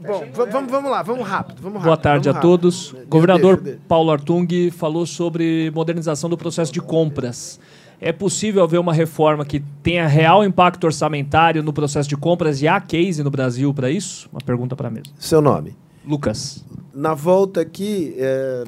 Bom, 0.01 0.25
vamos, 0.33 0.71
vamos 0.71 0.91
lá, 0.91 1.03
vamos 1.03 1.29
rápido. 1.29 1.61
Vamos 1.61 1.75
rápido 1.75 1.85
Boa 1.85 1.97
tarde 1.99 2.29
a 2.31 2.33
rápido. 2.33 2.49
todos. 2.49 2.93
Meu 2.95 3.07
Governador 3.07 3.61
Deus, 3.61 3.79
Paulo 3.87 4.11
Artung 4.11 4.71
falou 4.71 5.05
sobre 5.05 5.71
modernização 5.75 6.31
do 6.31 6.39
processo 6.39 6.73
de 6.73 6.81
compras. 6.81 7.61
É 8.01 8.11
possível 8.11 8.63
haver 8.63 8.81
uma 8.81 8.95
reforma 8.95 9.45
que 9.45 9.61
tenha 9.83 10.07
real 10.07 10.43
impacto 10.43 10.85
orçamentário 10.85 11.63
no 11.63 11.75
processo 11.75 12.09
de 12.09 12.17
compras 12.17 12.63
e 12.63 12.67
há 12.67 12.81
case 12.81 13.23
no 13.23 13.31
Brasil 13.31 13.75
para 13.75 13.91
isso? 13.91 14.27
Uma 14.33 14.41
pergunta 14.41 14.75
para 14.75 14.89
a 14.89 14.91
mesa. 14.91 15.11
Seu 15.19 15.43
nome? 15.43 15.77
Lucas. 16.03 16.65
Na 16.95 17.13
volta 17.13 17.61
aqui, 17.61 18.15
é... 18.17 18.65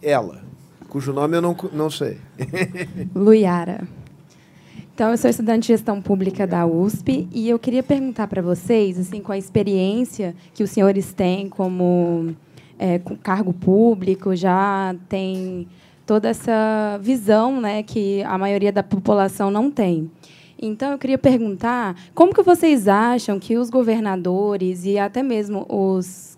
ela, 0.00 0.44
cujo 0.92 1.10
nome 1.10 1.38
eu 1.38 1.40
não, 1.40 1.56
não 1.72 1.88
sei. 1.88 2.18
Luiara. 3.16 3.88
Então, 4.94 5.10
eu 5.10 5.16
sou 5.16 5.30
estudante 5.30 5.62
de 5.62 5.68
gestão 5.68 6.02
pública 6.02 6.46
da 6.46 6.66
USP 6.66 7.26
e 7.32 7.48
eu 7.48 7.58
queria 7.58 7.82
perguntar 7.82 8.26
para 8.26 8.42
vocês, 8.42 8.98
assim, 8.98 9.22
com 9.22 9.32
a 9.32 9.38
experiência 9.38 10.34
que 10.52 10.62
os 10.62 10.68
senhores 10.68 11.14
têm 11.14 11.48
como 11.48 12.36
é, 12.78 12.98
com 12.98 13.16
cargo 13.16 13.54
público, 13.54 14.36
já 14.36 14.94
tem 15.08 15.66
toda 16.04 16.28
essa 16.28 17.00
visão, 17.00 17.58
né, 17.58 17.82
que 17.82 18.22
a 18.24 18.36
maioria 18.36 18.70
da 18.70 18.82
população 18.82 19.50
não 19.50 19.70
tem. 19.70 20.10
Então, 20.64 20.92
eu 20.92 20.98
queria 20.98 21.18
perguntar 21.18 21.96
como 22.14 22.32
que 22.32 22.40
vocês 22.40 22.86
acham 22.86 23.40
que 23.40 23.58
os 23.58 23.68
governadores 23.68 24.84
e 24.84 24.96
até 24.96 25.20
mesmo 25.20 25.66
os 25.68 26.30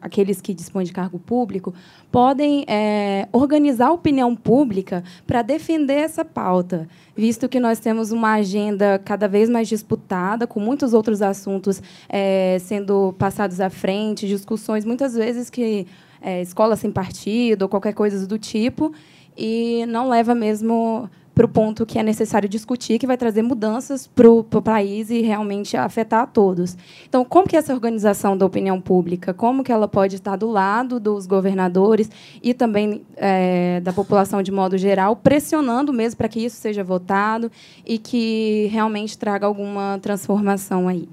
aqueles 0.00 0.40
que 0.40 0.54
dispõem 0.54 0.86
de 0.86 0.92
cargo 0.92 1.18
público 1.18 1.74
podem 2.10 2.64
é, 2.66 3.28
organizar 3.30 3.88
a 3.88 3.92
opinião 3.92 4.34
pública 4.34 5.04
para 5.26 5.42
defender 5.42 5.94
essa 5.94 6.24
pauta, 6.24 6.88
visto 7.14 7.46
que 7.46 7.60
nós 7.60 7.78
temos 7.78 8.10
uma 8.10 8.34
agenda 8.34 8.98
cada 9.04 9.28
vez 9.28 9.50
mais 9.50 9.68
disputada, 9.68 10.46
com 10.46 10.60
muitos 10.60 10.94
outros 10.94 11.20
assuntos 11.20 11.82
é, 12.08 12.58
sendo 12.60 13.14
passados 13.18 13.60
à 13.60 13.68
frente, 13.68 14.26
discussões 14.26 14.84
muitas 14.84 15.14
vezes 15.14 15.50
que 15.50 15.86
é, 16.22 16.40
escola 16.40 16.76
sem 16.76 16.90
partido 16.90 17.62
ou 17.62 17.68
qualquer 17.68 17.92
coisa 17.92 18.26
do 18.26 18.38
tipo, 18.38 18.92
e 19.36 19.84
não 19.86 20.08
leva 20.08 20.34
mesmo 20.34 21.10
para 21.34 21.44
o 21.44 21.48
ponto 21.48 21.84
que 21.84 21.98
é 21.98 22.02
necessário 22.02 22.48
discutir, 22.48 22.98
que 22.98 23.06
vai 23.06 23.16
trazer 23.16 23.42
mudanças 23.42 24.06
para 24.06 24.30
o 24.30 24.44
país 24.44 25.10
e 25.10 25.20
realmente 25.20 25.76
afetar 25.76 26.22
a 26.22 26.26
todos. 26.26 26.76
Então, 27.08 27.24
como 27.24 27.48
que 27.48 27.56
essa 27.56 27.74
organização 27.74 28.36
da 28.36 28.46
opinião 28.46 28.80
pública, 28.80 29.34
como 29.34 29.64
que 29.64 29.72
ela 29.72 29.88
pode 29.88 30.16
estar 30.16 30.36
do 30.36 30.48
lado 30.48 31.00
dos 31.00 31.26
governadores 31.26 32.10
e 32.42 32.54
também 32.54 33.04
é, 33.16 33.80
da 33.80 33.92
população 33.92 34.42
de 34.42 34.52
modo 34.52 34.78
geral, 34.78 35.16
pressionando 35.16 35.92
mesmo 35.92 36.16
para 36.16 36.28
que 36.28 36.40
isso 36.40 36.56
seja 36.56 36.84
votado 36.84 37.50
e 37.84 37.98
que 37.98 38.68
realmente 38.70 39.18
traga 39.18 39.46
alguma 39.46 39.98
transformação 40.00 40.86
aí? 40.86 41.08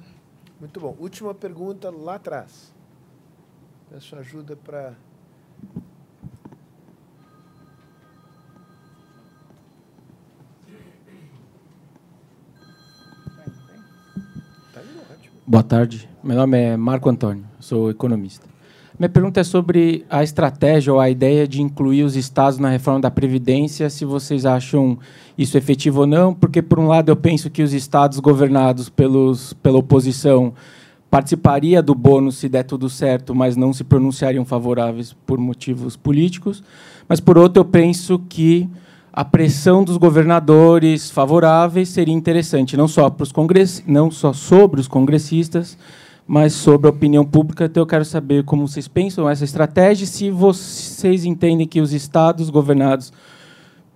Muito 0.60 0.80
bom. 0.80 0.96
Última 1.00 1.34
pergunta 1.34 1.90
lá 1.90 2.16
atrás. 2.16 2.72
Peço 3.90 4.16
ajuda 4.16 4.56
para 4.56 4.94
Boa 15.46 15.64
tarde. 15.64 16.08
Meu 16.24 16.38
nome 16.38 16.56
é 16.56 16.78
Marco 16.78 17.10
Antônio, 17.10 17.44
sou 17.60 17.90
economista. 17.90 18.46
Minha 18.98 19.10
pergunta 19.10 19.40
é 19.40 19.44
sobre 19.44 20.06
a 20.08 20.24
estratégia 20.24 20.94
ou 20.94 21.00
a 21.00 21.10
ideia 21.10 21.48
de 21.48 21.64
incluir 21.64 22.04
os 22.04 22.16
estados 22.16 22.60
na 22.60 22.70
reforma 22.70 23.02
da 23.02 23.10
Previdência, 23.10 23.90
se 23.90 24.06
vocês 24.06 24.46
acham 24.46 25.00
isso 25.36 25.58
efetivo 25.58 26.02
ou 26.02 26.08
não, 26.08 26.32
porque, 26.32 26.62
por 26.62 26.80
um 26.80 26.86
lado, 26.86 27.10
eu 27.10 27.16
penso 27.16 27.50
que 27.50 27.64
os 27.64 27.74
estados 27.74 28.20
governados 28.20 28.88
pelos, 28.88 29.54
pela 29.54 29.80
oposição 29.80 30.54
participaria 31.10 31.82
do 31.82 31.96
bônus 31.96 32.38
se 32.38 32.48
der 32.48 32.64
tudo 32.64 32.88
certo, 32.88 33.34
mas 33.34 33.58
não 33.58 33.74
se 33.74 33.84
pronunciariam 33.84 34.46
favoráveis 34.46 35.14
por 35.26 35.40
motivos 35.40 35.98
políticos. 35.98 36.64
Mas, 37.10 37.20
por 37.20 37.36
outro, 37.40 37.62
eu 37.62 37.66
penso 37.66 38.20
que 38.30 38.70
a 39.14 39.26
pressão 39.26 39.84
dos 39.84 39.98
governadores 39.98 41.12
favoráveis 41.12 41.90
seria 41.90 42.14
interessante, 42.14 42.78
não 42.78 42.88
só, 42.88 43.10
para 43.10 43.24
os 43.24 43.32
congress... 43.32 43.84
não 43.86 44.10
só 44.10 44.32
sobre 44.32 44.80
os 44.80 44.88
congressistas, 44.88 45.78
mas 46.26 46.54
sobre 46.54 46.88
a 46.88 46.92
opinião 46.92 47.26
pública. 47.26 47.66
Então, 47.66 47.82
eu 47.82 47.88
quero 47.88 48.06
saber 48.06 48.44
como 48.44 48.68
vocês 48.68 48.88
pensam 48.88 49.30
essa 49.30 49.44
estratégia, 49.44 50.08
se 50.08 50.32
vocês 50.32 51.26
entendem 51.26 51.68
que 51.68 51.82
os 51.82 51.92
estados 51.92 52.50
governados 52.50 53.12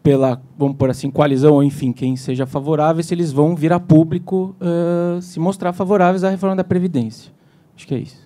pela, 0.04 0.42
vamos 0.58 0.78
por 0.78 0.90
assim, 0.90 1.10
coalizão, 1.10 1.54
ou 1.54 1.64
enfim, 1.64 1.92
quem 1.92 2.16
seja 2.16 2.46
favorável, 2.46 3.02
se 3.02 3.14
eles 3.14 3.32
vão 3.32 3.56
vir 3.56 3.72
a 3.74 3.80
público 3.80 4.56
uh, 4.60 5.22
se 5.22 5.40
mostrar 5.40 5.74
favoráveis 5.74 6.24
à 6.24 6.30
reforma 6.30 6.58
da 6.58 6.64
Previdência. 6.64 7.32
Acho 7.76 7.88
que 7.88 7.96
é 7.96 8.00
isso. 8.00 8.26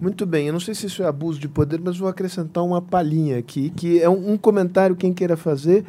Muito 0.00 0.24
bem, 0.24 0.46
eu 0.46 0.52
não 0.52 0.60
sei 0.60 0.74
se 0.74 0.86
isso 0.86 1.02
é 1.02 1.06
abuso 1.06 1.40
de 1.40 1.48
poder, 1.48 1.80
mas 1.82 1.98
vou 1.98 2.08
acrescentar 2.08 2.62
uma 2.62 2.80
palhinha 2.80 3.36
aqui, 3.36 3.70
que 3.70 4.00
é 4.00 4.08
um, 4.08 4.34
um 4.34 4.36
comentário 4.36 4.94
quem 4.94 5.12
queira 5.12 5.36
fazer 5.36 5.84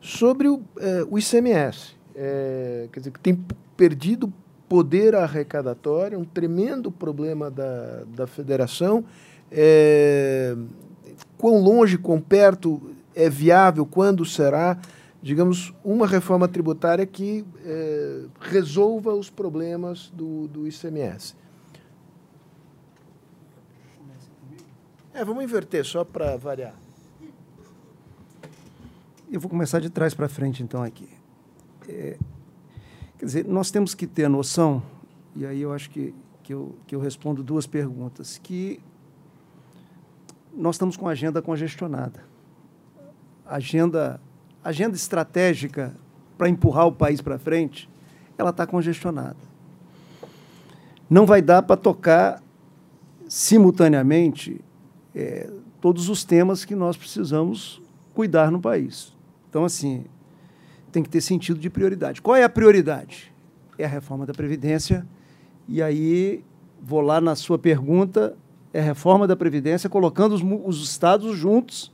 sobre 0.00 0.48
o, 0.48 0.62
eh, 0.78 1.04
o 1.08 1.18
ICMS, 1.18 1.94
é, 2.14 2.88
quer 2.92 3.00
dizer, 3.00 3.10
que 3.10 3.20
tem 3.20 3.38
perdido 3.76 4.32
poder 4.68 5.14
arrecadatório, 5.14 6.18
um 6.18 6.24
tremendo 6.24 6.90
problema 6.90 7.50
da, 7.50 8.04
da 8.04 8.26
federação. 8.26 9.04
É, 9.50 10.56
quão 11.36 11.60
longe, 11.60 11.98
quão 11.98 12.20
perto 12.20 12.80
é 13.14 13.28
viável, 13.28 13.84
quando 13.84 14.24
será, 14.24 14.78
digamos, 15.20 15.74
uma 15.84 16.06
reforma 16.06 16.46
tributária 16.46 17.04
que 17.04 17.44
é, 17.64 18.24
resolva 18.40 19.12
os 19.12 19.28
problemas 19.28 20.10
do, 20.14 20.46
do 20.48 20.68
ICMS. 20.68 21.34
É, 25.12 25.24
vamos 25.24 25.42
inverter, 25.42 25.84
só 25.84 26.04
para 26.04 26.36
variar. 26.36 26.79
Eu 29.32 29.38
vou 29.38 29.48
começar 29.48 29.78
de 29.78 29.88
trás 29.88 30.12
para 30.12 30.28
frente, 30.28 30.60
então, 30.60 30.82
aqui. 30.82 31.08
É, 31.88 32.18
quer 33.16 33.24
dizer, 33.24 33.44
nós 33.46 33.70
temos 33.70 33.94
que 33.94 34.04
ter 34.04 34.24
a 34.24 34.28
noção, 34.28 34.82
e 35.36 35.46
aí 35.46 35.60
eu 35.60 35.72
acho 35.72 35.88
que, 35.88 36.12
que, 36.42 36.52
eu, 36.52 36.74
que 36.84 36.96
eu 36.96 37.00
respondo 37.00 37.40
duas 37.40 37.64
perguntas, 37.64 38.38
que 38.38 38.80
nós 40.52 40.74
estamos 40.74 40.96
com 40.96 41.06
a 41.06 41.12
agenda 41.12 41.40
congestionada. 41.40 42.24
Agenda, 43.46 44.20
agenda 44.64 44.96
estratégica 44.96 45.94
para 46.36 46.48
empurrar 46.48 46.88
o 46.88 46.92
país 46.92 47.20
para 47.20 47.38
frente, 47.38 47.88
ela 48.36 48.50
está 48.50 48.66
congestionada. 48.66 49.36
Não 51.08 51.24
vai 51.24 51.40
dar 51.40 51.62
para 51.62 51.76
tocar 51.76 52.42
simultaneamente 53.28 54.60
é, 55.14 55.48
todos 55.80 56.08
os 56.08 56.24
temas 56.24 56.64
que 56.64 56.74
nós 56.74 56.96
precisamos 56.96 57.80
cuidar 58.12 58.50
no 58.50 58.60
país. 58.60 59.19
Então, 59.50 59.64
assim, 59.64 60.04
tem 60.92 61.02
que 61.02 61.08
ter 61.08 61.20
sentido 61.20 61.58
de 61.58 61.68
prioridade. 61.68 62.22
Qual 62.22 62.36
é 62.36 62.44
a 62.44 62.48
prioridade? 62.48 63.32
É 63.76 63.84
a 63.84 63.88
reforma 63.88 64.24
da 64.24 64.32
Previdência. 64.32 65.04
E 65.66 65.82
aí, 65.82 66.44
vou 66.80 67.00
lá 67.00 67.20
na 67.20 67.34
sua 67.34 67.58
pergunta, 67.58 68.36
é 68.72 68.78
a 68.78 68.84
reforma 68.84 69.26
da 69.26 69.34
Previdência, 69.34 69.90
colocando 69.90 70.34
os, 70.34 70.42
os 70.64 70.88
estados 70.88 71.36
juntos 71.36 71.92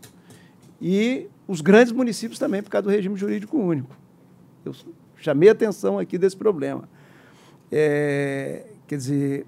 e 0.81 1.29
os 1.49 1.63
grandes 1.63 1.93
municípios 1.93 2.39
também, 2.39 2.63
por 2.63 2.69
causa 2.69 2.83
do 2.85 2.91
regime 2.91 3.17
jurídico 3.17 3.57
único. 3.59 3.97
Eu 4.63 4.75
chamei 5.17 5.49
a 5.49 5.53
atenção 5.53 5.99
aqui 5.99 6.19
desse 6.19 6.37
problema. 6.37 6.87
É, 7.73 8.67
quer 8.87 8.97
dizer, 8.97 9.47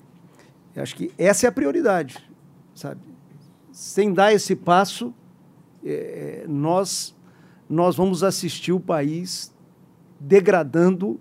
acho 0.75 0.97
que 0.97 1.13
essa 1.19 1.47
é 1.47 1.49
a 1.49 1.53
prioridade, 1.53 2.25
sabe? 2.75 3.01
Sem 3.71 4.15
dar 4.15 4.33
esse 4.33 4.57
passo, 4.57 5.13
é, 5.85 6.47
nós 6.49 7.15
nós 7.69 7.97
vamos 7.97 8.23
assistir 8.23 8.73
o 8.73 8.81
país 8.81 9.55
degradando 10.19 11.21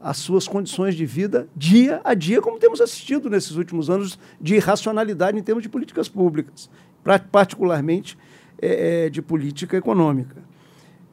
as 0.00 0.16
suas 0.16 0.48
condições 0.48 0.96
de 0.96 1.06
vida 1.06 1.48
dia 1.56 2.00
a 2.02 2.14
dia, 2.14 2.40
como 2.40 2.58
temos 2.58 2.80
assistido 2.80 3.30
nesses 3.30 3.52
últimos 3.52 3.88
anos 3.88 4.18
de 4.40 4.56
irracionalidade 4.56 5.38
em 5.38 5.42
termos 5.42 5.62
de 5.62 5.68
políticas 5.68 6.08
públicas, 6.08 6.68
particularmente 7.30 8.18
é, 8.60 9.06
é, 9.06 9.10
de 9.10 9.22
política 9.22 9.76
econômica. 9.76 10.42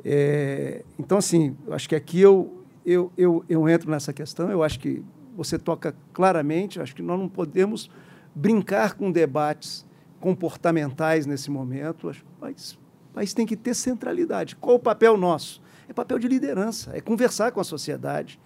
É, 0.04 0.84
então, 0.98 1.18
assim, 1.18 1.56
acho 1.70 1.88
que 1.88 1.96
aqui 1.96 2.20
eu, 2.20 2.64
eu, 2.86 3.12
eu, 3.18 3.44
eu 3.48 3.70
entro 3.70 3.92
nessa 3.92 4.12
questão, 4.12 4.50
eu 4.50 4.64
acho 4.64 4.80
que 4.80 5.04
você 5.36 5.60
toca 5.60 5.96
claramente, 6.12 6.82
acho 6.82 6.96
que 6.96 7.02
nós 7.02 7.20
não 7.20 7.30
podemos 7.30 7.92
brincar 8.34 8.96
com 8.96 9.12
debates 9.12 9.86
comportamentais 10.20 11.26
nesse 11.26 11.52
momento, 11.52 12.12
mas 12.42 12.78
país 13.20 13.34
tem 13.34 13.46
que 13.46 13.58
ter 13.58 13.74
centralidade. 13.74 14.56
Qual 14.56 14.78
o 14.78 14.80
papel 14.80 15.18
nosso? 15.18 15.62
É 15.90 15.94
papel 15.94 16.18
de 16.18 16.28
liderança, 16.28 16.92
é 16.94 17.02
conversar 17.02 17.52
com 17.52 17.60
a 17.60 17.64
sociedade, 17.66 18.40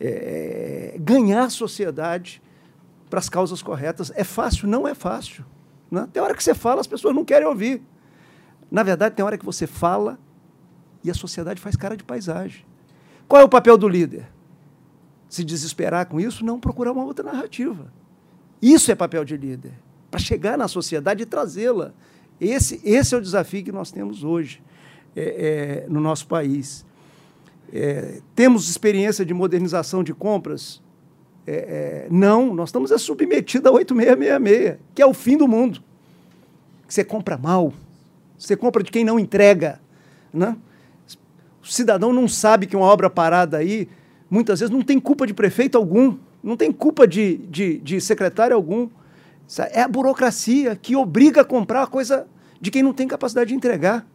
é, 0.00 0.94
é 0.94 0.98
ganhar 0.98 1.44
a 1.44 1.50
sociedade 1.50 2.40
para 3.10 3.18
as 3.18 3.28
causas 3.28 3.60
corretas. 3.60 4.10
É 4.14 4.24
fácil? 4.24 4.68
Não 4.68 4.88
é 4.88 4.94
fácil. 4.94 5.44
Né? 5.90 6.08
Tem 6.10 6.22
hora 6.22 6.34
que 6.34 6.42
você 6.42 6.54
fala, 6.54 6.80
as 6.80 6.86
pessoas 6.86 7.14
não 7.14 7.26
querem 7.26 7.46
ouvir. 7.46 7.82
Na 8.70 8.82
verdade, 8.82 9.14
tem 9.14 9.24
hora 9.24 9.36
que 9.36 9.44
você 9.44 9.66
fala 9.66 10.18
e 11.04 11.10
a 11.10 11.14
sociedade 11.14 11.60
faz 11.60 11.76
cara 11.76 11.94
de 11.94 12.02
paisagem. 12.02 12.64
Qual 13.28 13.42
é 13.42 13.44
o 13.44 13.48
papel 13.50 13.76
do 13.76 13.86
líder? 13.86 14.26
Se 15.28 15.44
desesperar 15.44 16.06
com 16.06 16.18
isso? 16.18 16.42
Não, 16.42 16.58
procurar 16.58 16.92
uma 16.92 17.04
outra 17.04 17.24
narrativa. 17.24 17.92
Isso 18.62 18.90
é 18.90 18.94
papel 18.94 19.26
de 19.26 19.36
líder, 19.36 19.74
para 20.10 20.18
chegar 20.18 20.56
na 20.56 20.68
sociedade 20.68 21.22
e 21.22 21.26
trazê-la 21.26 21.92
esse, 22.40 22.80
esse 22.84 23.14
é 23.14 23.18
o 23.18 23.20
desafio 23.20 23.64
que 23.64 23.72
nós 23.72 23.90
temos 23.90 24.24
hoje 24.24 24.62
é, 25.14 25.84
é, 25.84 25.86
no 25.88 26.00
nosso 26.00 26.26
país. 26.26 26.84
É, 27.72 28.20
temos 28.34 28.68
experiência 28.68 29.24
de 29.24 29.32
modernização 29.34 30.04
de 30.04 30.14
compras? 30.14 30.82
É, 31.46 31.52
é, 31.54 32.06
não, 32.10 32.52
nós 32.52 32.68
estamos 32.68 32.90
submetidos 33.00 33.70
a 33.70 33.72
8666, 33.72 34.78
que 34.94 35.00
é 35.00 35.06
o 35.06 35.14
fim 35.14 35.36
do 35.36 35.48
mundo. 35.48 35.82
Você 36.88 37.04
compra 37.04 37.36
mal, 37.36 37.72
você 38.38 38.56
compra 38.56 38.82
de 38.82 38.90
quem 38.90 39.04
não 39.04 39.18
entrega. 39.18 39.80
Né? 40.32 40.56
O 41.62 41.66
cidadão 41.66 42.12
não 42.12 42.28
sabe 42.28 42.66
que 42.66 42.76
uma 42.76 42.86
obra 42.86 43.08
parada 43.08 43.56
aí, 43.56 43.88
muitas 44.30 44.60
vezes, 44.60 44.72
não 44.72 44.82
tem 44.82 45.00
culpa 45.00 45.26
de 45.26 45.34
prefeito 45.34 45.76
algum, 45.76 46.16
não 46.42 46.56
tem 46.56 46.70
culpa 46.70 47.06
de, 47.06 47.38
de, 47.38 47.78
de 47.78 48.00
secretário 48.00 48.54
algum. 48.54 48.88
É 49.70 49.82
a 49.82 49.88
burocracia 49.88 50.74
que 50.76 50.96
obriga 50.96 51.42
a 51.42 51.44
comprar 51.44 51.82
a 51.82 51.86
coisa 51.86 52.26
de 52.60 52.70
quem 52.70 52.82
não 52.82 52.92
tem 52.92 53.06
capacidade 53.06 53.48
de 53.50 53.54
entregar. 53.54 54.06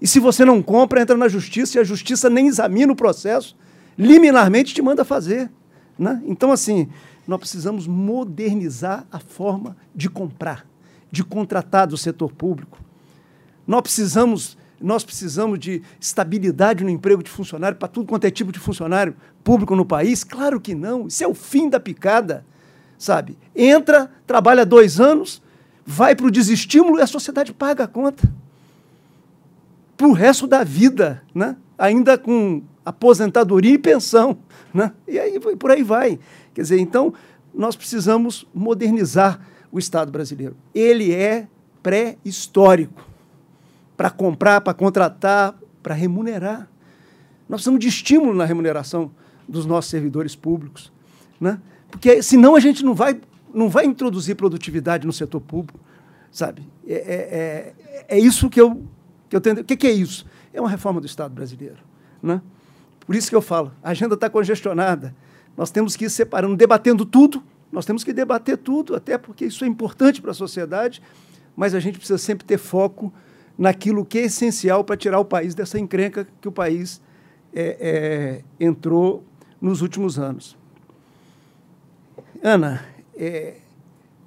E 0.00 0.06
se 0.06 0.20
você 0.20 0.44
não 0.44 0.62
compra, 0.62 1.00
entra 1.00 1.16
na 1.16 1.28
justiça 1.28 1.78
e 1.78 1.80
a 1.80 1.84
justiça 1.84 2.28
nem 2.28 2.48
examina 2.48 2.92
o 2.92 2.96
processo, 2.96 3.56
liminarmente 3.96 4.74
te 4.74 4.82
manda 4.82 5.04
fazer. 5.04 5.50
Né? 5.98 6.22
Então, 6.26 6.52
assim, 6.52 6.88
nós 7.26 7.40
precisamos 7.40 7.86
modernizar 7.86 9.06
a 9.10 9.18
forma 9.18 9.76
de 9.94 10.10
comprar, 10.10 10.66
de 11.10 11.24
contratar 11.24 11.86
do 11.86 11.96
setor 11.96 12.30
público. 12.32 12.78
Nós 13.66 13.80
precisamos, 13.80 14.58
nós 14.80 15.02
precisamos 15.02 15.58
de 15.58 15.82
estabilidade 15.98 16.84
no 16.84 16.90
emprego 16.90 17.22
de 17.22 17.30
funcionário 17.30 17.78
para 17.78 17.88
tudo 17.88 18.06
quanto 18.06 18.26
é 18.26 18.30
tipo 18.30 18.52
de 18.52 18.58
funcionário 18.58 19.16
público 19.42 19.74
no 19.74 19.86
país? 19.86 20.22
Claro 20.22 20.60
que 20.60 20.74
não. 20.74 21.06
Isso 21.06 21.24
é 21.24 21.26
o 21.26 21.34
fim 21.34 21.68
da 21.70 21.80
picada 21.80 22.44
sabe? 22.98 23.36
Entra, 23.54 24.10
trabalha 24.26 24.64
dois 24.64 25.00
anos, 25.00 25.42
vai 25.84 26.14
para 26.14 26.26
o 26.26 26.30
desestímulo 26.30 26.98
e 26.98 27.02
a 27.02 27.06
sociedade 27.06 27.52
paga 27.52 27.84
a 27.84 27.88
conta. 27.88 28.28
para 29.96 30.06
o 30.06 30.12
resto 30.12 30.46
da 30.46 30.62
vida, 30.62 31.22
né? 31.34 31.56
ainda 31.78 32.18
com 32.18 32.62
aposentadoria 32.84 33.74
e 33.74 33.78
pensão. 33.78 34.38
Né? 34.74 34.92
E 35.08 35.18
aí 35.18 35.40
por 35.40 35.70
aí 35.70 35.82
vai. 35.82 36.18
Quer 36.52 36.62
dizer, 36.62 36.78
então, 36.78 37.14
nós 37.54 37.74
precisamos 37.76 38.46
modernizar 38.52 39.40
o 39.72 39.78
Estado 39.78 40.12
brasileiro. 40.12 40.54
Ele 40.74 41.12
é 41.12 41.48
pré-histórico 41.82 43.06
para 43.96 44.10
comprar, 44.10 44.60
para 44.60 44.74
contratar, 44.74 45.54
para 45.82 45.94
remunerar. 45.94 46.68
Nós 47.48 47.60
precisamos 47.60 47.80
de 47.80 47.88
estímulo 47.88 48.34
na 48.34 48.44
remuneração 48.44 49.10
dos 49.48 49.64
nossos 49.64 49.90
servidores 49.90 50.34
públicos. 50.36 50.92
Né? 51.40 51.58
Porque 51.90 52.22
senão 52.22 52.54
a 52.54 52.60
gente 52.60 52.84
não 52.84 52.94
vai, 52.94 53.20
não 53.52 53.68
vai 53.68 53.84
introduzir 53.84 54.34
produtividade 54.36 55.06
no 55.06 55.12
setor 55.12 55.40
público. 55.40 55.78
Sabe? 56.30 56.62
É, 56.86 56.94
é, 56.94 57.74
é, 58.08 58.16
é 58.16 58.18
isso 58.18 58.50
que 58.50 58.60
eu, 58.60 58.84
que 59.28 59.36
eu. 59.36 59.40
O 59.40 59.64
que, 59.64 59.76
que 59.76 59.86
é 59.86 59.92
isso? 59.92 60.26
É 60.52 60.60
uma 60.60 60.68
reforma 60.68 61.00
do 61.00 61.06
Estado 61.06 61.34
brasileiro. 61.34 61.78
Né? 62.22 62.40
Por 63.06 63.14
isso 63.14 63.30
que 63.30 63.36
eu 63.36 63.42
falo, 63.42 63.72
a 63.82 63.90
agenda 63.90 64.14
está 64.14 64.28
congestionada. 64.28 65.14
Nós 65.56 65.70
temos 65.70 65.96
que 65.96 66.04
ir 66.06 66.10
separando, 66.10 66.56
debatendo 66.56 67.06
tudo. 67.06 67.42
Nós 67.70 67.84
temos 67.84 68.04
que 68.04 68.12
debater 68.12 68.58
tudo, 68.58 68.94
até 68.94 69.16
porque 69.18 69.46
isso 69.46 69.64
é 69.64 69.68
importante 69.68 70.20
para 70.20 70.30
a 70.30 70.34
sociedade, 70.34 71.02
mas 71.56 71.74
a 71.74 71.80
gente 71.80 71.98
precisa 71.98 72.18
sempre 72.18 72.46
ter 72.46 72.58
foco 72.58 73.12
naquilo 73.58 74.04
que 74.04 74.18
é 74.18 74.24
essencial 74.24 74.84
para 74.84 74.96
tirar 74.96 75.18
o 75.18 75.24
país 75.24 75.54
dessa 75.54 75.78
encrenca 75.78 76.26
que 76.40 76.48
o 76.48 76.52
país 76.52 77.00
é, 77.54 78.42
é, 78.60 78.64
entrou 78.64 79.24
nos 79.60 79.80
últimos 79.80 80.18
anos. 80.18 80.56
Ana, 82.48 82.84
é, 83.16 83.56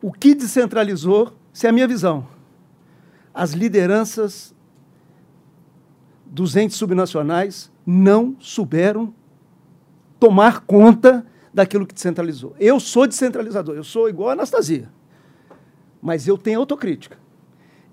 o 0.02 0.12
que 0.12 0.36
descentralizou, 0.36 1.32
se 1.54 1.68
é 1.68 1.70
a 1.70 1.72
minha 1.72 1.88
visão, 1.88 2.28
as 3.34 3.52
lideranças 3.54 4.54
dos 6.26 6.58
entes 6.58 6.76
subnacionais 6.76 7.72
não 7.86 8.36
souberam 8.38 9.14
tomar 10.20 10.66
conta 10.66 11.26
daquilo 11.54 11.88
que 11.88 11.94
descentralizou. 11.94 12.54
Eu 12.60 12.78
sou 12.78 13.08
descentralizador, 13.08 13.78
eu 13.78 13.86
sou 13.86 14.10
igual 14.10 14.28
a 14.28 14.34
Anastasia, 14.34 14.90
mas 16.02 16.28
eu 16.28 16.38
tenho 16.38 16.60
autocrítica. 16.60 17.18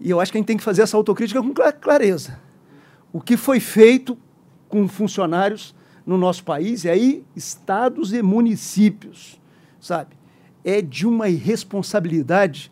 E 0.00 0.10
eu 0.10 0.20
acho 0.20 0.32
que 0.32 0.38
a 0.38 0.40
gente 0.40 0.48
tem 0.48 0.56
que 0.56 0.64
fazer 0.64 0.82
essa 0.82 0.96
autocrítica 0.96 1.40
com 1.40 1.54
clareza. 1.80 2.40
O 3.12 3.20
que 3.20 3.36
foi 3.36 3.60
feito 3.60 4.18
com 4.68 4.88
funcionários 4.88 5.72
no 6.04 6.18
nosso 6.18 6.42
país, 6.42 6.82
e 6.82 6.88
aí 6.88 7.24
estados 7.36 8.12
e 8.12 8.20
municípios, 8.22 9.40
sabe? 9.78 10.15
É 10.66 10.82
de 10.82 11.06
uma 11.06 11.28
irresponsabilidade 11.28 12.70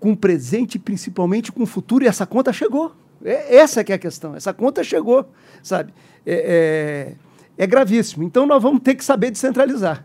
com 0.00 0.12
o 0.12 0.16
presente 0.16 0.78
principalmente 0.78 1.52
com 1.52 1.62
o 1.62 1.66
futuro, 1.66 2.04
e 2.04 2.08
essa 2.08 2.26
conta 2.26 2.52
chegou. 2.52 2.96
É, 3.24 3.56
essa 3.56 3.84
que 3.84 3.92
é 3.92 3.94
a 3.94 3.98
questão, 3.98 4.34
essa 4.34 4.52
conta 4.52 4.82
chegou, 4.82 5.30
sabe? 5.62 5.92
É, 6.26 7.14
é, 7.58 7.64
é 7.64 7.66
gravíssimo. 7.66 8.24
Então 8.24 8.46
nós 8.46 8.62
vamos 8.62 8.82
ter 8.82 8.94
que 8.94 9.04
saber 9.04 9.30
descentralizar. 9.30 10.04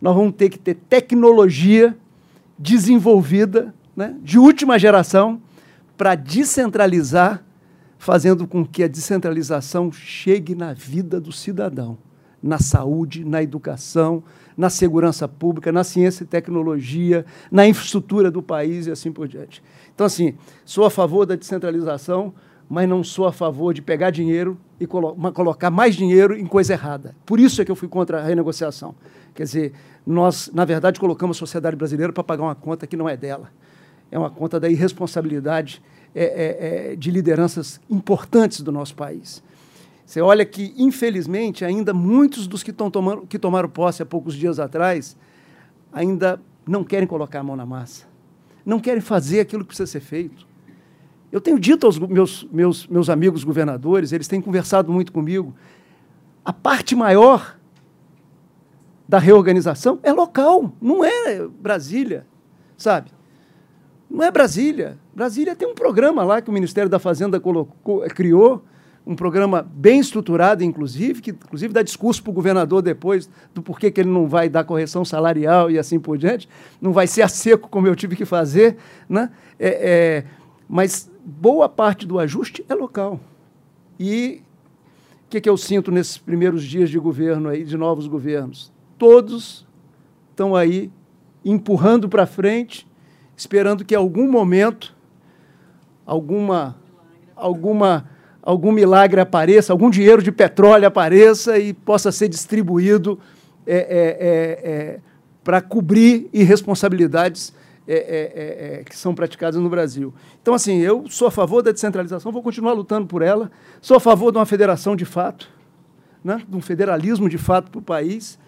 Nós 0.00 0.14
vamos 0.14 0.34
ter 0.34 0.48
que 0.48 0.58
ter 0.58 0.74
tecnologia 0.74 1.96
desenvolvida, 2.58 3.74
né, 3.94 4.16
de 4.22 4.38
última 4.38 4.78
geração, 4.78 5.40
para 5.96 6.14
descentralizar 6.14 7.44
fazendo 7.98 8.46
com 8.46 8.64
que 8.64 8.84
a 8.84 8.88
descentralização 8.88 9.90
chegue 9.90 10.54
na 10.54 10.72
vida 10.72 11.20
do 11.20 11.32
cidadão, 11.32 11.98
na 12.42 12.58
saúde, 12.58 13.24
na 13.24 13.42
educação, 13.42 14.22
na 14.56 14.70
segurança 14.70 15.28
pública, 15.28 15.70
na 15.70 15.84
ciência 15.84 16.24
e 16.24 16.26
tecnologia, 16.26 17.24
na 17.50 17.66
infraestrutura 17.66 18.30
do 18.30 18.42
país 18.42 18.86
e 18.86 18.90
assim 18.90 19.12
por 19.12 19.28
diante. 19.28 19.62
Então, 19.94 20.06
assim, 20.06 20.34
sou 20.64 20.84
a 20.84 20.90
favor 20.90 21.26
da 21.26 21.36
descentralização, 21.36 22.32
mas 22.68 22.88
não 22.88 23.02
sou 23.02 23.26
a 23.26 23.32
favor 23.32 23.72
de 23.72 23.80
pegar 23.80 24.10
dinheiro 24.10 24.58
e 24.78 24.86
colo 24.86 25.16
colocar 25.32 25.70
mais 25.70 25.96
dinheiro 25.96 26.36
em 26.36 26.46
coisa 26.46 26.74
errada. 26.74 27.14
Por 27.24 27.40
isso 27.40 27.62
é 27.62 27.64
que 27.64 27.70
eu 27.70 27.76
fui 27.76 27.88
contra 27.88 28.20
a 28.20 28.24
renegociação. 28.24 28.94
Quer 29.34 29.44
dizer, 29.44 29.72
nós, 30.06 30.50
na 30.52 30.64
verdade, 30.64 31.00
colocamos 31.00 31.36
a 31.36 31.38
sociedade 31.38 31.76
brasileira 31.76 32.12
para 32.12 32.24
pagar 32.24 32.42
uma 32.44 32.54
conta 32.54 32.86
que 32.86 32.96
não 32.96 33.08
é 33.08 33.16
dela. 33.16 33.50
É 34.10 34.18
uma 34.18 34.30
conta 34.30 34.58
da 34.58 34.68
irresponsabilidade 34.68 35.82
é, 36.14 36.24
é, 36.24 36.92
é, 36.92 36.96
de 36.96 37.10
lideranças 37.10 37.80
importantes 37.88 38.60
do 38.60 38.72
nosso 38.72 38.94
país. 38.94 39.42
Você 40.08 40.22
olha 40.22 40.42
que, 40.46 40.72
infelizmente, 40.78 41.66
ainda 41.66 41.92
muitos 41.92 42.46
dos 42.46 42.62
que, 42.62 42.72
tomando, 42.72 43.26
que 43.26 43.38
tomaram 43.38 43.68
posse 43.68 44.02
há 44.02 44.06
poucos 44.06 44.34
dias 44.34 44.58
atrás 44.58 45.14
ainda 45.92 46.40
não 46.66 46.82
querem 46.82 47.06
colocar 47.06 47.40
a 47.40 47.42
mão 47.42 47.54
na 47.54 47.66
massa, 47.66 48.06
não 48.64 48.80
querem 48.80 49.02
fazer 49.02 49.40
aquilo 49.40 49.64
que 49.64 49.68
precisa 49.68 49.86
ser 49.86 50.00
feito. 50.00 50.46
Eu 51.30 51.42
tenho 51.42 51.60
dito 51.60 51.84
aos 51.84 51.98
meus, 51.98 52.48
meus, 52.50 52.86
meus 52.86 53.10
amigos 53.10 53.44
governadores, 53.44 54.10
eles 54.10 54.26
têm 54.26 54.40
conversado 54.40 54.90
muito 54.90 55.12
comigo, 55.12 55.54
a 56.42 56.54
parte 56.54 56.96
maior 56.96 57.58
da 59.06 59.18
reorganização 59.18 60.00
é 60.02 60.10
local, 60.10 60.72
não 60.80 61.04
é 61.04 61.46
Brasília, 61.46 62.26
sabe? 62.78 63.10
Não 64.10 64.24
é 64.24 64.30
Brasília. 64.30 64.96
Brasília 65.14 65.54
tem 65.54 65.68
um 65.68 65.74
programa 65.74 66.24
lá 66.24 66.40
que 66.40 66.48
o 66.48 66.52
Ministério 66.52 66.88
da 66.88 66.98
Fazenda 66.98 67.38
colocou, 67.38 68.00
criou, 68.08 68.64
um 69.08 69.16
programa 69.16 69.62
bem 69.62 69.98
estruturado, 69.98 70.62
inclusive, 70.62 71.22
que 71.22 71.30
inclusive 71.30 71.72
dá 71.72 71.80
discurso 71.80 72.22
para 72.22 72.30
o 72.30 72.34
governador 72.34 72.82
depois 72.82 73.28
do 73.54 73.62
porquê 73.62 73.90
que 73.90 74.02
ele 74.02 74.10
não 74.10 74.28
vai 74.28 74.50
dar 74.50 74.64
correção 74.64 75.02
salarial 75.02 75.70
e 75.70 75.78
assim 75.78 75.98
por 75.98 76.18
diante, 76.18 76.46
não 76.78 76.92
vai 76.92 77.06
ser 77.06 77.22
a 77.22 77.28
seco 77.28 77.70
como 77.70 77.86
eu 77.86 77.96
tive 77.96 78.14
que 78.14 78.26
fazer, 78.26 78.76
né? 79.08 79.30
É, 79.58 79.68
é, 79.68 80.24
mas 80.68 81.10
boa 81.24 81.70
parte 81.70 82.06
do 82.06 82.18
ajuste 82.18 82.62
é 82.68 82.74
local. 82.74 83.18
E 83.98 84.42
o 85.24 85.30
que, 85.30 85.40
que 85.40 85.48
eu 85.48 85.56
sinto 85.56 85.90
nesses 85.90 86.18
primeiros 86.18 86.62
dias 86.62 86.90
de 86.90 86.98
governo 86.98 87.48
aí, 87.48 87.64
de 87.64 87.78
novos 87.78 88.06
governos? 88.06 88.70
Todos 88.98 89.66
estão 90.28 90.54
aí 90.54 90.92
empurrando 91.42 92.10
para 92.10 92.26
frente 92.26 92.86
esperando 93.34 93.86
que 93.86 93.94
algum 93.94 94.30
momento 94.30 94.94
alguma 96.04 96.76
alguma 97.34 98.17
algum 98.48 98.72
milagre 98.72 99.20
apareça, 99.20 99.74
algum 99.74 99.90
dinheiro 99.90 100.22
de 100.22 100.32
petróleo 100.32 100.86
apareça 100.86 101.58
e 101.58 101.74
possa 101.74 102.10
ser 102.10 102.28
distribuído 102.28 103.18
é, 103.66 103.76
é, 103.76 103.80
é, 103.80 104.70
é 104.70 105.00
para 105.44 105.60
cobrir 105.60 106.30
irresponsabilidades 106.32 107.52
é, 107.86 108.78
é, 108.80 108.84
que 108.84 108.96
são 108.96 109.14
praticadas 109.14 109.60
no 109.60 109.68
Brasil. 109.68 110.14
Então, 110.40 110.54
assim, 110.54 110.78
eu 110.78 111.04
sou 111.10 111.28
a 111.28 111.30
favor 111.30 111.62
da 111.62 111.72
descentralização, 111.72 112.32
vou 112.32 112.42
continuar 112.42 112.72
lutando 112.72 113.06
por 113.06 113.20
ela, 113.20 113.50
sou 113.82 113.98
a 113.98 114.00
favor 114.00 114.32
de 114.32 114.38
uma 114.38 114.46
federação 114.46 114.96
de 114.96 115.04
fato, 115.04 115.50
né, 116.24 116.40
de 116.48 116.56
um 116.56 116.62
federalismo 116.62 117.28
de 117.28 117.36
fato 117.36 117.70
para 117.70 117.78
o 117.80 117.82
país, 117.82 118.38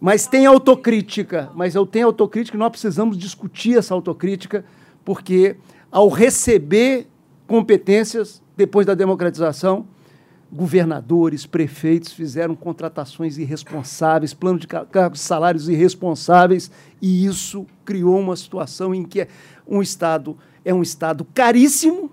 mas 0.00 0.24
tem 0.24 0.46
autocrítica, 0.46 1.50
mas 1.52 1.74
eu 1.74 1.84
tenho 1.84 2.06
autocrítica 2.06 2.56
e 2.56 2.60
nós 2.60 2.70
precisamos 2.70 3.18
discutir 3.18 3.76
essa 3.76 3.92
autocrítica, 3.92 4.64
porque 5.04 5.56
ao 5.90 6.08
receber 6.08 7.08
competências 7.48 8.40
depois 8.56 8.86
da 8.86 8.94
democratização, 8.94 9.86
governadores, 10.52 11.46
prefeitos 11.46 12.12
fizeram 12.12 12.54
contratações 12.54 13.38
irresponsáveis, 13.38 14.34
planos 14.34 14.60
de 14.60 14.66
cargos 14.66 15.20
salários 15.20 15.68
irresponsáveis, 15.68 16.70
e 17.00 17.24
isso 17.24 17.66
criou 17.84 18.18
uma 18.18 18.36
situação 18.36 18.94
em 18.94 19.04
que 19.04 19.26
um 19.66 19.80
Estado 19.80 20.36
é 20.64 20.72
um 20.72 20.82
Estado 20.82 21.26
caríssimo 21.32 22.10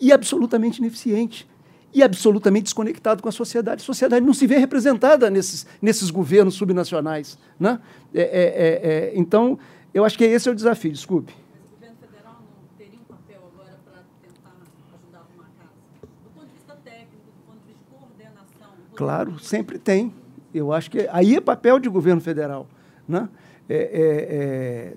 e 0.00 0.12
absolutamente 0.12 0.78
ineficiente 0.78 1.48
e 1.92 2.02
absolutamente 2.02 2.64
desconectado 2.64 3.22
com 3.22 3.28
a 3.28 3.32
sociedade. 3.32 3.82
A 3.82 3.84
sociedade 3.84 4.24
não 4.24 4.34
se 4.34 4.46
vê 4.46 4.58
representada 4.58 5.30
nesses, 5.30 5.66
nesses 5.80 6.10
governos 6.10 6.54
subnacionais. 6.54 7.38
Né? 7.58 7.80
É, 8.14 8.20
é, 8.20 8.22
é, 8.22 9.10
é 9.10 9.12
então, 9.14 9.58
eu 9.92 10.04
acho 10.04 10.16
que 10.16 10.24
esse 10.24 10.48
é 10.48 10.52
o 10.52 10.54
desafio. 10.54 10.92
Desculpe. 10.92 11.32
Mas 11.32 11.60
o 11.62 11.74
governo 11.74 11.96
federal 11.96 12.36
não 12.40 12.76
teria 12.76 13.00
um 13.00 13.04
papel 13.04 13.40
agora 13.52 13.78
para 13.84 14.02
tentar 14.22 14.54
ajudar 14.94 15.18
a 15.18 15.20
arrumar 15.22 15.46
a 15.46 15.62
casa? 15.62 15.74
Do 16.02 16.30
ponto 16.30 16.46
de 16.46 16.52
vista 16.52 16.76
técnico, 16.84 17.24
do 17.24 17.46
ponto 17.46 17.58
de 17.60 17.72
vista 17.72 17.82
de 17.82 17.90
coordenação? 17.90 18.72
Claro, 18.98 19.38
sempre 19.38 19.78
tem. 19.78 20.12
Eu 20.52 20.72
acho 20.72 20.90
que 20.90 21.08
aí 21.12 21.36
é 21.36 21.40
papel 21.40 21.78
de 21.78 21.88
governo 21.88 22.20
federal. 22.20 22.66
Né? 23.06 23.28
É, 23.68 24.96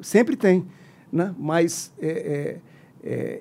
sempre 0.00 0.34
tem. 0.34 0.66
Né? 1.12 1.34
Mas 1.38 1.92
é, 2.00 2.56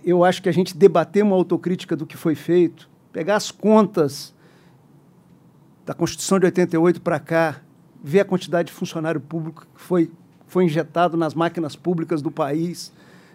eu 0.04 0.26
acho 0.26 0.44
que 0.44 0.50
a 0.50 0.52
gente 0.52 0.76
debater 0.76 1.24
uma 1.24 1.38
autocrítica 1.38 1.96
do 1.96 2.06
que 2.06 2.18
foi 2.18 2.36
feito, 2.36 2.90
pegar 3.14 3.38
as 3.38 3.50
contas 3.50 4.36
da 5.86 5.94
Constituição 5.94 6.38
de 6.38 6.48
88 6.48 7.00
para 7.00 7.18
cá, 7.18 7.62
ver 8.04 8.20
a 8.20 8.26
quantidade 8.26 8.68
de 8.68 8.74
funcionário 8.74 9.22
público 9.22 9.66
que 9.74 9.82
foi, 9.82 10.12
foi 10.48 10.66
injetado 10.66 11.16
nas 11.16 11.34
máquinas 11.34 11.78
públicas 11.78 12.22
do 12.22 12.30
país, 12.30 12.92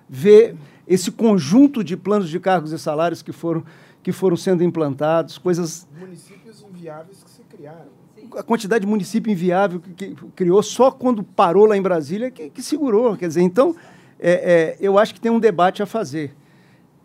ver 0.06 0.54
esse 0.86 1.10
conjunto 1.10 1.82
de 1.82 1.96
planos 1.96 2.28
de 2.28 2.38
cargos 2.38 2.72
e 2.72 2.78
salários 2.78 3.22
que 3.22 3.32
foram, 3.32 3.64
que 4.02 4.12
foram 4.12 4.36
sendo 4.36 4.62
implantados, 4.62 5.38
coisas... 5.38 5.88
Municípios 5.98 6.47
inviáveis 6.78 7.22
que 7.22 7.30
se 7.30 7.42
criaram. 7.42 7.88
A 8.36 8.42
quantidade 8.42 8.84
de 8.84 8.86
município 8.86 9.30
inviável 9.30 9.80
que, 9.80 9.92
que 9.92 10.14
criou 10.34 10.62
só 10.62 10.90
quando 10.90 11.22
parou 11.22 11.66
lá 11.66 11.76
em 11.76 11.82
Brasília 11.82 12.30
que, 12.30 12.48
que 12.50 12.62
segurou. 12.62 13.16
Quer 13.16 13.28
dizer, 13.28 13.42
então 13.42 13.74
é, 14.18 14.32
é, 14.32 14.76
eu 14.80 14.98
acho 14.98 15.14
que 15.14 15.20
tem 15.20 15.30
um 15.30 15.40
debate 15.40 15.82
a 15.82 15.86
fazer. 15.86 16.34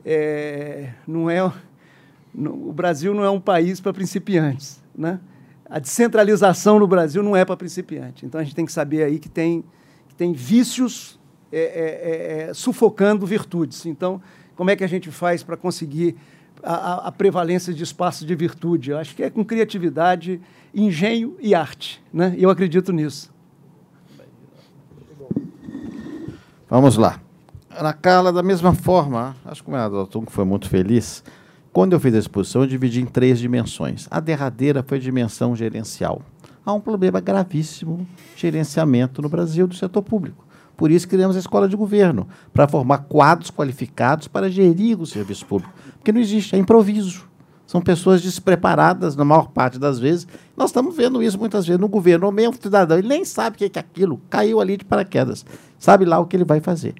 É, 0.06 0.90
não 1.08 1.30
é 1.30 1.44
O 2.36 2.74
Brasil 2.74 3.14
não 3.14 3.24
é 3.24 3.30
um 3.30 3.40
país 3.40 3.80
para 3.80 3.94
principiantes. 3.94 4.82
Né? 4.96 5.20
A 5.70 5.80
descentralização 5.80 6.80
no 6.80 6.88
Brasil 6.88 7.24
não 7.24 7.36
é 7.36 7.44
para 7.44 7.58
principiante. 7.58 8.26
Então 8.26 8.40
a 8.40 8.44
gente 8.44 8.56
tem 8.56 8.66
que 8.66 8.72
saber 8.72 9.04
aí 9.04 9.20
que 9.20 9.30
tem, 9.30 9.64
que 10.08 10.16
tem 10.16 10.34
vícios 10.34 11.20
é, 11.52 11.60
é, 11.60 12.50
é, 12.50 12.54
sufocando 12.54 13.26
virtudes. 13.26 13.86
Então, 13.86 14.22
como 14.56 14.70
é 14.70 14.76
que 14.76 14.84
a 14.84 14.88
gente 14.88 15.12
faz 15.12 15.44
para 15.44 15.56
conseguir 15.56 16.16
a, 16.64 17.08
a, 17.08 17.12
prevalência 17.12 17.74
de 17.74 17.84
espaços 17.84 18.26
de 18.26 18.36
virtude? 18.36 18.92
Eu 18.92 18.98
acho 18.98 19.16
que 19.16 19.24
é 19.24 19.30
com 19.30 19.44
criatividade, 19.44 20.40
engenho 20.74 21.36
e 21.40 21.54
arte. 21.54 22.02
Né? 22.12 22.36
Eu 22.38 22.50
acredito 22.50 22.92
nisso. 22.92 23.32
Vamos 26.70 26.98
lá. 26.98 27.20
Ana 27.70 27.94
Carla, 27.94 28.32
da 28.32 28.42
mesma 28.42 28.74
forma, 28.74 29.36
acho 29.46 29.64
que 29.64 29.72
o 29.72 30.08
Tung 30.08 30.32
foi 30.32 30.46
muito 30.46 30.70
feliz. 30.70 31.24
Quando 31.72 31.94
eu 31.94 32.00
fiz 32.00 32.14
a 32.14 32.20
exposição, 32.20 32.62
eu 32.62 32.68
dividi 32.68 33.02
em 33.02 33.06
três 33.06 33.40
dimensões. 33.40 34.08
A 34.10 34.20
derradeira 34.20 34.84
foi 34.84 34.98
a 34.98 35.02
dimensão 35.02 35.56
gerencial. 35.56 36.22
Há 36.66 36.72
um 36.72 36.80
problema 36.80 37.20
gravíssimo 37.20 38.08
de 38.36 38.42
gerenciamento 38.42 39.22
no 39.22 39.30
Brasil 39.30 39.68
do 39.68 39.76
setor 39.76 40.02
público. 40.04 40.46
Por 40.76 40.92
isso 40.92 41.08
criamos 41.08 41.36
a 41.36 41.40
escola 41.40 41.68
de 41.68 41.76
governo, 41.76 42.28
para 42.52 42.68
formar 42.68 43.00
quadros 43.00 43.52
qualificados 43.52 44.28
para 44.28 44.50
gerir 44.50 45.00
o 45.00 45.06
serviço 45.06 45.46
público. 45.46 45.74
Porque 45.98 46.12
não 46.12 46.20
existe, 46.20 46.56
é 46.56 46.60
improviso. 46.60 47.26
São 47.66 47.82
pessoas 47.82 48.22
despreparadas, 48.22 49.16
na 49.16 49.24
maior 49.24 49.48
parte 49.48 49.80
das 49.80 49.98
vezes. 49.98 50.28
Nós 50.56 50.70
estamos 50.70 50.96
vendo 50.96 51.24
isso 51.24 51.40
muitas 51.40 51.66
vezes 51.66 51.80
no 51.80 51.88
governo. 51.88 52.28
O 52.28 52.32
mesmo 52.32 52.56
cidadão, 52.62 52.98
ele 52.98 53.08
nem 53.08 53.24
sabe 53.26 53.56
o 53.56 53.58
que 53.58 53.78
é 53.78 53.80
aquilo, 53.80 54.22
caiu 54.30 54.60
ali 54.60 54.78
de 54.78 54.86
paraquedas. 54.86 55.46
Sabe 55.80 56.06
lá 56.06 56.20
o 56.20 56.26
que 56.26 56.36
ele 56.36 56.44
vai 56.44 56.60
fazer. 56.60 56.94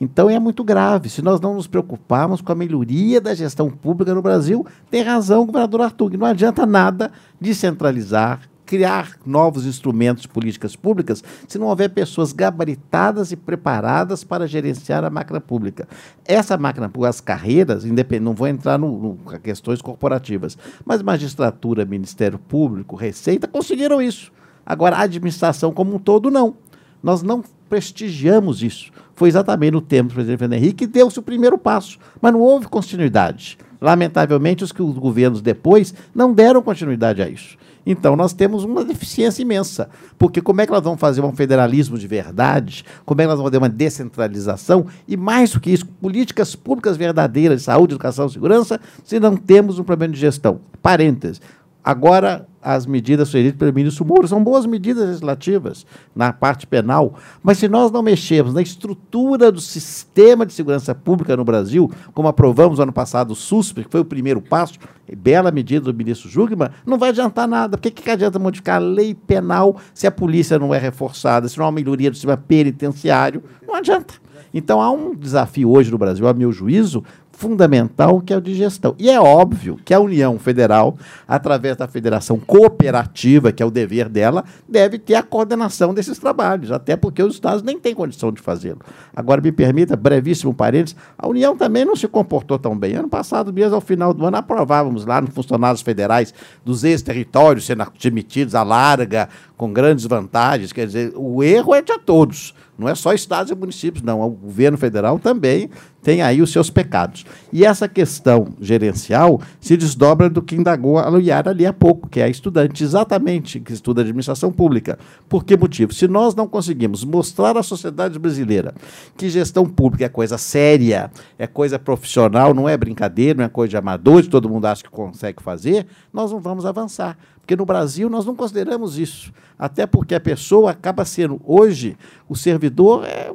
Então 0.00 0.28
é 0.28 0.38
muito 0.38 0.64
grave. 0.64 1.08
Se 1.08 1.22
nós 1.22 1.40
não 1.40 1.54
nos 1.54 1.66
preocuparmos 1.66 2.40
com 2.40 2.50
a 2.50 2.54
melhoria 2.56 3.20
da 3.20 3.34
gestão 3.34 3.70
pública 3.70 4.12
no 4.14 4.20
Brasil, 4.20 4.66
tem 4.90 5.02
razão 5.02 5.42
o 5.42 5.46
governador 5.46 5.80
Arthur, 5.80 6.18
não 6.18 6.26
adianta 6.26 6.66
nada 6.66 7.12
descentralizar, 7.40 8.40
criar 8.64 9.18
novos 9.26 9.66
instrumentos 9.66 10.22
de 10.22 10.28
políticas 10.28 10.76
públicas 10.76 11.22
se 11.46 11.58
não 11.58 11.66
houver 11.66 11.90
pessoas 11.90 12.32
gabaritadas 12.32 13.32
e 13.32 13.36
preparadas 13.36 14.24
para 14.24 14.46
gerenciar 14.46 15.04
a 15.04 15.10
máquina 15.10 15.40
pública. 15.40 15.88
Essa 16.24 16.56
máquina 16.56 16.88
pública, 16.88 17.10
as 17.10 17.20
carreiras, 17.20 17.84
não 18.20 18.34
vou 18.34 18.48
entrar 18.48 18.78
no, 18.78 19.16
no 19.24 19.38
questões 19.40 19.82
corporativas, 19.82 20.56
mas 20.84 21.02
magistratura, 21.02 21.84
Ministério 21.84 22.38
Público, 22.38 22.96
Receita, 22.96 23.48
conseguiram 23.48 24.00
isso. 24.00 24.32
Agora, 24.64 24.96
a 24.96 25.02
administração 25.02 25.72
como 25.72 25.94
um 25.94 25.98
todo, 25.98 26.30
não. 26.30 26.54
Nós 27.02 27.22
não 27.22 27.42
prestigiamos 27.68 28.62
isso. 28.62 28.92
Foi 29.14 29.28
exatamente 29.28 29.72
no 29.72 29.80
tempo 29.80 30.10
do 30.10 30.14
presidente 30.14 30.38
Fernando 30.38 30.58
Henrique 30.58 30.86
que 30.86 30.86
deu-se 30.86 31.18
o 31.18 31.22
primeiro 31.22 31.58
passo, 31.58 31.98
mas 32.20 32.32
não 32.32 32.40
houve 32.40 32.68
continuidade. 32.68 33.58
Lamentavelmente, 33.80 34.62
os 34.62 34.70
que 34.70 34.82
os 34.82 34.96
governos 34.96 35.42
depois 35.42 35.92
não 36.14 36.32
deram 36.32 36.62
continuidade 36.62 37.20
a 37.20 37.28
isso. 37.28 37.56
Então, 37.84 38.16
nós 38.16 38.32
temos 38.32 38.64
uma 38.64 38.84
deficiência 38.84 39.42
imensa. 39.42 39.88
Porque 40.18 40.40
como 40.40 40.60
é 40.60 40.66
que 40.66 40.72
nós 40.72 40.82
vamos 40.82 41.00
fazer 41.00 41.20
um 41.20 41.32
federalismo 41.32 41.98
de 41.98 42.06
verdade? 42.06 42.84
Como 43.04 43.20
é 43.20 43.24
que 43.24 43.28
nós 43.28 43.36
vamos 43.36 43.50
fazer 43.50 43.58
uma 43.58 43.68
descentralização? 43.68 44.86
E 45.06 45.16
mais 45.16 45.50
do 45.50 45.60
que 45.60 45.70
isso, 45.70 45.86
políticas 45.86 46.54
públicas 46.54 46.96
verdadeiras 46.96 47.60
de 47.60 47.64
saúde, 47.64 47.94
educação 47.94 48.28
segurança, 48.28 48.80
se 49.04 49.18
não 49.18 49.36
temos 49.36 49.78
um 49.78 49.84
problema 49.84 50.14
de 50.14 50.20
gestão. 50.20 50.60
Parênteses. 50.80 51.40
Agora, 51.84 52.46
as 52.62 52.86
medidas 52.86 53.28
sugeridas 53.28 53.58
pelo 53.58 53.72
ministro 53.72 54.04
Moro 54.04 54.28
são 54.28 54.42
boas 54.42 54.64
medidas 54.66 55.04
legislativas 55.04 55.84
na 56.14 56.32
parte 56.32 56.64
penal, 56.64 57.14
mas 57.42 57.58
se 57.58 57.68
nós 57.68 57.90
não 57.90 58.02
mexermos 58.02 58.54
na 58.54 58.62
estrutura 58.62 59.50
do 59.50 59.60
sistema 59.60 60.46
de 60.46 60.52
segurança 60.52 60.94
pública 60.94 61.36
no 61.36 61.44
Brasil, 61.44 61.90
como 62.14 62.28
aprovamos 62.28 62.78
ano 62.78 62.92
passado 62.92 63.32
o 63.32 63.34
SUSP, 63.34 63.82
que 63.82 63.90
foi 63.90 64.00
o 64.00 64.04
primeiro 64.04 64.40
passo, 64.40 64.78
bela 65.16 65.50
medida 65.50 65.92
do 65.92 65.94
ministro 65.94 66.28
Jugman, 66.28 66.70
não 66.86 66.98
vai 66.98 67.08
adiantar 67.08 67.48
nada. 67.48 67.76
Por 67.76 67.82
que, 67.82 67.90
que 67.90 68.10
adianta 68.10 68.38
modificar 68.38 68.76
a 68.76 68.84
lei 68.84 69.12
penal 69.12 69.76
se 69.92 70.06
a 70.06 70.10
polícia 70.12 70.60
não 70.60 70.72
é 70.72 70.78
reforçada, 70.78 71.48
se 71.48 71.58
não 71.58 71.64
há 71.64 71.68
uma 71.68 71.74
melhoria 71.74 72.10
do 72.10 72.14
sistema 72.14 72.36
penitenciário? 72.36 73.42
Não 73.66 73.74
adianta. 73.74 74.14
Então 74.54 74.80
há 74.80 74.90
um 74.90 75.14
desafio 75.14 75.70
hoje 75.70 75.90
no 75.90 75.98
Brasil, 75.98 76.28
a 76.28 76.34
meu 76.34 76.52
juízo, 76.52 77.02
fundamental 77.42 78.20
que 78.20 78.32
é 78.32 78.36
o 78.36 78.40
de 78.40 78.54
gestão. 78.54 78.94
E 79.00 79.10
é 79.10 79.20
óbvio 79.20 79.76
que 79.84 79.92
a 79.92 79.98
União 79.98 80.38
Federal, 80.38 80.96
através 81.26 81.76
da 81.76 81.88
Federação 81.88 82.38
Cooperativa, 82.38 83.50
que 83.50 83.60
é 83.60 83.66
o 83.66 83.70
dever 83.70 84.08
dela, 84.08 84.44
deve 84.68 84.96
ter 84.96 85.16
a 85.16 85.24
coordenação 85.24 85.92
desses 85.92 86.20
trabalhos, 86.20 86.70
até 86.70 86.96
porque 86.96 87.20
os 87.20 87.34
estados 87.34 87.60
nem 87.64 87.80
têm 87.80 87.96
condição 87.96 88.30
de 88.30 88.40
fazê-lo. 88.40 88.78
Agora, 89.14 89.40
me 89.40 89.50
permita, 89.50 89.96
brevíssimo 89.96 90.54
parênteses, 90.54 90.94
a 91.18 91.26
União 91.26 91.56
também 91.56 91.84
não 91.84 91.96
se 91.96 92.06
comportou 92.06 92.60
tão 92.60 92.78
bem. 92.78 92.94
Ano 92.94 93.08
passado, 93.08 93.52
mesmo 93.52 93.74
ao 93.74 93.80
final 93.80 94.14
do 94.14 94.24
ano, 94.24 94.36
aprovávamos 94.36 95.04
lá 95.04 95.20
nos 95.20 95.34
funcionários 95.34 95.82
federais 95.82 96.32
dos 96.64 96.84
ex-territórios 96.84 97.66
sendo 97.66 97.82
admitidos 97.82 98.54
à 98.54 98.62
larga, 98.62 99.28
com 99.56 99.72
grandes 99.72 100.06
vantagens. 100.06 100.72
Quer 100.72 100.86
dizer, 100.86 101.12
o 101.16 101.42
erro 101.42 101.74
é 101.74 101.82
de 101.82 101.98
todos. 101.98 102.54
Não 102.82 102.88
é 102.88 102.94
só 102.96 103.12
estados 103.12 103.52
e 103.52 103.54
municípios, 103.54 104.02
não. 104.02 104.20
O 104.20 104.30
governo 104.30 104.76
federal 104.76 105.18
também 105.18 105.70
tem 106.02 106.20
aí 106.20 106.42
os 106.42 106.50
seus 106.50 106.68
pecados. 106.68 107.24
E 107.52 107.64
essa 107.64 107.88
questão 107.88 108.48
gerencial 108.60 109.40
se 109.60 109.76
desdobra 109.76 110.28
do 110.28 110.42
que 110.42 110.56
indagou 110.56 110.98
a 110.98 111.08
Luiara 111.08 111.50
ali 111.50 111.64
há 111.64 111.72
pouco, 111.72 112.08
que 112.08 112.18
é 112.18 112.24
a 112.24 112.28
estudante, 112.28 112.82
exatamente, 112.82 113.60
que 113.60 113.72
estuda 113.72 114.00
administração 114.00 114.50
pública. 114.50 114.98
Por 115.28 115.44
que 115.44 115.56
motivo? 115.56 115.94
Se 115.94 116.08
nós 116.08 116.34
não 116.34 116.48
conseguimos 116.48 117.04
mostrar 117.04 117.56
à 117.56 117.62
sociedade 117.62 118.18
brasileira 118.18 118.74
que 119.16 119.30
gestão 119.30 119.64
pública 119.64 120.04
é 120.04 120.08
coisa 120.08 120.36
séria, 120.36 121.10
é 121.38 121.46
coisa 121.46 121.78
profissional, 121.78 122.52
não 122.52 122.68
é 122.68 122.76
brincadeira, 122.76 123.38
não 123.38 123.44
é 123.44 123.48
coisa 123.48 123.70
de 123.70 123.76
amador, 123.76 124.26
todo 124.26 124.48
mundo 124.48 124.66
acha 124.66 124.82
que 124.82 124.90
consegue 124.90 125.40
fazer, 125.40 125.86
nós 126.12 126.32
não 126.32 126.40
vamos 126.40 126.66
avançar. 126.66 127.16
Porque 127.42 127.56
no 127.56 127.66
Brasil 127.66 128.08
nós 128.08 128.24
não 128.24 128.36
consideramos 128.36 128.98
isso. 128.98 129.32
Até 129.58 129.84
porque 129.84 130.14
a 130.14 130.20
pessoa 130.20 130.70
acaba 130.70 131.04
sendo, 131.04 131.40
hoje, 131.44 131.96
o 132.28 132.36
servidor 132.36 133.04
é 133.04 133.32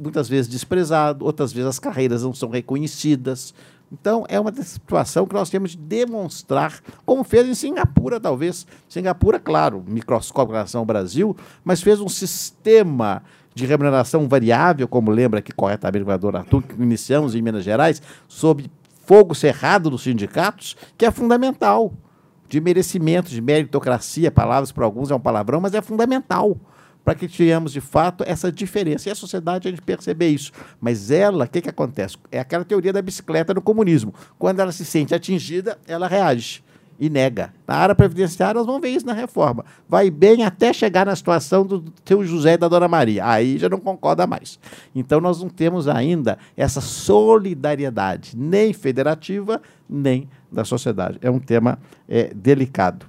muitas 0.00 0.28
vezes 0.28 0.50
desprezado, 0.50 1.24
outras 1.24 1.52
vezes 1.52 1.68
as 1.68 1.78
carreiras 1.78 2.22
não 2.22 2.32
são 2.32 2.48
reconhecidas. 2.48 3.54
Então, 3.92 4.24
é 4.26 4.40
uma 4.40 4.50
situação 4.54 5.26
que 5.26 5.34
nós 5.34 5.50
temos 5.50 5.72
de 5.72 5.76
demonstrar, 5.76 6.80
como 7.04 7.22
fez 7.22 7.46
em 7.46 7.54
Singapura, 7.54 8.18
talvez. 8.18 8.66
Singapura, 8.88 9.38
claro, 9.38 9.84
microscópico 9.86 10.54
em 10.54 10.56
relação 10.56 10.80
ao 10.80 10.86
Brasil, 10.86 11.36
mas 11.62 11.82
fez 11.82 12.00
um 12.00 12.08
sistema 12.08 13.22
de 13.54 13.66
remuneração 13.66 14.26
variável, 14.26 14.88
como 14.88 15.10
lembra 15.10 15.40
aqui 15.40 15.52
corretamente 15.52 16.00
o 16.00 16.04
governador 16.06 16.36
Arthur, 16.36 16.62
que 16.62 16.82
iniciamos 16.82 17.34
em 17.34 17.42
Minas 17.42 17.64
Gerais, 17.64 18.00
sob 18.26 18.70
fogo 19.04 19.34
cerrado 19.34 19.90
dos 19.90 20.04
sindicatos, 20.04 20.74
que 20.96 21.04
é 21.04 21.10
fundamental 21.10 21.92
de 22.52 22.60
merecimento, 22.60 23.30
de 23.30 23.40
meritocracia, 23.40 24.30
palavras 24.30 24.70
para 24.70 24.84
alguns 24.84 25.10
é 25.10 25.14
um 25.14 25.18
palavrão, 25.18 25.58
mas 25.58 25.72
é 25.72 25.80
fundamental 25.80 26.54
para 27.02 27.14
que 27.14 27.26
tenhamos 27.26 27.72
de 27.72 27.80
fato 27.80 28.22
essa 28.26 28.52
diferença. 28.52 29.08
E 29.08 29.12
a 29.12 29.14
sociedade 29.14 29.66
a 29.66 29.70
gente 29.70 29.80
perceber 29.80 30.28
isso. 30.28 30.52
Mas 30.78 31.10
ela, 31.10 31.46
o 31.46 31.48
que, 31.48 31.62
que 31.62 31.70
acontece? 31.70 32.18
É 32.30 32.38
aquela 32.38 32.62
teoria 32.62 32.92
da 32.92 33.00
bicicleta 33.00 33.54
no 33.54 33.62
comunismo. 33.62 34.12
Quando 34.38 34.60
ela 34.60 34.70
se 34.70 34.84
sente 34.84 35.14
atingida, 35.14 35.78
ela 35.86 36.06
reage 36.06 36.62
e 37.00 37.08
nega. 37.08 37.54
Na 37.66 37.76
área 37.76 37.94
previdenciária, 37.94 38.58
nós 38.58 38.66
vamos 38.66 38.82
ver 38.82 38.90
isso 38.90 39.06
na 39.06 39.14
reforma. 39.14 39.64
Vai 39.88 40.10
bem 40.10 40.44
até 40.44 40.74
chegar 40.74 41.06
na 41.06 41.16
situação 41.16 41.64
do 41.64 41.82
seu 42.04 42.22
José 42.22 42.52
e 42.52 42.58
da 42.58 42.68
Dona 42.68 42.86
Maria. 42.86 43.26
Aí 43.26 43.56
já 43.56 43.70
não 43.70 43.80
concorda 43.80 44.26
mais. 44.26 44.58
Então, 44.94 45.22
nós 45.22 45.40
não 45.40 45.48
temos 45.48 45.88
ainda 45.88 46.36
essa 46.54 46.82
solidariedade, 46.82 48.36
nem 48.36 48.74
federativa, 48.74 49.62
nem 49.88 50.28
da 50.52 50.64
sociedade. 50.64 51.18
É 51.20 51.30
um 51.30 51.38
tema 51.38 51.78
é, 52.08 52.32
delicado. 52.34 53.06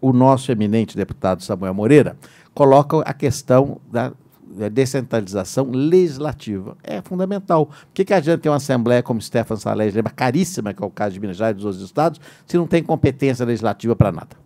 O 0.00 0.12
nosso 0.12 0.52
eminente 0.52 0.96
deputado 0.96 1.42
Samuel 1.42 1.74
Moreira 1.74 2.16
coloca 2.54 3.00
a 3.00 3.12
questão 3.12 3.80
da 3.90 4.12
descentralização 4.70 5.70
legislativa. 5.70 6.76
É 6.82 7.00
fundamental. 7.02 7.66
Por 7.66 7.76
que, 7.94 8.04
que 8.04 8.14
adianta 8.14 8.42
ter 8.42 8.48
uma 8.48 8.56
Assembleia 8.56 9.02
como 9.02 9.20
Stefan 9.20 9.56
Salés, 9.56 9.94
lembra, 9.94 10.12
caríssima, 10.12 10.72
que 10.72 10.82
é 10.82 10.86
o 10.86 10.90
caso 10.90 11.14
de 11.14 11.20
Minas 11.20 11.36
Gerais 11.36 11.52
e 11.52 11.56
dos 11.56 11.64
outros 11.64 11.84
estados, 11.84 12.20
se 12.46 12.56
não 12.56 12.66
tem 12.66 12.82
competência 12.82 13.44
legislativa 13.44 13.94
para 13.94 14.10
nada? 14.10 14.36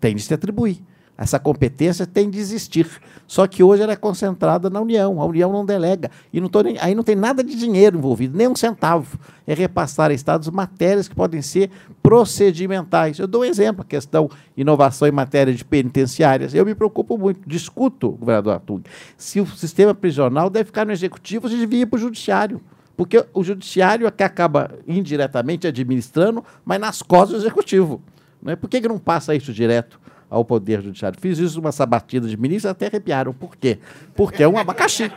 Tem 0.00 0.14
de 0.14 0.22
se 0.22 0.32
atribuir. 0.32 0.82
Essa 1.20 1.38
competência 1.38 2.06
tem 2.06 2.30
de 2.30 2.38
existir. 2.38 2.88
Só 3.26 3.46
que 3.46 3.62
hoje 3.62 3.82
ela 3.82 3.92
é 3.92 3.96
concentrada 3.96 4.70
na 4.70 4.80
União. 4.80 5.20
A 5.20 5.26
União 5.26 5.52
não 5.52 5.66
delega. 5.66 6.10
E 6.32 6.40
não 6.40 6.48
nem, 6.64 6.78
aí 6.80 6.94
não 6.94 7.02
tem 7.02 7.14
nada 7.14 7.44
de 7.44 7.54
dinheiro 7.54 7.98
envolvido, 7.98 8.38
nem 8.38 8.48
um 8.48 8.56
centavo. 8.56 9.18
É 9.46 9.52
repassar 9.52 10.10
a 10.10 10.14
Estados 10.14 10.48
matérias 10.48 11.08
que 11.08 11.14
podem 11.14 11.42
ser 11.42 11.70
procedimentais. 12.02 13.18
Eu 13.18 13.26
dou 13.26 13.42
um 13.42 13.44
exemplo, 13.44 13.82
a 13.82 13.84
questão 13.84 14.30
inovação 14.56 15.06
em 15.06 15.12
matéria 15.12 15.52
de 15.52 15.62
penitenciárias. 15.62 16.54
Eu 16.54 16.64
me 16.64 16.74
preocupo 16.74 17.18
muito, 17.18 17.46
discuto, 17.46 18.12
governador 18.12 18.54
Arthur, 18.54 18.80
se 19.18 19.42
o 19.42 19.46
sistema 19.46 19.94
prisional 19.94 20.48
deve 20.48 20.64
ficar 20.64 20.86
no 20.86 20.92
executivo 20.92 21.44
ou 21.44 21.50
se 21.50 21.58
devia 21.58 21.82
ir 21.82 21.86
para 21.86 21.98
o 21.98 22.00
judiciário. 22.00 22.62
Porque 22.96 23.22
o 23.34 23.44
judiciário 23.44 24.06
é 24.06 24.10
que 24.10 24.22
acaba 24.22 24.70
indiretamente 24.88 25.66
administrando, 25.66 26.42
mas 26.64 26.80
nas 26.80 27.02
costas 27.02 27.42
do 27.42 27.46
executivo. 27.46 28.00
Não 28.42 28.52
é? 28.52 28.56
Por 28.56 28.70
que, 28.70 28.80
que 28.80 28.88
não 28.88 28.98
passa 28.98 29.34
isso 29.34 29.52
direto? 29.52 29.99
Ao 30.30 30.44
Poder 30.44 30.80
Judiciário. 30.80 31.20
Fiz 31.20 31.38
isso 31.38 31.58
uma 31.60 31.72
sabatina 31.72 32.28
de 32.28 32.36
ministros, 32.36 32.70
até 32.70 32.86
arrepiaram. 32.86 33.34
Por 33.34 33.56
quê? 33.56 33.78
Porque 34.14 34.42
é 34.42 34.48
um 34.48 34.56
abacaxi. 34.56 35.10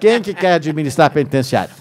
Quem 0.00 0.22
que 0.22 0.32
quer 0.32 0.54
administrar 0.54 1.08
a 1.08 1.10
penitenciária? 1.10 1.74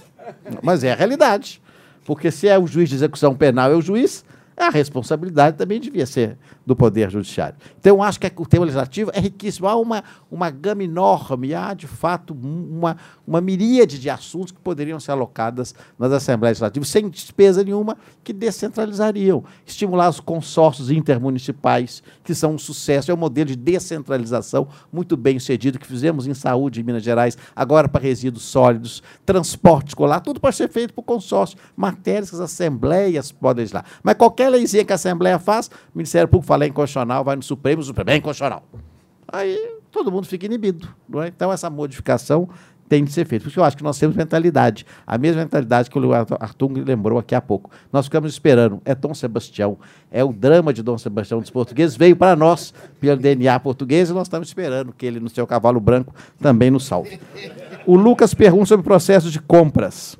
Mas 0.62 0.84
é 0.84 0.92
a 0.92 0.96
realidade. 0.96 1.62
Porque 2.06 2.30
se 2.30 2.48
é 2.48 2.60
o 2.60 2.68
juiz 2.68 2.90
de 2.90 2.96
execução 2.96 3.34
penal, 3.34 3.72
é 3.72 3.76
o 3.76 3.82
juiz, 3.82 4.26
a 4.58 4.70
responsabilidade 4.70 5.58
também 5.58 5.80
devia 5.80 6.06
ser 6.06 6.38
do 6.70 6.76
Poder 6.76 7.10
Judiciário. 7.10 7.58
Então, 7.80 8.04
acho 8.04 8.20
que 8.20 8.32
o 8.36 8.46
tema 8.46 8.64
legislativo 8.64 9.10
é 9.12 9.20
riquíssimo. 9.20 9.68
Há 9.68 9.76
uma, 9.76 10.04
uma 10.30 10.52
gama 10.52 10.84
enorme, 10.84 11.52
há, 11.52 11.74
de 11.74 11.88
fato, 11.88 12.32
uma, 12.32 12.96
uma 13.26 13.42
miríade 13.42 13.98
de 13.98 14.08
assuntos 14.08 14.52
que 14.52 14.60
poderiam 14.60 15.00
ser 15.00 15.14
alocadas 15.14 15.74
nas 15.98 16.12
Assembleias 16.12 16.60
Legislativas, 16.60 16.90
sem 16.90 17.10
despesa 17.10 17.64
nenhuma, 17.64 17.98
que 18.24 18.32
descentralizariam. 18.32 19.44
Estimular 19.66 20.10
os 20.10 20.20
consórcios 20.20 20.92
intermunicipais, 20.92 22.04
que 22.24 22.36
são 22.36 22.54
um 22.54 22.60
sucesso. 22.60 23.10
É 23.10 23.16
um 23.16 23.18
modelo 23.18 23.50
de 23.50 23.56
descentralização 23.56 24.68
muito 24.94 25.18
bem 25.18 25.40
sucedido 25.40 25.80
que 25.80 25.88
fizemos 25.88 26.28
em 26.28 26.36
saúde 26.36 26.82
em 26.82 26.84
Minas 26.84 27.02
Gerais, 27.02 27.36
agora 27.56 27.90
para 27.90 28.04
resíduos 28.04 28.44
sólidos, 28.44 29.02
transporte 29.26 29.88
escolar, 29.88 30.20
tudo 30.20 30.40
pode 30.40 30.56
ser 30.56 30.70
feito 30.70 30.94
por 30.94 31.02
consórcio. 31.02 31.58
Matérias 31.76 32.30
que 32.30 32.36
as 32.36 32.42
assembleias 32.42 33.32
podem 33.32 33.62
legislar. 33.64 33.86
Mas 34.04 34.14
qualquer 34.14 34.50
leizinha 34.50 34.86
que 34.86 34.92
a 34.92 34.96
Assembleia 34.96 35.40
faz, 35.40 35.68
o 35.68 35.72
Ministério 35.98 36.28
Público 36.28 36.46
fala 36.46 36.59
é 36.66 36.68
inconstitucional, 36.68 37.24
vai 37.24 37.36
no 37.36 37.44
Supremo, 37.44 37.82
o 37.82 37.86
Supremo 37.86 38.10
é 38.10 38.16
inconstitucional. 38.16 38.64
Aí 39.28 39.58
todo 39.92 40.12
mundo 40.12 40.28
fica 40.28 40.46
inibido. 40.46 40.88
É? 41.24 41.28
Então, 41.28 41.52
essa 41.52 41.70
modificação 41.70 42.50
tem 42.90 43.04
de 43.04 43.12
ser 43.12 43.26
feita. 43.26 43.44
Por 43.44 43.50
isso 43.52 43.60
eu 43.60 43.64
acho 43.64 43.78
que 43.78 43.84
nós 43.84 44.00
temos 44.00 44.16
mentalidade, 44.16 44.86
a 45.06 45.18
mesma 45.18 45.44
mentalidade 45.44 45.90
que 45.90 46.00
o 46.00 46.12
Arthur 46.12 46.72
lembrou 46.84 47.20
aqui 47.20 47.36
há 47.36 47.40
pouco. 47.40 47.70
Nós 47.94 48.06
ficamos 48.06 48.34
esperando, 48.34 48.82
é 48.84 48.96
Dom 48.96 49.14
Sebastião, 49.14 49.78
é 50.12 50.24
o 50.24 50.34
drama 50.34 50.74
de 50.74 50.82
Dom 50.82 50.98
Sebastião 50.98 51.40
dos 51.40 51.52
portugueses, 51.52 51.96
veio 51.96 52.16
para 52.16 52.36
nós 52.36 52.74
pelo 53.00 53.22
DNA 53.22 53.60
português 53.60 54.10
e 54.10 54.14
nós 54.14 54.24
estamos 54.24 54.48
esperando 54.48 54.92
que 54.92 55.06
ele, 55.06 55.20
no 55.20 55.30
seu 55.30 55.46
cavalo 55.46 55.80
branco, 55.80 56.14
também 56.40 56.72
nos 56.72 56.86
salve. 56.86 57.20
O 57.86 57.96
Lucas 57.96 58.34
pergunta 58.34 58.66
sobre 58.66 58.82
o 58.82 58.84
processo 58.84 59.30
de 59.30 59.40
compras. 59.40 60.18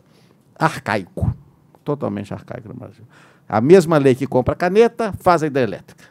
Arcaico. 0.58 1.36
Totalmente 1.84 2.32
arcaico 2.34 2.68
no 2.68 2.76
Brasil. 2.76 3.04
A 3.48 3.60
mesma 3.60 3.98
lei 3.98 4.14
que 4.14 4.28
compra 4.28 4.54
caneta, 4.54 5.12
faz 5.20 5.42
a 5.42 5.48
hidrelétrica. 5.48 6.04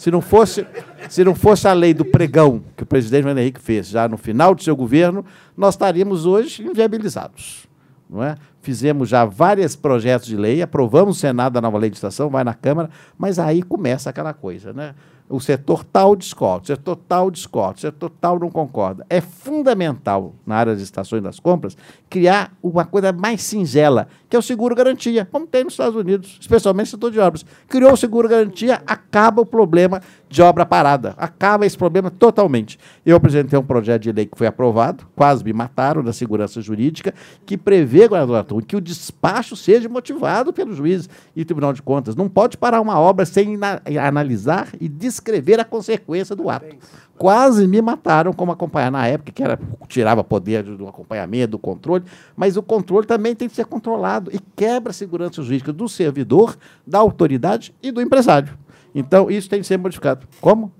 Se 0.00 0.10
não 0.10 0.22
fosse, 0.22 0.66
se 1.10 1.22
não 1.22 1.34
fosse 1.34 1.68
a 1.68 1.74
lei 1.74 1.92
do 1.92 2.06
pregão 2.06 2.62
que 2.74 2.84
o 2.84 2.86
presidente 2.86 3.28
Henrique 3.28 3.60
fez 3.60 3.86
já 3.86 4.08
no 4.08 4.16
final 4.16 4.54
do 4.54 4.62
seu 4.62 4.74
governo, 4.74 5.22
nós 5.54 5.74
estaríamos 5.74 6.24
hoje 6.24 6.62
inviabilizados. 6.62 7.66
Não 8.08 8.22
é? 8.22 8.34
Fizemos 8.62 9.10
já 9.10 9.26
vários 9.26 9.76
projetos 9.76 10.26
de 10.26 10.38
lei, 10.38 10.62
aprovamos 10.62 11.18
o 11.18 11.20
Senado 11.20 11.52
da 11.52 11.60
nova 11.60 11.76
legislação, 11.76 12.30
vai 12.30 12.42
na 12.42 12.54
Câmara, 12.54 12.88
mas 13.18 13.38
aí 13.38 13.62
começa 13.62 14.08
aquela 14.08 14.32
coisa, 14.32 14.72
né? 14.72 14.94
O 15.28 15.38
setor 15.38 15.84
tal 15.84 16.16
discorda, 16.16 16.62
o 16.62 16.66
setor 16.68 16.96
tal 16.96 17.30
discorda, 17.30 17.76
o 17.76 17.80
setor 17.80 18.10
tal 18.18 18.38
não 18.38 18.50
concorda. 18.50 19.04
É 19.10 19.20
fundamental, 19.20 20.34
na 20.46 20.56
área 20.56 20.72
das 20.72 20.82
estações 20.82 21.22
das 21.22 21.38
compras, 21.38 21.76
criar 22.08 22.52
uma 22.62 22.86
coisa 22.86 23.12
mais 23.12 23.42
singela, 23.42 24.08
que 24.30 24.36
é 24.36 24.38
o 24.38 24.42
seguro-garantia, 24.42 25.28
como 25.30 25.44
tem 25.44 25.64
nos 25.64 25.72
Estados 25.72 25.96
Unidos, 25.96 26.38
especialmente 26.40 26.86
no 26.86 26.90
setor 26.92 27.10
de 27.10 27.18
obras. 27.18 27.44
Criou 27.68 27.92
o 27.92 27.96
seguro-garantia, 27.96 28.80
acaba 28.86 29.42
o 29.42 29.46
problema 29.46 30.00
de 30.28 30.40
obra 30.40 30.64
parada. 30.64 31.14
Acaba 31.16 31.66
esse 31.66 31.76
problema 31.76 32.12
totalmente. 32.12 32.78
Eu 33.04 33.16
apresentei 33.16 33.58
um 33.58 33.64
projeto 33.64 34.02
de 34.02 34.12
lei 34.12 34.26
que 34.26 34.38
foi 34.38 34.46
aprovado, 34.46 35.04
quase 35.16 35.42
me 35.42 35.52
mataram, 35.52 36.04
da 36.04 36.12
segurança 36.12 36.60
jurídica, 36.60 37.12
que 37.44 37.58
prevê, 37.58 38.06
governador 38.06 38.64
que 38.64 38.76
o 38.76 38.80
despacho 38.80 39.56
seja 39.56 39.88
motivado 39.88 40.52
pelo 40.52 40.72
juiz 40.72 41.08
e 41.34 41.44
Tribunal 41.44 41.72
de 41.72 41.82
Contas. 41.82 42.14
Não 42.14 42.28
pode 42.28 42.56
parar 42.56 42.80
uma 42.80 43.00
obra 43.00 43.26
sem 43.26 43.58
analisar 44.00 44.68
e 44.80 44.88
descrever 44.88 45.58
a 45.58 45.64
consequência 45.64 46.36
do 46.36 46.48
ato. 46.48 46.76
Quase 47.20 47.66
me 47.66 47.82
mataram 47.82 48.32
como 48.32 48.50
acompanhar 48.50 48.90
na 48.90 49.06
época, 49.06 49.30
que 49.30 49.42
era, 49.42 49.60
tirava 49.88 50.24
poder 50.24 50.62
do 50.62 50.88
acompanhamento, 50.88 51.50
do 51.50 51.58
controle, 51.58 52.02
mas 52.34 52.56
o 52.56 52.62
controle 52.62 53.06
também 53.06 53.34
tem 53.34 53.46
que 53.46 53.54
ser 53.54 53.66
controlado 53.66 54.30
e 54.34 54.40
quebra 54.56 54.88
a 54.88 54.94
segurança 54.94 55.42
jurídica 55.42 55.70
do 55.70 55.86
servidor, 55.86 56.56
da 56.86 56.98
autoridade 56.98 57.74
e 57.82 57.92
do 57.92 58.00
empresário. 58.00 58.56
Então, 58.94 59.30
isso 59.30 59.50
tem 59.50 59.60
que 59.60 59.66
ser 59.66 59.76
modificado. 59.76 60.26
Como? 60.40 60.72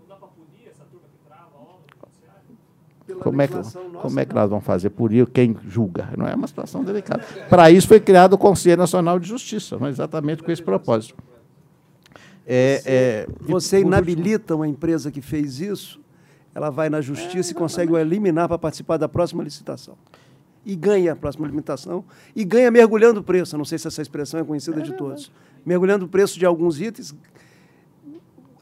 Como 3.21 3.43
é, 3.43 3.47
que, 3.47 3.55
como 4.01 4.21
é 4.21 4.25
que 4.25 4.35
nós 4.35 4.49
vamos 4.49 4.65
fazer 4.65 4.89
por 4.89 5.13
isso 5.13 5.27
quem 5.27 5.55
julga? 5.69 6.09
Não 6.17 6.27
é 6.27 6.35
uma 6.35 6.47
situação 6.47 6.83
delicada. 6.83 7.23
Para 7.51 7.71
isso 7.71 7.87
foi 7.87 8.01
criado 8.01 8.33
o 8.33 8.39
Conselho 8.39 8.79
Nacional 8.79 9.19
de 9.19 9.29
Justiça, 9.29 9.77
mas 9.79 9.97
exatamente 9.97 10.43
com 10.43 10.51
esse 10.51 10.63
propósito. 10.63 11.23
É, 12.47 12.83
é, 12.87 13.29
você 13.43 13.81
inabilita 13.81 14.57
uma 14.57 14.67
empresa 14.67 15.11
que 15.11 15.21
fez 15.21 15.61
isso, 15.61 16.00
ela 16.55 16.71
vai 16.71 16.89
na 16.89 17.01
justiça 17.01 17.53
e 17.53 17.55
consegue 17.55 17.93
o 17.93 17.99
eliminar 17.99 18.49
para 18.49 18.59
participar 18.59 18.97
da 18.97 19.09
próxima 19.09 19.43
licitação. 19.43 19.95
E 20.65 20.77
ganha 20.77 21.13
a 21.13 21.17
próxima 21.17 21.47
licitação, 21.47 22.05
e 22.37 22.45
ganha 22.45 22.71
mergulhando 22.71 23.21
o 23.21 23.23
preço. 23.23 23.57
não 23.57 23.65
sei 23.65 23.79
se 23.79 23.89
essa 23.89 24.03
expressão 24.03 24.41
é 24.41 24.45
conhecida 24.45 24.83
de 24.83 24.93
todos. 24.93 25.33
Mergulhando 25.65 26.05
o 26.05 26.09
preço 26.09 26.39
de 26.39 26.45
alguns 26.45 26.81
itens, 26.81 27.15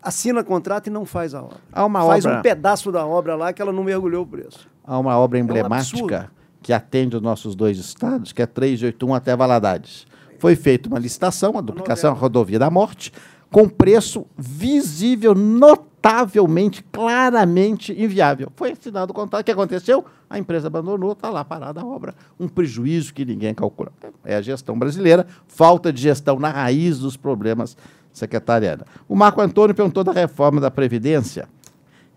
assina 0.02 0.44
contrato 0.44 0.86
e 0.86 0.90
não 0.90 1.04
faz 1.04 1.34
a 1.34 1.42
obra. 1.42 1.58
Há 1.72 1.84
uma 1.84 2.04
faz 2.04 2.24
obra... 2.24 2.38
um 2.38 2.42
pedaço 2.42 2.92
da 2.92 3.04
obra 3.04 3.34
lá 3.34 3.52
que 3.52 3.60
ela 3.60 3.72
não 3.72 3.82
mergulhou 3.82 4.22
o 4.22 4.26
preço. 4.26 4.68
Há 4.84 4.98
uma 4.98 5.18
obra 5.18 5.38
emblemática 5.38 6.14
é 6.16 6.20
um 6.22 6.38
que 6.62 6.72
atende 6.72 7.16
os 7.16 7.22
nossos 7.22 7.54
dois 7.54 7.78
estados, 7.78 8.32
que 8.32 8.42
é 8.42 8.46
381 8.46 9.14
até 9.14 9.36
Valadares. 9.36 10.06
Foi 10.38 10.54
feita 10.54 10.88
uma 10.88 10.98
licitação, 10.98 11.58
a 11.58 11.60
duplicação 11.60 12.12
da 12.14 12.18
rodovia 12.18 12.58
da 12.58 12.70
morte, 12.70 13.12
com 13.50 13.68
preço 13.68 14.26
visível, 14.36 15.34
notavelmente, 15.34 16.84
claramente 16.92 17.92
inviável. 17.92 18.52
Foi 18.54 18.72
assinado 18.72 19.12
o 19.12 19.14
contrato. 19.14 19.42
O 19.42 19.44
que 19.44 19.50
aconteceu? 19.50 20.04
A 20.28 20.38
empresa 20.38 20.66
abandonou, 20.66 21.12
está 21.12 21.30
lá 21.30 21.44
parada 21.44 21.80
a 21.80 21.84
obra. 21.84 22.14
Um 22.38 22.48
prejuízo 22.48 23.14
que 23.14 23.24
ninguém 23.24 23.54
calcula. 23.54 23.90
É 24.24 24.36
a 24.36 24.42
gestão 24.42 24.78
brasileira, 24.78 25.26
falta 25.46 25.92
de 25.92 26.02
gestão 26.02 26.38
na 26.38 26.50
raiz 26.50 26.98
dos 26.98 27.16
problemas 27.16 27.76
secretariana. 28.12 28.84
O 29.08 29.16
Marco 29.16 29.40
Antônio 29.40 29.74
perguntou 29.74 30.04
da 30.04 30.12
reforma 30.12 30.60
da 30.60 30.70
Previdência. 30.70 31.48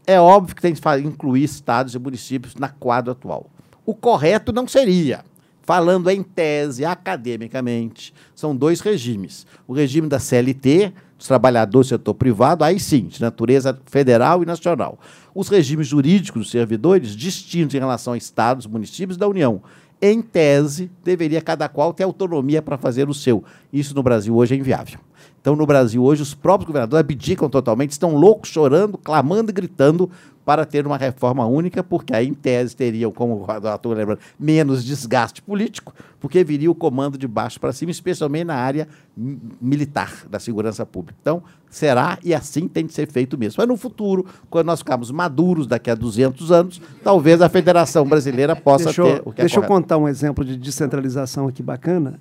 É 0.05 0.19
óbvio 0.19 0.55
que 0.55 0.61
tem 0.61 0.73
que 0.73 0.81
incluir 1.05 1.43
estados 1.43 1.93
e 1.93 1.99
municípios 1.99 2.55
na 2.55 2.69
quadra 2.69 3.11
atual. 3.11 3.49
O 3.85 3.93
correto 3.93 4.51
não 4.51 4.67
seria, 4.67 5.23
falando 5.61 6.09
em 6.09 6.23
tese, 6.23 6.83
academicamente, 6.83 8.13
são 8.35 8.55
dois 8.55 8.81
regimes. 8.81 9.45
O 9.67 9.73
regime 9.73 10.07
da 10.07 10.19
CLT, 10.19 10.93
dos 11.21 11.27
trabalhadores 11.27 11.87
do 11.87 11.89
setor 11.89 12.15
privado, 12.15 12.63
aí 12.63 12.79
sim, 12.79 13.03
de 13.03 13.21
natureza 13.21 13.79
federal 13.85 14.41
e 14.41 14.45
nacional. 14.45 14.97
Os 15.35 15.49
regimes 15.49 15.85
jurídicos 15.85 16.41
dos 16.41 16.51
servidores, 16.51 17.15
distintos 17.15 17.75
em 17.75 17.77
relação 17.79 18.13
a 18.13 18.17
estados, 18.17 18.65
municípios 18.65 19.17
da 19.17 19.27
União. 19.27 19.61
Em 20.01 20.19
tese, 20.19 20.89
deveria 21.03 21.39
cada 21.39 21.69
qual 21.69 21.93
ter 21.93 22.05
autonomia 22.05 22.59
para 22.59 22.75
fazer 22.75 23.07
o 23.07 23.13
seu. 23.13 23.43
Isso 23.71 23.93
no 23.93 24.01
Brasil 24.01 24.35
hoje 24.35 24.55
é 24.55 24.57
inviável. 24.57 24.99
Então, 25.39 25.55
no 25.55 25.63
Brasil, 25.67 26.03
hoje, 26.03 26.23
os 26.23 26.33
próprios 26.33 26.65
governadores 26.65 27.01
abdicam 27.01 27.47
totalmente, 27.47 27.91
estão 27.91 28.15
loucos, 28.15 28.49
chorando, 28.49 28.97
clamando 28.97 29.51
e 29.51 29.53
gritando 29.53 30.09
para 30.43 30.65
ter 30.65 30.85
uma 30.85 30.97
reforma 30.97 31.45
única, 31.45 31.83
porque 31.83 32.13
aí, 32.13 32.27
em 32.27 32.33
tese, 32.33 32.75
teriam, 32.75 33.11
como 33.11 33.43
o 33.43 33.59
doutor 33.59 33.95
lembrando, 33.95 34.19
menos 34.39 34.83
desgaste 34.83 35.41
político, 35.41 35.93
porque 36.19 36.43
viria 36.43 36.69
o 36.69 36.75
comando 36.75 37.17
de 37.17 37.27
baixo 37.27 37.59
para 37.59 37.71
cima, 37.71 37.91
especialmente 37.91 38.45
na 38.45 38.55
área 38.55 38.87
militar 39.15 40.25
da 40.29 40.39
segurança 40.39 40.85
pública. 40.85 41.17
Então, 41.21 41.43
será 41.69 42.17
e 42.23 42.33
assim 42.33 42.67
tem 42.67 42.85
de 42.85 42.93
ser 42.93 43.07
feito 43.07 43.37
mesmo. 43.37 43.55
Mas 43.59 43.67
no 43.67 43.77
futuro, 43.77 44.25
quando 44.49 44.67
nós 44.67 44.79
ficarmos 44.79 45.11
maduros, 45.11 45.67
daqui 45.67 45.89
a 45.89 45.95
200 45.95 46.51
anos, 46.51 46.81
talvez 47.03 47.41
a 47.41 47.49
Federação 47.49 48.05
Brasileira 48.05 48.55
possa 48.55 48.85
deixa 48.85 49.03
ter 49.03 49.21
o 49.25 49.31
que 49.31 49.41
é 49.41 49.43
Deixa 49.43 49.59
é 49.59 49.63
eu 49.63 49.67
contar 49.67 49.97
um 49.97 50.07
exemplo 50.07 50.43
de 50.43 50.57
descentralização 50.57 51.47
aqui 51.47 51.61
bacana 51.61 52.19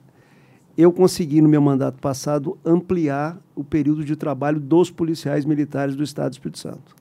eu 0.77 0.93
consegui, 0.93 1.41
no 1.41 1.49
meu 1.49 1.61
mandato 1.61 1.99
passado, 2.01 2.57
ampliar 2.65 3.39
o 3.55 3.63
período 3.63 4.05
de 4.05 4.17
trabalho 4.17 4.59
dos 4.59 4.91
policiais 4.91 5.45
militares 5.45 5.95
do 5.95 6.03
Estado 6.03 6.31
do 6.31 6.33
Espírito 6.33 6.59
Santo. 6.59 7.00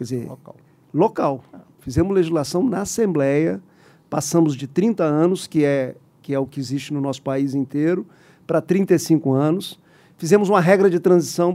Quer 0.00 0.04
dizer, 0.04 0.26
local. 0.26 0.56
local. 0.94 1.44
Fizemos 1.80 2.14
legislação 2.14 2.62
na 2.62 2.80
Assembleia, 2.80 3.60
passamos 4.08 4.56
de 4.56 4.66
30 4.66 5.04
anos, 5.04 5.46
que 5.46 5.62
é, 5.62 5.94
que 6.22 6.32
é 6.32 6.38
o 6.38 6.46
que 6.46 6.58
existe 6.58 6.90
no 6.94 7.02
nosso 7.02 7.20
país 7.20 7.54
inteiro, 7.54 8.06
para 8.46 8.62
35 8.62 9.30
anos. 9.34 9.78
Fizemos 10.16 10.48
uma 10.48 10.58
regra 10.58 10.88
de 10.88 10.98
transição 10.98 11.54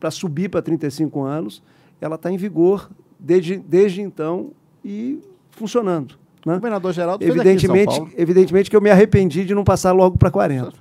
para 0.00 0.10
subir 0.10 0.50
para 0.50 0.60
35 0.60 1.22
anos. 1.22 1.62
Ela 2.00 2.16
está 2.16 2.32
em 2.32 2.36
vigor 2.36 2.90
desde, 3.16 3.58
desde 3.58 4.02
então 4.02 4.50
e 4.84 5.20
funcionando. 5.52 6.18
Né? 6.44 6.54
O 6.54 6.56
governador 6.56 6.92
Geraldo 6.92 7.24
evidentemente, 7.24 8.02
evidentemente 8.16 8.70
que 8.70 8.76
eu 8.76 8.80
me 8.80 8.90
arrependi 8.90 9.44
de 9.44 9.54
não 9.54 9.64
passar 9.64 9.92
logo 9.92 10.16
para 10.16 10.30
40. 10.30 10.72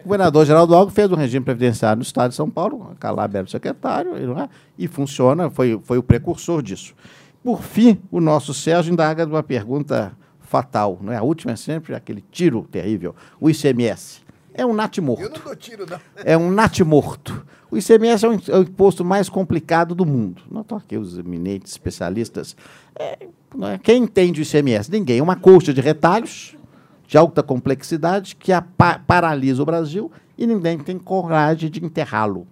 o 0.00 0.02
governador 0.02 0.44
Geraldo 0.44 0.74
Alves 0.74 0.94
fez 0.94 1.10
um 1.10 1.16
regime 1.16 1.44
previdenciário 1.44 1.98
no 1.98 2.02
estado 2.02 2.30
de 2.30 2.36
São 2.36 2.50
Paulo, 2.50 2.94
Calab 2.98 3.36
era 3.36 3.46
o 3.46 3.50
secretário, 3.50 4.16
é? 4.16 4.48
e 4.78 4.88
funciona, 4.88 5.50
foi, 5.50 5.80
foi 5.82 5.98
o 5.98 6.02
precursor 6.02 6.62
disso. 6.62 6.94
Por 7.42 7.62
fim, 7.62 8.00
o 8.10 8.20
nosso 8.20 8.54
Sérgio 8.54 8.92
indaga 8.92 9.26
de 9.26 9.32
uma 9.32 9.42
pergunta 9.42 10.16
fatal, 10.40 10.98
não 11.00 11.12
é? 11.12 11.16
a 11.16 11.22
última 11.22 11.52
é 11.52 11.56
sempre 11.56 11.94
aquele 11.94 12.24
tiro 12.30 12.66
terrível, 12.70 13.14
o 13.40 13.50
ICMS. 13.50 14.22
É 14.54 14.64
um 14.64 14.72
nat 14.72 14.98
morto. 14.98 15.22
Eu 15.22 15.30
não 15.30 15.40
dou 15.40 15.56
tiro, 15.56 15.84
não. 15.88 15.98
É 16.16 16.38
um 16.38 16.50
nat 16.50 16.78
morto. 16.80 17.44
O 17.70 17.76
ICMS 17.76 18.24
é 18.24 18.28
o, 18.28 18.32
é 18.32 18.58
o 18.58 18.62
imposto 18.62 19.04
mais 19.04 19.28
complicado 19.28 19.94
do 19.94 20.06
mundo. 20.06 20.42
Não 20.50 20.60
estou 20.60 20.78
aqui 20.78 20.96
os 20.96 21.18
eminentes 21.18 21.72
especialistas. 21.72 22.56
É, 22.94 23.18
é? 23.62 23.78
Quem 23.82 24.04
entende 24.04 24.40
o 24.40 24.42
ICMS? 24.42 24.90
Ninguém. 24.90 25.20
Uma 25.20 25.36
coxa 25.36 25.72
de 25.72 25.80
retalhos 25.80 26.56
de 27.06 27.18
alta 27.18 27.42
complexidade 27.42 28.36
que 28.36 28.52
paralisa 29.06 29.62
o 29.62 29.66
Brasil 29.66 30.10
e 30.36 30.46
ninguém 30.46 30.78
tem 30.78 30.98
coragem 30.98 31.70
de 31.70 31.84
enterrá-lo. 31.84 32.46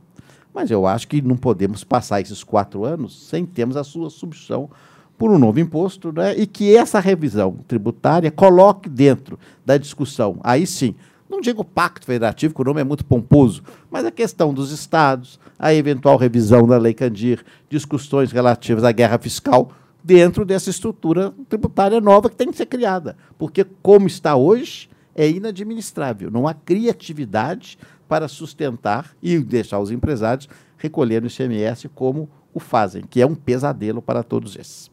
Mas 0.54 0.70
eu 0.70 0.86
acho 0.86 1.08
que 1.08 1.22
não 1.22 1.36
podemos 1.36 1.82
passar 1.82 2.20
esses 2.20 2.44
quatro 2.44 2.84
anos 2.84 3.28
sem 3.28 3.46
termos 3.46 3.76
a 3.76 3.84
sua 3.84 4.10
substituição 4.10 4.70
por 5.16 5.30
um 5.30 5.38
novo 5.38 5.60
imposto, 5.60 6.12
né? 6.12 6.34
e 6.36 6.46
que 6.46 6.76
essa 6.76 6.98
revisão 6.98 7.56
tributária 7.68 8.30
coloque 8.30 8.88
dentro 8.88 9.38
da 9.64 9.76
discussão, 9.76 10.40
aí 10.42 10.66
sim, 10.66 10.96
não 11.32 11.40
digo 11.40 11.64
pacto 11.64 12.04
federativo, 12.04 12.54
que 12.54 12.60
o 12.60 12.64
nome 12.64 12.82
é 12.82 12.84
muito 12.84 13.04
pomposo, 13.04 13.62
mas 13.90 14.04
a 14.04 14.10
questão 14.10 14.52
dos 14.52 14.70
estados, 14.70 15.40
a 15.58 15.72
eventual 15.72 16.18
revisão 16.18 16.66
da 16.66 16.76
Lei 16.76 16.92
Candir, 16.92 17.42
discussões 17.70 18.30
relativas 18.30 18.84
à 18.84 18.92
guerra 18.92 19.18
fiscal, 19.18 19.72
dentro 20.04 20.44
dessa 20.44 20.68
estrutura 20.68 21.32
tributária 21.48 22.00
nova 22.00 22.28
que 22.28 22.36
tem 22.36 22.50
que 22.50 22.56
ser 22.56 22.66
criada. 22.66 23.16
Porque, 23.38 23.64
como 23.82 24.06
está 24.06 24.36
hoje, 24.36 24.90
é 25.14 25.28
inadministrável. 25.28 26.30
Não 26.30 26.46
há 26.46 26.52
criatividade 26.52 27.78
para 28.06 28.28
sustentar 28.28 29.12
e 29.22 29.38
deixar 29.38 29.78
os 29.78 29.90
empresários 29.90 30.48
recolhendo 30.76 31.26
o 31.26 31.30
ICMS 31.30 31.88
como 31.88 32.28
o 32.52 32.60
fazem, 32.60 33.04
que 33.08 33.22
é 33.22 33.26
um 33.26 33.34
pesadelo 33.34 34.02
para 34.02 34.22
todos 34.22 34.54
esses. 34.54 34.91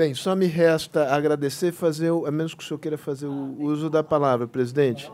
Bem, 0.00 0.14
só 0.14 0.34
me 0.34 0.46
resta 0.46 1.14
agradecer, 1.14 1.72
fazer, 1.72 2.08
a 2.08 2.30
menos 2.30 2.54
que 2.54 2.64
o 2.64 2.66
senhor 2.66 2.78
queira 2.78 2.96
fazer 2.96 3.26
o 3.26 3.60
uso 3.60 3.90
da 3.90 4.02
palavra, 4.02 4.48
presidente. 4.48 5.12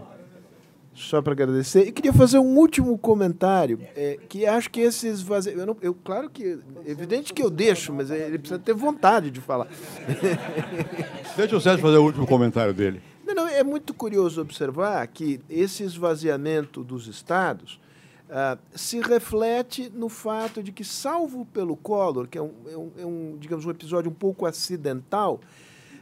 Só 0.94 1.20
para 1.20 1.32
agradecer. 1.32 1.88
E 1.88 1.90
queria 1.90 2.12
fazer 2.12 2.38
um 2.38 2.56
último 2.56 2.96
comentário, 2.96 3.80
é, 3.96 4.16
que 4.28 4.46
acho 4.46 4.70
que 4.70 4.78
esse 4.78 5.08
esvaziamento. 5.08 5.60
Eu, 5.60 5.66
não, 5.66 5.76
eu, 5.82 5.92
claro 5.92 6.30
que. 6.30 6.60
É 6.84 6.90
evidente 6.92 7.34
que 7.34 7.42
eu 7.42 7.50
deixo, 7.50 7.92
mas 7.92 8.12
ele 8.12 8.38
precisa 8.38 8.60
ter 8.60 8.74
vontade 8.74 9.28
de 9.28 9.40
falar. 9.40 9.66
Deixa 11.36 11.56
o 11.56 11.60
Sérgio 11.60 11.82
fazer 11.82 11.96
o 11.96 12.04
último 12.04 12.24
comentário 12.24 12.72
dele. 12.72 13.02
Não, 13.26 13.34
não, 13.34 13.48
é 13.48 13.64
muito 13.64 13.92
curioso 13.92 14.40
observar 14.40 15.04
que 15.08 15.40
esse 15.50 15.82
esvaziamento 15.82 16.84
dos 16.84 17.08
estados 17.08 17.80
Uh, 18.26 18.58
se 18.76 19.00
reflete 19.00 19.88
no 19.94 20.08
fato 20.08 20.60
de 20.60 20.72
que, 20.72 20.82
salvo 20.82 21.46
pelo 21.46 21.76
Collor, 21.76 22.26
que 22.26 22.36
é 22.36 22.42
um, 22.42 22.52
é 22.68 22.76
um, 22.76 22.90
é 22.98 23.06
um 23.06 23.36
digamos, 23.38 23.64
um 23.64 23.70
episódio 23.70 24.10
um 24.10 24.14
pouco 24.14 24.46
acidental, 24.46 25.40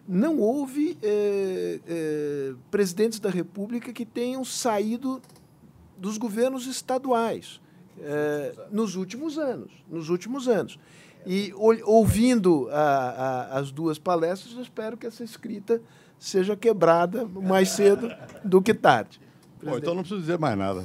não 0.06 0.38
houve 0.38 0.98
eh, 1.02 1.80
eh, 1.86 2.54
presidentes 2.70 3.18
da 3.18 3.30
República 3.30 3.92
que 3.92 4.04
tenham 4.04 4.44
saído 4.44 5.20
dos 5.96 6.18
governos 6.18 6.66
estaduais 6.66 7.60
eh, 7.98 8.54
nos 8.70 8.96
últimos 8.96 9.38
anos. 9.38 9.72
Nos 9.90 10.10
últimos 10.10 10.46
anos. 10.46 10.78
E 11.26 11.54
ouvindo 11.56 12.68
a, 12.70 12.74
a, 12.74 13.58
as 13.58 13.70
duas 13.70 13.98
palestras, 13.98 14.54
espero 14.58 14.96
que 14.96 15.06
essa 15.06 15.24
escrita 15.24 15.80
seja 16.18 16.54
quebrada 16.54 17.24
mais 17.24 17.70
cedo 17.70 18.10
do 18.44 18.60
que 18.60 18.74
tarde. 18.74 19.18
Bom, 19.64 19.78
então 19.78 19.94
não 19.94 20.02
preciso 20.02 20.20
dizer 20.20 20.38
mais 20.38 20.56
nada. 20.56 20.84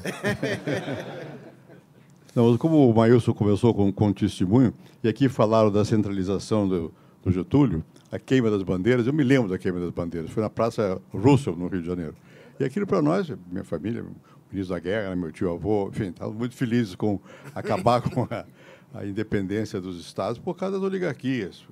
não, 2.33 2.57
como 2.57 2.89
o 2.89 2.95
Maílson 2.95 3.33
começou 3.33 3.73
com, 3.73 3.91
com 3.91 4.13
testemunho, 4.13 4.73
e 5.03 5.09
aqui 5.09 5.27
falaram 5.27 5.71
da 5.71 5.83
centralização 5.83 6.67
do, 6.67 6.93
do 7.23 7.31
Getúlio, 7.31 7.83
a 8.11 8.17
queima 8.17 8.49
das 8.49 8.63
bandeiras, 8.63 9.05
eu 9.05 9.13
me 9.13 9.23
lembro 9.23 9.49
da 9.49 9.57
queima 9.57 9.79
das 9.79 9.91
bandeiras, 9.91 10.31
foi 10.31 10.41
na 10.41 10.49
Praça 10.49 11.01
Russell, 11.13 11.55
no 11.55 11.67
Rio 11.67 11.81
de 11.81 11.87
Janeiro. 11.87 12.15
E 12.59 12.63
aquilo 12.63 12.87
para 12.87 13.01
nós, 13.01 13.31
minha 13.51 13.63
família, 13.63 14.05
ministro 14.51 14.75
da 14.75 14.79
guerra, 14.79 15.15
meu 15.15 15.31
tio 15.31 15.53
avô, 15.53 15.89
enfim, 15.89 16.09
estavam 16.09 16.33
muito 16.33 16.55
felizes 16.55 16.95
com 16.95 17.19
acabar 17.53 18.01
com 18.09 18.27
a, 18.29 18.45
a, 18.93 19.05
independência 19.05 19.79
dos 19.79 19.99
estados 19.99 20.39
por 20.39 20.55
causa 20.55 20.75
das 20.75 20.83
oligarquias. 20.83 21.65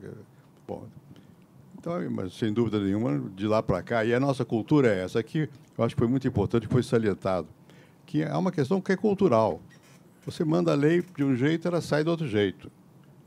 Bom, 0.67 0.85
então, 1.77 1.93
mas 2.09 2.33
sem 2.33 2.51
dúvida 2.51 2.79
nenhuma, 2.79 3.29
de 3.35 3.47
lá 3.47 3.61
para 3.61 3.83
cá, 3.83 4.03
e 4.03 4.13
a 4.13 4.19
nossa 4.19 4.43
cultura 4.43 4.93
é 4.93 5.03
essa 5.03 5.19
aqui, 5.19 5.47
eu 5.77 5.83
acho 5.83 5.95
que 5.95 5.99
foi 5.99 6.07
muito 6.07 6.27
importante, 6.27 6.67
foi 6.67 6.81
salientado, 6.81 7.47
que 8.05 8.23
é 8.23 8.35
uma 8.35 8.51
questão 8.51 8.81
que 8.81 8.91
é 8.91 8.97
cultural. 8.97 9.61
Você 10.25 10.43
manda 10.43 10.71
a 10.71 10.75
lei 10.75 11.03
de 11.15 11.23
um 11.23 11.35
jeito, 11.35 11.67
ela 11.67 11.79
sai 11.79 12.03
do 12.03 12.11
outro 12.11 12.27
jeito, 12.27 12.71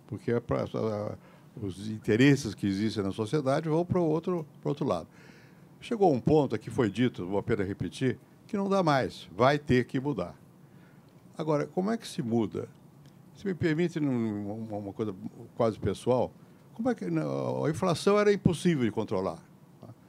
porque 0.07 0.33
é 0.33 0.41
pra, 0.41 0.65
os 1.63 1.89
interesses 1.89 2.55
que 2.55 2.67
existem 2.67 3.03
na 3.03 3.13
sociedade 3.13 3.69
vão 3.69 3.85
para 3.85 4.01
o 4.01 4.05
outro, 4.05 4.45
outro 4.65 4.85
lado. 4.85 5.07
Chegou 5.81 6.13
um 6.13 6.21
ponto, 6.21 6.55
aqui 6.55 6.71
foi 6.71 6.91
dito, 6.91 7.27
vou 7.27 7.39
apenas 7.39 7.67
repetir, 7.67 8.19
que 8.47 8.57
não 8.57 8.69
dá 8.69 8.83
mais, 8.83 9.29
vai 9.35 9.59
ter 9.59 9.85
que 9.85 10.01
mudar. 10.01 10.35
Agora, 11.39 11.67
como 11.67 11.91
é 11.91 11.97
que 11.97 12.07
se 12.07 12.21
muda? 12.21 12.69
Se 13.37 13.47
me 13.47 13.55
permite 13.55 13.99
uma 13.99 14.93
coisa 14.93 15.15
quase 15.57 15.79
pessoal, 15.79 16.31
como 16.81 16.89
é 16.89 16.95
que 16.95 17.05
a 17.05 17.71
inflação 17.71 18.19
era 18.19 18.33
impossível 18.33 18.85
de 18.85 18.91
controlar? 18.91 19.39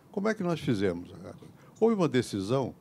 Como 0.10 0.30
é 0.30 0.34
que 0.34 0.42
nós 0.42 0.58
fizemos? 0.58 1.14
Houve 1.78 1.96
uma 1.96 2.08
decisão, 2.08 2.74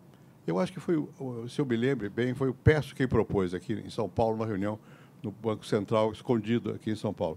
eu 0.46 0.60
acho 0.60 0.72
que 0.72 0.78
foi, 0.78 1.04
se 1.48 1.60
eu 1.60 1.66
me 1.66 1.76
lembro 1.76 2.08
bem, 2.08 2.32
foi 2.32 2.48
o 2.48 2.54
Peço 2.54 2.94
quem 2.94 3.08
propôs 3.08 3.52
aqui 3.52 3.72
em 3.72 3.90
São 3.90 4.08
Paulo, 4.08 4.36
uma 4.36 4.46
reunião 4.46 4.78
no 5.20 5.32
Banco 5.32 5.66
Central, 5.66 6.12
escondido 6.12 6.70
aqui 6.70 6.92
em 6.92 6.94
São 6.94 7.12
Paulo, 7.12 7.36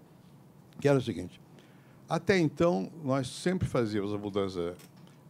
que 0.79 0.87
era 0.87 0.99
o 0.99 1.01
seguinte, 1.01 1.41
até 2.07 2.37
então, 2.37 2.91
nós 3.03 3.27
sempre 3.27 3.67
fazíamos 3.67 4.13
a 4.13 4.17
mudança 4.19 4.75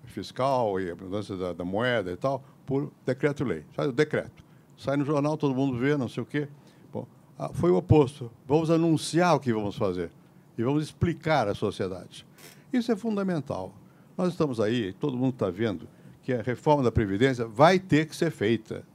fiscal 0.03 0.77
e 0.77 0.91
a 0.91 0.95
mudança 0.95 1.37
da, 1.37 1.53
da 1.53 1.63
moeda 1.63 2.11
e 2.11 2.17
tal 2.17 2.43
por 2.65 2.91
decreto-lei. 3.05 3.63
Sai 3.73 3.87
o 3.87 3.93
decreto. 3.93 4.43
Sai 4.77 4.97
no 4.97 5.05
jornal, 5.05 5.37
todo 5.37 5.55
mundo 5.55 5.77
vê, 5.77 5.95
não 5.95 6.09
sei 6.09 6.23
o 6.23 6.25
quê. 6.25 6.49
Bom, 6.91 7.07
ah, 7.39 7.49
foi 7.53 7.71
o 7.71 7.77
oposto. 7.77 8.29
Vamos 8.45 8.69
anunciar 8.69 9.35
o 9.35 9.39
que 9.39 9.53
vamos 9.53 9.77
fazer 9.77 10.11
e 10.57 10.63
vamos 10.63 10.84
explicar 10.84 11.47
à 11.47 11.55
sociedade. 11.55 12.25
Isso 12.71 12.91
é 12.91 12.95
fundamental. 12.95 13.73
Nós 14.17 14.30
estamos 14.30 14.59
aí, 14.59 14.93
todo 14.93 15.17
mundo 15.17 15.34
está 15.34 15.49
vendo 15.49 15.88
que 16.21 16.34
a 16.34 16.41
reforma 16.41 16.84
da 16.84 16.91
Previdência 16.91 17.45
vai 17.45 17.80
ter 17.80 18.07
que 18.07 18.15
ser 18.15 18.31
feita. 18.31 18.85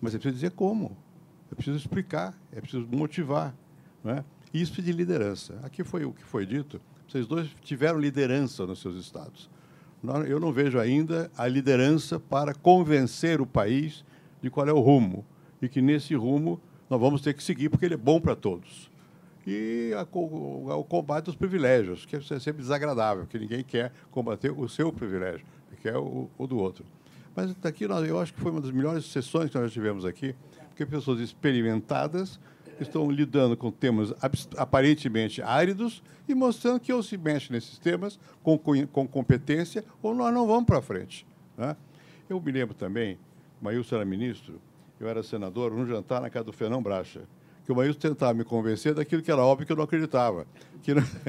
Mas 0.00 0.14
é 0.14 0.18
preciso 0.18 0.34
dizer 0.34 0.50
como. 0.52 0.96
É 1.50 1.54
preciso 1.54 1.76
explicar, 1.76 2.34
é 2.52 2.60
preciso 2.60 2.86
motivar. 2.90 3.54
Não 4.02 4.12
é? 4.12 4.24
Isso 4.54 4.80
de 4.80 4.92
liderança. 4.92 5.58
Aqui 5.62 5.84
foi 5.84 6.04
o 6.04 6.12
que 6.12 6.24
foi 6.24 6.46
dito. 6.46 6.80
Vocês 7.08 7.26
dois 7.26 7.48
tiveram 7.62 7.98
liderança 7.98 8.66
nos 8.66 8.80
seus 8.80 8.96
estados. 8.96 9.50
Eu 10.26 10.40
não 10.40 10.52
vejo 10.52 10.78
ainda 10.78 11.30
a 11.36 11.46
liderança 11.46 12.18
para 12.18 12.54
convencer 12.54 13.40
o 13.40 13.46
país 13.46 14.04
de 14.40 14.50
qual 14.50 14.66
é 14.66 14.72
o 14.72 14.80
rumo. 14.80 15.24
E 15.60 15.68
que 15.68 15.80
nesse 15.80 16.14
rumo 16.14 16.60
nós 16.90 17.00
vamos 17.00 17.20
ter 17.20 17.34
que 17.34 17.42
seguir, 17.42 17.68
porque 17.68 17.84
ele 17.84 17.94
é 17.94 17.98
bom 17.98 18.20
para 18.20 18.34
todos 18.34 18.91
e 19.46 19.92
a, 19.94 20.06
o, 20.16 20.68
o, 20.68 20.84
combate 20.84 21.26
dos 21.26 21.34
privilégios, 21.34 22.06
que 22.06 22.16
é 22.16 22.20
sempre 22.20 22.62
desagradável, 22.62 23.26
que 23.26 23.38
ninguém 23.38 23.64
quer 23.64 23.92
combater 24.10 24.50
o 24.50 24.68
seu 24.68 24.92
privilégio, 24.92 25.44
que 25.80 25.88
é 25.88 25.96
o, 25.96 26.30
o 26.38 26.46
do 26.46 26.58
outro. 26.58 26.84
Mas 27.34 27.54
daqui 27.54 27.88
nós, 27.88 28.06
eu 28.08 28.20
acho 28.20 28.32
que 28.32 28.40
foi 28.40 28.52
uma 28.52 28.60
das 28.60 28.70
melhores 28.70 29.06
sessões 29.06 29.50
que 29.50 29.58
nós 29.58 29.72
tivemos 29.72 30.04
aqui, 30.04 30.34
porque 30.68 30.86
pessoas 30.86 31.20
experimentadas 31.20 32.38
estão 32.80 33.10
lidando 33.10 33.56
com 33.56 33.70
temas 33.70 34.12
aparentemente 34.56 35.42
áridos 35.42 36.02
e 36.28 36.34
mostrando 36.34 36.80
que 36.80 36.92
ou 36.92 37.02
se 37.02 37.16
mexe 37.16 37.52
nesses 37.52 37.78
temas 37.78 38.18
com, 38.42 38.58
com 38.58 39.06
competência 39.06 39.84
ou 40.02 40.14
nós 40.14 40.32
não 40.32 40.46
vamos 40.46 40.64
para 40.64 40.80
frente. 40.80 41.26
Né? 41.56 41.76
Eu 42.28 42.40
me 42.40 42.52
lembro 42.52 42.74
também, 42.74 43.18
Maílson 43.60 43.96
era 43.96 44.04
ministro, 44.04 44.60
eu 44.98 45.08
era 45.08 45.22
senador, 45.22 45.72
num 45.72 45.86
jantar 45.86 46.20
na 46.20 46.30
casa 46.30 46.44
do 46.44 46.52
Fernão 46.52 46.82
Bracha 46.82 47.22
que 47.64 47.72
o 47.72 47.76
Maílson 47.76 47.98
tentava 47.98 48.34
me 48.34 48.44
convencer 48.44 48.94
daquilo 48.94 49.22
que 49.22 49.30
era 49.30 49.42
óbvio 49.42 49.66
que 49.66 49.72
eu 49.72 49.76
não 49.76 49.84
acreditava. 49.84 50.46
Que 50.82 50.94
não... 50.94 51.02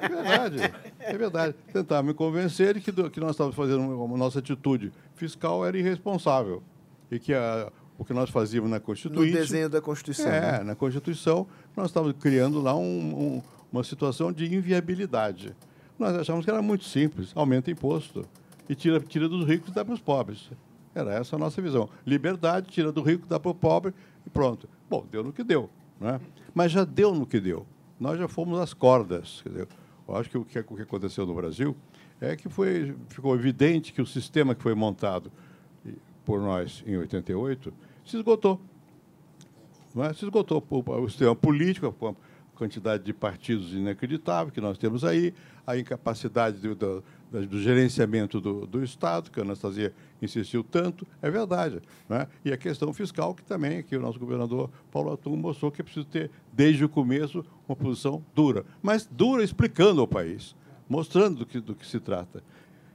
é 0.00 0.08
verdade, 0.08 0.74
é 0.98 1.18
verdade. 1.18 1.54
Tentava 1.72 2.02
me 2.02 2.14
convencer 2.14 2.74
de 2.74 2.80
que, 2.80 2.90
do, 2.90 3.10
que 3.10 3.20
nós 3.20 3.32
estávamos 3.32 3.54
fazendo 3.54 3.80
uma 3.80 4.16
nossa 4.16 4.38
atitude 4.38 4.92
fiscal 5.14 5.66
era 5.66 5.76
irresponsável 5.76 6.62
e 7.10 7.18
que 7.18 7.34
a, 7.34 7.70
o 7.98 8.04
que 8.04 8.14
nós 8.14 8.30
fazíamos 8.30 8.70
na 8.70 8.80
Constituição... 8.80 9.26
No 9.26 9.32
desenho 9.32 9.68
da 9.68 9.80
Constituição. 9.80 10.30
É, 10.30 10.58
né? 10.58 10.64
na 10.64 10.74
Constituição, 10.74 11.46
nós 11.76 11.86
estávamos 11.86 12.16
criando 12.18 12.60
lá 12.60 12.74
um, 12.74 12.80
um, 12.82 13.42
uma 13.70 13.84
situação 13.84 14.32
de 14.32 14.46
inviabilidade. 14.54 15.54
Nós 15.98 16.16
achávamos 16.16 16.46
que 16.46 16.50
era 16.50 16.62
muito 16.62 16.84
simples, 16.84 17.32
aumenta 17.34 17.70
imposto 17.70 18.24
e 18.68 18.74
tira, 18.74 19.00
tira 19.00 19.28
dos 19.28 19.46
ricos 19.46 19.70
e 19.70 19.74
dá 19.74 19.84
para 19.84 19.94
os 19.94 20.00
pobres. 20.00 20.50
Era 20.94 21.14
essa 21.14 21.36
a 21.36 21.38
nossa 21.38 21.60
visão. 21.60 21.88
Liberdade, 22.06 22.70
tira 22.70 22.90
do 22.90 23.02
rico, 23.02 23.26
dá 23.26 23.38
para 23.38 23.50
o 23.50 23.54
pobre 23.54 23.92
e 24.26 24.30
pronto. 24.30 24.68
Bom, 24.88 25.06
deu 25.10 25.22
no 25.22 25.32
que 25.32 25.44
deu. 25.44 25.68
Né? 26.00 26.20
Mas 26.54 26.72
já 26.72 26.84
deu 26.84 27.14
no 27.14 27.26
que 27.26 27.40
deu. 27.40 27.66
Nós 27.98 28.18
já 28.18 28.28
fomos 28.28 28.58
às 28.58 28.72
cordas. 28.72 29.40
Quer 29.42 29.48
dizer, 29.50 29.68
eu 30.06 30.16
acho 30.16 30.30
que 30.30 30.38
o 30.38 30.44
que 30.44 30.58
aconteceu 30.58 31.26
no 31.26 31.34
Brasil 31.34 31.76
é 32.20 32.36
que 32.36 32.48
foi, 32.48 32.96
ficou 33.08 33.34
evidente 33.34 33.92
que 33.92 34.02
o 34.02 34.06
sistema 34.06 34.54
que 34.54 34.62
foi 34.62 34.74
montado 34.74 35.30
por 36.24 36.40
nós 36.40 36.82
em 36.86 36.96
88 36.96 37.72
se 38.04 38.16
esgotou. 38.16 38.60
Não 39.94 40.04
é? 40.04 40.12
Se 40.12 40.24
esgotou 40.24 40.64
o 40.70 41.08
sistema 41.08 41.34
político, 41.34 41.86
a 41.86 42.14
quantidade 42.56 43.04
de 43.04 43.12
partidos 43.12 43.72
inacreditável 43.72 44.52
que 44.52 44.60
nós 44.60 44.76
temos 44.78 45.04
aí, 45.04 45.32
a 45.66 45.76
incapacidade 45.76 46.58
do, 46.58 46.74
do, 46.74 47.04
do 47.30 47.60
gerenciamento 47.60 48.40
do, 48.40 48.66
do, 48.66 48.82
Estado, 48.82 49.30
que 49.30 49.38
a 49.38 49.42
Anastasia 49.42 49.92
insistiu 50.20 50.64
tanto, 50.64 51.06
é 51.20 51.30
verdade. 51.30 51.80
Né? 52.08 52.26
E 52.44 52.52
a 52.52 52.56
questão 52.56 52.92
fiscal, 52.92 53.34
que 53.34 53.42
também 53.42 53.82
que 53.82 53.96
o 53.96 54.00
nosso 54.00 54.18
governador 54.18 54.70
Paulo 54.90 55.12
Atum 55.12 55.36
mostrou 55.36 55.70
que 55.70 55.80
é 55.80 55.84
preciso 55.84 56.06
ter, 56.06 56.30
desde 56.52 56.84
o 56.84 56.88
começo, 56.88 57.44
uma 57.68 57.76
posição 57.76 58.24
dura. 58.34 58.64
Mas 58.82 59.06
dura 59.10 59.44
explicando 59.44 60.00
ao 60.00 60.08
país, 60.08 60.56
mostrando 60.88 61.40
do 61.40 61.46
que, 61.46 61.60
do 61.60 61.74
que 61.74 61.86
se 61.86 62.00
trata. 62.00 62.42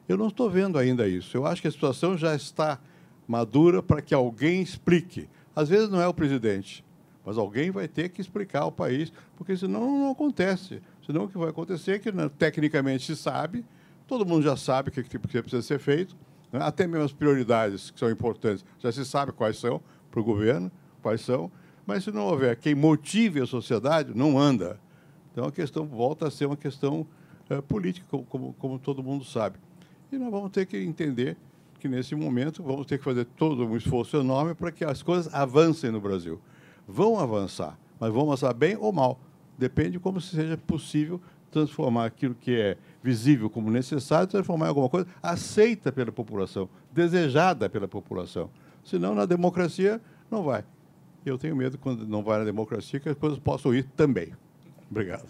Eu 0.08 0.18
não 0.18 0.28
estou 0.28 0.50
vendo 0.50 0.78
ainda 0.78 1.08
isso. 1.08 1.38
Eu 1.38 1.46
acho 1.46 1.62
que 1.62 1.68
a 1.68 1.72
situação 1.72 2.18
já 2.18 2.36
está 2.36 2.80
madura 3.28 3.82
para 3.82 4.02
que 4.02 4.14
alguém 4.14 4.62
explique. 4.62 5.30
Às 5.56 5.70
vezes 5.70 5.90
não 5.90 6.02
é 6.02 6.08
o 6.08 6.14
presidente, 6.14 6.84
mas 7.26 7.38
alguém 7.38 7.72
vai 7.72 7.88
ter 7.88 8.10
que 8.10 8.20
explicar 8.20 8.62
ao 8.62 8.72
país, 8.72 9.14
porque 9.38 9.56
senão 9.56 10.00
não 10.00 10.12
acontece. 10.12 10.82
Senão 11.06 11.26
o 11.26 11.30
que 11.30 11.38
vai 11.38 11.50
acontecer 11.50 11.92
é 11.94 12.00
que 12.00 12.12
né, 12.12 12.30
tecnicamente 12.38 13.06
se 13.06 13.16
sabe, 13.16 13.64
todo 14.08 14.26
mundo 14.26 14.44
já 14.44 14.56
sabe 14.56 14.90
o 14.90 14.92
que, 14.92 15.04
que 15.04 15.20
precisa 15.20 15.62
ser 15.62 15.80
feito, 15.80 16.16
né? 16.52 16.60
até 16.62 16.86
mesmo 16.86 17.06
as 17.06 17.14
prioridades 17.14 17.92
que 17.92 18.00
são 18.00 18.10
importantes, 18.10 18.66
já 18.80 18.92
se 18.92 19.06
sabe 19.06 19.32
quais 19.32 19.58
são 19.58 19.82
para 20.12 20.20
o 20.20 20.24
governo, 20.24 20.72
quais 21.02 21.22
são, 21.22 21.52
mas 21.86 22.04
se 22.04 22.12
não 22.12 22.26
houver 22.26 22.56
quem 22.56 22.76
motive 22.76 23.42
a 23.42 23.46
sociedade, 23.46 24.16
não 24.16 24.40
anda. 24.40 24.80
Então 25.32 25.46
a 25.46 25.52
questão 25.52 25.86
volta 25.86 26.28
a 26.28 26.32
ser 26.32 26.46
uma 26.46 26.56
questão 26.56 27.06
é, 27.50 27.60
política, 27.62 28.06
como, 28.10 28.24
como, 28.26 28.54
como 28.54 28.80
todo 28.80 29.04
mundo 29.04 29.26
sabe. 29.26 29.58
E 30.12 30.18
nós 30.18 30.32
vamos 30.32 30.52
ter 30.52 30.66
que 30.66 30.78
entender 30.78 31.36
que, 31.80 31.88
nesse 31.90 32.16
momento, 32.16 32.64
vamos 32.64 32.86
ter 32.86 32.98
que 32.98 33.04
fazer 33.04 33.26
todo 33.26 33.66
um 33.66 33.76
esforço 33.76 34.16
enorme 34.18 34.54
para 34.54 34.72
que 34.72 34.86
as 34.86 35.02
coisas 35.02 35.34
avancem 35.34 35.92
no 35.92 36.00
Brasil. 36.00 36.40
Vão 36.88 37.20
avançar, 37.20 37.78
mas 38.00 38.14
vão 38.14 38.24
avançar 38.24 38.54
bem 38.54 38.78
ou 38.78 38.94
mal. 38.94 39.20
Depende 39.58 39.92
de 39.92 40.00
como 40.00 40.22
seja 40.22 40.58
possível 40.58 41.20
transformar 41.52 42.06
aquilo 42.06 42.36
que 42.36 42.56
é 42.56 42.78
visível 43.04 43.50
como 43.50 43.70
necessário, 43.70 44.28
transformar 44.28 44.68
em 44.68 44.70
alguma 44.70 44.88
coisa 44.88 45.06
aceita 45.22 45.92
pela 45.92 46.12
população, 46.12 46.70
desejada 46.92 47.70
pela 47.70 47.88
população. 47.88 48.50
Senão, 48.84 49.14
na 49.14 49.26
democracia, 49.26 50.02
não 50.32 50.44
vai. 50.44 50.64
Eu 51.26 51.38
tenho 51.38 51.56
medo, 51.56 51.78
quando 51.78 52.08
não 52.08 52.24
vai 52.24 52.40
na 52.40 52.46
democracia, 52.46 53.00
que 53.00 53.10
as 53.10 53.18
coisas 53.18 53.38
possam 53.40 53.74
ir 53.74 53.84
também. 53.96 54.34
Obrigado. 54.90 55.28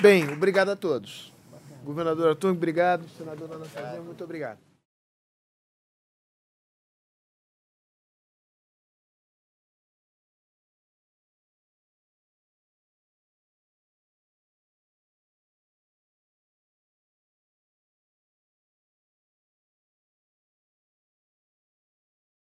Bem, 0.00 0.28
obrigado 0.32 0.70
a 0.70 0.76
todos. 0.76 1.32
Governador 1.84 2.28
Arthur, 2.28 2.52
obrigado. 2.52 3.04
Senador 3.16 3.52
Anastasia, 3.52 4.00
muito 4.00 4.22
obrigado. 4.22 4.67